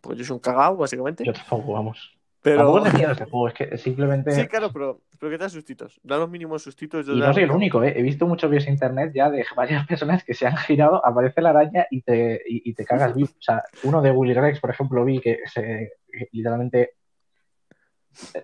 porque 0.00 0.18
yo 0.18 0.24
soy 0.24 0.34
un 0.34 0.40
cagao, 0.40 0.76
básicamente. 0.76 1.24
Yo 1.24 1.32
tampoco, 1.32 1.72
vamos. 1.72 2.16
pero 2.40 2.58
Tampoco 2.72 2.96
miedo 2.96 3.12
este 3.12 3.24
juego, 3.30 3.48
es 3.48 3.54
que 3.54 3.78
simplemente. 3.78 4.30
sí, 4.30 4.46
claro, 4.46 4.70
pero, 4.72 5.00
pero 5.18 5.30
que 5.30 5.38
te 5.38 5.44
da 5.44 5.48
sustitos. 5.50 6.00
Da 6.02 6.16
los 6.18 6.30
mínimos 6.30 6.62
sustitos. 6.62 7.04
yo 7.06 7.14
Y 7.14 7.18
no 7.20 7.32
soy 7.34 7.42
el 7.42 7.50
único, 7.50 7.82
¿eh? 7.82 7.92
He 7.96 8.02
visto 8.02 8.26
muchos 8.26 8.48
vídeos 8.48 8.66
en 8.68 8.74
internet 8.74 9.12
ya 9.14 9.28
de 9.30 9.44
varias 9.56 9.86
personas 9.88 10.22
que 10.24 10.32
se 10.34 10.46
han 10.46 10.56
girado, 10.56 11.04
aparece 11.04 11.42
la 11.42 11.50
araña 11.50 11.86
y 11.90 12.02
te, 12.02 12.40
y, 12.46 12.70
y 12.70 12.74
te 12.74 12.84
cagas 12.84 13.14
vivo. 13.14 13.28
O 13.32 13.42
sea, 13.42 13.62
uno 13.82 14.00
de 14.00 14.12
Willy 14.12 14.34
Rex, 14.34 14.60
por 14.60 14.70
ejemplo, 14.70 15.04
vi 15.04 15.20
que 15.20 15.40
se 15.52 15.92
que 16.10 16.28
literalmente 16.32 16.92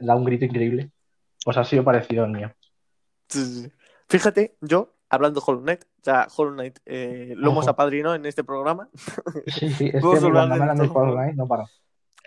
da 0.00 0.14
un 0.16 0.24
grito 0.24 0.44
increíble. 0.44 0.90
Pues 1.44 1.56
ha 1.56 1.64
sido 1.64 1.84
parecido 1.84 2.24
al 2.24 2.30
mío. 2.30 2.52
Fíjate, 4.08 4.56
yo, 4.60 4.94
hablando 5.08 5.40
de 5.40 5.44
Hollow 5.46 5.62
Knight, 5.62 5.84
ya 6.02 6.26
Hollow 6.36 6.52
Knight 6.52 6.78
eh, 6.86 7.34
lo 7.36 7.50
hemos 7.50 7.66
apadrinado 7.68 8.14
en 8.14 8.26
este 8.26 8.44
programa. 8.44 8.88
Sí, 9.46 9.70
sí, 9.70 9.86
es 9.86 9.92
que 9.94 10.00
cuando 10.00 10.20
de. 10.30 10.88
Hollow 10.88 11.14
Knight 11.14 11.34
no 11.34 11.46
paro. 11.48 11.64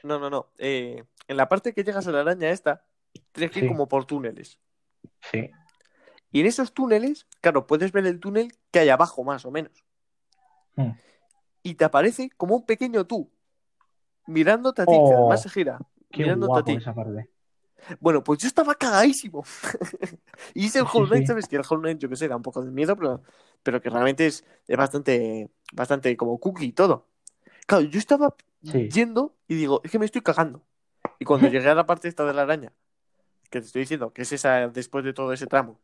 No, 0.03 0.19
no, 0.19 0.29
no. 0.29 0.47
Eh, 0.57 1.03
en 1.27 1.37
la 1.37 1.47
parte 1.49 1.73
que 1.73 1.83
llegas 1.83 2.07
a 2.07 2.11
la 2.11 2.21
araña 2.21 2.49
esta, 2.49 2.83
tienes 3.31 3.51
que 3.51 3.59
ir 3.59 3.65
Sí. 3.65 3.69
como 3.69 3.87
por 3.87 4.05
túneles. 4.05 4.59
Sí, 5.31 5.49
Y 6.31 6.41
en 6.41 6.45
esos 6.47 6.73
túneles, 6.73 7.27
claro, 7.41 7.65
puedes 7.67 7.91
ver 7.91 8.05
el 8.05 8.19
túnel 8.19 8.51
que 8.71 8.79
hay 8.79 8.89
abajo, 8.89 9.23
más 9.23 9.45
o 9.45 9.51
menos. 9.51 9.71
Hmm. 10.75 10.91
Y 11.63 11.75
te 11.75 11.85
aparece 11.85 12.29
como 12.37 12.55
un 12.55 12.65
pequeño 12.65 13.05
tú, 13.05 13.31
mirándote 14.27 14.81
a 14.83 14.85
ti, 14.85 14.91
Oh, 14.95 15.09
que 15.09 15.15
además 15.15 15.41
se 15.41 15.49
gira, 15.49 15.79
qué 16.11 16.23
mirándote 16.23 16.59
a 16.59 16.63
ti. 16.63 16.73
esa 16.73 16.93
parte. 16.93 17.29
Bueno, 17.99 18.23
pues 18.23 18.39
yo 18.39 18.47
estaba 18.47 18.75
cagadísimo. 18.75 19.43
y 20.53 20.65
hice 20.65 20.79
el 20.79 20.85
Hollow 20.91 21.07
Knight, 21.07 21.23
sí. 21.23 21.27
¿sabes? 21.27 21.47
Que 21.47 21.55
el 21.57 21.63
Hollow 21.67 21.81
Knight, 21.81 21.99
yo 21.99 22.09
que 22.09 22.15
sé, 22.15 22.27
da 22.27 22.35
un 22.35 22.41
poco 22.41 22.63
de 22.63 22.71
miedo, 22.71 22.95
pero, 22.95 23.21
pero 23.63 23.81
que 23.81 23.89
realmente 23.89 24.27
es, 24.27 24.45
es 24.67 24.77
bastante, 24.77 25.49
bastante 25.73 26.15
como 26.17 26.39
cookie 26.39 26.65
y 26.65 26.71
todo. 26.73 27.07
Claro, 27.67 27.83
yo 27.85 27.99
estaba 27.99 28.35
Sí. 28.63 28.89
yendo 28.89 29.35
y 29.47 29.55
digo, 29.55 29.81
es 29.83 29.91
que 29.91 29.99
me 29.99 30.05
estoy 30.05 30.21
cagando. 30.21 30.63
Y 31.19 31.25
cuando 31.25 31.47
llegué 31.49 31.69
a 31.69 31.75
la 31.75 31.85
parte 31.85 32.07
esta 32.07 32.25
de 32.25 32.33
la 32.33 32.41
araña, 32.43 32.73
que 33.51 33.59
te 33.61 33.67
estoy 33.67 33.81
diciendo, 33.81 34.11
que 34.11 34.23
es 34.23 34.31
esa 34.31 34.67
después 34.69 35.05
de 35.05 35.13
todo 35.13 35.31
ese 35.33 35.45
tramo, 35.47 35.79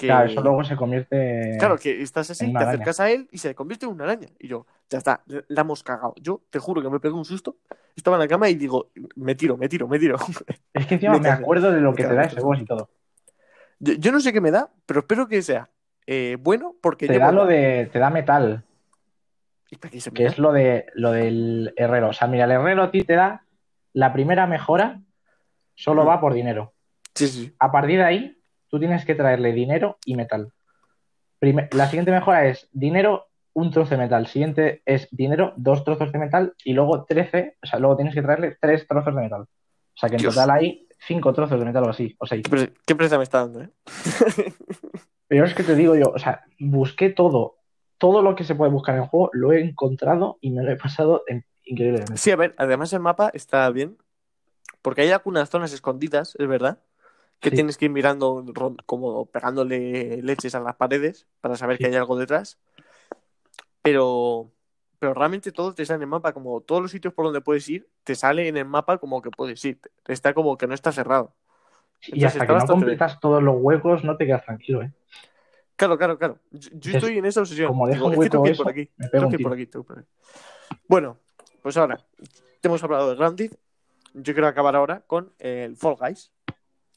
que, 0.00 0.06
Claro, 0.06 0.30
eso 0.30 0.40
luego 0.40 0.64
se 0.64 0.76
convierte. 0.76 1.56
claro, 1.58 1.76
que 1.76 2.00
estás 2.00 2.30
así, 2.30 2.46
te 2.50 2.56
araña. 2.56 2.70
acercas 2.70 3.00
a 3.00 3.10
él 3.10 3.28
y 3.30 3.36
se 3.38 3.54
convierte 3.54 3.84
en 3.84 3.92
una 3.92 4.04
araña. 4.04 4.28
Y 4.38 4.48
yo, 4.48 4.66
ya 4.88 4.96
está, 4.96 5.22
la 5.26 5.60
hemos 5.60 5.82
cagado. 5.82 6.14
Yo 6.20 6.40
te 6.48 6.58
juro 6.58 6.80
que 6.80 6.88
me 6.88 7.00
pegué 7.00 7.12
un 7.14 7.26
susto, 7.26 7.58
estaba 7.94 8.16
en 8.16 8.20
la 8.20 8.28
cama 8.28 8.48
y 8.48 8.54
digo, 8.54 8.90
me 9.16 9.34
tiro, 9.34 9.58
me 9.58 9.68
tiro, 9.68 9.86
me 9.86 9.98
tiro. 9.98 10.16
Es 10.72 10.86
que 10.86 10.94
encima 10.94 11.18
Me 11.18 11.28
acuerdo 11.28 11.70
de 11.70 11.80
lo 11.82 11.90
Me 11.90 11.96
que 11.98 12.04
te 12.04 12.14
da 12.14 12.22
ese 12.24 12.40
boss 12.40 12.60
y 12.60 12.64
todo. 12.64 12.88
Yo, 13.78 13.92
yo 13.94 14.10
no 14.12 14.20
sé 14.20 14.32
qué 14.32 14.40
me 14.40 14.50
da, 14.50 14.70
pero 14.86 15.00
espero 15.00 15.28
que 15.28 15.42
sea 15.42 15.68
eh, 16.06 16.38
bueno 16.40 16.74
porque 16.80 17.06
Te 17.06 17.12
llevo- 17.14 17.26
da 17.26 17.32
lo 17.32 17.44
de. 17.46 17.90
Te 17.92 17.98
da 17.98 18.08
metal, 18.08 18.64
¿Y 19.70 19.76
para 19.76 19.90
qué 19.90 20.00
se 20.00 20.10
me 20.10 20.14
que 20.14 20.24
es 20.26 20.38
lo 20.38 20.52
de 20.52 20.86
lo 20.94 21.12
del 21.12 21.74
herrero. 21.76 22.08
O 22.08 22.12
sea, 22.14 22.26
mira, 22.26 22.44
el 22.46 22.52
herrero 22.52 22.84
a 22.84 22.90
ti 22.90 23.04
te 23.04 23.14
da 23.14 23.44
la 23.92 24.12
primera 24.14 24.46
mejora, 24.46 25.02
solo 25.74 26.04
va 26.06 26.20
por 26.20 26.32
dinero. 26.32 26.72
Sí, 27.14 27.28
sí. 27.28 27.54
A 27.58 27.70
partir 27.70 27.98
de 27.98 28.04
ahí, 28.04 28.39
tú 28.70 28.78
tienes 28.78 29.04
que 29.04 29.14
traerle 29.14 29.52
dinero 29.52 29.98
y 30.06 30.16
metal. 30.16 30.52
La 31.72 31.86
siguiente 31.88 32.10
mejora 32.12 32.46
es 32.46 32.68
dinero, 32.72 33.26
un 33.54 33.70
trozo 33.70 33.90
de 33.90 33.96
metal. 33.98 34.26
Siguiente 34.26 34.82
es 34.84 35.08
dinero, 35.10 35.52
dos 35.56 35.84
trozos 35.84 36.12
de 36.12 36.18
metal. 36.18 36.54
Y 36.64 36.72
luego 36.74 37.04
13, 37.04 37.56
o 37.62 37.66
sea, 37.66 37.78
luego 37.78 37.96
tienes 37.96 38.14
que 38.14 38.22
traerle 38.22 38.56
tres 38.60 38.86
trozos 38.86 39.14
de 39.14 39.22
metal. 39.22 39.42
O 39.42 39.96
sea, 39.96 40.08
que 40.08 40.16
en 40.16 40.22
Dios. 40.22 40.34
total 40.34 40.50
hay 40.50 40.86
cinco 41.06 41.32
trozos 41.32 41.58
de 41.58 41.64
metal 41.64 41.84
o 41.84 41.88
así, 41.90 42.14
o 42.18 42.26
seis. 42.26 42.42
¿Qué, 42.48 42.72
qué 42.86 42.94
presa 42.94 43.16
me 43.16 43.24
está 43.24 43.38
dando, 43.40 43.62
eh? 43.62 43.70
Pero 45.28 45.44
es 45.44 45.54
que 45.54 45.62
te 45.62 45.74
digo 45.74 45.94
yo, 45.94 46.06
o 46.14 46.18
sea, 46.18 46.44
busqué 46.58 47.08
todo, 47.10 47.56
todo 47.98 48.20
lo 48.22 48.34
que 48.34 48.44
se 48.44 48.54
puede 48.54 48.70
buscar 48.72 48.96
en 48.96 49.02
el 49.02 49.08
juego, 49.08 49.30
lo 49.32 49.52
he 49.52 49.60
encontrado 49.62 50.38
y 50.40 50.50
me 50.50 50.62
lo 50.62 50.72
he 50.72 50.76
pasado 50.76 51.22
en- 51.28 51.44
increíblemente. 51.64 52.16
Sí, 52.16 52.30
a 52.32 52.36
ver, 52.36 52.54
además 52.58 52.92
el 52.92 53.00
mapa 53.00 53.30
está 53.32 53.68
bien, 53.70 53.96
porque 54.82 55.02
hay 55.02 55.10
algunas 55.10 55.48
zonas 55.48 55.72
escondidas, 55.72 56.34
es 56.38 56.48
verdad, 56.48 56.80
que 57.40 57.50
Sí. 57.50 57.56
tienes 57.56 57.78
que 57.78 57.86
ir 57.86 57.90
mirando 57.90 58.44
como 58.86 59.26
pegándole 59.26 60.22
leches 60.22 60.54
a 60.54 60.60
las 60.60 60.76
paredes 60.76 61.26
para 61.40 61.56
saber 61.56 61.76
Sí. 61.76 61.84
que 61.84 61.90
hay 61.90 61.96
algo 61.96 62.16
detrás. 62.18 62.58
Pero, 63.82 64.50
pero 64.98 65.14
realmente 65.14 65.50
todo 65.52 65.74
te 65.74 65.86
sale 65.86 65.96
en 65.96 66.02
el 66.02 66.08
mapa, 66.08 66.32
como 66.32 66.60
todos 66.60 66.82
los 66.82 66.90
sitios 66.90 67.14
por 67.14 67.24
donde 67.24 67.40
puedes 67.40 67.68
ir, 67.68 67.88
te 68.04 68.14
sale 68.14 68.46
en 68.46 68.56
el 68.56 68.66
mapa 68.66 68.98
como 68.98 69.22
que 69.22 69.30
puedes 69.30 69.64
ir. 69.64 69.80
Está 70.06 70.34
como 70.34 70.56
que 70.58 70.66
no 70.66 70.74
está 70.74 70.92
cerrado. 70.92 71.34
Y 72.02 72.14
Entonces 72.14 72.40
hasta 72.40 72.46
que 72.46 72.60
no 72.60 72.66
completas 72.66 73.20
todos 73.20 73.42
los 73.42 73.56
huecos, 73.58 74.04
no 74.04 74.16
te 74.16 74.26
quedas 74.26 74.44
tranquilo, 74.44 74.82
¿eh? 74.82 74.92
Claro, 75.76 75.96
claro, 75.96 76.18
claro. 76.18 76.38
Yo, 76.50 76.92
estoy 76.92 77.16
en 77.18 77.24
esa 77.24 77.40
obsesión. 77.40 77.68
como 77.68 77.84
un 77.84 77.90
hueco 78.18 78.46
ir 78.46 78.56
por 78.56 78.68
aquí. 78.68 78.90
me 78.98 79.08
pego 79.08 79.28
un 79.28 79.32
por 79.38 79.84
por. 79.86 80.04
Bueno, 80.86 81.16
pues 81.62 81.76
ahora, 81.78 81.98
te 82.60 82.68
hemos 82.68 82.82
hablado 82.84 83.08
de 83.10 83.16
Grounded. 83.16 83.52
Yo 84.12 84.34
quiero 84.34 84.46
acabar 84.46 84.76
ahora 84.76 85.02
con 85.06 85.32
el 85.38 85.76
Fall 85.76 85.96
Guys. 85.98 86.30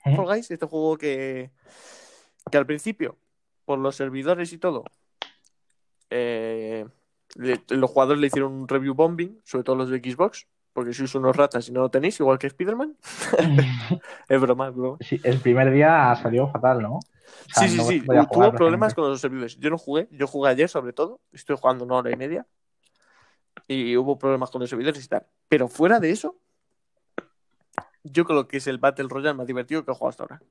¿Eh? 0.06 0.16
Fall 0.16 0.26
Guys, 0.26 0.52
este 0.52 0.66
juego 0.66 0.98
que, 0.98 1.52
que 2.52 2.58
al 2.58 2.66
principio, 2.66 3.18
por 3.66 3.80
los 3.80 3.96
servidores 3.96 4.52
y 4.54 4.58
todo, 4.58 4.84
eh, 6.10 6.86
le- 7.36 7.62
los 7.70 7.90
jugadores 7.90 8.20
le 8.22 8.28
hicieron 8.28 8.52
un 8.54 8.68
review 8.68 8.94
bombing, 8.94 9.40
sobre 9.44 9.64
todo 9.64 9.76
los 9.76 9.90
de 9.90 10.00
Xbox, 10.00 10.48
porque 10.74 10.94
sois 10.94 11.14
unos 11.16 11.36
ratas 11.36 11.68
y 11.70 11.72
no 11.72 11.82
lo 11.82 11.90
tenéis, 11.90 12.20
igual 12.20 12.38
que 12.40 12.48
Spider-Man. 12.48 12.98
es 14.30 14.42
broma, 14.42 14.70
es 14.70 14.76
broma. 14.76 14.98
Sí, 15.02 15.20
el 15.24 15.40
primer 15.40 15.72
día 15.72 16.16
salió 16.22 16.48
fatal, 16.48 16.82
¿no? 16.82 16.96
O 16.96 17.02
sea, 17.54 17.64
Sí, 17.64 17.70
sí, 17.70 17.78
no 17.78 17.84
sí. 17.84 18.02
Tuvo 18.32 18.52
problemas 18.54 18.94
con 18.94 19.10
los 19.10 19.22
servidores. 19.22 19.58
Yo 19.58 19.70
no 19.70 19.78
jugué, 19.78 20.08
yo 20.12 20.28
jugué 20.28 20.50
ayer 20.50 20.70
sobre 20.70 20.94
todo. 20.94 21.20
Estoy 21.32 21.58
jugando 21.60 21.86
una 21.86 21.96
hora 21.96 22.12
y 22.12 22.16
media. 22.16 22.46
Y 23.68 23.96
hubo 23.98 24.18
problemas 24.18 24.50
con 24.52 24.62
los 24.62 24.70
servidores 24.70 25.04
y 25.04 25.08
tal. 25.08 25.26
Pero 25.48 25.68
fuera 25.68 26.00
de 26.00 26.10
eso, 26.12 26.38
yo 28.04 28.26
creo 28.26 28.48
que 28.48 28.58
es 28.58 28.68
el 28.68 28.78
Battle 28.78 29.08
Royale 29.10 29.34
más 29.38 29.48
divertido 29.48 29.84
que 29.84 29.92
he 29.92 29.94
jugado 29.94 30.10
hasta 30.10 30.24
ahora. 30.24 30.42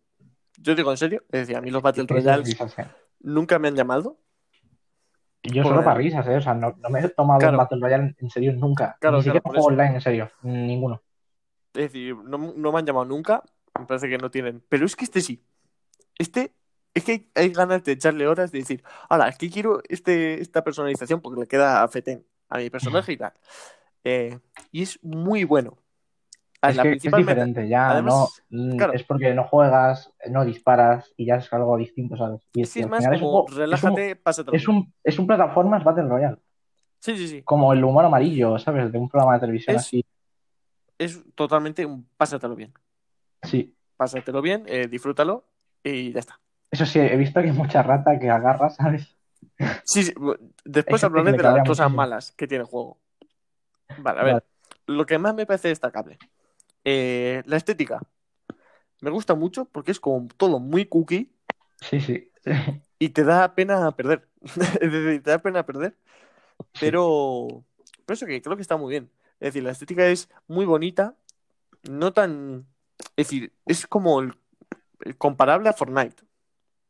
Yo 0.59 0.75
digo 0.75 0.91
en 0.91 0.97
serio, 0.97 1.23
es 1.31 1.41
decir, 1.41 1.57
a 1.57 1.61
mí 1.61 1.71
los 1.71 1.83
Battle 1.83 2.07
Royales 2.07 2.61
¿eh? 2.61 2.87
nunca 3.21 3.59
me 3.59 3.69
han 3.69 3.77
llamado. 3.77 4.19
Yo 5.45 5.65
solo 5.65 5.83
para 5.83 5.97
risas, 5.97 6.27
¿eh? 6.29 6.37
O 6.37 6.41
sea, 6.41 6.55
no, 6.55 6.77
no 6.79 6.89
me 6.89 7.01
he 7.01 7.09
tomado 7.09 7.41
Claro. 7.41 7.55
un 7.55 7.59
Battle 7.65 7.79
Royale 7.81 8.15
en 8.19 8.31
serio 8.31 8.53
nunca. 8.53 8.97
Claro, 9.01 9.17
Ni 9.17 9.25
siquiera 9.25 9.41
claro, 9.41 9.61
juego 9.61 9.67
online 9.69 9.95
en 9.97 10.01
serio. 10.01 10.31
Ninguno. 10.43 11.03
Es 11.75 11.83
decir, 11.93 12.15
no, 12.17 12.39
no 12.57 12.73
me 12.73 12.79
han 12.79 12.87
llamado 12.87 13.07
nunca. 13.07 13.43
Me 13.79 13.87
parece 13.87 14.09
que 14.09 14.19
no 14.19 14.31
tienen. 14.31 14.63
Pero 14.69 14.87
es 14.87 14.95
que 14.95 15.05
este 15.05 15.21
sí. 15.21 15.45
Este, 16.19 16.55
es 16.95 17.03
que 17.05 17.13
hay, 17.13 17.31
hay 17.35 17.49
ganas 17.51 17.83
de 17.83 17.93
echarle 17.93 18.29
horas 18.29 18.53
de 18.53 18.59
decir, 18.61 18.85
ahora, 19.09 19.29
es 19.29 19.39
que 19.39 19.51
quiero 19.51 19.81
este, 19.89 20.41
esta 20.41 20.63
personalización 20.63 21.21
porque 21.21 21.41
le 21.41 21.49
queda 21.49 21.83
a 21.83 21.89
Feten, 21.89 22.25
a 22.49 22.59
mi 22.59 22.71
personaje 22.71 23.13
y 23.13 23.17
tal. 23.17 23.33
Eh, 24.05 24.39
y 24.71 24.83
es 24.83 25.03
muy 25.03 25.43
bueno. 25.45 25.79
Es 26.63 26.77
la 26.77 26.83
que 26.85 26.93
es 26.93 27.03
diferente, 27.03 27.69
ya 27.69 27.91
Además, 27.91 28.45
no. 28.51 28.59
mm, 28.75 28.77
claro. 28.77 28.93
Es 28.93 29.03
porque 29.03 29.35
no 29.35 29.45
juegas, 29.45 30.13
no 30.31 30.45
disparas 30.45 31.13
y 31.17 31.27
ya 31.27 31.37
es 31.37 31.53
algo 31.53 31.77
distinto, 31.77 32.17
¿sabes? 32.17 32.41
Y 32.55 32.65
Sí, 32.65 32.81
es 32.81 32.89
más 32.89 33.01
final 33.01 33.15
es 33.15 33.21
como 33.21 33.47
relájate, 33.49 34.17
pásatelo. 34.17 34.57
Es 34.57 34.69
un, 34.69 34.77
es 34.77 34.83
un, 34.85 34.95
es 35.05 35.19
un 35.19 35.27
plataformas 35.27 35.83
Battle 35.83 36.05
Royale. 36.09 36.37
Sí, 37.01 37.17
sí, 37.17 37.27
sí. 37.27 37.43
Como 37.43 37.73
el 37.73 37.83
humor 37.83 38.05
amarillo, 38.05 38.59
¿sabes? 38.59 38.93
De 38.93 38.99
un 38.99 39.09
programa 39.09 39.35
de 39.35 39.41
televisión 39.41 39.75
Es- 39.77 39.83
así. 39.83 40.05
Es 40.99 41.21
totalmente 41.35 41.85
un 41.85 42.07
pásatelo 42.17 42.55
bien. 42.55 42.73
Sí. 43.43 43.75
Pásatelo 43.97 44.41
bien, 44.41 44.63
eh, 44.69 44.87
disfrútalo 44.87 45.45
y 45.83 46.13
ya 46.13 46.21
está. 46.21 46.39
Eso 46.71 46.87
sí, 46.87 47.01
he 47.01 47.17
visto 47.17 47.41
que 47.43 47.49
hay 47.49 47.53
mucha 47.57 47.83
rata 47.83 48.19
que 48.21 48.31
agarra, 48.31 48.71
¿sabes? 48.71 49.17
Sí, 49.85 50.05
sí. 50.05 50.15
Después 50.65 51.03
hablaré 51.03 51.33
de 51.33 51.43
las 51.43 51.67
cosas 51.67 51.91
malas 51.91 52.31
que 52.33 52.47
tiene 52.47 52.63
el 52.63 52.69
juego. 52.71 52.99
Vale, 53.99 54.21
a 54.21 54.23
ver. 54.23 54.33
Vale. 54.35 54.45
Lo 54.87 55.05
que 55.07 55.19
más 55.19 55.35
me 55.35 55.45
parece 55.45 55.69
destacable. 55.69 56.19
Eh, 56.85 57.43
la 57.47 57.57
estética. 57.57 58.01
Me 59.01 59.11
gusta 59.11 59.35
mucho 59.35 59.65
porque 59.67 59.91
es 59.91 60.01
como 60.01 60.29
todo 60.37 60.59
muy 60.61 60.87
cookie 60.87 61.33
Sí, 61.81 62.01
sí. 62.01 62.31
y 62.99 63.09
te 63.11 63.25
da 63.25 63.55
pena 63.55 63.91
perder. 63.97 64.29
te 64.81 65.21
da 65.21 65.39
pena 65.39 65.65
perder. 65.67 65.97
Pero, 66.81 67.65
pero 68.07 68.15
eso 68.15 68.27
que 68.27 68.41
creo 68.43 68.57
que 68.57 68.63
está 68.63 68.77
muy 68.77 68.91
bien. 68.91 69.11
Es 69.41 69.49
decir, 69.49 69.63
la 69.65 69.73
estética 69.73 70.07
es 70.07 70.29
muy 70.47 70.65
bonita, 70.65 71.17
no 71.91 72.13
tan... 72.13 72.67
Es 73.17 73.27
decir, 73.29 73.53
es 73.67 73.87
como 73.89 74.21
el, 74.21 74.35
el 75.01 75.17
comparable 75.19 75.69
a 75.69 75.73
Fortnite, 75.73 76.23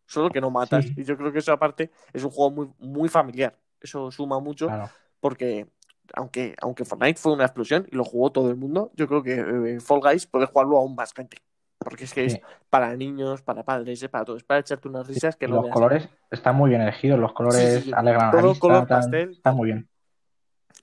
solo 0.07 0.29
que 0.29 0.43
no 0.43 0.51
matas. 0.51 0.85
Sí. 0.85 0.95
Y 0.99 1.05
yo 1.05 1.17
creo 1.17 1.33
que 1.33 1.39
eso 1.39 1.53
aparte 1.53 1.91
es 2.13 2.23
un 2.25 2.31
juego 2.31 2.51
muy, 2.51 2.71
muy 2.79 3.09
familiar. 3.09 3.59
Eso 3.81 4.11
suma 4.11 4.39
mucho 4.39 4.67
Claro. 4.67 4.91
porque 5.21 5.67
aunque, 6.15 6.55
aunque 6.61 6.85
Fortnite 6.85 7.21
fue 7.21 7.33
una 7.33 7.45
explosión 7.45 7.87
y 7.91 7.97
lo 7.97 8.05
jugó 8.05 8.31
todo 8.33 8.51
el 8.51 8.57
mundo, 8.57 8.91
yo 8.95 9.07
creo 9.09 9.23
que 9.23 9.35
eh, 9.75 9.81
Fall 9.81 10.01
Guys 10.01 10.27
puede 10.27 10.47
jugarlo 10.47 10.79
aún 10.79 10.95
más 10.95 11.13
gente. 11.13 11.39
Porque 11.79 12.05
es 12.05 12.15
que 12.15 12.25
es 12.25 12.41
para 12.71 12.95
niños, 12.95 13.43
para 13.43 13.65
padres, 13.65 14.01
es 14.01 14.09
para 14.09 14.25
todos, 14.25 14.43
es 14.43 14.45
para 14.45 14.61
echarte 14.61 14.87
unas 14.89 15.05
risas 15.07 15.35
que 15.35 15.49
no 15.49 15.63
los 15.63 15.71
colores 15.71 16.09
están 16.31 16.55
muy 16.55 16.71
bien 16.71 16.81
elegidos, 16.83 17.19
los 17.19 17.33
colores 17.33 17.81
Sí, 17.81 17.81
sí, 17.87 17.93
alegran 17.93 18.27
la 18.27 18.41
Todo 18.41 18.51
vista, 18.51 18.61
color 18.61 18.87
tal, 18.87 19.01
pastel. 19.01 19.31
está 19.33 19.51
muy 19.53 19.67
bien. 19.67 19.89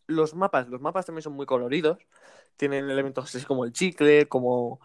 Los 0.07 0.35
mapas, 0.35 0.67
los 0.67 0.81
mapas 0.81 1.05
también 1.05 1.23
son 1.23 1.33
muy 1.33 1.45
coloridos. 1.45 1.99
Tienen 2.57 2.89
elementos 2.89 3.33
así 3.33 3.45
como 3.45 3.63
el 3.63 3.71
chicle, 3.71 4.27
como. 4.27 4.81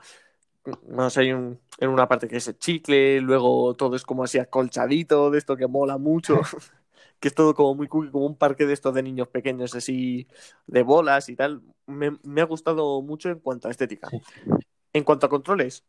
No 0.87 1.11
sé, 1.11 1.23
hay 1.23 1.33
un, 1.33 1.59
en 1.79 1.89
una 1.91 2.07
parte 2.07 2.29
que 2.29 2.37
es 2.37 2.47
el 2.49 2.59
chicle, 2.59 3.21
luego 3.21 3.75
todo 3.75 3.97
es 3.97 4.05
como 4.05 4.23
así 4.25 4.39
acolchadito, 4.39 5.31
de 5.31 5.39
esto 5.39 5.57
que 5.57 5.67
mola 5.67 5.99
mucho. 5.99 6.41
que 7.25 7.29
es 7.29 7.35
todo 7.35 7.55
como 7.55 7.75
muy 7.75 7.89
cookie, 7.89 8.11
como 8.11 8.27
un 8.27 8.37
parque 8.37 8.67
de 8.67 8.75
estos 8.75 8.93
de 8.93 9.03
niños 9.03 9.29
pequeños, 9.29 9.75
así 9.75 10.29
de 10.67 10.83
bolas 10.83 11.31
y 11.31 11.37
tal. 11.37 11.63
Me, 11.87 12.19
me 12.23 12.43
ha 12.43 12.45
gustado 12.45 13.01
mucho 13.01 13.31
en 13.31 13.39
cuanto 13.39 13.67
a 13.67 13.71
estética. 13.71 14.11
Sí. 14.11 14.21
En 14.93 15.05
cuanto 15.05 15.25
a 15.25 15.31
controles, 15.31 15.87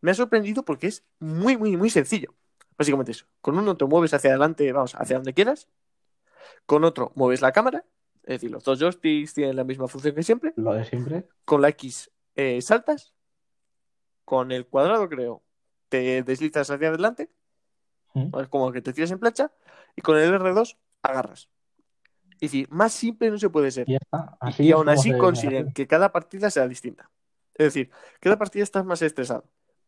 me 0.00 0.12
ha 0.12 0.14
sorprendido 0.14 0.64
porque 0.64 0.86
es 0.86 1.04
muy, 1.18 1.58
muy, 1.58 1.76
muy 1.76 1.90
sencillo. 1.90 2.34
Básicamente 2.78 3.12
eso. 3.12 3.26
Con 3.42 3.58
uno 3.58 3.76
te 3.76 3.84
mueves 3.84 4.14
hacia 4.14 4.30
adelante, 4.30 4.72
vamos, 4.72 4.94
hacia 4.94 5.16
donde 5.16 5.34
quieras. 5.34 5.68
Con 6.64 6.84
otro 6.84 7.12
mueves 7.16 7.42
la 7.42 7.52
cámara. 7.52 7.84
Es 8.22 8.36
decir, 8.36 8.50
los 8.50 8.64
dos 8.64 8.78
joysticks 8.78 9.34
tienen 9.34 9.56
la 9.56 9.64
misma 9.64 9.88
función 9.88 10.14
que 10.14 10.22
siempre. 10.22 10.54
Lo 10.56 10.72
de 10.72 10.86
siempre. 10.86 11.28
Con 11.44 11.60
la 11.60 11.68
X 11.68 12.10
eh, 12.34 12.62
saltas. 12.62 13.12
Con 14.24 14.52
el 14.52 14.66
cuadrado, 14.66 15.06
creo, 15.10 15.42
te 15.90 16.22
deslizas 16.22 16.70
hacia 16.70 16.88
adelante. 16.88 17.28
Mm. 18.14 18.34
Es 18.40 18.48
como 18.48 18.72
que 18.72 18.80
te 18.80 18.94
tiras 18.94 19.10
en 19.10 19.18
plancha. 19.18 19.52
Y 19.98 20.00
con 20.00 20.16
el 20.16 20.32
R2 20.32 20.76
agarras. 21.02 21.48
Es 22.34 22.52
decir, 22.52 22.68
más 22.70 22.92
simple 22.92 23.32
no 23.32 23.38
se 23.38 23.50
puede 23.50 23.72
ser. 23.72 23.88
Y 23.88 23.92
ya 23.94 23.98
está. 24.00 24.38
Y- 24.42 24.48
Así 24.48 24.62
y 24.62 24.68
es 24.68 24.74
aún 24.74 24.88
así 24.88 25.12
consiguen 25.18 25.72
que 25.72 25.88
cada 25.88 26.12
partida 26.12 26.50
sea 26.50 26.68
distinta. 26.68 27.10
Es 27.54 27.66
decir, 27.66 27.90
cada 28.20 28.38
partida 28.38 28.62
estás 28.62 28.84
más 28.84 29.02
estresado. 29.02 29.44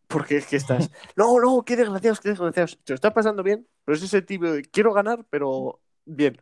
Porque 0.09 0.39
es 0.39 0.47
que 0.49 0.57
estás, 0.57 0.91
no, 1.17 1.39
no, 1.39 1.65
qué 1.65 1.77
desgraciados, 1.77 2.19
qué 2.19 2.31
desgraciados. 2.31 2.77
Te 2.83 2.93
lo 2.93 2.97
estás 2.97 3.13
pasando 3.13 3.45
bien, 3.45 3.69
pero 3.85 3.97
es 3.97 4.03
ese 4.03 4.21
tipo 4.21 4.47
de 4.51 4.63
quiero 4.63 4.93
ganar, 4.93 5.25
pero 5.31 5.81
bien. 6.05 6.41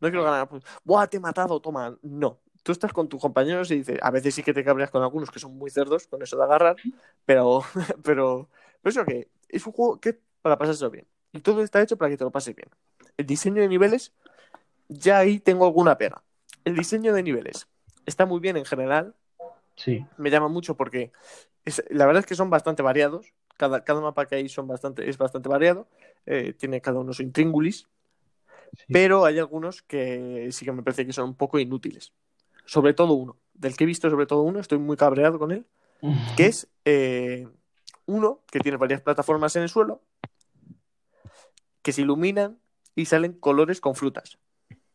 No 0.00 0.08
quiero 0.08 0.24
ganar, 0.24 0.48
pues, 0.48 0.64
¡buah, 0.82 1.06
te 1.06 1.18
he 1.18 1.20
matado! 1.20 1.60
Toma. 1.60 1.96
No. 2.02 2.40
Tú 2.64 2.72
estás 2.72 2.92
con 2.92 3.08
tus 3.08 3.20
compañeros 3.20 3.70
y 3.70 3.76
dices, 3.76 4.00
a 4.02 4.10
veces 4.10 4.34
sí 4.34 4.42
que 4.42 4.52
te 4.52 4.64
cabreas 4.64 4.90
con 4.90 5.04
algunos 5.04 5.30
que 5.30 5.38
son 5.38 5.56
muy 5.56 5.70
cerdos 5.70 6.08
con 6.08 6.20
eso 6.20 6.36
de 6.36 6.42
agarrar, 6.42 6.74
pero, 7.24 7.62
pero, 8.02 8.48
pero 8.82 8.90
eso 8.90 9.04
que 9.04 9.30
es 9.48 9.64
un 9.64 9.72
juego 9.72 10.00
que 10.00 10.20
para 10.42 10.58
pasárselo 10.58 10.90
bien. 10.90 11.06
Y 11.32 11.40
todo 11.40 11.62
está 11.62 11.80
hecho 11.80 11.96
para 11.96 12.10
que 12.10 12.16
te 12.16 12.24
lo 12.24 12.32
pases 12.32 12.56
bien. 12.56 12.68
El 13.18 13.26
diseño 13.26 13.60
de 13.60 13.68
niveles, 13.68 14.14
ya 14.88 15.18
ahí 15.18 15.38
tengo 15.40 15.66
alguna 15.66 15.98
pega. 15.98 16.22
El 16.64 16.74
diseño 16.74 17.12
de 17.12 17.22
niveles 17.22 17.68
está 18.06 18.24
muy 18.24 18.40
bien 18.40 18.56
en 18.56 18.64
general, 18.64 19.14
Sí, 19.76 20.04
me 20.16 20.28
llama 20.30 20.48
mucho 20.48 20.76
porque 20.76 21.12
es- 21.64 21.84
la 21.90 22.04
verdad 22.04 22.20
es 22.20 22.26
que 22.26 22.34
son 22.34 22.50
bastante 22.50 22.82
variados. 22.82 23.32
Cada, 23.56 23.84
cada 23.84 24.00
mapa 24.00 24.26
que 24.26 24.34
hay 24.34 24.48
son 24.48 24.66
bastante, 24.66 25.08
es 25.08 25.16
bastante 25.18 25.48
variado. 25.48 25.86
Eh, 26.26 26.52
tiene 26.52 26.80
cada 26.80 26.98
uno 26.98 27.12
su 27.12 27.22
intríngulis, 27.22 27.86
sí. 28.76 28.84
pero 28.92 29.24
hay 29.24 29.38
algunos 29.38 29.82
que 29.82 30.48
sí 30.50 30.64
que 30.64 30.72
me 30.72 30.82
parece 30.82 31.06
que 31.06 31.12
son 31.12 31.26
un 31.28 31.34
poco 31.36 31.60
inútiles. 31.60 32.12
Sobre 32.64 32.92
todo 32.92 33.12
uno. 33.12 33.36
Del 33.54 33.76
que 33.76 33.84
he 33.84 33.86
visto, 33.86 34.10
sobre 34.10 34.26
todo 34.26 34.42
uno, 34.42 34.58
estoy 34.58 34.78
muy 34.78 34.96
cabreado 34.96 35.38
con 35.38 35.52
él, 35.52 35.64
que 36.36 36.46
es 36.46 36.66
eh, 36.84 37.46
uno 38.06 38.40
que 38.50 38.58
tiene 38.58 38.78
varias 38.78 39.00
plataformas 39.00 39.54
en 39.54 39.62
el 39.62 39.68
suelo 39.68 40.02
que 41.82 41.92
se 41.92 42.02
iluminan 42.02 42.58
y 42.98 43.04
salen 43.04 43.34
colores 43.34 43.80
con 43.80 43.94
frutas. 43.94 44.38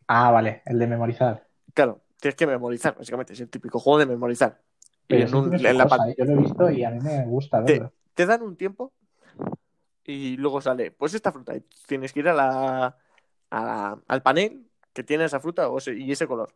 Ah, 0.07 0.29
vale, 0.31 0.61
el 0.65 0.77
de 0.77 0.87
memorizar. 0.87 1.47
Claro, 1.73 2.01
tienes 2.19 2.35
que 2.35 2.45
memorizar, 2.45 2.97
básicamente. 2.97 3.31
Es 3.31 3.39
el 3.39 3.49
típico 3.49 3.79
juego 3.79 3.99
de 3.99 4.05
memorizar. 4.05 4.61
Y 5.07 5.21
en 5.21 5.33
un- 5.33 5.53
en 5.53 5.77
la 5.77 5.83
cosa, 5.87 6.09
¿eh? 6.09 6.15
Yo 6.17 6.25
lo 6.25 6.33
he 6.33 6.35
visto 6.43 6.69
y 6.69 6.83
a 6.83 6.89
mí 6.91 6.99
me 6.99 7.25
gusta 7.25 7.63
Te- 7.63 7.73
verlo. 7.73 7.93
te 8.13 8.25
dan 8.25 8.41
un 8.41 8.57
tiempo 8.57 8.91
y 10.03 10.35
luego 10.37 10.59
sale, 10.59 10.91
pues 10.91 11.13
esta 11.13 11.31
fruta. 11.31 11.55
Y 11.55 11.61
tienes 11.87 12.11
que 12.11 12.19
ir 12.19 12.27
a 12.27 12.33
la, 12.33 12.97
a 13.49 13.63
la- 13.63 14.01
al 14.07 14.21
panel 14.21 14.67
que 14.91 15.03
tiene 15.03 15.23
esa 15.25 15.39
fruta 15.39 15.69
o 15.69 15.77
ese- 15.77 15.95
y 15.97 16.11
ese 16.11 16.27
color. 16.27 16.53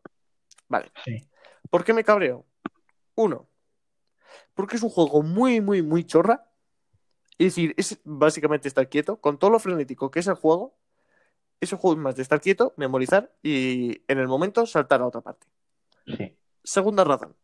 Vale. 0.68 0.92
Sí. 1.06 1.26
¿Por 1.70 1.84
qué 1.86 1.94
me 1.94 2.04
cabreo? 2.04 2.46
Uno, 3.16 3.48
porque 4.54 4.76
es 4.76 4.84
un 4.84 4.90
juego 4.90 5.24
muy, 5.24 5.62
muy, 5.62 5.82
muy 5.82 6.04
chorra. 6.04 6.50
Es 7.38 7.48
decir, 7.56 7.74
es 7.78 8.00
básicamente 8.04 8.68
estar 8.68 8.90
quieto. 8.90 9.18
Con 9.22 9.38
todo 9.40 9.52
lo 9.52 9.60
frenético 9.60 10.12
que 10.12 10.20
es 10.20 10.28
el 10.28 10.34
juego, 10.36 10.76
ese 11.60 11.76
juego 11.76 11.96
es 11.96 12.04
más 12.04 12.16
de 12.16 12.22
estar 12.22 12.42
quieto, 12.42 12.74
memorizar 12.78 13.32
y 13.42 14.02
en 14.08 14.20
el 14.20 14.28
momento 14.28 14.66
saltar 14.66 15.02
a 15.02 15.08
otra 15.08 15.22
parte. 15.22 15.48
Sí. 16.06 16.38
Segunda 16.64 17.04
razón. 17.04 17.36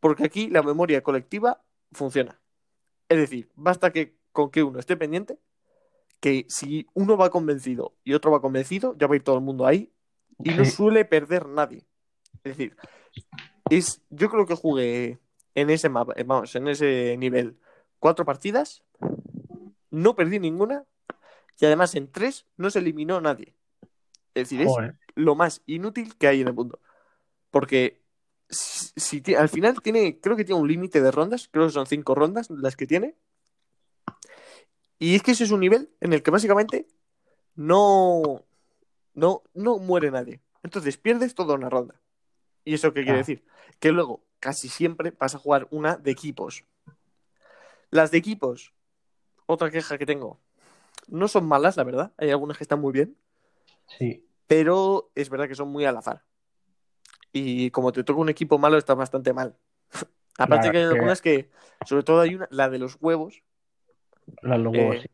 Porque 0.00 0.24
aquí 0.24 0.48
la 0.48 0.62
memoria 0.62 1.02
colectiva 1.02 1.62
funciona. 1.92 2.40
Es 3.08 3.18
decir, 3.18 3.50
basta 3.54 3.92
que 3.92 4.16
con 4.32 4.50
que 4.50 4.62
uno 4.62 4.78
esté 4.78 4.96
pendiente, 4.96 5.38
que 6.20 6.46
si 6.48 6.86
uno 6.94 7.16
va 7.16 7.30
convencido 7.30 7.94
y 8.04 8.14
otro 8.14 8.30
va 8.30 8.40
convencido, 8.40 8.96
ya 8.98 9.06
va 9.06 9.14
a 9.14 9.16
ir 9.16 9.24
todo 9.24 9.36
el 9.36 9.42
mundo 9.42 9.66
ahí 9.66 9.92
y 10.42 10.50
no 10.50 10.64
suele 10.64 11.04
perder 11.04 11.46
nadie. 11.46 11.84
Es 12.44 12.56
decir, 12.56 12.76
es, 13.70 14.02
yo 14.10 14.30
creo 14.30 14.46
que 14.46 14.54
jugué 14.54 15.18
en 15.54 15.70
ese 15.70 15.88
mapa, 15.88 16.14
vamos, 16.24 16.54
en 16.54 16.68
ese 16.68 17.16
nivel 17.16 17.58
cuatro 17.98 18.24
partidas, 18.24 18.82
no 19.90 20.16
perdí 20.16 20.38
ninguna 20.38 20.84
y 21.62 21.64
además 21.64 21.94
en 21.94 22.10
tres 22.10 22.44
no 22.56 22.70
se 22.70 22.80
eliminó 22.80 23.20
nadie. 23.20 23.54
Es 24.34 24.50
decir, 24.50 24.62
es 24.62 24.72
lo 25.14 25.36
más 25.36 25.62
inútil 25.66 26.16
que 26.16 26.26
hay 26.26 26.40
en 26.40 26.48
el 26.48 26.54
mundo. 26.54 26.80
Porque 27.52 28.02
si, 28.48 29.22
al 29.36 29.48
final 29.48 29.80
tiene, 29.80 30.18
creo 30.18 30.34
que 30.34 30.44
tiene 30.44 30.60
un 30.60 30.66
límite 30.66 31.00
de 31.00 31.12
rondas, 31.12 31.48
creo 31.52 31.66
que 31.66 31.72
son 31.72 31.86
cinco 31.86 32.16
rondas 32.16 32.50
las 32.50 32.74
que 32.74 32.88
tiene. 32.88 33.14
Y 34.98 35.14
es 35.14 35.22
que 35.22 35.30
ese 35.30 35.44
es 35.44 35.52
un 35.52 35.60
nivel 35.60 35.88
en 36.00 36.12
el 36.12 36.24
que 36.24 36.32
básicamente 36.32 36.88
no, 37.54 38.44
no, 39.14 39.44
no 39.54 39.78
muere 39.78 40.10
nadie. 40.10 40.40
Entonces 40.64 40.96
pierdes 40.96 41.36
toda 41.36 41.54
una 41.54 41.70
ronda. 41.70 41.94
¿Y 42.64 42.74
eso 42.74 42.92
qué 42.92 43.04
quiere 43.04 43.18
decir? 43.18 43.44
Que 43.78 43.92
luego 43.92 44.24
casi 44.40 44.68
siempre 44.68 45.12
vas 45.12 45.36
a 45.36 45.38
jugar 45.38 45.68
una 45.70 45.96
de 45.96 46.10
equipos. 46.10 46.64
Las 47.90 48.10
de 48.10 48.18
equipos, 48.18 48.74
otra 49.46 49.70
queja 49.70 49.96
que 49.96 50.06
tengo, 50.06 50.40
no 51.08 51.28
son 51.28 51.46
malas, 51.46 51.76
la 51.76 51.84
verdad. 51.84 52.12
Hay 52.16 52.30
algunas 52.30 52.56
que 52.58 52.64
están 52.64 52.80
muy 52.80 52.92
bien 52.92 53.16
Sí. 53.98 54.24
pero 54.46 55.10
es 55.14 55.28
verdad 55.28 55.48
que 55.48 55.54
son 55.54 55.68
muy 55.68 55.84
al 55.84 55.96
azar. 55.96 56.24
Y 57.32 57.70
como 57.70 57.92
te 57.92 58.04
toca 58.04 58.20
un 58.20 58.28
equipo 58.28 58.58
malo, 58.58 58.78
está 58.78 58.94
bastante 58.94 59.32
mal. 59.32 59.56
Aparte 60.38 60.70
que 60.70 60.78
hay 60.78 60.84
algunas 60.84 61.20
que, 61.20 61.50
sobre 61.86 62.02
todo 62.02 62.20
hay 62.20 62.34
una, 62.34 62.48
la 62.50 62.68
de 62.70 62.78
los 62.78 62.96
huevos, 63.00 63.42
Los 64.40 64.58
los 64.60 64.72
huevos, 64.72 64.96
eh, 64.96 65.00
sí. 65.02 65.08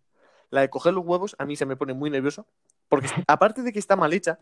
la 0.50 0.60
de 0.62 0.70
coger 0.70 0.94
los 0.94 1.04
huevos, 1.04 1.34
a 1.38 1.44
mí 1.44 1.56
se 1.56 1.66
me 1.66 1.76
pone 1.76 1.94
muy 1.94 2.10
nervioso, 2.10 2.46
porque 2.88 3.08
aparte 3.26 3.62
de 3.62 3.72
que 3.72 3.78
está 3.78 3.96
mal 3.96 4.12
hecha, 4.12 4.38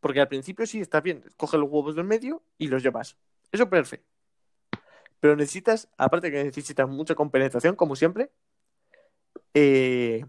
porque 0.00 0.20
al 0.20 0.28
principio 0.28 0.66
sí 0.66 0.80
está 0.80 1.00
bien, 1.00 1.24
coges 1.36 1.58
los 1.58 1.70
huevos 1.70 1.94
del 1.96 2.04
medio 2.04 2.42
y 2.58 2.68
los 2.68 2.82
llevas. 2.82 3.16
Eso 3.52 3.68
perfecto. 3.70 4.06
Pero 5.20 5.36
necesitas, 5.36 5.88
aparte 5.96 6.30
que 6.30 6.44
necesitas 6.44 6.86
mucha 6.88 7.14
compenetración, 7.14 7.76
como 7.76 7.96
siempre, 7.96 8.30
eh, 9.54 10.24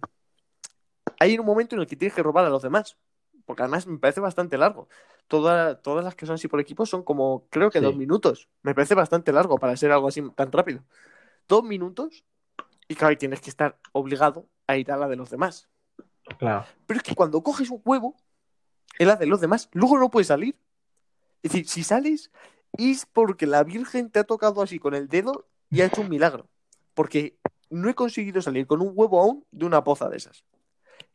hay 1.20 1.38
un 1.38 1.46
momento 1.46 1.76
en 1.76 1.82
el 1.82 1.88
que 1.88 1.96
tienes 1.96 2.16
que 2.16 2.24
robar 2.24 2.46
a 2.46 2.50
los 2.50 2.62
demás. 2.62 2.98
Porque 3.46 3.62
además 3.62 3.86
me 3.86 4.00
parece 4.00 4.22
bastante 4.22 4.58
largo. 4.58 4.90
Toda- 5.28 5.80
todas 5.82 6.04
las 6.04 6.16
que 6.16 6.26
son 6.26 6.36
así 6.36 6.48
por 6.48 6.60
equipo 6.60 6.86
son 6.88 7.04
como, 7.04 7.48
creo 7.52 7.70
que 7.70 7.78
Sí. 7.80 7.86
dos 7.86 7.96
minutos. 7.96 8.50
Me 8.64 8.74
parece 8.74 8.96
bastante 8.96 9.32
largo 9.32 9.58
para 9.60 9.78
ser 9.78 9.92
algo 9.92 10.08
así 10.08 10.22
tan 10.32 10.52
rápido. 10.52 10.84
Dos 11.48 11.64
minutos 11.64 12.24
y 12.88 12.96
claro, 12.96 13.14
y 13.14 13.18
tienes 13.18 13.42
que 13.42 13.50
estar 13.52 13.78
obligado 13.92 14.48
a 14.68 14.78
ir 14.78 14.92
a 14.92 14.98
la 14.98 15.08
de 15.08 15.16
los 15.16 15.30
demás. 15.30 15.70
Claro. 16.40 16.66
Pero 16.88 16.98
es 16.98 17.04
que 17.04 17.14
cuando 17.14 17.44
coges 17.44 17.70
un 17.70 17.82
huevo, 17.86 18.16
es 18.98 19.06
la 19.06 19.16
de 19.16 19.28
los 19.28 19.42
demás, 19.42 19.70
luego 19.74 20.00
no 20.00 20.10
puedes 20.10 20.28
salir. 20.28 20.58
Es 21.44 21.52
decir, 21.52 21.68
si 21.68 21.84
sales 21.84 22.32
es 22.78 23.06
porque 23.06 23.46
la 23.46 23.64
Virgen 23.64 24.10
te 24.10 24.20
ha 24.20 24.24
tocado 24.24 24.64
así 24.64 24.80
con 24.80 24.96
el 24.96 25.08
dedo 25.08 25.48
y 25.70 25.82
ha 25.82 25.86
hecho 25.86 26.02
un 26.02 26.10
milagro. 26.10 26.48
Porque 26.96 27.38
no 27.76 27.90
he 27.90 27.94
conseguido 27.96 28.42
salir 28.42 28.66
con 28.68 28.82
un 28.82 28.92
huevo 28.96 29.22
aún 29.22 29.46
de 29.52 29.66
una 29.66 29.84
poza 29.84 30.10
de 30.10 30.18
esas. 30.18 30.44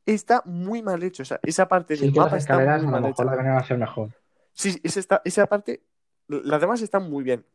Está 0.07 0.43
muy 0.45 0.83
mal 0.83 1.03
hecho. 1.03 1.23
Esa, 1.23 1.41
esa 1.43 1.69
parte 1.69 1.97
Sí 1.97 2.07
del 2.07 2.15
las 2.15 2.33
está 2.35 2.55
muy 2.59 2.67
a 2.67 2.79
lo 2.79 2.89
mal 2.89 3.03
mejor 3.03 3.27
hecha. 3.27 3.31
deberían 3.37 3.65
ser 3.65 3.79
mejor. 3.79 4.11
Sí, 4.53 4.81
esa, 4.83 5.01
está- 5.01 5.23
esa 5.25 5.47
parte, 5.47 5.83
las 6.29 6.61
demás 6.61 6.81
están 6.83 7.09
muy 7.11 7.23
bien. 7.25 7.47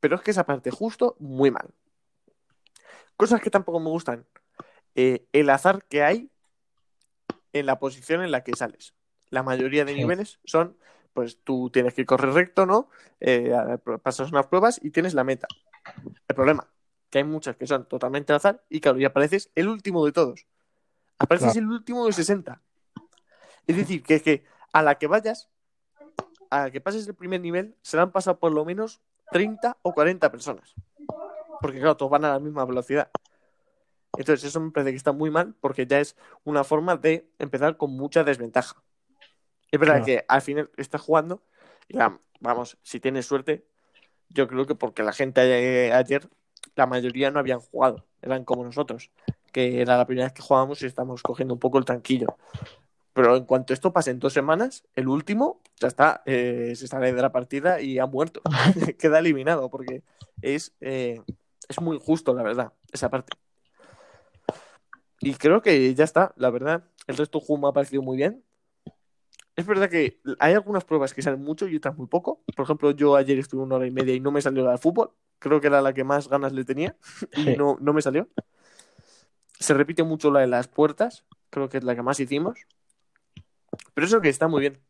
Pero 0.00 0.16
es 0.16 0.22
que 0.22 0.30
esa 0.32 0.44
parte 0.44 0.70
justo, 0.70 1.16
muy 1.20 1.50
mal. 1.50 1.68
Cosas 3.16 3.40
que 3.40 3.50
tampoco 3.50 3.78
me 3.80 3.88
gustan. 3.90 4.26
Eh, 4.94 5.26
el 5.32 5.48
azar 5.50 5.84
que 5.88 6.02
hay 6.02 6.30
en 7.52 7.66
la 7.66 7.78
posición 7.78 8.22
en 8.22 8.30
la 8.30 8.42
que 8.42 8.52
sales. 8.56 8.94
La 9.30 9.42
mayoría 9.42 9.84
de 9.84 9.92
Sí. 9.92 9.98
niveles 9.98 10.38
son, 10.44 10.76
pues 11.14 11.38
tú 11.44 11.70
tienes 11.70 11.94
que 11.94 12.04
correr 12.06 12.32
recto, 12.34 12.66
¿no? 12.66 12.88
Eh, 13.20 13.52
pasas 14.02 14.30
unas 14.30 14.46
pruebas 14.46 14.80
y 14.82 14.90
tienes 14.90 15.14
la 15.14 15.24
meta. 15.24 15.46
El 16.28 16.34
problema, 16.34 16.68
que 17.12 17.18
hay 17.18 17.24
muchas 17.24 17.56
que 17.56 17.66
son 17.66 17.86
totalmente 17.86 18.32
al 18.32 18.38
azar 18.38 18.64
y 18.70 18.80
claro, 18.80 18.98
y 18.98 19.04
apareces 19.04 19.50
el 19.54 19.68
último 19.68 20.04
de 20.06 20.12
todos. 20.12 20.46
Apareces 21.18 21.52
Claro. 21.52 21.66
el 21.68 21.72
último 21.72 22.06
de 22.06 22.12
60. 22.14 22.62
Es 23.66 23.76
decir, 23.76 24.02
que, 24.02 24.20
que 24.22 24.44
a 24.72 24.82
la 24.82 24.96
que 24.96 25.06
vayas, 25.06 25.50
a 26.50 26.70
que 26.70 26.80
pases 26.80 27.06
el 27.06 27.14
primer 27.14 27.42
nivel 27.42 27.76
se 27.82 27.98
le 27.98 28.02
han 28.02 28.12
pasado 28.12 28.38
por 28.38 28.50
lo 28.52 28.64
menos 28.64 29.02
30 29.30 29.76
o 29.82 29.92
40 29.92 30.30
personas. 30.32 30.74
Porque 31.60 31.78
claro, 31.78 31.98
todos 31.98 32.10
van 32.10 32.24
a 32.24 32.30
la 32.32 32.38
misma 32.40 32.64
velocidad. 32.64 33.10
Entonces 34.16 34.44
eso 34.48 34.58
me 34.60 34.70
parece 34.70 34.92
que 34.92 34.96
está 34.96 35.12
muy 35.12 35.30
mal 35.30 35.54
porque 35.60 35.86
ya 35.86 36.00
es 36.00 36.16
una 36.44 36.64
forma 36.64 36.96
de 36.96 37.28
empezar 37.38 37.76
con 37.76 37.90
mucha 37.94 38.24
desventaja. 38.24 38.82
Es 39.70 39.78
verdad 39.78 39.96
Claro. 39.96 40.06
que 40.06 40.24
al 40.28 40.40
final 40.40 40.70
estás 40.78 41.02
jugando 41.02 41.42
y 41.88 41.96
la- 41.98 42.18
vamos, 42.40 42.78
si 42.82 43.00
tienes 43.00 43.26
suerte, 43.26 43.66
yo 44.30 44.48
creo 44.48 44.64
que 44.66 44.74
porque 44.74 45.02
la 45.02 45.12
gente 45.12 45.40
eh, 45.42 45.92
ayer, 45.92 46.28
la 46.76 46.86
mayoría 46.86 47.30
no 47.30 47.38
habían 47.38 47.60
jugado, 47.60 48.04
eran 48.20 48.44
como 48.44 48.64
nosotros, 48.64 49.10
que 49.52 49.80
era 49.80 49.96
la 49.96 50.06
primera 50.06 50.26
vez 50.26 50.32
que 50.32 50.42
jugábamos 50.42 50.82
y 50.82 50.86
estamos 50.86 51.22
cogiendo 51.22 51.54
un 51.54 51.60
poco 51.60 51.78
el 51.78 51.84
tranquillo. 51.84 52.36
Pero 53.14 53.36
en 53.36 53.44
cuanto 53.44 53.74
esto 53.74 53.92
pase 53.92 54.10
en 54.10 54.18
dos 54.18 54.32
semanas, 54.32 54.84
el 54.94 55.08
último 55.08 55.60
ya 55.78 55.88
está, 55.88 56.22
eh, 56.24 56.72
se 56.74 56.86
sale 56.86 57.12
de 57.12 57.20
la 57.20 57.30
partida 57.30 57.80
y 57.80 57.98
ha 57.98 58.06
muerto. 58.06 58.40
Queda 58.98 59.18
eliminado 59.18 59.68
porque 59.68 60.02
es, 60.40 60.72
eh, 60.80 61.20
es 61.68 61.80
muy 61.80 61.96
injusto, 61.96 62.32
la 62.34 62.42
verdad, 62.42 62.72
esa 62.90 63.10
parte. 63.10 63.36
Y 65.20 65.34
creo 65.34 65.62
que 65.62 65.94
ya 65.94 66.04
está, 66.04 66.32
la 66.36 66.50
verdad. 66.50 66.84
El 67.06 67.16
resto 67.16 67.40
del 67.40 67.60
me 67.60 67.68
ha 67.68 67.72
parecido 67.72 68.02
muy 68.02 68.16
bien. 68.16 68.42
Es 69.54 69.66
verdad 69.66 69.90
que 69.90 70.20
hay 70.38 70.54
algunas 70.54 70.84
pruebas 70.84 71.12
que 71.12 71.22
salen 71.22 71.42
mucho 71.42 71.68
y 71.68 71.76
otras 71.76 71.96
muy 71.96 72.06
poco. 72.06 72.42
Por 72.56 72.64
ejemplo, 72.64 72.90
yo 72.92 73.14
ayer 73.16 73.38
estuve 73.38 73.62
una 73.62 73.76
hora 73.76 73.86
y 73.86 73.90
media 73.90 74.14
y 74.14 74.20
no 74.20 74.32
me 74.32 74.40
salió 74.40 74.64
la 74.64 74.72
de 74.72 74.78
fútbol. 74.78 75.12
Creo 75.42 75.60
que 75.60 75.66
era 75.66 75.82
la 75.82 75.92
que 75.92 76.04
más 76.04 76.28
ganas 76.28 76.52
le 76.52 76.64
tenía 76.64 76.94
y 77.36 77.56
no, 77.56 77.76
no 77.80 77.92
me 77.92 78.00
salió. 78.00 78.28
Se 79.58 79.74
repite 79.74 80.04
mucho 80.04 80.30
la 80.30 80.38
de 80.40 80.46
las 80.46 80.68
puertas. 80.68 81.24
Creo 81.50 81.68
que 81.68 81.78
es 81.78 81.84
la 81.84 81.96
que 81.96 82.02
más 82.02 82.20
hicimos. 82.20 82.60
Pero 83.92 84.06
eso 84.06 84.20
que 84.20 84.28
está 84.28 84.46
muy 84.46 84.60
bien. 84.60 84.80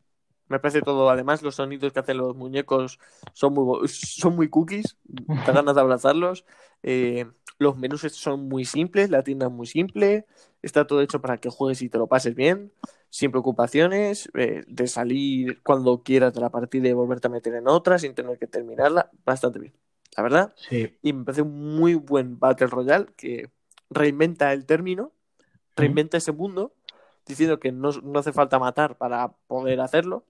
Me 0.49 0.59
parece 0.59 0.81
todo. 0.83 1.09
Además, 1.09 1.41
los 1.41 1.55
sonidos 1.55 1.91
que 1.91 1.99
hacen 1.99 2.17
los 2.17 2.35
muñecos 2.35 2.99
son 3.33 3.53
muy, 3.53 3.87
son 3.87 4.35
muy 4.35 4.47
cookies. 4.47 4.97
Te 5.43 5.51
ganas 5.51 5.73
de 5.73 5.81
abrazarlos. 5.81 6.45
Eh, 6.83 7.25
los 7.57 7.75
menús 7.75 8.01
son 8.01 8.47
muy 8.47 8.63
simples. 8.63 9.09
La 9.09 9.23
tienda 9.23 9.47
es 9.47 9.51
muy 9.51 9.65
simple. 9.65 10.27
Está 10.61 10.85
todo 10.85 11.01
hecho 11.01 11.19
para 11.19 11.37
que 11.39 11.49
juegues 11.49 11.81
y 11.81 11.89
te 11.89 11.97
lo 11.97 12.05
pases 12.05 12.35
bien. 12.35 12.71
Sin 13.09 13.31
preocupaciones. 13.31 14.29
eh, 14.35 14.63
de 14.67 14.87
salir 14.87 15.63
cuando 15.63 16.03
quieras 16.03 16.31
de 16.35 16.41
la 16.41 16.51
partida 16.51 16.87
y 16.87 16.93
volverte 16.93 17.27
a 17.27 17.31
meter 17.31 17.55
en 17.55 17.67
otra 17.67 17.97
sin 17.97 18.13
tener 18.13 18.37
que 18.37 18.45
terminarla. 18.45 19.09
Bastante 19.25 19.57
bien. 19.57 19.82
La 20.15 20.23
verdad. 20.23 20.53
Sí. 20.55 20.97
Y 21.01 21.13
me 21.13 21.25
parece 21.25 21.41
un 21.41 21.77
muy 21.77 21.95
buen 21.95 22.39
Battle 22.39 22.67
Royale 22.67 23.07
que 23.17 23.49
reinventa 23.89 24.53
el 24.53 24.65
término, 24.65 25.11
reinventa 25.75 26.17
ese 26.17 26.31
mundo, 26.31 26.73
diciendo 27.25 27.59
que 27.59 27.71
no, 27.71 27.91
no 28.03 28.19
hace 28.19 28.33
falta 28.33 28.59
matar 28.59 28.97
para 28.97 29.29
poder 29.47 29.81
hacerlo. 29.81 30.25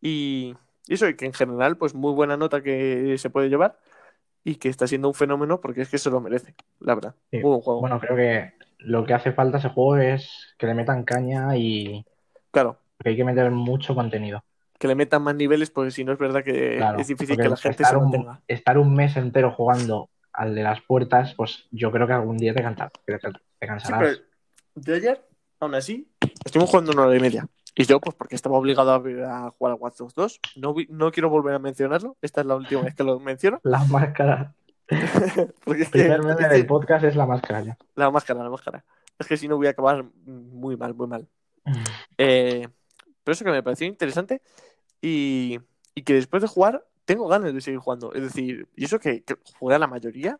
Y 0.00 0.54
y 0.86 0.94
eso, 0.94 1.08
y 1.08 1.16
que 1.16 1.26
en 1.26 1.32
general, 1.32 1.76
pues 1.76 1.94
muy 1.94 2.12
buena 2.12 2.36
nota 2.36 2.62
que 2.62 3.16
se 3.18 3.30
puede 3.30 3.48
llevar 3.48 3.78
y 4.44 4.56
que 4.56 4.68
está 4.68 4.86
siendo 4.86 5.08
un 5.08 5.14
fenómeno 5.14 5.60
porque 5.60 5.82
es 5.82 5.88
que 5.90 5.98
se 5.98 6.10
lo 6.10 6.20
merece, 6.20 6.54
la 6.78 6.94
verdad. 6.94 7.14
Sí. 7.30 7.38
Muy 7.38 7.50
buen 7.50 7.60
juego. 7.60 7.80
Bueno, 7.80 8.00
creo 8.00 8.16
que 8.16 8.52
lo 8.78 9.04
que 9.04 9.14
hace 9.14 9.32
falta 9.32 9.56
a 9.56 9.60
ese 9.60 9.70
juego 9.70 9.96
es 9.96 10.54
que 10.58 10.66
le 10.66 10.74
metan 10.74 11.04
caña 11.04 11.56
y 11.56 12.04
Claro, 12.52 12.78
que 13.02 13.10
hay 13.10 13.16
que 13.16 13.24
meter 13.24 13.50
mucho 13.50 13.94
contenido. 13.94 14.44
Que 14.78 14.88
le 14.88 14.94
metan 14.94 15.22
más 15.22 15.34
niveles 15.34 15.70
porque 15.70 15.90
si 15.90 16.04
no 16.04 16.12
es 16.12 16.18
verdad 16.18 16.42
que 16.44 16.76
Claro, 16.76 16.98
es 16.98 17.06
difícil 17.06 17.36
que 17.36 17.48
la 17.48 17.56
gente 17.56 17.84
se 17.84 17.96
un, 17.96 18.02
mantenga. 18.04 18.40
estar 18.48 18.78
un 18.78 18.94
mes 18.94 19.16
entero 19.16 19.50
jugando 19.52 20.10
al 20.32 20.54
de 20.54 20.62
las 20.62 20.80
puertas, 20.82 21.34
pues 21.34 21.66
yo 21.70 21.90
creo 21.90 22.06
que 22.06 22.12
algún 22.12 22.36
día 22.36 22.52
te, 22.54 22.62
canta- 22.62 22.90
te, 23.04 23.18
te 23.18 23.28
Sí, 23.30 23.66
cansarás. 23.66 24.00
pero 24.00 24.18
de 24.74 24.94
ayer, 24.96 25.26
aún 25.60 25.74
así, 25.74 26.10
estuvimos 26.44 26.68
jugando 26.70 26.92
una 26.92 27.06
hora 27.06 27.16
y 27.16 27.20
media. 27.20 27.46
Y 27.74 27.84
yo, 27.84 28.00
pues 28.00 28.14
porque 28.16 28.34
estaba 28.34 28.56
obligado 28.58 28.90
a, 28.92 28.96
a 29.46 29.50
jugar 29.50 29.72
a 29.72 29.76
Watch 29.76 29.96
Dogs 29.98 30.14
2, 30.14 30.40
no, 30.56 30.74
no 30.90 31.10
quiero 31.12 31.28
volver 31.30 31.54
a 31.54 31.58
mencionarlo. 31.58 32.16
Esta 32.22 32.40
es 32.42 32.46
la 32.46 32.56
última 32.56 32.82
vez 32.82 32.94
que 32.94 33.04
lo 33.04 33.18
menciono. 33.20 33.60
La 33.64 33.84
máscara. 33.84 34.54
Porque 35.64 35.82
El 35.82 35.88
primer 35.90 36.22
meme 36.22 36.42
es 36.42 36.50
del 36.50 36.66
podcast 36.66 37.04
es 37.04 37.16
la 37.16 37.26
máscara 37.26 37.60
ya. 37.62 37.76
la 37.96 38.10
máscara, 38.10 38.42
la 38.44 38.50
máscara. 38.50 38.84
Es 39.18 39.26
que 39.26 39.36
si 39.36 39.48
no 39.48 39.56
voy 39.56 39.66
a 39.66 39.70
acabar 39.70 40.04
muy 40.24 40.76
mal, 40.76 40.94
muy 40.94 41.06
mal. 41.08 41.26
Eh, 42.18 42.68
pero 43.26 43.34
eso 43.34 43.44
que 43.44 43.50
me 43.50 43.62
pareció 43.64 43.88
interesante 43.88 44.40
y, 45.02 45.58
y 45.96 46.02
que 46.02 46.14
después 46.14 46.42
de 46.42 46.48
jugar 46.48 46.86
tengo 47.04 47.26
ganas 47.26 47.52
de 47.52 47.60
seguir 47.60 47.80
jugando. 47.80 48.14
Es 48.14 48.22
decir, 48.22 48.68
y 48.76 48.84
eso 48.84 49.00
que, 49.00 49.24
que 49.24 49.34
jugué 49.58 49.74
a 49.74 49.80
la 49.80 49.88
mayoría 49.88 50.38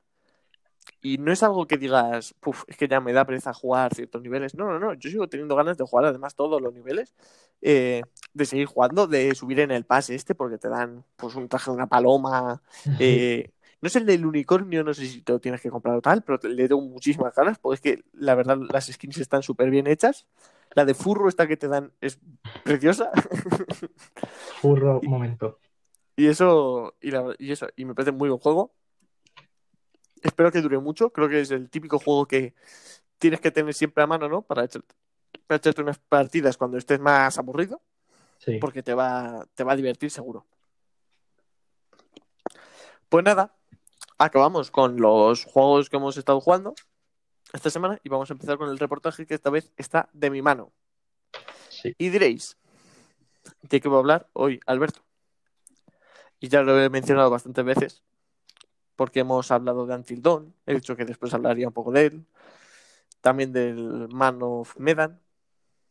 y 1.02 1.18
no 1.18 1.32
es 1.32 1.42
algo 1.42 1.66
que 1.66 1.78
digas, 1.78 2.32
"Puf, 2.38 2.62
es 2.68 2.76
que 2.76 2.86
ya 2.86 3.00
me 3.00 3.12
da 3.12 3.24
pereza 3.24 3.52
jugar 3.52 3.92
ciertos 3.92 4.22
niveles. 4.22 4.54
No, 4.54 4.66
no, 4.66 4.78
no, 4.78 4.94
yo 4.94 5.10
sigo 5.10 5.28
teniendo 5.28 5.56
ganas 5.56 5.76
de 5.76 5.84
jugar 5.84 6.04
además 6.06 6.36
todos 6.36 6.62
los 6.62 6.72
niveles, 6.72 7.12
eh, 7.60 8.02
de 8.34 8.44
seguir 8.44 8.66
jugando, 8.66 9.08
de 9.08 9.34
subir 9.34 9.58
en 9.58 9.72
el 9.72 9.84
pase 9.84 10.14
este 10.14 10.36
porque 10.36 10.58
te 10.58 10.68
dan 10.68 11.04
pues 11.16 11.34
un 11.34 11.48
traje 11.48 11.72
de 11.72 11.76
una 11.76 11.88
paloma. 11.88 12.62
eh, 13.00 13.50
no 13.80 13.88
es 13.88 13.96
el 13.96 14.06
del 14.06 14.26
unicornio, 14.26 14.84
no 14.84 14.94
sé 14.94 15.06
si 15.06 15.22
te 15.22 15.32
lo 15.32 15.40
tienes 15.40 15.60
que 15.60 15.70
comprar 15.70 15.96
o 15.96 16.00
tal, 16.00 16.22
pero 16.22 16.38
le 16.48 16.68
tengo 16.68 16.82
muchísimas 16.82 17.34
ganas 17.34 17.58
porque 17.58 17.74
es 17.74 17.80
que 17.80 18.04
la 18.12 18.36
verdad 18.36 18.58
las 18.70 18.86
skins 18.86 19.18
están 19.18 19.42
súper 19.42 19.70
bien 19.70 19.88
hechas. 19.88 20.26
La 20.76 20.84
de 20.84 20.92
furro 20.94 21.28
esta 21.28 21.46
que 21.48 21.56
te 21.56 21.68
dan 21.68 21.90
es 22.02 22.18
preciosa. 22.62 23.10
Furro, 24.60 25.00
momento. 25.02 25.58
Y 26.16 26.26
eso, 26.28 26.94
y, 27.00 27.10
la- 27.10 27.34
y 27.38 27.50
eso, 27.52 27.66
y 27.76 27.86
me 27.86 27.94
parece 27.94 28.12
muy 28.12 28.28
buen 28.28 28.38
juego. 28.40 28.74
Espero 30.22 30.52
que 30.52 30.60
dure 30.60 30.78
mucho. 30.78 31.10
Creo 31.10 31.30
que 31.30 31.40
es 31.40 31.50
el 31.50 31.70
típico 31.70 31.98
juego 31.98 32.26
que 32.26 32.54
tienes 33.18 33.40
que 33.40 33.50
tener 33.50 33.72
siempre 33.72 34.04
a 34.04 34.06
mano, 34.06 34.28
¿no? 34.28 34.42
Para 34.42 34.64
echarte, 34.64 34.94
para 35.46 35.56
echarte 35.56 35.80
unas 35.80 35.98
partidas 35.98 36.58
cuando 36.58 36.76
estés 36.76 37.00
más 37.00 37.38
aburrido, 37.38 37.80
Sí. 38.38 38.58
porque 38.58 38.82
te 38.82 38.92
va, 38.92 39.46
te 39.54 39.64
va 39.64 39.72
a 39.72 39.76
divertir 39.76 40.10
seguro. 40.10 40.44
Pues 43.08 43.24
nada, 43.24 43.56
acabamos 44.18 44.70
con 44.70 45.00
los 45.00 45.44
juegos 45.44 45.88
que 45.88 45.96
hemos 45.96 46.18
estado 46.18 46.40
jugando 46.42 46.74
esta 47.52 47.70
semana 47.70 47.98
y 48.02 48.08
vamos 48.08 48.30
a 48.30 48.34
empezar 48.34 48.58
con 48.58 48.68
el 48.68 48.78
reportaje 48.78 49.26
que 49.26 49.34
esta 49.34 49.50
vez 49.50 49.72
está 49.76 50.08
de 50.12 50.30
mi 50.30 50.42
mano. 50.42 50.72
Sí. 51.68 51.94
Y 51.98 52.08
diréis, 52.08 52.56
¿de 53.62 53.80
qué 53.80 53.88
voy 53.88 53.96
a 53.96 54.00
hablar 54.00 54.28
hoy, 54.32 54.60
Alberto? 54.66 55.00
Y 56.40 56.48
ya 56.48 56.62
lo 56.62 56.80
he 56.80 56.90
mencionado 56.90 57.30
bastantes 57.30 57.64
veces, 57.64 58.02
porque 58.94 59.20
hemos 59.20 59.50
hablado 59.50 59.86
de 59.86 59.94
Until 59.94 60.22
Dawn, 60.22 60.54
he 60.66 60.74
dicho 60.74 60.96
que 60.96 61.04
después 61.04 61.32
hablaría 61.34 61.68
un 61.68 61.72
poco 61.74 61.92
de 61.92 62.06
él, 62.06 62.26
también 63.20 63.52
del 63.52 64.08
Man 64.08 64.38
of 64.42 64.76
Medan, 64.78 65.20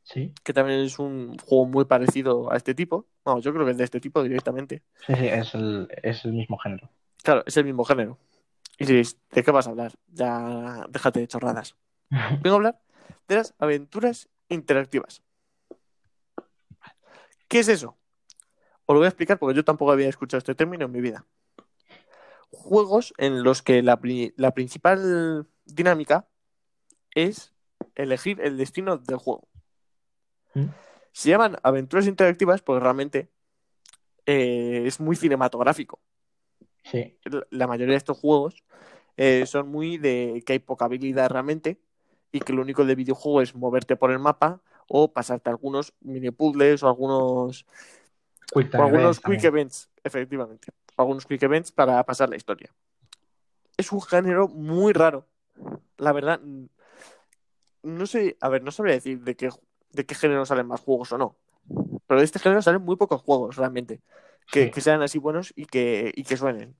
Sí. 0.04 0.32
que 0.44 0.54
también 0.54 0.82
es 0.82 1.00
un 1.00 1.36
juego 1.40 1.66
muy 1.66 1.86
parecido 1.86 2.52
a 2.52 2.58
este 2.58 2.76
tipo. 2.76 3.08
Vamos, 3.24 3.44
yo 3.44 3.52
creo 3.52 3.66
que 3.66 3.72
es 3.72 3.78
de 3.78 3.86
este 3.86 4.00
tipo 4.00 4.22
directamente. 4.22 4.84
Sí, 5.08 5.16
sí, 5.16 5.28
es 5.28 5.56
el, 5.56 5.88
es 6.04 6.24
el 6.26 6.34
mismo 6.34 6.60
género. 6.60 6.92
Claro, 7.24 7.42
es 7.48 7.58
el 7.58 7.66
mismo 7.66 7.84
género. 7.84 8.20
Y 8.78 8.86
diréis, 8.86 9.18
¿de 9.32 9.44
qué 9.44 9.52
vas 9.52 9.68
a 9.68 9.70
hablar? 9.72 9.94
Ya 10.08 10.86
déjate 10.90 11.20
de 11.22 11.28
chorradas. 11.28 11.76
Vengo 12.10 12.52
a 12.52 12.56
hablar 12.56 12.82
de 13.28 13.36
las 13.36 13.54
aventuras 13.60 14.30
interactivas. 14.50 15.22
¿Qué 17.48 17.60
es 17.60 17.68
eso? 17.68 17.98
Os 18.86 18.94
lo 18.94 19.00
voy 19.00 19.06
a 19.06 19.10
explicar 19.10 19.40
porque 19.40 19.56
yo 19.56 19.64
tampoco 19.64 19.92
había 19.92 20.10
escuchado 20.10 20.40
este 20.40 20.56
término 20.56 20.86
en 20.86 20.92
mi 20.92 21.02
vida. 21.02 21.26
Juegos 22.52 23.14
en 23.18 23.44
los 23.44 23.62
que 23.62 23.82
la 23.82 23.98
principal 24.54 25.48
dinámica 25.66 26.28
es 27.14 27.54
elegir 27.96 28.42
el 28.42 28.58
destino 28.58 28.98
del 28.98 29.18
juego. 29.18 29.48
¿Mm? 30.54 30.66
Se 31.12 31.30
llaman 31.30 31.58
aventuras 31.64 32.08
interactivas 32.08 32.62
porque 32.62 32.82
realmente 32.82 33.30
eh, 34.26 34.84
es 34.86 35.00
muy 35.00 35.16
cinematográfico 35.16 36.02
Sí, 36.86 37.18
la 37.50 37.68
mayoría 37.68 37.94
de 37.94 37.98
estos 37.98 38.18
juegos 38.20 38.64
eh, 39.18 39.46
son 39.48 39.70
muy 39.70 39.98
de 39.98 40.44
que 40.46 40.54
hay 40.54 40.60
poca 40.60 40.86
habilidad 40.86 41.30
realmente 41.30 41.80
y 42.32 42.40
que 42.40 42.54
lo 42.54 42.62
único 42.62 42.86
de 42.86 42.96
videojuego 42.96 43.42
es 43.42 43.56
moverte 43.56 43.96
por 43.96 44.12
el 44.12 44.20
mapa 44.20 44.62
o 44.88 45.12
pasarte 45.12 45.50
algunos 45.50 45.94
mini 46.02 46.30
puzzles 46.30 46.84
o 46.84 46.88
algunos, 46.88 47.66
Quick 48.54 48.76
o 48.76 48.84
algunos 48.84 49.18
Events 49.18 49.20
quick 49.20 49.24
también. 49.24 49.46
events, 49.46 49.90
efectivamente. 50.04 50.68
Algunos 50.96 51.26
quick 51.26 51.42
events 51.42 51.72
para 51.72 52.04
pasar 52.06 52.30
la 52.30 52.36
historia. 52.36 52.72
Es 53.78 53.92
un 53.92 54.02
género 54.02 54.48
muy 54.48 54.94
raro. 54.94 55.26
La 55.98 56.12
verdad, 56.12 56.40
mm, 56.42 56.66
no 57.84 58.06
sé, 58.06 58.38
a 58.42 58.50
ver, 58.50 58.64
no 58.64 58.72
sabría 58.72 58.96
decir 58.96 59.22
de 59.22 59.36
qué, 59.36 59.50
de 59.92 60.06
qué 60.06 60.14
género 60.16 60.46
salen 60.46 60.68
más 60.68 60.82
juegos 60.82 61.12
o 61.14 61.18
no. 61.18 61.36
Pero 62.06 62.20
de 62.20 62.26
este 62.26 62.38
género 62.40 62.62
salen 62.62 62.84
muy 62.84 62.96
pocos 62.96 63.22
juegos 63.22 63.56
realmente 63.56 64.02
que, 64.52 64.66
Sí. 64.66 64.72
que 64.72 64.82
sean 64.82 65.02
así 65.02 65.18
buenos 65.18 65.54
y 65.56 65.66
que, 65.66 66.12
y 66.16 66.24
que 66.24 66.38
suenen. 66.38 66.76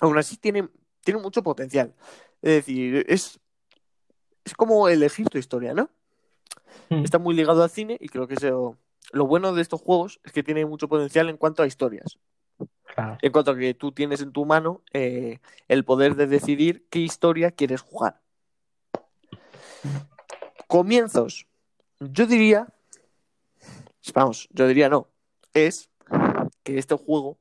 Aún 0.00 0.16
así, 0.18 0.36
tienen, 0.36 0.70
tienen 1.02 1.22
mucho 1.22 1.42
potencial. 1.42 1.94
Es 2.42 2.54
decir, 2.54 3.04
es, 3.08 3.40
es 4.44 4.54
como 4.54 4.88
elegir 4.88 5.28
tu 5.28 5.38
historia, 5.38 5.74
¿no? 5.74 5.90
Mm. 6.88 7.04
Está 7.04 7.18
muy 7.18 7.34
ligado 7.34 7.62
al 7.62 7.70
cine 7.70 7.96
y 8.00 8.08
creo 8.08 8.26
que 8.26 8.34
eso, 8.34 8.78
lo 9.12 9.26
bueno 9.26 9.52
de 9.52 9.62
estos 9.62 9.80
juegos 9.80 10.20
es 10.24 10.32
que 10.32 10.42
tiene 10.42 10.64
mucho 10.66 10.88
potencial 10.88 11.28
en 11.28 11.36
cuanto 11.36 11.62
a 11.62 11.66
historias. 11.66 12.18
Claro. 12.94 13.18
En 13.22 13.32
cuanto 13.32 13.52
a 13.52 13.56
que 13.56 13.74
tú 13.74 13.92
tienes 13.92 14.20
en 14.20 14.32
tu 14.32 14.44
mano 14.44 14.82
eh, 14.92 15.38
el 15.68 15.84
poder 15.84 16.16
de 16.16 16.26
decidir 16.26 16.86
qué 16.90 16.98
historia 17.00 17.50
quieres 17.50 17.80
jugar. 17.80 18.20
Comienzos. 20.66 21.46
Yo 22.00 22.26
diría. 22.26 22.66
Vamos, 24.14 24.48
yo 24.50 24.66
diría 24.66 24.88
no. 24.88 25.08
Es 25.54 25.89
que 26.62 26.78
este 26.78 26.94
juego, 26.94 27.38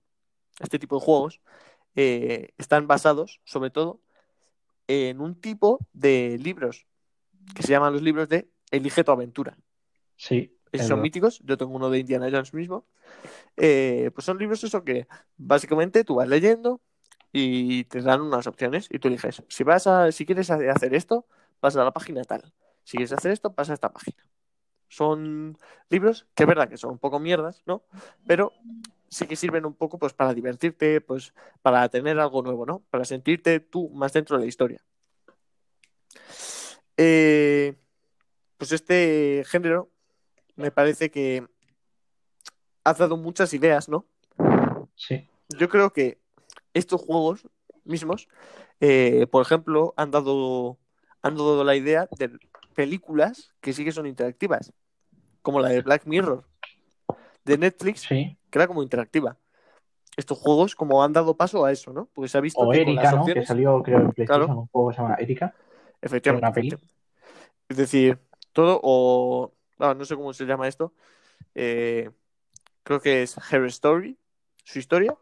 este 0.59 0.79
tipo 0.79 0.95
de 0.97 1.05
juegos, 1.05 1.41
eh, 1.95 2.49
están 2.57 2.87
basados 2.87 3.41
sobre 3.43 3.69
todo 3.69 4.01
en 4.87 5.21
un 5.21 5.39
tipo 5.39 5.79
de 5.93 6.37
libros 6.41 6.85
que 7.55 7.63
se 7.63 7.71
llaman 7.71 7.93
los 7.93 8.01
libros 8.01 8.29
de 8.29 8.49
Elige 8.71 9.03
tu 9.03 9.11
aventura. 9.11 9.57
Sí. 10.15 10.55
Esos 10.71 10.83
es 10.83 10.87
son 10.87 10.97
verdad. 10.97 11.03
míticos, 11.03 11.39
yo 11.43 11.57
tengo 11.57 11.73
uno 11.73 11.89
de 11.89 11.99
Indiana 11.99 12.29
Jones 12.31 12.53
mismo. 12.53 12.85
Eh, 13.57 14.11
pues 14.13 14.25
son 14.25 14.37
libros 14.37 14.63
eso 14.63 14.83
que 14.83 15.07
básicamente 15.37 16.03
tú 16.03 16.15
vas 16.15 16.27
leyendo 16.27 16.79
y 17.31 17.85
te 17.85 18.01
dan 18.01 18.21
unas 18.21 18.47
opciones 18.47 18.87
y 18.91 18.99
tú 18.99 19.07
eliges. 19.07 19.43
Si 19.47 19.63
vas 19.63 19.87
a, 19.87 20.11
si 20.11 20.25
quieres 20.25 20.49
hacer 20.51 20.93
esto, 20.93 21.25
vas 21.61 21.75
a 21.75 21.83
la 21.83 21.91
página 21.91 22.23
tal. 22.23 22.53
Si 22.83 22.97
quieres 22.97 23.13
hacer 23.13 23.31
esto, 23.31 23.53
pasa 23.53 23.73
a 23.73 23.75
esta 23.75 23.91
página. 23.91 24.23
Son 24.87 25.57
libros 25.89 26.27
que 26.33 26.43
es 26.43 26.47
verdad 26.47 26.69
que 26.69 26.77
son 26.77 26.91
un 26.91 26.97
poco 26.97 27.19
mierdas, 27.19 27.61
¿no? 27.65 27.83
Pero 28.25 28.53
sí 29.10 29.26
que 29.27 29.36
sirven 29.36 29.65
un 29.65 29.73
poco 29.73 29.98
pues 29.98 30.14
para 30.14 30.34
divertirte, 30.34 31.02
pues 31.02 31.34
para 31.61 31.88
tener 31.90 32.19
algo 32.19 32.41
nuevo, 32.41 32.65
¿no? 32.65 32.84
Para 32.90 33.06
sentirte 33.06 33.60
tú 33.60 33.90
más 33.90 34.14
dentro 34.14 34.38
de 34.38 34.44
la 34.44 34.48
historia. 34.48 34.81
Eh, 36.98 37.76
pues 38.57 38.72
este 38.72 39.44
género 39.48 39.90
me 40.56 40.72
parece 40.72 41.10
que 41.10 41.48
ha 42.84 42.94
dado 42.94 43.18
muchas 43.18 43.53
ideas, 43.53 43.90
¿no? 43.90 44.06
Sí. 44.95 45.27
Yo 45.57 45.69
creo 45.69 45.91
que 45.91 46.19
estos 46.73 47.02
juegos 47.02 47.48
mismos, 47.84 48.27
eh, 48.80 49.27
por 49.31 49.41
ejemplo, 49.41 49.94
han 49.98 50.11
dado, 50.11 50.77
han 51.22 51.36
dado 51.36 51.64
la 51.64 51.76
idea 51.76 52.07
de 52.18 52.38
películas 52.76 53.53
que 53.61 53.73
sí 53.73 53.84
que 53.84 53.91
son 53.91 54.06
interactivas, 54.06 54.73
como 55.41 55.60
la 55.60 55.69
de 55.69 55.81
Black 55.81 56.06
Mirror 56.06 56.45
de 57.45 57.57
Netflix, 57.57 58.02
Sí. 58.02 58.38
Que 58.49 58.57
era 58.59 58.67
como 58.67 58.84
interactiva. 58.84 59.38
Estos 60.17 60.38
juegos 60.38 60.76
como 60.76 61.03
han 61.03 61.13
dado 61.13 61.38
paso 61.38 61.63
a 61.65 61.71
eso, 61.71 61.93
¿no? 61.93 62.09
Porque 62.13 62.27
se 62.30 62.38
ha 62.38 62.41
visto 62.41 62.59
O 62.61 62.71
que 62.71 62.81
Erika, 62.81 63.11
¿no? 63.11 63.19
opciones, 63.21 63.43
Que 63.43 63.47
salió, 63.47 63.81
creo, 63.84 63.99
en 63.99 64.11
PlayStation, 64.11 64.47
Claro. 64.47 64.61
un 64.61 64.67
juego 64.67 64.89
que 64.89 64.95
se 64.95 65.01
llama 65.01 65.15
Erika. 65.15 65.55
efectivamente, 66.01 66.45
una 66.45 66.53
peli. 66.53 66.67
efectivamente. 66.69 66.99
Es 67.69 67.77
decir, 67.77 68.19
todo 68.51 68.80
o 68.84 69.53
no, 69.77 69.93
no 69.93 70.05
sé 70.05 70.15
cómo 70.15 70.34
se 70.34 70.45
llama 70.45 70.67
esto. 70.67 70.93
eh, 71.55 72.09
creo 72.84 72.99
que 72.99 73.21
es 73.23 73.38
Her 73.51 73.65
Story, 73.65 74.17
su 74.63 74.80
historia, 74.80 75.15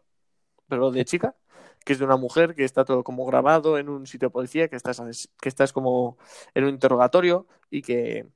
pero 0.68 0.90
de 0.90 1.04
chica, 1.04 1.36
que 1.84 1.92
es 1.92 1.98
de 1.98 2.04
una 2.04 2.16
mujer 2.16 2.54
que 2.54 2.64
está 2.64 2.84
todo 2.84 3.04
como 3.04 3.24
grabado 3.26 3.78
en 3.78 3.88
un 3.88 4.06
sitio 4.06 4.28
de 4.28 4.32
policía, 4.32 4.68
que 4.68 4.76
estás, 4.76 5.00
que 5.40 5.48
estás 5.48 5.72
como 5.72 6.16
en 6.54 6.64
un 6.64 6.70
interrogatorio 6.70 7.46
y 7.70 7.82
que, 7.82 8.26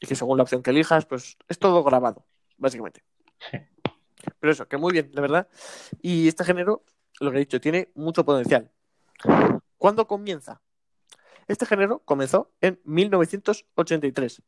y 0.00 0.06
que 0.06 0.14
según 0.16 0.36
la 0.38 0.42
opción 0.42 0.62
que 0.62 0.70
elijas, 0.70 1.04
pues 1.06 1.36
es 1.48 1.58
todo 1.58 1.84
grabado, 1.84 2.24
básicamente. 2.56 3.02
Sí. 3.50 3.58
Pero 4.40 4.52
eso, 4.52 4.68
que 4.68 4.76
muy 4.76 4.92
bien, 4.92 5.10
la 5.12 5.20
verdad. 5.20 5.48
Y 6.02 6.28
este 6.28 6.44
género, 6.44 6.84
lo 7.20 7.30
que 7.30 7.36
he 7.36 7.40
dicho, 7.40 7.60
tiene 7.60 7.90
mucho 7.94 8.24
potencial. 8.24 8.70
¿Cuándo 9.76 10.06
comienza? 10.06 10.60
Este 11.46 11.66
género 11.66 12.00
comenzó 12.00 12.50
en 12.60 12.80
1983. 12.84 14.42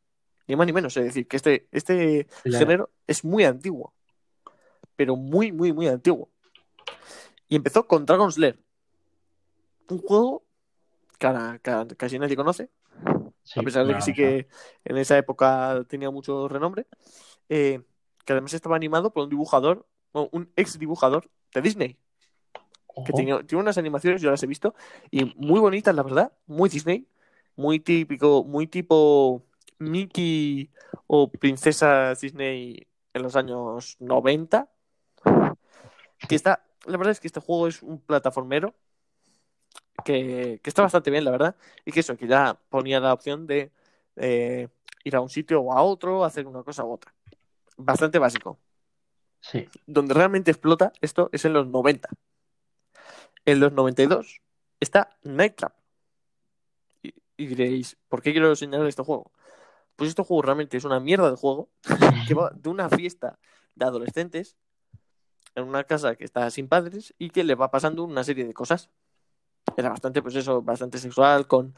Ni 0.47 0.55
más 0.55 0.67
ni 0.67 0.73
menos, 0.73 0.95
es 0.97 1.05
decir, 1.05 1.27
que 1.27 1.37
este, 1.37 1.67
este 1.71 2.27
género 2.45 2.91
es 3.07 3.23
muy 3.23 3.43
antiguo. 3.43 3.93
Pero 4.95 5.15
muy, 5.15 5.51
muy, 5.51 5.73
muy 5.73 5.87
antiguo. 5.87 6.29
Y 7.47 7.55
empezó 7.55 7.87
con 7.87 8.05
Dragon's 8.05 8.37
Lair. 8.37 8.59
Un 9.89 9.99
juego 9.99 10.43
que 11.17 11.27
ahora 11.27 11.59
casi 11.97 12.17
nadie 12.17 12.35
conoce, 12.35 12.69
Sí, 13.43 13.59
a 13.59 13.63
pesar 13.63 13.85
de 13.85 13.95
que 13.95 14.01
sí 14.01 14.13
que 14.13 14.47
en 14.85 14.97
esa 14.97 15.17
época 15.17 15.83
tenía 15.87 16.11
mucho 16.11 16.47
renombre, 16.47 16.85
eh, 17.49 17.81
que 18.25 18.33
además 18.33 18.53
estaba 18.53 18.75
animado 18.75 19.11
por 19.11 19.23
un 19.23 19.29
dibujador, 19.29 19.85
un 20.13 20.51
ex 20.55 20.77
dibujador 20.77 21.29
de 21.53 21.61
Disney, 21.61 21.97
que 23.05 23.13
tenía, 23.13 23.41
tiene 23.43 23.61
unas 23.61 23.77
animaciones, 23.77 24.21
yo 24.21 24.29
las 24.31 24.43
he 24.43 24.47
visto, 24.47 24.75
y 25.09 25.25
muy 25.35 25.59
bonitas, 25.59 25.95
la 25.95 26.03
verdad, 26.03 26.33
muy 26.45 26.69
Disney, 26.69 27.07
muy 27.55 27.79
típico, 27.79 28.43
muy 28.43 28.67
tipo 28.67 29.43
Mickey 29.79 30.69
o 31.07 31.31
princesa 31.31 32.13
Disney 32.15 32.87
en 33.13 33.23
los 33.23 33.35
años 33.35 33.97
90, 33.99 34.69
que 36.27 36.35
está, 36.35 36.65
la 36.85 36.97
verdad 36.97 37.11
es 37.11 37.19
que 37.19 37.27
este 37.27 37.39
juego 37.39 37.67
es 37.67 37.81
un 37.81 37.99
plataformero 37.99 38.75
que, 40.03 40.59
que 40.63 40.69
está 40.69 40.81
bastante 40.81 41.11
bien, 41.11 41.25
la 41.25 41.31
verdad, 41.31 41.55
y 41.85 41.91
que 41.91 42.01
eso, 42.01 42.17
que 42.17 42.27
ya 42.27 42.59
ponía 42.69 42.99
la 42.99 43.13
opción 43.13 43.47
de 43.47 43.71
eh, 44.15 44.67
ir 45.03 45.15
a 45.15 45.21
un 45.21 45.29
sitio 45.29 45.61
o 45.61 45.73
a 45.73 45.81
otro, 45.81 46.23
hacer 46.25 46.47
una 46.47 46.63
cosa 46.63 46.83
u 46.85 46.91
otra. 46.91 47.13
Bastante 47.83 48.19
básico. 48.19 48.59
Sí. 49.39 49.67
Donde 49.87 50.13
realmente 50.13 50.51
explota 50.51 50.93
esto 51.01 51.29
es 51.31 51.45
en 51.45 51.53
los 51.53 51.67
90. 51.67 52.09
En 53.45 53.59
los 53.59 53.71
92 53.73 54.41
está 54.79 55.17
Night 55.23 55.55
Trap. 55.55 55.73
Y, 57.01 57.13
y 57.37 57.45
diréis, 57.47 57.97
¿por 58.07 58.21
qué 58.21 58.31
quiero 58.31 58.55
señalar 58.55 58.87
este 58.87 59.03
juego? 59.03 59.31
Pues 59.95 60.09
este 60.09 60.23
juego 60.23 60.41
realmente 60.41 60.77
es 60.77 60.83
una 60.83 60.99
mierda 60.99 61.29
de 61.29 61.37
juego 61.37 61.69
que 62.27 62.33
va 62.33 62.51
de 62.55 62.69
una 62.69 62.89
fiesta 62.89 63.39
de 63.75 63.85
adolescentes 63.85 64.57
en 65.55 65.63
una 65.63 65.83
casa 65.83 66.15
que 66.15 66.23
está 66.23 66.49
sin 66.49 66.67
padres 66.67 67.13
y 67.17 67.29
que 67.29 67.43
le 67.43 67.55
va 67.55 67.71
pasando 67.71 68.03
una 68.03 68.23
serie 68.23 68.45
de 68.45 68.53
cosas. 68.53 68.89
Era 69.77 69.89
bastante, 69.89 70.21
pues 70.21 70.35
eso, 70.35 70.61
bastante 70.61 70.97
sexual, 70.97 71.47
con, 71.47 71.75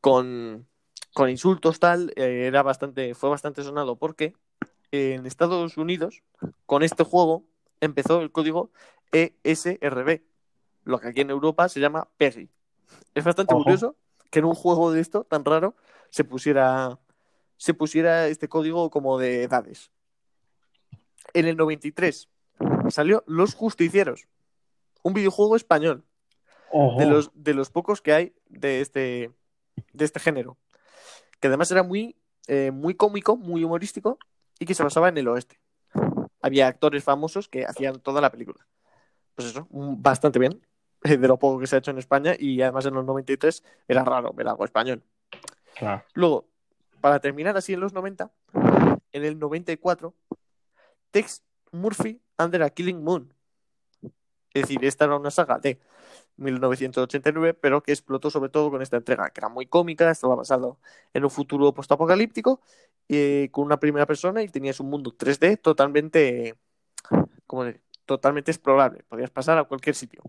con, 0.00 0.66
con 1.14 1.28
insultos, 1.30 1.78
tal. 1.78 2.12
eh, 2.16 2.46
era 2.46 2.62
bastante, 2.62 3.14
fue 3.14 3.28
bastante 3.30 3.62
sonado 3.62 3.96
porque 3.96 4.34
en 4.92 5.26
Estados 5.26 5.76
Unidos, 5.76 6.22
con 6.66 6.82
este 6.82 7.04
juego, 7.04 7.44
empezó 7.80 8.20
el 8.20 8.32
código 8.32 8.70
ESRB, 9.12 10.22
lo 10.84 10.98
que 10.98 11.08
aquí 11.08 11.20
en 11.20 11.30
Europa 11.30 11.68
se 11.68 11.80
llama 11.80 12.08
PEGI. 12.16 12.48
Es 13.14 13.24
bastante 13.24 13.54
Ojo. 13.54 13.64
curioso 13.64 13.96
que 14.30 14.38
en 14.38 14.46
un 14.46 14.54
juego 14.54 14.92
de 14.92 15.00
esto 15.00 15.24
tan 15.24 15.44
raro 15.44 15.74
se 16.10 16.24
pusiera, 16.24 16.98
se 17.56 17.74
pusiera 17.74 18.28
este 18.28 18.48
código 18.48 18.90
como 18.90 19.18
de 19.18 19.42
edades. 19.42 19.90
En 21.34 21.46
el 21.46 21.56
93 21.56 22.28
salió 22.88 23.22
Los 23.26 23.54
Justicieros, 23.54 24.28
un 25.02 25.14
videojuego 25.14 25.56
español 25.56 26.04
Ojo. 26.70 26.98
de 26.98 27.06
los, 27.06 27.30
de 27.34 27.54
los 27.54 27.70
pocos 27.70 28.00
que 28.00 28.12
hay 28.12 28.34
de 28.48 28.80
este, 28.80 29.30
de 29.92 30.04
este 30.04 30.20
género. 30.20 30.56
Que 31.40 31.48
además 31.48 31.70
era 31.70 31.82
muy, 31.82 32.16
eh, 32.48 32.70
muy 32.70 32.94
cómico, 32.94 33.36
muy 33.36 33.62
humorístico 33.62 34.18
y 34.58 34.66
que 34.66 34.74
se 34.74 34.82
basaba 34.82 35.08
en 35.08 35.18
el 35.18 35.28
oeste. 35.28 35.60
Había 36.40 36.68
actores 36.68 37.04
famosos 37.04 37.48
que 37.48 37.64
hacían 37.64 38.00
toda 38.00 38.20
la 38.20 38.30
película. 38.30 38.66
Pues 39.34 39.48
eso, 39.48 39.66
mm, 39.70 40.02
bastante 40.02 40.38
bien, 40.38 40.60
eh, 41.04 41.16
de 41.16 41.28
lo 41.28 41.38
poco 41.38 41.60
que 41.60 41.66
se 41.66 41.76
ha 41.76 41.78
hecho 41.78 41.90
en 41.90 41.98
España 41.98 42.34
y 42.38 42.60
además 42.62 42.86
en 42.86 42.94
los 42.94 43.04
93 43.04 43.64
era 43.86 44.04
raro 44.04 44.32
ver 44.32 44.48
algo 44.48 44.64
español. 44.64 45.02
Luego, 46.14 46.48
para 47.00 47.20
terminar 47.20 47.56
así 47.56 47.72
en 47.72 47.80
los 47.80 47.92
90, 47.92 48.32
en 49.12 49.24
el 49.24 49.38
94, 49.38 50.14
Tex 51.10 51.42
Murphy 51.70 52.20
Under 52.38 52.62
a 52.62 52.70
Killing 52.70 53.02
Moon. 53.02 53.32
Es 54.54 54.62
decir, 54.62 54.84
esta 54.84 55.04
era 55.04 55.16
una 55.16 55.30
saga 55.30 55.58
de 55.58 55.78
1989, 56.36 57.54
pero 57.54 57.82
que 57.82 57.92
explotó 57.92 58.30
sobre 58.30 58.50
todo 58.50 58.70
con 58.70 58.82
esta 58.82 58.96
entrega, 58.96 59.30
que 59.30 59.40
era 59.40 59.48
muy 59.48 59.66
cómica, 59.66 60.10
estaba 60.10 60.36
basado 60.36 60.78
en 61.12 61.24
un 61.24 61.30
futuro 61.30 61.72
postapocalíptico, 61.74 62.60
eh, 63.08 63.48
con 63.50 63.64
una 63.64 63.80
primera 63.80 64.06
persona 64.06 64.42
y 64.42 64.48
tenías 64.48 64.80
un 64.80 64.90
mundo 64.90 65.14
3D 65.16 65.60
totalmente, 65.60 66.56
¿cómo 67.46 67.64
decir? 67.64 67.82
totalmente 68.08 68.50
explorable. 68.50 69.04
Podías 69.06 69.30
pasar 69.30 69.58
a 69.58 69.64
cualquier 69.64 69.94
sitio. 69.94 70.22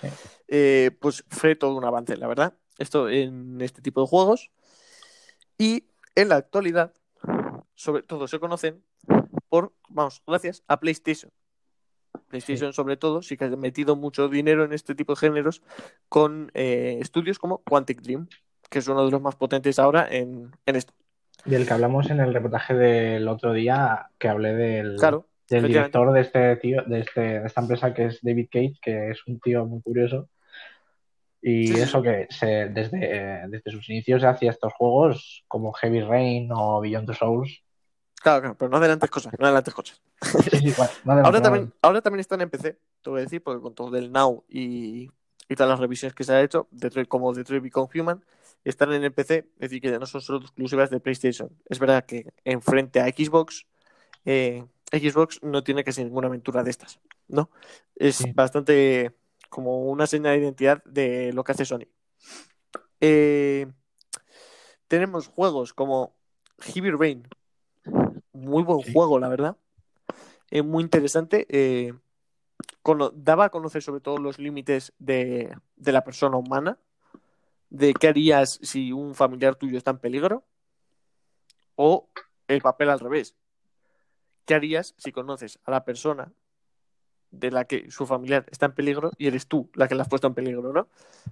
Sí. 0.00 0.08
Eh, 0.48 0.96
pues 1.00 1.24
fue 1.28 1.56
todo 1.56 1.74
un 1.74 1.84
avance, 1.84 2.16
la 2.16 2.28
verdad, 2.28 2.54
esto 2.78 3.10
en 3.10 3.60
este 3.60 3.82
tipo 3.82 4.00
de 4.00 4.06
juegos. 4.06 4.50
Y 5.58 5.88
en 6.14 6.28
la 6.28 6.36
actualidad, 6.36 6.94
sobre 7.74 8.02
todo 8.04 8.28
se 8.28 8.38
conocen 8.38 8.82
por, 9.48 9.74
vamos, 9.88 10.22
gracias 10.26 10.62
a 10.68 10.78
PlayStation. 10.78 11.30
PlayStation, 12.34 12.72
sobre 12.72 12.96
todo, 12.96 13.22
sí 13.22 13.36
que 13.36 13.44
ha 13.44 13.48
metido 13.50 13.94
mucho 13.94 14.28
dinero 14.28 14.64
en 14.64 14.72
este 14.72 14.94
tipo 14.94 15.12
de 15.14 15.20
géneros 15.20 15.62
con 16.08 16.50
eh, 16.54 16.98
estudios 17.00 17.38
como 17.38 17.58
Quantic 17.62 18.00
Dream, 18.02 18.28
que 18.68 18.80
es 18.80 18.88
uno 18.88 19.04
de 19.04 19.10
los 19.12 19.20
más 19.22 19.36
potentes 19.36 19.78
ahora 19.78 20.08
en, 20.10 20.50
en 20.66 20.76
esto. 20.76 20.92
Del 21.44 21.66
que 21.66 21.72
hablamos 21.74 22.10
en 22.10 22.18
el 22.20 22.34
reportaje 22.34 22.74
del 22.74 23.28
otro 23.28 23.52
día, 23.52 24.08
que 24.18 24.28
hablé 24.28 24.54
del, 24.54 24.96
Claro, 24.96 25.28
del 25.48 25.58
efectivamente. 25.64 25.68
director 25.68 26.12
de 26.12 26.20
este 26.22 26.56
tío, 26.56 26.82
de, 26.86 27.00
este, 27.00 27.20
de 27.40 27.46
esta 27.46 27.60
empresa 27.60 27.94
que 27.94 28.06
es 28.06 28.18
David 28.22 28.48
Cage, 28.50 28.74
que 28.82 29.10
es 29.10 29.26
un 29.26 29.38
tío 29.38 29.64
muy 29.66 29.80
curioso. 29.82 30.28
Y 31.40 31.68
Sí, 31.68 31.80
eso 31.80 31.98
sí. 31.98 32.04
que 32.04 32.26
se, 32.30 32.46
desde, 32.70 33.44
desde 33.48 33.70
sus 33.70 33.88
inicios 33.90 34.22
se 34.22 34.26
hacía 34.28 34.50
estos 34.50 34.72
juegos 34.72 35.44
como 35.46 35.72
Heavy 35.74 36.00
Rain 36.00 36.48
o 36.52 36.80
Beyond 36.80 37.06
the 37.08 37.14
Souls. 37.14 37.62
Claro, 38.24 38.40
claro, 38.40 38.56
pero 38.56 38.70
no 38.70 38.78
adelantes 38.78 39.10
cosas, 39.10 39.34
no 39.38 39.44
adelantes 39.44 39.74
cosas. 39.74 40.00
Ahora 41.26 41.42
también, 41.42 41.74
ahora 41.82 42.00
también 42.00 42.20
están 42.20 42.40
en 42.40 42.48
PC, 42.48 42.78
te 43.02 43.10
voy 43.10 43.20
a 43.20 43.24
decir, 43.24 43.42
porque 43.42 43.60
con 43.60 43.74
todo 43.74 43.94
el 43.98 44.10
Now 44.10 44.44
y, 44.48 45.10
y 45.46 45.54
todas 45.54 45.68
las 45.68 45.78
revisiones 45.78 46.14
que 46.14 46.24
se 46.24 46.32
ha 46.32 46.40
hecho, 46.40 46.66
Detroit, 46.70 47.06
como 47.06 47.34
Detroit 47.34 47.62
Become 47.62 47.88
Human, 48.00 48.24
están 48.64 48.94
en 48.94 49.04
el 49.04 49.12
PC, 49.12 49.46
es 49.56 49.60
decir, 49.60 49.82
que 49.82 49.90
ya 49.90 49.98
no 49.98 50.06
son 50.06 50.22
solo 50.22 50.38
exclusivas 50.38 50.88
de 50.88 51.00
PlayStation. 51.00 51.50
Es 51.68 51.78
verdad 51.78 52.06
que 52.06 52.32
en 52.46 52.62
frente 52.62 52.98
a 53.00 53.08
Xbox, 53.08 53.66
eh, 54.24 54.64
Xbox 54.90 55.42
no 55.42 55.62
tiene 55.62 55.84
casi 55.84 56.02
ninguna 56.02 56.28
aventura 56.28 56.62
de 56.62 56.70
estas, 56.70 57.00
¿no? 57.28 57.50
Es 57.94 58.16
Sí. 58.16 58.32
bastante 58.32 59.12
como 59.50 59.84
una 59.90 60.06
señal 60.06 60.32
de 60.32 60.44
identidad 60.44 60.82
de 60.84 61.34
lo 61.34 61.44
que 61.44 61.52
hace 61.52 61.66
Sony. 61.66 61.86
Eh, 63.02 63.66
tenemos 64.88 65.26
juegos 65.26 65.74
como 65.74 66.14
Heavy 66.60 66.90
Rain, 66.90 67.28
muy 68.34 68.62
buen 68.62 68.84
Sí. 68.84 68.92
juego, 68.92 69.18
la 69.18 69.28
verdad. 69.28 69.56
Eh, 70.50 70.62
muy 70.62 70.82
interesante. 70.82 71.46
eh, 71.48 71.94
daba 73.14 73.46
a 73.46 73.50
conocer 73.50 73.82
sobre 73.82 74.00
todo 74.00 74.18
los 74.18 74.38
límites 74.38 74.92
de, 74.98 75.56
de 75.76 75.92
la 75.92 76.04
persona 76.04 76.36
humana, 76.36 76.78
de 77.70 77.94
qué 77.94 78.08
harías 78.08 78.60
si 78.62 78.92
un 78.92 79.14
familiar 79.14 79.56
tuyo 79.56 79.78
está 79.78 79.90
en 79.92 79.98
peligro, 79.98 80.44
o 81.76 82.08
el 82.46 82.60
papel 82.60 82.90
al 82.90 83.00
revés. 83.00 83.34
¿Qué 84.44 84.54
harías 84.54 84.94
si 84.98 85.12
conoces 85.12 85.58
a 85.64 85.70
la 85.70 85.84
persona 85.84 86.32
de 87.30 87.50
la 87.50 87.64
que 87.64 87.90
su 87.90 88.06
familiar 88.06 88.46
está 88.50 88.66
en 88.66 88.74
peligro 88.74 89.10
y 89.18 89.26
eres 89.26 89.46
tú 89.48 89.70
la 89.74 89.88
que 89.88 89.94
la 89.94 90.02
has 90.02 90.08
puesto 90.08 90.26
en 90.28 90.34
peligro, 90.34 90.72
¿no? 90.72 90.86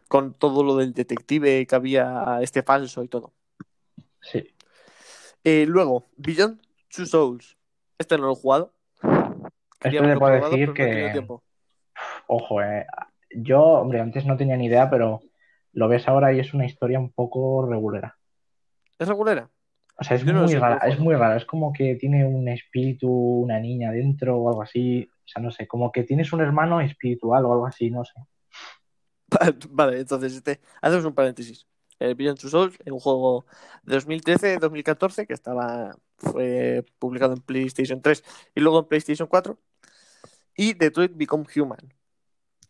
Con 0.08 0.34
todo 0.34 0.64
lo 0.64 0.76
del 0.76 0.92
detective 0.94 1.66
que 1.66 1.74
había 1.74 2.38
este 2.40 2.62
falso 2.62 3.04
y 3.04 3.08
todo. 3.08 3.32
Sí. 4.20 4.52
Eh, 5.44 5.66
luego, 5.68 6.06
Beyond 6.16 6.60
Two 6.94 7.06
Souls. 7.06 7.56
Este 7.98 8.18
no 8.18 8.26
lo 8.26 8.32
he 8.32 8.36
jugado. 8.36 8.74
Quería 9.80 10.00
Esto 10.00 10.12
te 10.12 10.18
puedo 10.18 10.50
decir 10.50 10.68
no 10.68 10.74
que, 10.74 11.26
ojo, 12.26 12.62
eh, 12.62 12.86
yo, 13.30 13.62
hombre, 13.62 14.00
antes 14.00 14.26
no 14.26 14.36
tenía 14.36 14.56
ni 14.56 14.66
idea, 14.66 14.90
pero 14.90 15.22
lo 15.72 15.88
ves 15.88 16.06
ahora 16.06 16.32
y 16.32 16.40
es 16.40 16.52
una 16.54 16.66
historia 16.66 17.00
un 17.00 17.10
poco 17.10 17.66
regulera. 17.66 18.16
¿Es 18.98 19.08
regulera? 19.08 19.50
O 19.98 20.04
sea, 20.04 20.16
es 20.16 20.24
Yo 20.24 20.32
no 20.32 20.40
lo 20.40 20.44
muy 20.44 20.54
sé, 20.54 20.60
rara, 20.60 20.86
es 20.88 20.98
muy 20.98 21.14
rara. 21.14 21.36
Es 21.36 21.44
como 21.44 21.72
que 21.72 21.96
tiene 21.96 22.24
un 22.24 22.48
espíritu, 22.48 23.08
una 23.10 23.58
niña 23.58 23.90
dentro 23.90 24.36
o 24.36 24.48
algo 24.48 24.62
así. 24.62 25.08
O 25.10 25.28
sea, 25.28 25.42
no 25.42 25.50
sé, 25.50 25.66
como 25.66 25.90
que 25.90 26.04
tienes 26.04 26.32
un 26.32 26.40
hermano 26.40 26.80
espiritual 26.80 27.44
o 27.44 27.52
algo 27.52 27.66
así, 27.66 27.90
no 27.90 28.04
sé. 28.04 28.14
Vale, 29.70 30.00
entonces 30.00 30.34
este, 30.34 30.60
hacemos 30.80 31.04
un 31.04 31.14
paréntesis. 31.14 31.66
El 32.02 32.14
Beyond 32.14 32.38
Two 32.38 32.50
Souls 32.50 32.76
un 32.86 33.00
juego 33.00 33.46
de 33.82 33.96
2013-2014 33.96 35.26
que 35.26 35.34
estaba 35.34 35.96
fue 36.18 36.84
publicado 36.98 37.34
en 37.34 37.40
PlayStation 37.40 38.00
3 38.00 38.24
y 38.54 38.60
luego 38.60 38.80
en 38.80 38.86
PlayStation 38.86 39.28
4 39.28 39.58
y 40.56 40.74
Detroit 40.74 41.12
Become 41.14 41.44
Human 41.56 41.92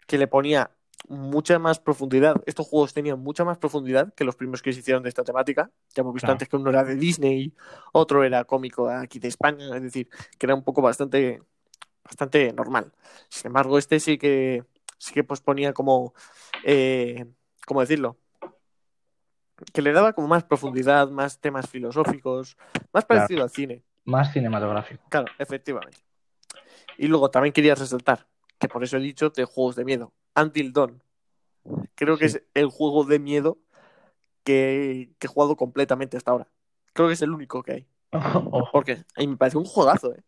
que 0.07 0.19
le 0.19 0.27
ponía 0.27 0.71
mucha 1.09 1.59
más 1.59 1.81
profundidad. 1.81 2.43
Estos 2.47 2.67
juegos 2.69 2.95
tenían 2.95 3.19
mucha 3.21 3.45
más 3.45 3.59
profundidad 3.59 4.13
que 4.15 4.25
los 4.25 4.37
primeros 4.37 4.63
que 4.63 4.73
se 4.73 4.81
hicieron 4.81 5.03
de 5.03 5.09
esta 5.09 5.25
temática. 5.25 5.71
Ya 5.95 6.03
hemos 6.03 6.15
visto 6.15 6.27
Claro. 6.27 6.35
antes 6.35 6.49
que 6.49 6.57
uno 6.57 6.71
era 6.71 6.85
de 6.85 6.97
Disney, 6.97 7.55
otro 7.93 8.25
era 8.25 8.45
cómico 8.45 8.89
aquí 8.89 9.19
de 9.19 9.29
España, 9.29 9.77
es 9.77 9.83
decir, 9.83 10.09
que 10.39 10.47
era 10.47 10.55
un 10.55 10.63
poco 10.63 10.83
bastante 10.83 11.43
bastante 12.05 12.53
normal. 12.53 12.93
Sin 13.29 13.49
embargo, 13.49 13.79
este 13.79 14.01
sí 14.01 14.19
que 14.19 14.65
sí 14.99 15.13
que 15.13 15.25
pues 15.25 15.41
ponía 15.41 15.73
como 15.73 16.15
eh, 16.65 17.27
¿cómo 17.67 17.81
decirlo? 17.81 18.17
Que 19.73 19.83
le 19.83 19.93
daba 19.93 20.13
como 20.13 20.29
más 20.29 20.45
profundidad, 20.45 21.09
más 21.11 21.39
temas 21.41 21.69
filosóficos, 21.69 22.57
más 22.93 23.05
Claro. 23.05 23.07
parecido 23.07 23.43
al 23.43 23.51
cine. 23.51 23.85
Más 24.05 24.33
cinematográfico. 24.33 25.03
Claro, 25.09 25.27
efectivamente. 25.39 25.99
Y 26.99 27.07
luego 27.07 27.31
también 27.31 27.53
quería 27.53 27.75
resaltar, 27.75 28.27
que 28.59 28.69
por 28.69 28.83
eso 28.85 28.97
he 28.97 29.01
dicho 29.01 29.31
de 29.31 29.45
juegos 29.45 29.77
de 29.77 29.85
miedo, 29.85 30.13
Until 30.35 30.73
Dawn. 30.73 31.03
Creo 31.95 32.19
que 32.19 32.27
es 32.27 32.43
el 32.55 32.67
juego 32.69 33.05
de 33.05 33.19
miedo 33.19 33.59
que, 34.45 35.13
que 35.19 35.27
he 35.27 35.31
jugado 35.31 35.57
completamente 35.57 36.17
hasta 36.17 36.33
ahora. 36.33 36.49
Creo 36.93 37.09
que 37.09 37.15
es 37.15 37.23
el 37.23 37.31
único 37.31 37.63
que 37.63 37.73
hay. 37.73 37.87
Ojo. 38.13 38.69
Porque 38.73 39.05
mí 39.17 39.27
me 39.29 39.37
pareció 39.37 39.61
un 39.61 39.67
juegazo, 39.67 40.13
¿eh? 40.15 40.23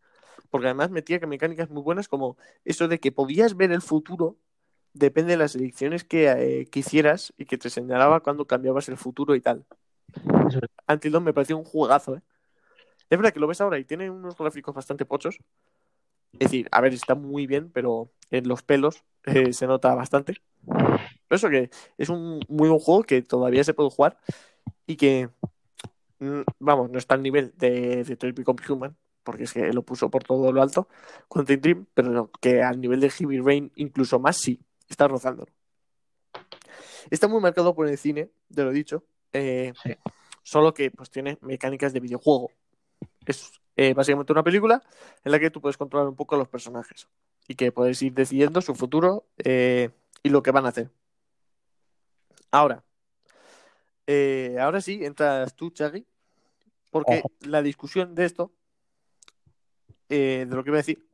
Porque 0.49 0.67
además 0.67 0.89
metía 0.89 1.19
que 1.19 1.27
mecánicas 1.27 1.69
muy 1.69 1.81
buenas 1.81 2.07
como 2.07 2.37
eso 2.63 2.87
de 2.87 2.99
que 2.99 3.11
podías 3.11 3.57
ver 3.57 3.71
el 3.71 3.81
futuro, 3.81 4.37
depende 4.95 5.33
de 5.33 5.37
las 5.39 5.55
elecciones 5.55 6.05
que, 6.05 6.29
eh, 6.31 6.67
que 6.71 6.81
hicieras 6.81 7.33
y 7.37 7.45
que 7.47 7.59
te 7.59 7.69
señalaba 7.71 8.21
cuando 8.21 8.47
cambiabas 8.47 8.89
el 8.89 8.97
futuro 8.97 9.35
y 9.35 9.41
tal. 9.41 9.65
Es- 10.49 10.59
Until 10.87 11.13
Dawn 11.13 11.25
me 11.25 11.33
pareció 11.33 11.57
un 11.57 11.65
juegazo, 11.65 12.15
¿eh? 12.17 12.23
Es 13.09 13.17
verdad 13.19 13.33
que 13.33 13.39
lo 13.41 13.47
ves 13.47 13.61
ahora 13.61 13.79
y 13.79 13.85
tiene 13.85 14.09
unos 14.09 14.37
gráficos 14.37 14.75
bastante 14.75 15.05
pochos. 15.05 15.37
Es 16.33 16.39
decir, 16.39 16.67
a 16.71 16.81
ver, 16.81 16.93
está 16.93 17.15
muy 17.15 17.47
bien, 17.47 17.71
pero 17.71 18.11
en 18.31 18.47
los 18.47 18.61
pelos 18.63 19.03
eh, 19.25 19.53
se 19.53 19.67
nota 19.67 19.93
bastante. 19.95 20.41
Pero 20.65 21.37
eso 21.37 21.49
que 21.49 21.69
es 21.97 22.09
un 22.09 22.41
muy 22.49 22.69
buen 22.69 22.79
juego 22.79 23.03
que 23.03 23.21
todavía 23.21 23.63
se 23.63 23.73
puede 23.73 23.89
jugar 23.91 24.19
y 24.87 24.97
que, 24.97 25.29
mm, 26.19 26.41
vamos, 26.59 26.89
no 26.91 26.97
está 26.99 27.15
al 27.15 27.23
nivel 27.23 27.53
de 27.57 28.03
Detroit 28.03 28.37
Become 28.37 28.61
Human, 28.69 28.97
porque 29.23 29.43
es 29.43 29.53
que 29.53 29.73
lo 29.73 29.83
puso 29.83 30.09
por 30.09 30.23
todo 30.23 30.51
lo 30.51 30.61
alto, 30.61 30.87
Quantum 31.27 31.57
Dream, 31.61 31.87
pero 31.93 32.31
que 32.41 32.63
al 32.63 32.81
nivel 32.81 32.99
de 33.01 33.09
Heavy 33.09 33.39
Rain 33.39 33.71
incluso 33.75 34.19
más 34.19 34.37
sí, 34.37 34.59
está 34.89 35.07
rozándolo. 35.07 35.51
Está 37.09 37.27
muy 37.27 37.39
marcado 37.41 37.75
por 37.75 37.87
el 37.87 37.97
cine, 37.97 38.31
te 38.53 38.63
lo 38.63 38.71
dicho, 38.71 39.03
eh, 39.33 39.73
Sí. 39.83 39.95
solo 40.43 40.73
que 40.73 40.91
pues 40.91 41.09
tiene 41.09 41.37
mecánicas 41.41 41.93
de 41.93 41.99
videojuego. 41.99 42.51
Es 43.25 43.59
eh, 43.77 43.93
básicamente 43.93 44.31
una 44.31 44.43
película 44.43 44.81
en 45.23 45.31
la 45.31 45.39
que 45.39 45.51
tú 45.51 45.61
puedes 45.61 45.77
controlar 45.77 46.07
un 46.07 46.15
poco 46.15 46.35
a 46.35 46.37
los 46.37 46.47
personajes 46.47 47.07
y 47.47 47.55
que 47.55 47.71
puedes 47.71 48.01
ir 48.01 48.13
decidiendo 48.13 48.61
su 48.61 48.73
futuro 48.73 49.27
eh, 49.37 49.89
y 50.23 50.29
lo 50.29 50.41
que 50.41 50.51
van 50.51 50.65
a 50.65 50.69
hacer. 50.69 50.89
Ahora, 52.51 52.83
eh, 54.07 54.57
ahora 54.59 54.81
sí, 54.81 55.03
entras 55.03 55.55
tú, 55.55 55.71
Chagui, 55.71 56.05
porque 56.89 57.19
Ojo. 57.19 57.31
la 57.41 57.61
discusión 57.61 58.15
de 58.15 58.25
esto, 58.25 58.53
eh, 60.09 60.45
de 60.47 60.55
lo 60.55 60.63
que 60.63 60.69
iba 60.69 60.77
a 60.77 60.81
decir, 60.85 61.05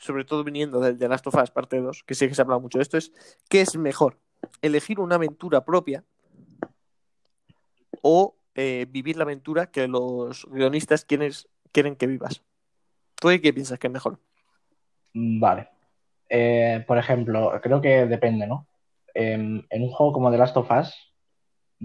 sobre 0.00 0.24
todo 0.24 0.42
viniendo 0.42 0.80
del 0.80 0.98
The 0.98 1.08
Last 1.08 1.26
of 1.26 1.34
Us 1.34 1.50
parte 1.50 1.80
2, 1.80 2.04
que 2.04 2.14
sé 2.14 2.28
que 2.28 2.34
se 2.34 2.40
ha 2.40 2.44
hablado 2.44 2.60
mucho 2.60 2.78
de 2.78 2.82
esto, 2.82 2.96
es 2.96 3.12
¿qué 3.48 3.60
es 3.60 3.76
mejor? 3.76 4.18
¿Elegir 4.62 4.98
una 4.98 5.16
aventura 5.16 5.64
propia 5.64 6.04
o 8.02 8.34
eh, 8.54 8.86
vivir 8.88 9.16
la 9.16 9.24
aventura 9.24 9.70
que 9.70 9.86
los 9.86 10.46
guionistas 10.50 11.04
quieren, 11.04 11.32
quieren 11.72 11.96
que 11.96 12.06
vivas? 12.06 12.42
¿Tú 13.16 13.28
qué 13.28 13.52
piensas 13.52 13.78
que 13.78 13.86
es 13.86 13.92
mejor? 13.92 14.18
Vale. 15.12 15.68
Eh, 16.28 16.82
por 16.86 16.96
ejemplo, 16.96 17.52
creo 17.62 17.80
que 17.80 18.06
depende, 18.06 18.46
¿no? 18.46 18.66
En, 19.12 19.66
en 19.68 19.82
un 19.82 19.90
juego 19.90 20.12
como 20.12 20.30
The 20.30 20.38
Last 20.38 20.56
of 20.56 20.70
Us, 20.70 20.94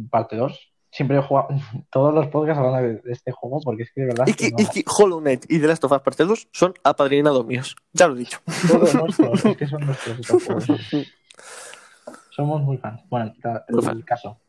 parte 0.09 0.37
2, 0.37 0.74
siempre 0.95 1.17
he 1.17 1.21
jugado 1.21 1.49
todos 1.91 2.13
los 2.13 2.27
podcasts 2.27 2.59
hablando 2.63 3.01
de, 3.03 3.11
este 3.11 3.31
juego 3.33 3.59
porque 3.61 3.83
es 3.83 3.91
que 3.91 4.01
de 4.01 4.07
verdad 4.07 4.25
que 4.33 4.51
no- 4.51 4.57
es 4.59 4.69
que 4.69 4.83
Hollow 4.87 5.19
Knight 5.19 5.45
y 5.49 5.59
The 5.59 5.67
Last 5.67 5.83
of 5.83 5.91
Us 5.91 6.01
parte 6.01 6.23
2 6.23 6.47
son 6.53 6.73
apadrinados 6.83 7.45
míos, 7.45 7.75
ya 7.91 8.07
lo 8.07 8.15
he 8.15 8.19
dicho. 8.19 8.39
todos 8.67 8.95
nuestros, 8.95 9.45
es 9.45 9.57
que 9.57 9.67
son 9.67 9.85
nuestros 9.85 10.19
estos 10.19 10.43
juegos. 10.45 10.67
Somos 12.29 12.61
muy 12.61 12.77
fans. 12.77 13.01
Bueno, 13.09 13.33
el 13.67 13.81
fan. 13.81 14.01
caso. 14.03 14.39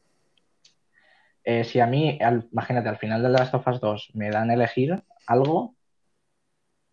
Eh, 1.44 1.64
si 1.64 1.81
a 1.81 1.86
mí, 1.86 2.18
al- 2.20 2.48
imagínate, 2.52 2.89
al 2.89 2.98
final 2.98 3.23
de 3.23 3.28
The 3.28 3.32
Last 3.39 3.55
of 3.55 3.66
Us 3.66 3.81
2 3.81 4.10
me 4.14 4.31
dan 4.31 4.51
a 4.51 4.55
elegir 4.55 5.02
algo, 5.27 5.74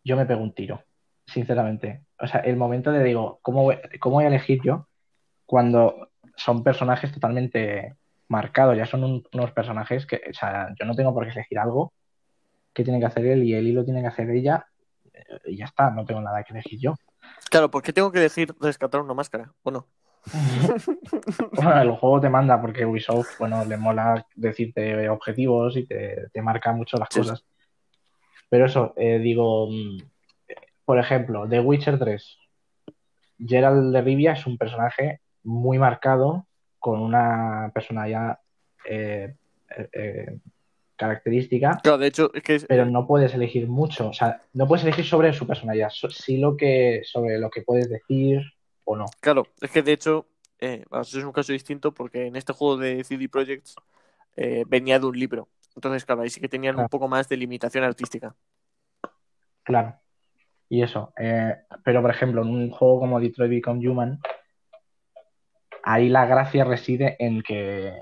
yo 0.04 0.16
me 0.18 0.26
pego 0.26 0.42
un 0.42 0.54
tiro, 0.54 0.84
sinceramente. 1.28 2.04
O 2.20 2.28
sea, 2.28 2.42
el 2.42 2.58
momento 2.58 2.92
de 2.92 3.04
digo, 3.04 3.40
¿cómo 3.42 3.64
voy, 3.64 3.78
cómo 4.00 4.16
voy 4.16 4.26
a 4.26 4.28
elegir 4.30 4.60
yo 4.64 4.88
cuando 5.46 6.10
son 6.38 6.64
personajes 6.64 7.12
totalmente 7.12 7.96
marcados? 8.34 8.76
Ya 8.78 8.86
son 8.86 9.04
un- 9.04 9.24
unos 9.34 9.52
personajes 9.52 10.06
que, 10.06 10.22
o 10.30 10.34
sea, 10.34 10.70
yo 10.80 10.86
no 10.86 10.96
tengo 10.96 11.14
por 11.14 11.24
qué 11.26 11.32
elegir 11.32 11.60
algo 11.60 11.94
que 12.74 12.84
tiene 12.84 13.00
que 13.00 13.06
hacer 13.06 13.26
él 13.28 13.44
y 13.44 13.54
él 13.54 13.68
y 13.68 13.72
lo 13.72 13.86
tiene 13.86 14.02
que 14.02 14.08
hacer 14.08 14.30
ella 14.32 14.66
eh, 15.14 15.22
y 15.46 15.58
ya 15.58 15.66
está, 15.66 15.92
no 15.92 16.04
tengo 16.06 16.22
nada 16.22 16.44
que 16.44 16.54
elegir 16.54 16.80
yo. 16.80 16.96
Claro, 17.50 17.70
¿por 17.70 17.82
qué 17.84 17.94
tengo 17.94 18.12
que 18.12 18.20
elegir 18.20 18.54
rescatar 18.60 19.00
una 19.02 19.14
máscara? 19.14 19.52
Bueno, 19.64 19.86
Bueno, 21.54 21.82
el 21.82 21.92
juego 21.92 22.20
te 22.22 22.30
manda 22.30 22.60
porque 22.62 22.86
Ubisoft, 22.86 23.38
bueno, 23.38 23.64
le 23.66 23.78
mola 23.78 24.26
decirte 24.36 25.08
objetivos 25.10 25.78
y 25.78 25.86
te, 25.86 26.30
te 26.32 26.42
marca 26.42 26.72
mucho 26.74 26.98
las 26.98 27.10
Sí, 27.12 27.20
cosas. 27.20 27.44
Pero 28.50 28.66
eso, 28.66 28.94
eh, 28.98 29.20
digo, 29.20 29.68
mm, 29.70 29.98
por 30.86 30.98
ejemplo, 31.00 31.48
The 31.48 31.60
Witcher 31.60 32.00
3. 32.00 32.38
Geralt 33.38 33.94
de 33.94 34.02
Rivia 34.02 34.34
es 34.34 34.46
un 34.48 34.58
personaje 34.58 35.20
muy 35.44 35.78
marcado, 35.78 36.48
con 36.84 37.00
una 37.00 37.72
personalidad 37.74 38.40
eh, 38.90 39.34
eh, 39.94 40.38
característica, 40.98 41.80
claro, 41.82 41.98
de 41.98 42.08
hecho, 42.08 42.30
es 42.34 42.44
que 42.44 42.56
es- 42.56 42.66
pero 42.66 42.86
no 42.86 43.08
puedes 43.08 43.34
elegir 43.34 43.70
mucho. 43.70 44.10
O 44.10 44.14
sea, 44.14 44.42
no 44.52 44.68
puedes 44.68 44.84
elegir 44.84 45.06
sobre 45.06 45.32
su 45.32 45.48
personalidad, 45.48 45.90
so- 45.92 46.10
sí 46.10 46.36
lo 46.36 46.58
que, 46.58 47.02
sobre 47.06 47.40
lo 47.40 47.50
que 47.50 47.62
puedes 47.62 47.90
decir 47.90 48.42
o 48.84 48.98
no. 48.98 49.06
Claro, 49.22 49.48
es 49.62 49.72
que 49.72 49.82
de 49.82 49.94
hecho, 49.94 50.28
eh, 50.60 50.84
es 51.02 51.14
un 51.16 51.32
caso 51.32 51.54
distinto 51.54 51.94
porque 51.94 52.28
en 52.28 52.36
este 52.36 52.52
juego 52.52 52.76
de 52.76 53.02
CD 53.06 53.30
Projekt 53.30 53.70
eh, 54.36 54.66
venía 54.68 55.00
de 55.00 55.06
un 55.06 55.18
libro. 55.18 55.48
Entonces, 55.76 56.04
claro, 56.04 56.24
ahí 56.24 56.30
sí 56.30 56.42
que 56.42 56.50
tenían 56.50 56.76
Claro. 56.76 56.88
un 56.88 56.90
poco 56.90 57.08
más 57.08 57.30
de 57.30 57.38
limitación 57.38 57.86
artística. 57.86 58.36
Claro. 59.64 59.96
Y 60.68 60.82
eso. 60.84 61.14
eh, 61.18 61.56
pero, 61.86 62.02
por 62.02 62.12
ejemplo, 62.12 62.42
en 62.42 62.50
un 62.50 62.72
juego 62.72 63.00
como 63.00 63.22
Detroit 63.22 63.52
Become 63.52 63.88
Human, 63.88 64.20
ahí 65.84 66.10
la 66.10 66.26
gracia 66.26 66.64
reside 66.64 67.16
en 67.20 67.44
que, 67.44 67.94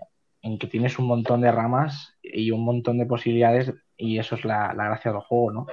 en 0.41 0.57
que 0.57 0.67
tienes 0.67 0.97
un 0.99 1.07
montón 1.07 1.41
de 1.41 1.51
ramas 1.51 2.17
y 2.21 2.51
un 2.51 2.63
montón 2.63 2.97
de 2.97 3.05
posibilidades, 3.05 3.73
y 3.97 4.19
eso 4.19 4.35
es 4.35 4.45
la, 4.45 4.73
la 4.73 4.85
gracia 4.85 5.11
del 5.11 5.21
juego, 5.21 5.51
¿no? 5.51 5.67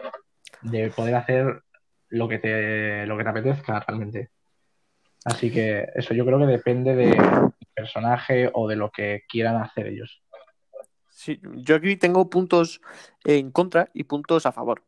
De 0.62 0.90
poder 0.90 1.14
hacer 1.14 1.62
lo 2.08 2.28
que 2.28 2.38
te, 2.38 3.06
lo 3.06 3.16
que 3.16 3.24
te 3.24 3.30
apetezca 3.30 3.80
realmente. 3.80 4.30
Así 5.24 5.52
que 5.52 5.86
eso 5.94 6.14
yo 6.14 6.24
creo 6.24 6.38
que 6.38 6.46
depende 6.46 6.94
del 6.94 7.52
personaje 7.74 8.50
o 8.52 8.66
de 8.68 8.76
lo 8.76 8.90
que 8.90 9.24
quieran 9.28 9.56
hacer 9.56 9.88
ellos. 9.88 10.22
Sí, 11.10 11.40
yo 11.56 11.76
aquí 11.76 11.96
tengo 11.96 12.30
puntos 12.30 12.80
en 13.24 13.50
contra 13.50 13.90
y 13.92 14.04
puntos 14.04 14.46
a 14.46 14.52
favor. 14.52 14.84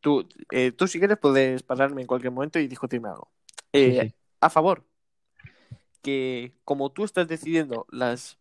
Tú, 0.00 0.28
eh, 0.52 0.72
tú 0.72 0.86
si 0.86 0.98
quieres 0.98 1.18
puedes 1.18 1.62
pararme 1.62 2.02
en 2.02 2.06
cualquier 2.06 2.32
momento 2.32 2.58
y 2.58 2.68
discutirme 2.68 3.08
algo. 3.08 3.30
Eh, 3.72 4.00
Sí, 4.00 4.08
sí. 4.08 4.14
A 4.40 4.50
favor, 4.50 4.84
que 6.06 6.52
como 6.64 6.90
tú 6.92 7.04
estás 7.04 7.26
decidiendo 7.28 7.86
las, 7.90 8.38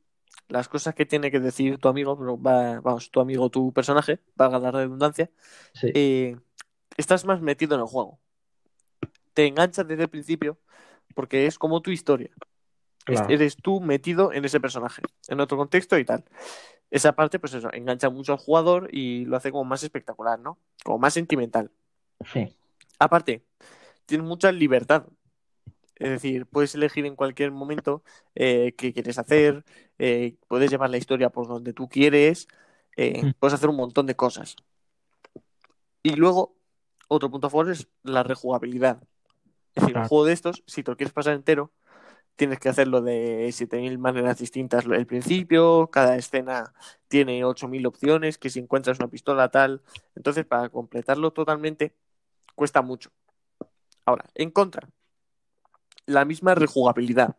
las 0.50 0.70
cosas 0.70 0.94
que 0.94 1.06
tiene 1.08 1.32
que 1.32 1.40
decir 1.40 1.80
tu 1.80 1.88
amigo, 1.90 2.18
pero 2.18 2.40
va- 2.40 2.80
vamos, 2.82 3.10
tu 3.10 3.20
amigo, 3.20 3.50
tu 3.50 3.74
personaje, 3.74 4.20
valga 4.36 4.60
la 4.60 4.72
redundancia, 4.72 5.32
Sí, 5.74 5.92
eh, 5.96 6.38
estás 6.98 7.26
más 7.26 7.42
metido 7.42 7.76
en 7.76 7.82
el 7.82 7.88
juego. 7.88 8.20
Te 9.34 9.48
enganchas 9.48 9.88
desde 9.88 10.04
el 10.04 10.10
principio 10.10 10.58
porque 11.16 11.48
es 11.48 11.58
como 11.58 11.82
tu 11.82 11.92
historia. 11.92 12.30
Claro. 13.06 13.30
Eres 13.30 13.58
tú 13.58 13.82
metido 13.82 14.32
en 14.34 14.46
ese 14.46 14.60
personaje, 14.60 15.02
en 15.28 15.40
otro 15.40 15.58
contexto 15.58 15.98
y 15.98 16.06
tal. 16.06 16.24
Esa 16.92 17.14
parte, 17.14 17.40
pues 17.40 17.54
eso, 17.54 17.70
engancha 17.74 18.10
mucho 18.10 18.34
al 18.34 18.40
jugador 18.40 18.90
y 18.92 19.26
lo 19.26 19.38
hace 19.38 19.52
como 19.52 19.64
más 19.66 19.84
espectacular, 19.84 20.40
¿no? 20.40 20.58
Como 20.84 21.00
más 21.00 21.14
sentimental. 21.14 21.72
Sí, 22.32 22.56
Aparte, 23.00 23.44
tienes 24.06 24.28
mucha 24.28 24.52
libertad. 24.52 25.06
Es 25.96 26.10
decir, 26.10 26.46
puedes 26.46 26.76
elegir 26.76 27.06
en 27.06 27.16
cualquier 27.16 27.52
momento 27.52 28.04
eh, 28.36 28.74
qué 28.78 28.94
quieres 28.94 29.18
hacer, 29.18 29.64
eh, 29.98 30.36
puedes 30.48 30.70
llevar 30.70 30.90
la 30.90 30.98
historia 30.98 31.30
por 31.30 31.48
donde 31.48 31.74
tú 31.74 31.88
quieres, 31.88 32.48
eh, 32.98 33.24
Mm. 33.24 33.32
puedes 33.40 33.54
hacer 33.54 33.70
un 33.70 33.78
montón 33.78 34.06
de 34.06 34.16
cosas. 34.16 34.56
Y 36.04 36.12
luego, 36.16 36.56
otro 37.08 37.32
punto 37.32 37.48
a 37.48 37.50
favor 37.50 37.72
es 37.72 37.88
la 38.04 38.24
rejugabilidad. 38.24 39.02
Es 39.74 39.84
decir, 39.84 39.98
un 39.98 40.08
juego 40.08 40.26
de 40.26 40.34
estos, 40.34 40.64
si 40.68 40.84
te 40.84 40.92
lo 40.92 40.98
quieres 40.98 41.14
pasar 41.14 41.34
entero, 41.34 41.72
tienes 42.36 42.60
que 42.60 42.70
hacerlo 42.70 43.02
de 43.02 43.50
7.000 43.54 43.98
maneras 43.98 44.38
distintas 44.38 44.86
el 44.86 45.08
principio, 45.08 45.90
cada 45.92 46.18
escena 46.18 46.74
tiene 47.08 47.44
8.000 47.46 47.86
opciones, 47.88 48.38
que 48.38 48.50
si 48.50 48.60
encuentras 48.60 49.00
una 49.00 49.08
pistola 49.08 49.50
tal. 49.50 49.82
Entonces, 50.16 50.46
para 50.46 50.70
completarlo 50.70 51.32
totalmente, 51.32 51.94
cuesta 52.56 52.82
mucho. 52.82 53.12
Ahora, 54.06 54.26
en 54.36 54.52
contra, 54.52 54.90
la 56.06 56.26
misma 56.26 56.56
rejugabilidad. 56.56 57.38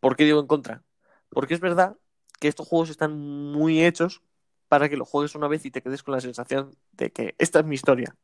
¿Por 0.00 0.16
qué 0.16 0.24
digo 0.24 0.40
en 0.40 0.46
contra? 0.46 0.82
Porque 1.28 1.54
es 1.54 1.60
verdad 1.60 1.96
que 2.40 2.48
estos 2.48 2.66
juegos 2.66 2.90
están 2.90 3.18
muy 3.18 3.84
hechos 3.84 4.22
para 4.68 4.88
que 4.88 4.96
lo 4.96 5.04
juegues 5.04 5.34
una 5.34 5.48
vez 5.48 5.64
y 5.64 5.70
te 5.70 5.82
quedes 5.82 6.02
con 6.02 6.12
la 6.12 6.20
sensación 6.20 6.74
de 6.92 7.12
que 7.12 7.34
esta 7.38 7.60
es 7.60 7.64
mi 7.64 7.74
historia. 7.74 8.16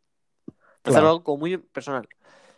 Claro. 0.83 1.09
algo 1.09 1.25
como 1.25 1.39
muy 1.39 1.59
personal. 1.59 2.09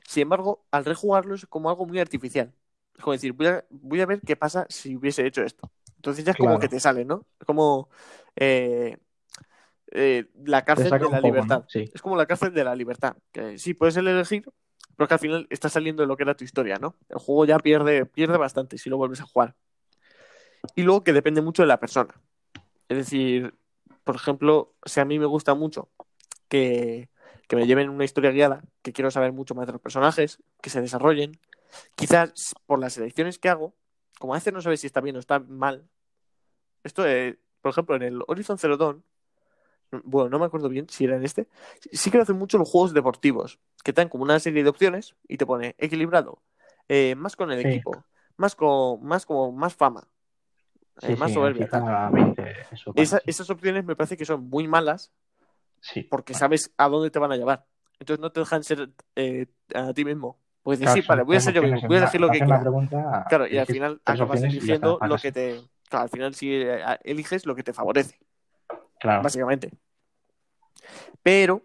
Sin 0.06 0.22
embargo, 0.22 0.64
al 0.70 0.84
rejugarlo 0.84 1.34
es 1.34 1.46
como 1.46 1.70
algo 1.70 1.86
muy 1.86 1.98
artificial. 1.98 2.52
Es 2.96 3.02
como 3.02 3.12
decir, 3.12 3.32
voy 3.32 3.46
a, 3.46 3.64
voy 3.70 4.00
a 4.00 4.06
ver 4.06 4.20
qué 4.20 4.36
pasa 4.36 4.66
si 4.68 4.96
hubiese 4.96 5.26
hecho 5.26 5.42
esto. 5.42 5.70
Entonces 5.96 6.24
ya 6.24 6.32
es 6.32 6.36
como 6.38 6.58
que 6.58 6.68
te 6.68 6.80
sale, 6.80 7.04
¿no? 7.04 7.26
Es 7.38 7.46
como 7.46 7.88
eh, 8.36 8.96
eh, 9.92 10.30
la 10.44 10.60
te 10.60 10.66
cárcel 10.66 10.88
saca 10.88 11.04
de 11.04 11.10
la 11.10 11.16
poco, 11.16 11.26
libertad. 11.26 11.58
¿no? 11.60 11.66
Sí, 11.68 11.90
Es 11.92 12.00
como 12.00 12.16
la 12.16 12.26
cárcel 12.26 12.54
de 12.54 12.64
la 12.64 12.74
libertad. 12.74 13.16
Que 13.32 13.58
sí, 13.58 13.74
puedes 13.74 13.96
elegir, 13.96 14.44
pero 15.00 15.08
que 15.08 15.14
al 15.14 15.20
final 15.20 15.46
estás 15.48 15.72
saliendo 15.72 16.02
de 16.02 16.06
lo 16.06 16.14
que 16.14 16.24
era 16.24 16.36
tu 16.36 16.44
historia, 16.44 16.76
¿no? 16.76 16.94
El 17.08 17.16
juego 17.16 17.46
ya 17.46 17.58
pierde, 17.58 18.04
pierde 18.04 18.36
bastante 18.36 18.76
si 18.76 18.90
lo 18.90 18.98
vuelves 18.98 19.22
a 19.22 19.24
jugar. 19.24 19.56
Y 20.74 20.82
luego 20.82 21.04
que 21.04 21.14
depende 21.14 21.40
mucho 21.40 21.62
de 21.62 21.68
la 21.68 21.80
persona. 21.80 22.20
Es 22.86 22.98
decir, 22.98 23.54
por 24.04 24.16
ejemplo, 24.16 24.74
si 24.84 25.00
a 25.00 25.06
mí 25.06 25.18
me 25.18 25.24
gusta 25.24 25.54
mucho 25.54 25.88
que, 26.50 27.08
que 27.48 27.56
me 27.56 27.66
lleven 27.66 27.88
una 27.88 28.04
historia 28.04 28.30
guiada, 28.30 28.62
que 28.82 28.92
quiero 28.92 29.10
saber 29.10 29.32
mucho 29.32 29.54
más 29.54 29.66
de 29.66 29.72
los 29.72 29.80
personajes, 29.80 30.42
que 30.60 30.68
se 30.68 30.82
desarrollen, 30.82 31.40
quizás 31.94 32.54
por 32.66 32.78
las 32.78 32.98
elecciones 32.98 33.38
que 33.38 33.48
hago, 33.48 33.74
como 34.18 34.34
a 34.34 34.36
veces 34.36 34.52
no 34.52 34.60
sabes 34.60 34.80
si 34.80 34.86
está 34.86 35.00
bien 35.00 35.16
o 35.16 35.18
está 35.18 35.38
mal. 35.38 35.88
Esto, 36.84 37.06
eh, 37.06 37.38
por 37.62 37.70
ejemplo, 37.70 37.96
en 37.96 38.02
el 38.02 38.20
Horizon 38.26 38.58
Zero 38.58 38.76
Dawn, 38.76 39.02
bueno, 40.04 40.28
no 40.28 40.38
me 40.38 40.44
acuerdo 40.44 40.68
bien 40.68 40.90
si 40.90 41.04
era 41.04 41.16
en 41.16 41.24
este, 41.24 41.48
sí 41.90 42.10
que 42.10 42.18
lo 42.18 42.22
hacen 42.22 42.36
mucho 42.36 42.58
los 42.58 42.68
juegos 42.68 42.92
deportivos, 42.92 43.58
que 43.82 43.92
te 43.92 44.00
dan 44.00 44.08
como 44.08 44.24
una 44.24 44.38
serie 44.40 44.62
de 44.62 44.68
opciones 44.70 45.14
y 45.28 45.36
te 45.36 45.46
pone 45.46 45.74
equilibrado, 45.78 46.42
eh, 46.88 47.14
más 47.16 47.36
con 47.36 47.50
el 47.52 47.60
Sí. 47.62 47.68
equipo, 47.68 48.04
más 48.36 48.54
con, 48.54 49.04
más 49.04 49.26
como 49.26 49.52
más 49.52 49.74
fama, 49.74 50.08
sí, 50.98 51.12
eh, 51.12 51.16
más 51.16 51.30
sí, 51.30 51.34
soberbia. 51.34 51.64
en 51.64 51.70
tal. 51.70 51.82
FIFA 51.82 52.10
20, 52.10 52.56
eso 52.72 52.92
pasa, 52.92 53.02
Esa- 53.02 53.18
sí. 53.18 53.24
esas 53.26 53.50
opciones 53.50 53.84
me 53.84 53.96
parece 53.96 54.16
que 54.16 54.24
son 54.24 54.48
muy 54.48 54.66
malas 54.68 55.10
Sí, 55.80 56.02
porque 56.02 56.34
sabes 56.34 56.72
a 56.76 56.88
dónde 56.88 57.10
te 57.10 57.18
van 57.18 57.32
a 57.32 57.36
llevar. 57.36 57.64
Entonces 57.98 58.20
no 58.20 58.30
te 58.32 58.40
dejan 58.40 58.62
ser 58.64 58.90
eh, 59.16 59.46
a 59.74 59.92
ti 59.94 60.04
mismo. 60.04 60.38
Pues 60.62 60.78
decir, 60.78 61.02
claro, 61.02 61.02
sí, 61.02 61.08
vale, 61.08 61.22
voy 61.22 61.36
a 61.36 61.40
ser 61.40 61.54
yo 61.54 61.62
mismo, 61.62 61.80
voy 61.88 61.96
a 61.96 62.00
elegir 62.00 62.20
lo 62.20 62.30
que 62.30 62.38
quiera. 62.38 62.60
pregunta, 62.60 63.24
Claro, 63.28 63.46
y 63.46 63.56
al 63.58 63.66
final 63.66 64.00
acabas 64.04 64.42
eligiendo 64.42 64.98
lo 65.06 65.16
que 65.16 65.32
te. 65.32 65.60
Claro, 65.88 66.02
al 66.04 66.08
final 66.10 66.34
sí 66.34 66.52
eh, 66.52 66.82
eliges 67.04 67.46
lo 67.46 67.54
que 67.54 67.62
te 67.62 67.72
favorece, 67.72 68.18
Claro, 69.00 69.22
básicamente. 69.22 69.70
Pero 71.22 71.62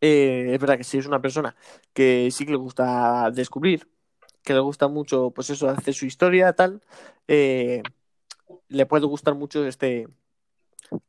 eh, 0.00 0.50
es 0.52 0.60
verdad 0.60 0.76
que 0.76 0.84
si 0.84 0.98
es 0.98 1.06
una 1.06 1.20
persona 1.20 1.56
que 1.92 2.30
sí 2.30 2.44
que 2.44 2.52
le 2.52 2.58
gusta 2.58 3.30
descubrir, 3.30 3.88
que 4.42 4.54
le 4.54 4.60
gusta 4.60 4.88
mucho, 4.88 5.30
pues 5.30 5.50
eso, 5.50 5.68
hacer 5.68 5.94
su 5.94 6.06
historia, 6.06 6.52
tal, 6.52 6.80
eh, 7.26 7.82
le 8.68 8.86
puede 8.86 9.06
gustar 9.06 9.34
mucho 9.34 9.66
este, 9.66 10.08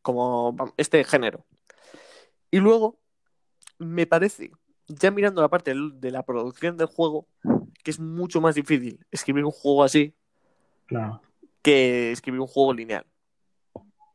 como 0.02 0.56
este 0.78 1.04
género. 1.04 1.46
Y 2.52 2.60
luego, 2.60 3.00
me 3.78 4.08
parece, 4.08 4.52
ya 4.88 5.12
mirando 5.12 5.42
la 5.42 5.50
parte 5.50 5.74
de 5.76 6.12
la 6.12 6.24
producción 6.24 6.78
del 6.78 6.88
juego, 6.88 7.28
que 7.84 7.92
es 7.92 8.00
mucho 8.00 8.42
más 8.42 8.56
difícil 8.56 9.06
escribir 9.12 9.46
un 9.46 9.52
juego 9.52 9.84
así 9.84 10.16
claro. 10.88 11.22
que 11.62 12.12
escribir 12.12 12.42
un 12.42 12.48
juego 12.48 12.74
lineal. 12.74 13.06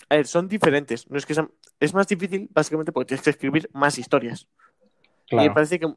A 0.09 0.16
ver, 0.16 0.26
son 0.26 0.48
diferentes. 0.48 1.09
No 1.10 1.16
es 1.16 1.24
que 1.24 1.34
sean... 1.34 1.51
Es 1.80 1.92
más 1.94 2.06
difícil, 2.06 2.48
básicamente, 2.52 2.92
porque 2.92 3.09
tienes 3.09 3.24
que 3.24 3.30
escribir 3.30 3.68
más 3.72 3.98
historias. 3.98 4.46
Y 5.30 5.36
me 5.36 5.40
Claro, 5.42 5.55
parece 5.55 5.78
que 5.80 5.92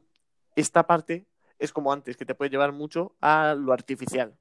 esta 0.56 0.86
parte 0.86 1.26
es 1.58 1.72
como 1.72 1.92
antes, 1.92 2.16
que 2.16 2.24
te 2.24 2.34
puede 2.34 2.50
llevar 2.50 2.72
mucho 2.72 3.14
a 3.20 3.54
lo 3.54 3.72
artificial. 3.72 4.34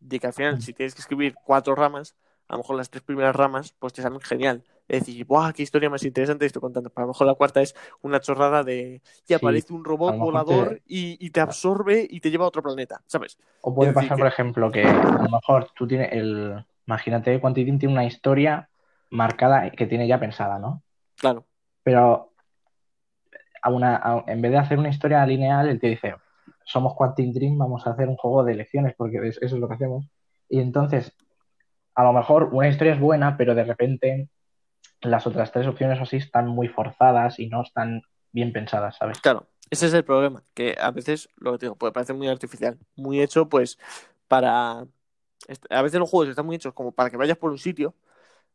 De 0.00 0.18
que 0.20 0.26
al 0.26 0.32
final, 0.32 0.56
Mm. 0.56 0.60
si 0.60 0.72
tienes 0.72 0.94
que 0.94 1.00
escribir 1.00 1.34
cuatro 1.44 1.74
ramas, 1.74 2.14
a 2.48 2.52
lo 2.54 2.58
mejor 2.58 2.76
las 2.76 2.90
tres 2.90 3.02
primeras 3.02 3.34
ramas, 3.34 3.74
pues 3.78 3.92
te 3.92 4.02
salen 4.02 4.20
genial. 4.20 4.62
Es 4.88 5.00
decir, 5.00 5.24
¡buah, 5.26 5.52
qué 5.52 5.62
historia 5.64 5.90
más 5.90 6.04
interesante 6.04 6.46
estoy 6.46 6.60
contando! 6.60 6.90
Pero 6.90 7.02
a 7.02 7.06
lo 7.06 7.12
mejor 7.12 7.26
la 7.26 7.34
cuarta 7.34 7.60
es 7.60 7.74
una 8.02 8.20
chorrada 8.20 8.62
de. 8.62 9.00
Y 9.04 9.26
Sí, 9.26 9.34
aparece 9.34 9.72
un 9.72 9.84
robot 9.84 10.16
volador 10.18 10.74
te- 10.76 10.82
y, 10.86 11.16
y 11.26 11.30
te 11.30 11.40
absorbe 11.40 12.06
y 12.08 12.20
te 12.20 12.30
lleva 12.30 12.44
a 12.44 12.48
otro 12.48 12.62
planeta, 12.62 13.02
¿sabes? 13.06 13.36
O 13.62 13.74
puede 13.74 13.90
Es 13.90 13.94
pasar, 13.96 14.16
que- 14.16 14.20
por 14.20 14.26
ejemplo, 14.28 14.70
que 14.70 14.84
a 14.86 15.22
lo 15.24 15.30
mejor 15.30 15.68
tú 15.74 15.88
tienes 15.88 16.12
el. 16.12 16.64
Imagínate, 16.86 17.40
Quantitin 17.40 17.80
tiene 17.80 17.94
una 17.94 18.04
historia 18.04 18.68
marcada 19.10 19.70
que 19.70 19.86
tiene 19.86 20.06
ya 20.08 20.18
pensada, 20.20 20.58
¿no? 20.58 20.82
Claro, 21.16 21.46
Pero 21.82 22.32
a 23.62 23.70
una, 23.70 23.96
a- 23.96 24.24
en 24.26 24.40
vez 24.42 24.52
de 24.52 24.58
hacer 24.58 24.78
una 24.78 24.88
historia 24.90 25.24
lineal, 25.26 25.68
él 25.68 25.80
te 25.80 25.88
dice, 25.88 26.14
somos 26.64 26.94
Quantic 26.94 27.32
Dream, 27.32 27.58
vamos 27.58 27.86
a 27.86 27.90
hacer 27.90 28.08
un 28.08 28.16
juego 28.16 28.44
de 28.44 28.52
elecciones, 28.52 28.94
porque 28.96 29.18
es- 29.28 29.38
eso 29.42 29.54
es 29.56 29.60
lo 29.60 29.68
que 29.68 29.74
hacemos. 29.74 30.08
Y 30.48 30.60
entonces, 30.60 31.12
a 31.94 32.04
lo 32.04 32.12
mejor 32.12 32.50
una 32.52 32.68
historia 32.68 32.92
es 32.94 33.00
buena, 33.00 33.36
pero 33.36 33.54
de 33.54 33.64
repente 33.64 34.28
las 35.02 35.26
otras 35.26 35.52
tres 35.52 35.66
opciones 35.66 36.00
así 36.00 36.16
están 36.16 36.48
muy 36.48 36.68
forzadas 36.68 37.38
y 37.38 37.48
no 37.48 37.62
están 37.62 38.02
bien 38.32 38.52
pensadas, 38.52 38.96
¿sabes? 38.96 39.20
claro. 39.20 39.46
Ese 39.68 39.86
es 39.86 39.94
el 39.94 40.04
problema, 40.04 40.44
que 40.54 40.76
a 40.80 40.92
veces, 40.92 41.28
lo 41.38 41.50
que 41.52 41.58
te 41.58 41.66
digo, 41.66 41.74
puede 41.74 41.92
parecer 41.92 42.14
muy 42.14 42.28
artificial, 42.28 42.78
muy 42.94 43.20
hecho, 43.20 43.48
pues, 43.48 43.78
para... 44.28 44.86
A 45.70 45.82
veces 45.82 45.98
los 45.98 46.08
juegos 46.08 46.28
están 46.28 46.46
muy 46.46 46.54
hechos 46.54 46.72
como 46.72 46.92
para 46.92 47.10
que 47.10 47.16
vayas 47.16 47.36
por 47.36 47.50
un 47.50 47.58
sitio. 47.58 47.92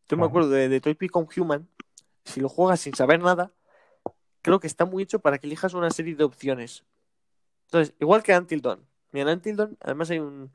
Yo 0.07 0.17
me 0.17 0.25
acuerdo 0.25 0.49
de 0.49 0.67
Detroit 0.69 0.99
Become 0.99 1.27
Human, 1.37 1.67
si 2.25 2.41
lo 2.41 2.49
juegas 2.49 2.81
sin 2.81 2.93
saber 2.93 3.21
nada, 3.21 3.51
creo 4.41 4.59
que 4.59 4.67
está 4.67 4.85
muy 4.85 5.03
hecho 5.03 5.19
para 5.19 5.37
que 5.37 5.47
elijas 5.47 5.73
una 5.73 5.89
serie 5.89 6.15
de 6.15 6.23
opciones. 6.23 6.83
Entonces, 7.65 7.95
igual 7.99 8.23
que 8.23 8.37
Until 8.37 8.61
Dawn. 8.61 8.85
Mira, 9.11 9.31
en 9.31 9.37
Until 9.37 9.55
Dawn, 9.55 9.77
además 9.81 10.09
hay 10.09 10.19
un 10.19 10.51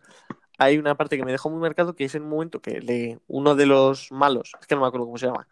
hay 0.59 0.78
una 0.78 0.97
parte 0.97 1.16
que 1.16 1.24
me 1.24 1.32
dejó 1.32 1.51
muy 1.51 1.60
marcado 1.60 1.94
que 1.94 2.05
es 2.05 2.14
un 2.14 2.28
momento 2.28 2.60
que 2.60 2.81
le, 2.81 3.20
uno 3.27 3.55
de 3.55 3.66
los 3.66 4.10
malos, 4.10 4.52
es 4.60 4.66
que 4.66 4.74
no 4.74 4.81
me 4.81 4.86
acuerdo 4.86 5.06
cómo 5.06 5.18
se 5.18 5.27
llama, 5.27 5.47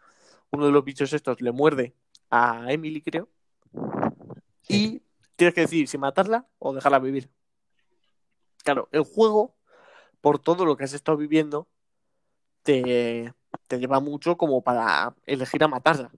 uno 0.51 0.65
de 0.65 0.71
los 0.71 0.83
bichos 0.83 1.13
estos 1.13 1.41
le 1.41 1.51
muerde 1.51 1.93
a 2.29 2.65
Emily, 2.71 3.01
creo, 3.01 3.29
Sí. 4.61 5.01
y 5.03 5.03
tienes 5.35 5.53
que 5.53 5.61
decidir 5.61 5.87
si 5.87 5.97
matarla 5.97 6.47
o 6.57 6.73
dejarla 6.73 6.97
vivir. 6.99 7.29
Claro, 8.63 8.89
el 8.91 9.03
juego, 9.03 9.53
por 10.21 10.39
todo 10.39 10.65
lo 10.65 10.75
que 10.75 10.85
has 10.85 10.93
estado 10.93 11.17
viviendo, 11.17 11.67
te, 12.63 13.31
te 13.67 13.79
lleva 13.79 13.99
mucho 13.99 14.37
como 14.37 14.61
para 14.61 15.15
elegir 15.25 15.63
a 15.63 15.67
matarla. 15.67 16.11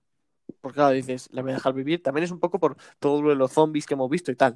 Porque 0.61 0.75
claro, 0.75 0.91
dices, 0.93 1.29
la 1.31 1.41
voy 1.41 1.51
a 1.51 1.55
dejar 1.55 1.73
vivir. 1.73 2.01
También 2.03 2.23
es 2.23 2.31
un 2.31 2.39
poco 2.39 2.59
por 2.59 2.77
todo 2.99 3.21
lo 3.21 3.29
de 3.29 3.35
los 3.35 3.51
zombies 3.51 3.85
que 3.85 3.93
hemos 3.95 4.09
visto 4.09 4.31
y 4.31 4.35
tal. 4.35 4.53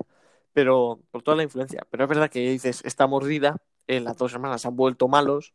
Pero 0.53 1.01
por 1.11 1.23
toda 1.23 1.37
la 1.37 1.43
influencia. 1.43 1.85
Pero 1.89 2.03
es 2.03 2.09
verdad 2.09 2.29
que 2.29 2.39
dices, 2.39 2.81
está 2.85 3.07
mordida, 3.07 3.57
eh, 3.87 3.99
las 3.99 4.17
dos 4.17 4.33
hermanas 4.33 4.61
se 4.61 4.67
han 4.67 4.75
vuelto 4.75 5.07
malos. 5.07 5.53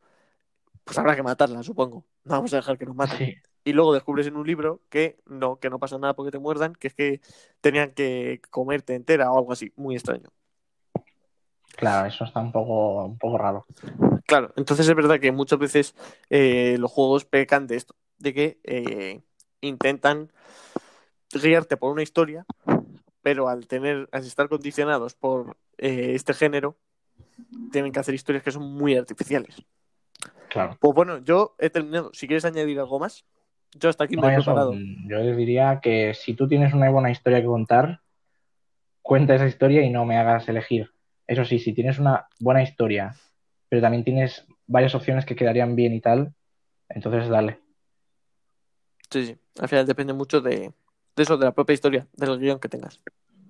Pues 0.84 0.98
habrá 0.98 1.16
que 1.16 1.22
matarla, 1.22 1.62
supongo. 1.62 2.04
No 2.24 2.34
vamos 2.36 2.52
a 2.52 2.56
dejar 2.56 2.78
que 2.78 2.86
nos 2.86 2.96
maten. 2.96 3.18
Sí. 3.18 3.34
y 3.64 3.72
luego 3.72 3.92
descubres 3.92 4.26
en 4.28 4.36
un 4.36 4.46
libro 4.46 4.80
que 4.88 5.18
no, 5.26 5.58
que 5.58 5.70
no 5.70 5.80
pasa 5.80 5.98
nada 5.98 6.14
porque 6.14 6.30
te 6.30 6.38
muerdan, 6.38 6.74
que 6.74 6.88
es 6.88 6.94
que 6.94 7.20
tenían 7.60 7.90
que 7.92 8.40
comerte 8.50 8.94
entera 8.94 9.32
o 9.32 9.38
algo 9.38 9.52
así, 9.52 9.72
muy 9.76 9.96
extraño. 9.96 10.30
Claro, 11.76 12.06
eso 12.06 12.24
está 12.24 12.40
un 12.40 12.52
poco, 12.52 13.04
un 13.04 13.18
poco 13.18 13.38
raro. 13.38 13.66
Claro, 14.26 14.52
entonces 14.56 14.88
es 14.88 14.94
verdad 14.94 15.20
que 15.20 15.30
muchas 15.30 15.58
veces 15.58 15.94
eh, 16.30 16.76
los 16.78 16.90
juegos 16.90 17.24
pecan 17.24 17.66
de 17.66 17.76
esto, 17.76 17.94
de 18.18 18.34
que 18.34 18.58
eh, 18.64 19.20
intentan 19.60 20.32
guiarte 21.32 21.76
por 21.76 21.92
una 21.92 22.02
historia, 22.02 22.44
pero 23.22 23.48
al 23.48 23.68
tener, 23.68 24.08
al 24.10 24.24
estar 24.24 24.48
condicionados 24.48 25.14
por 25.14 25.56
eh, 25.78 26.12
este 26.14 26.34
género, 26.34 26.76
tienen 27.70 27.92
que 27.92 28.00
hacer 28.00 28.14
historias 28.14 28.42
que 28.42 28.50
son 28.50 28.62
muy 28.62 28.96
artificiales. 28.96 29.64
Claro. 30.48 30.76
Pues 30.80 30.94
bueno, 30.94 31.18
yo 31.18 31.54
he 31.58 31.70
terminado. 31.70 32.10
Si 32.12 32.26
quieres 32.26 32.44
añadir 32.44 32.78
algo 32.80 32.98
más, 32.98 33.24
yo 33.74 33.88
hasta 33.88 34.04
aquí 34.04 34.16
me 34.16 34.32
he 34.32 34.36
preparado. 34.36 34.72
yo 34.74 35.18
les 35.18 35.36
diría 35.36 35.80
que 35.82 36.14
si 36.14 36.34
tú 36.34 36.48
tienes 36.48 36.72
una 36.72 36.90
buena 36.90 37.10
historia 37.10 37.40
que 37.40 37.46
contar, 37.46 38.00
cuenta 39.02 39.34
esa 39.34 39.46
historia 39.46 39.82
y 39.82 39.90
no 39.90 40.04
me 40.04 40.16
hagas 40.16 40.48
elegir. 40.48 40.90
Eso 41.26 41.44
sí, 41.44 41.58
si 41.58 41.72
tienes 41.72 41.98
una 41.98 42.26
buena 42.40 42.62
historia, 42.62 43.14
pero 43.68 43.82
también 43.82 44.04
tienes 44.04 44.46
varias 44.66 44.94
opciones 44.94 45.24
que 45.24 45.36
quedarían 45.36 45.76
bien 45.76 45.92
y 45.92 46.00
tal, 46.00 46.34
entonces 46.88 47.28
dale. 47.28 47.60
Sí, 49.10 49.26
sí. 49.26 49.38
Al 49.58 49.68
final 49.68 49.86
depende 49.86 50.12
mucho 50.12 50.40
de, 50.40 50.72
de 51.16 51.22
eso, 51.22 51.36
de 51.36 51.46
la 51.46 51.52
propia 51.52 51.74
historia, 51.74 52.06
del 52.12 52.38
guion 52.38 52.60
que 52.60 52.68
tengas. 52.68 53.00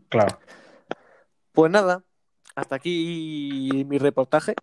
Claro. 0.09 0.39
Pues 1.53 1.71
nada, 1.73 2.05
hasta 2.55 2.77
aquí 2.77 3.85
mi 3.87 3.99
reportaje. 3.99 4.55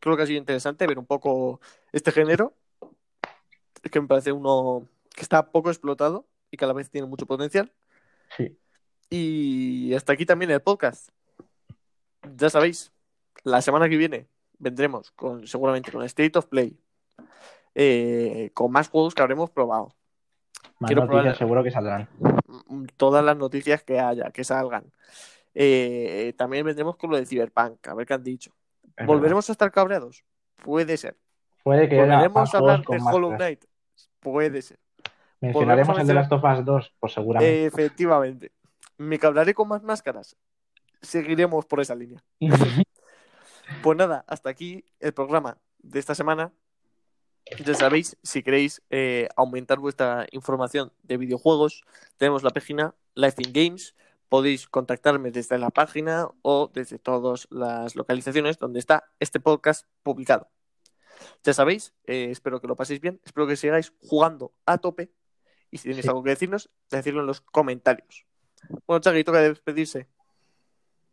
Creo 0.00 0.16
que 0.16 0.22
ha 0.22 0.26
sido 0.26 0.38
interesante 0.38 0.86
ver 0.86 0.98
un 0.98 1.06
poco 1.06 1.60
este 1.92 2.12
género, 2.12 2.54
que 3.90 4.00
me 4.00 4.06
parece 4.06 4.32
uno 4.32 4.88
que 5.14 5.22
está 5.22 5.50
poco 5.50 5.70
explotado 5.70 6.26
y 6.50 6.56
que 6.56 6.64
a 6.64 6.68
la 6.68 6.74
vez 6.74 6.90
tiene 6.90 7.06
mucho 7.06 7.26
potencial. 7.26 7.72
Sí. 8.36 8.56
Y 9.10 9.94
hasta 9.94 10.12
aquí 10.12 10.24
también 10.26 10.50
el 10.50 10.62
podcast. 10.62 11.08
Ya 12.36 12.50
sabéis, 12.50 12.92
la 13.42 13.60
semana 13.62 13.88
que 13.88 13.96
viene 13.96 14.28
vendremos 14.58 15.10
con 15.12 15.46
seguramente 15.46 15.90
con 15.92 16.02
State 16.04 16.38
of 16.38 16.46
Play, 16.46 16.78
eh, 17.74 18.50
con 18.54 18.70
más 18.72 18.88
juegos 18.88 19.14
que 19.14 19.22
habremos 19.22 19.50
probado, 19.50 19.94
Más 20.80 20.88
Quiero 20.88 21.02
noticias 21.06 21.34
probar- 21.34 21.38
seguro 21.38 21.62
que 21.64 21.70
saldrán. 21.70 22.08
Mm, 22.68 22.84
todas 22.96 23.24
las 23.24 23.36
noticias 23.36 23.82
que 23.82 23.98
haya, 24.00 24.30
que 24.30 24.44
salgan. 24.44 24.92
Eh, 25.54 26.34
también 26.36 26.64
vendremos 26.64 26.96
con 26.96 27.10
lo 27.10 27.16
de 27.16 27.26
Cyberpunk, 27.26 27.86
a 27.88 27.94
ver 27.94 28.06
qué 28.06 28.14
han 28.14 28.22
dicho. 28.22 28.52
Es 28.96 29.06
¿Volveremos 29.06 29.48
a 29.48 29.52
estar 29.52 29.70
cabreados? 29.70 30.24
Puede 30.62 30.96
ser. 30.96 31.16
Puede 31.64 31.88
que 31.88 31.96
¿Volveremos 31.96 32.54
a 32.54 32.58
hablar 32.58 32.84
de 32.84 32.98
Hollow. 33.00 33.36
Knight? 33.36 33.64
Puede 34.20 34.62
ser. 34.62 34.78
¿Mencionaremos 35.40 35.98
el 35.98 36.06
de 36.06 36.14
Last 36.14 36.32
of 36.32 36.42
Us 36.44 36.64
2? 36.64 36.94
Pues 36.98 37.12
seguramente. 37.12 37.66
Efectivamente. 37.66 38.52
¿Me 38.96 39.18
cablaré 39.18 39.54
con 39.54 39.68
más 39.68 39.82
máscaras? 39.82 40.36
Seguiremos 41.00 41.64
por 41.66 41.80
esa 41.80 41.94
línea. 41.94 42.22
Pues 43.82 43.96
nada, 43.96 44.24
hasta 44.26 44.50
aquí 44.50 44.84
el 45.00 45.12
programa 45.12 45.58
de 45.78 45.98
esta 45.98 46.14
semana. 46.14 46.52
Ya 47.64 47.74
sabéis, 47.74 48.16
si 48.22 48.42
queréis 48.42 48.82
eh, 48.90 49.28
aumentar 49.36 49.78
vuestra 49.78 50.26
información 50.32 50.92
de 51.02 51.16
videojuegos, 51.16 51.84
tenemos 52.18 52.42
la 52.42 52.50
página 52.50 52.94
Life 53.14 53.40
in 53.42 53.52
Games. 53.52 53.94
Podéis 54.28 54.68
contactarme 54.68 55.30
desde 55.30 55.56
la 55.56 55.70
página 55.70 56.28
o 56.42 56.70
desde 56.74 56.98
todas 56.98 57.46
las 57.50 57.96
localizaciones 57.96 58.58
donde 58.58 58.78
está 58.78 59.04
este 59.20 59.40
podcast 59.40 59.86
publicado. 60.02 60.50
Ya 61.42 61.54
sabéis, 61.54 61.94
eh, 62.04 62.28
espero 62.30 62.60
que 62.60 62.66
lo 62.68 62.76
paséis 62.76 63.00
bien, 63.00 63.20
espero 63.24 63.46
que 63.46 63.56
sigáis 63.56 63.92
jugando 64.02 64.52
a 64.66 64.76
tope 64.78 65.10
y 65.70 65.78
si 65.78 65.84
tenéis 65.88 66.02
Sí. 66.04 66.08
algo 66.08 66.22
que 66.22 66.30
decirnos, 66.30 66.70
decirlo 66.90 67.20
en 67.22 67.26
los 67.26 67.40
comentarios. 67.40 68.26
Bueno, 68.86 69.00
Chagui, 69.00 69.24
toca 69.24 69.40
despedirse. 69.40 70.06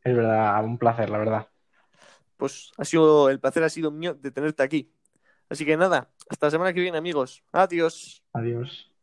Es 0.04 0.16
verdad, 0.16 0.64
un 0.66 0.78
placer, 0.78 1.10
la 1.10 1.18
verdad. 1.18 1.48
Pues 2.38 2.72
ha 2.78 2.86
sido, 2.86 3.30
el 3.30 3.40
placer 3.40 3.64
ha 3.64 3.70
sido 3.70 3.92
mío 3.92 4.14
de 4.14 4.32
tenerte 4.32 4.64
aquí. 4.64 4.92
Así 5.50 5.66
que 5.66 5.78
nada, 5.78 6.12
hasta 6.30 6.48
la 6.48 6.52
semana 6.52 6.74
que 6.74 6.82
viene, 6.82 6.98
amigos. 6.98 7.44
Adiós. 7.52 8.24
Adiós. 8.34 8.95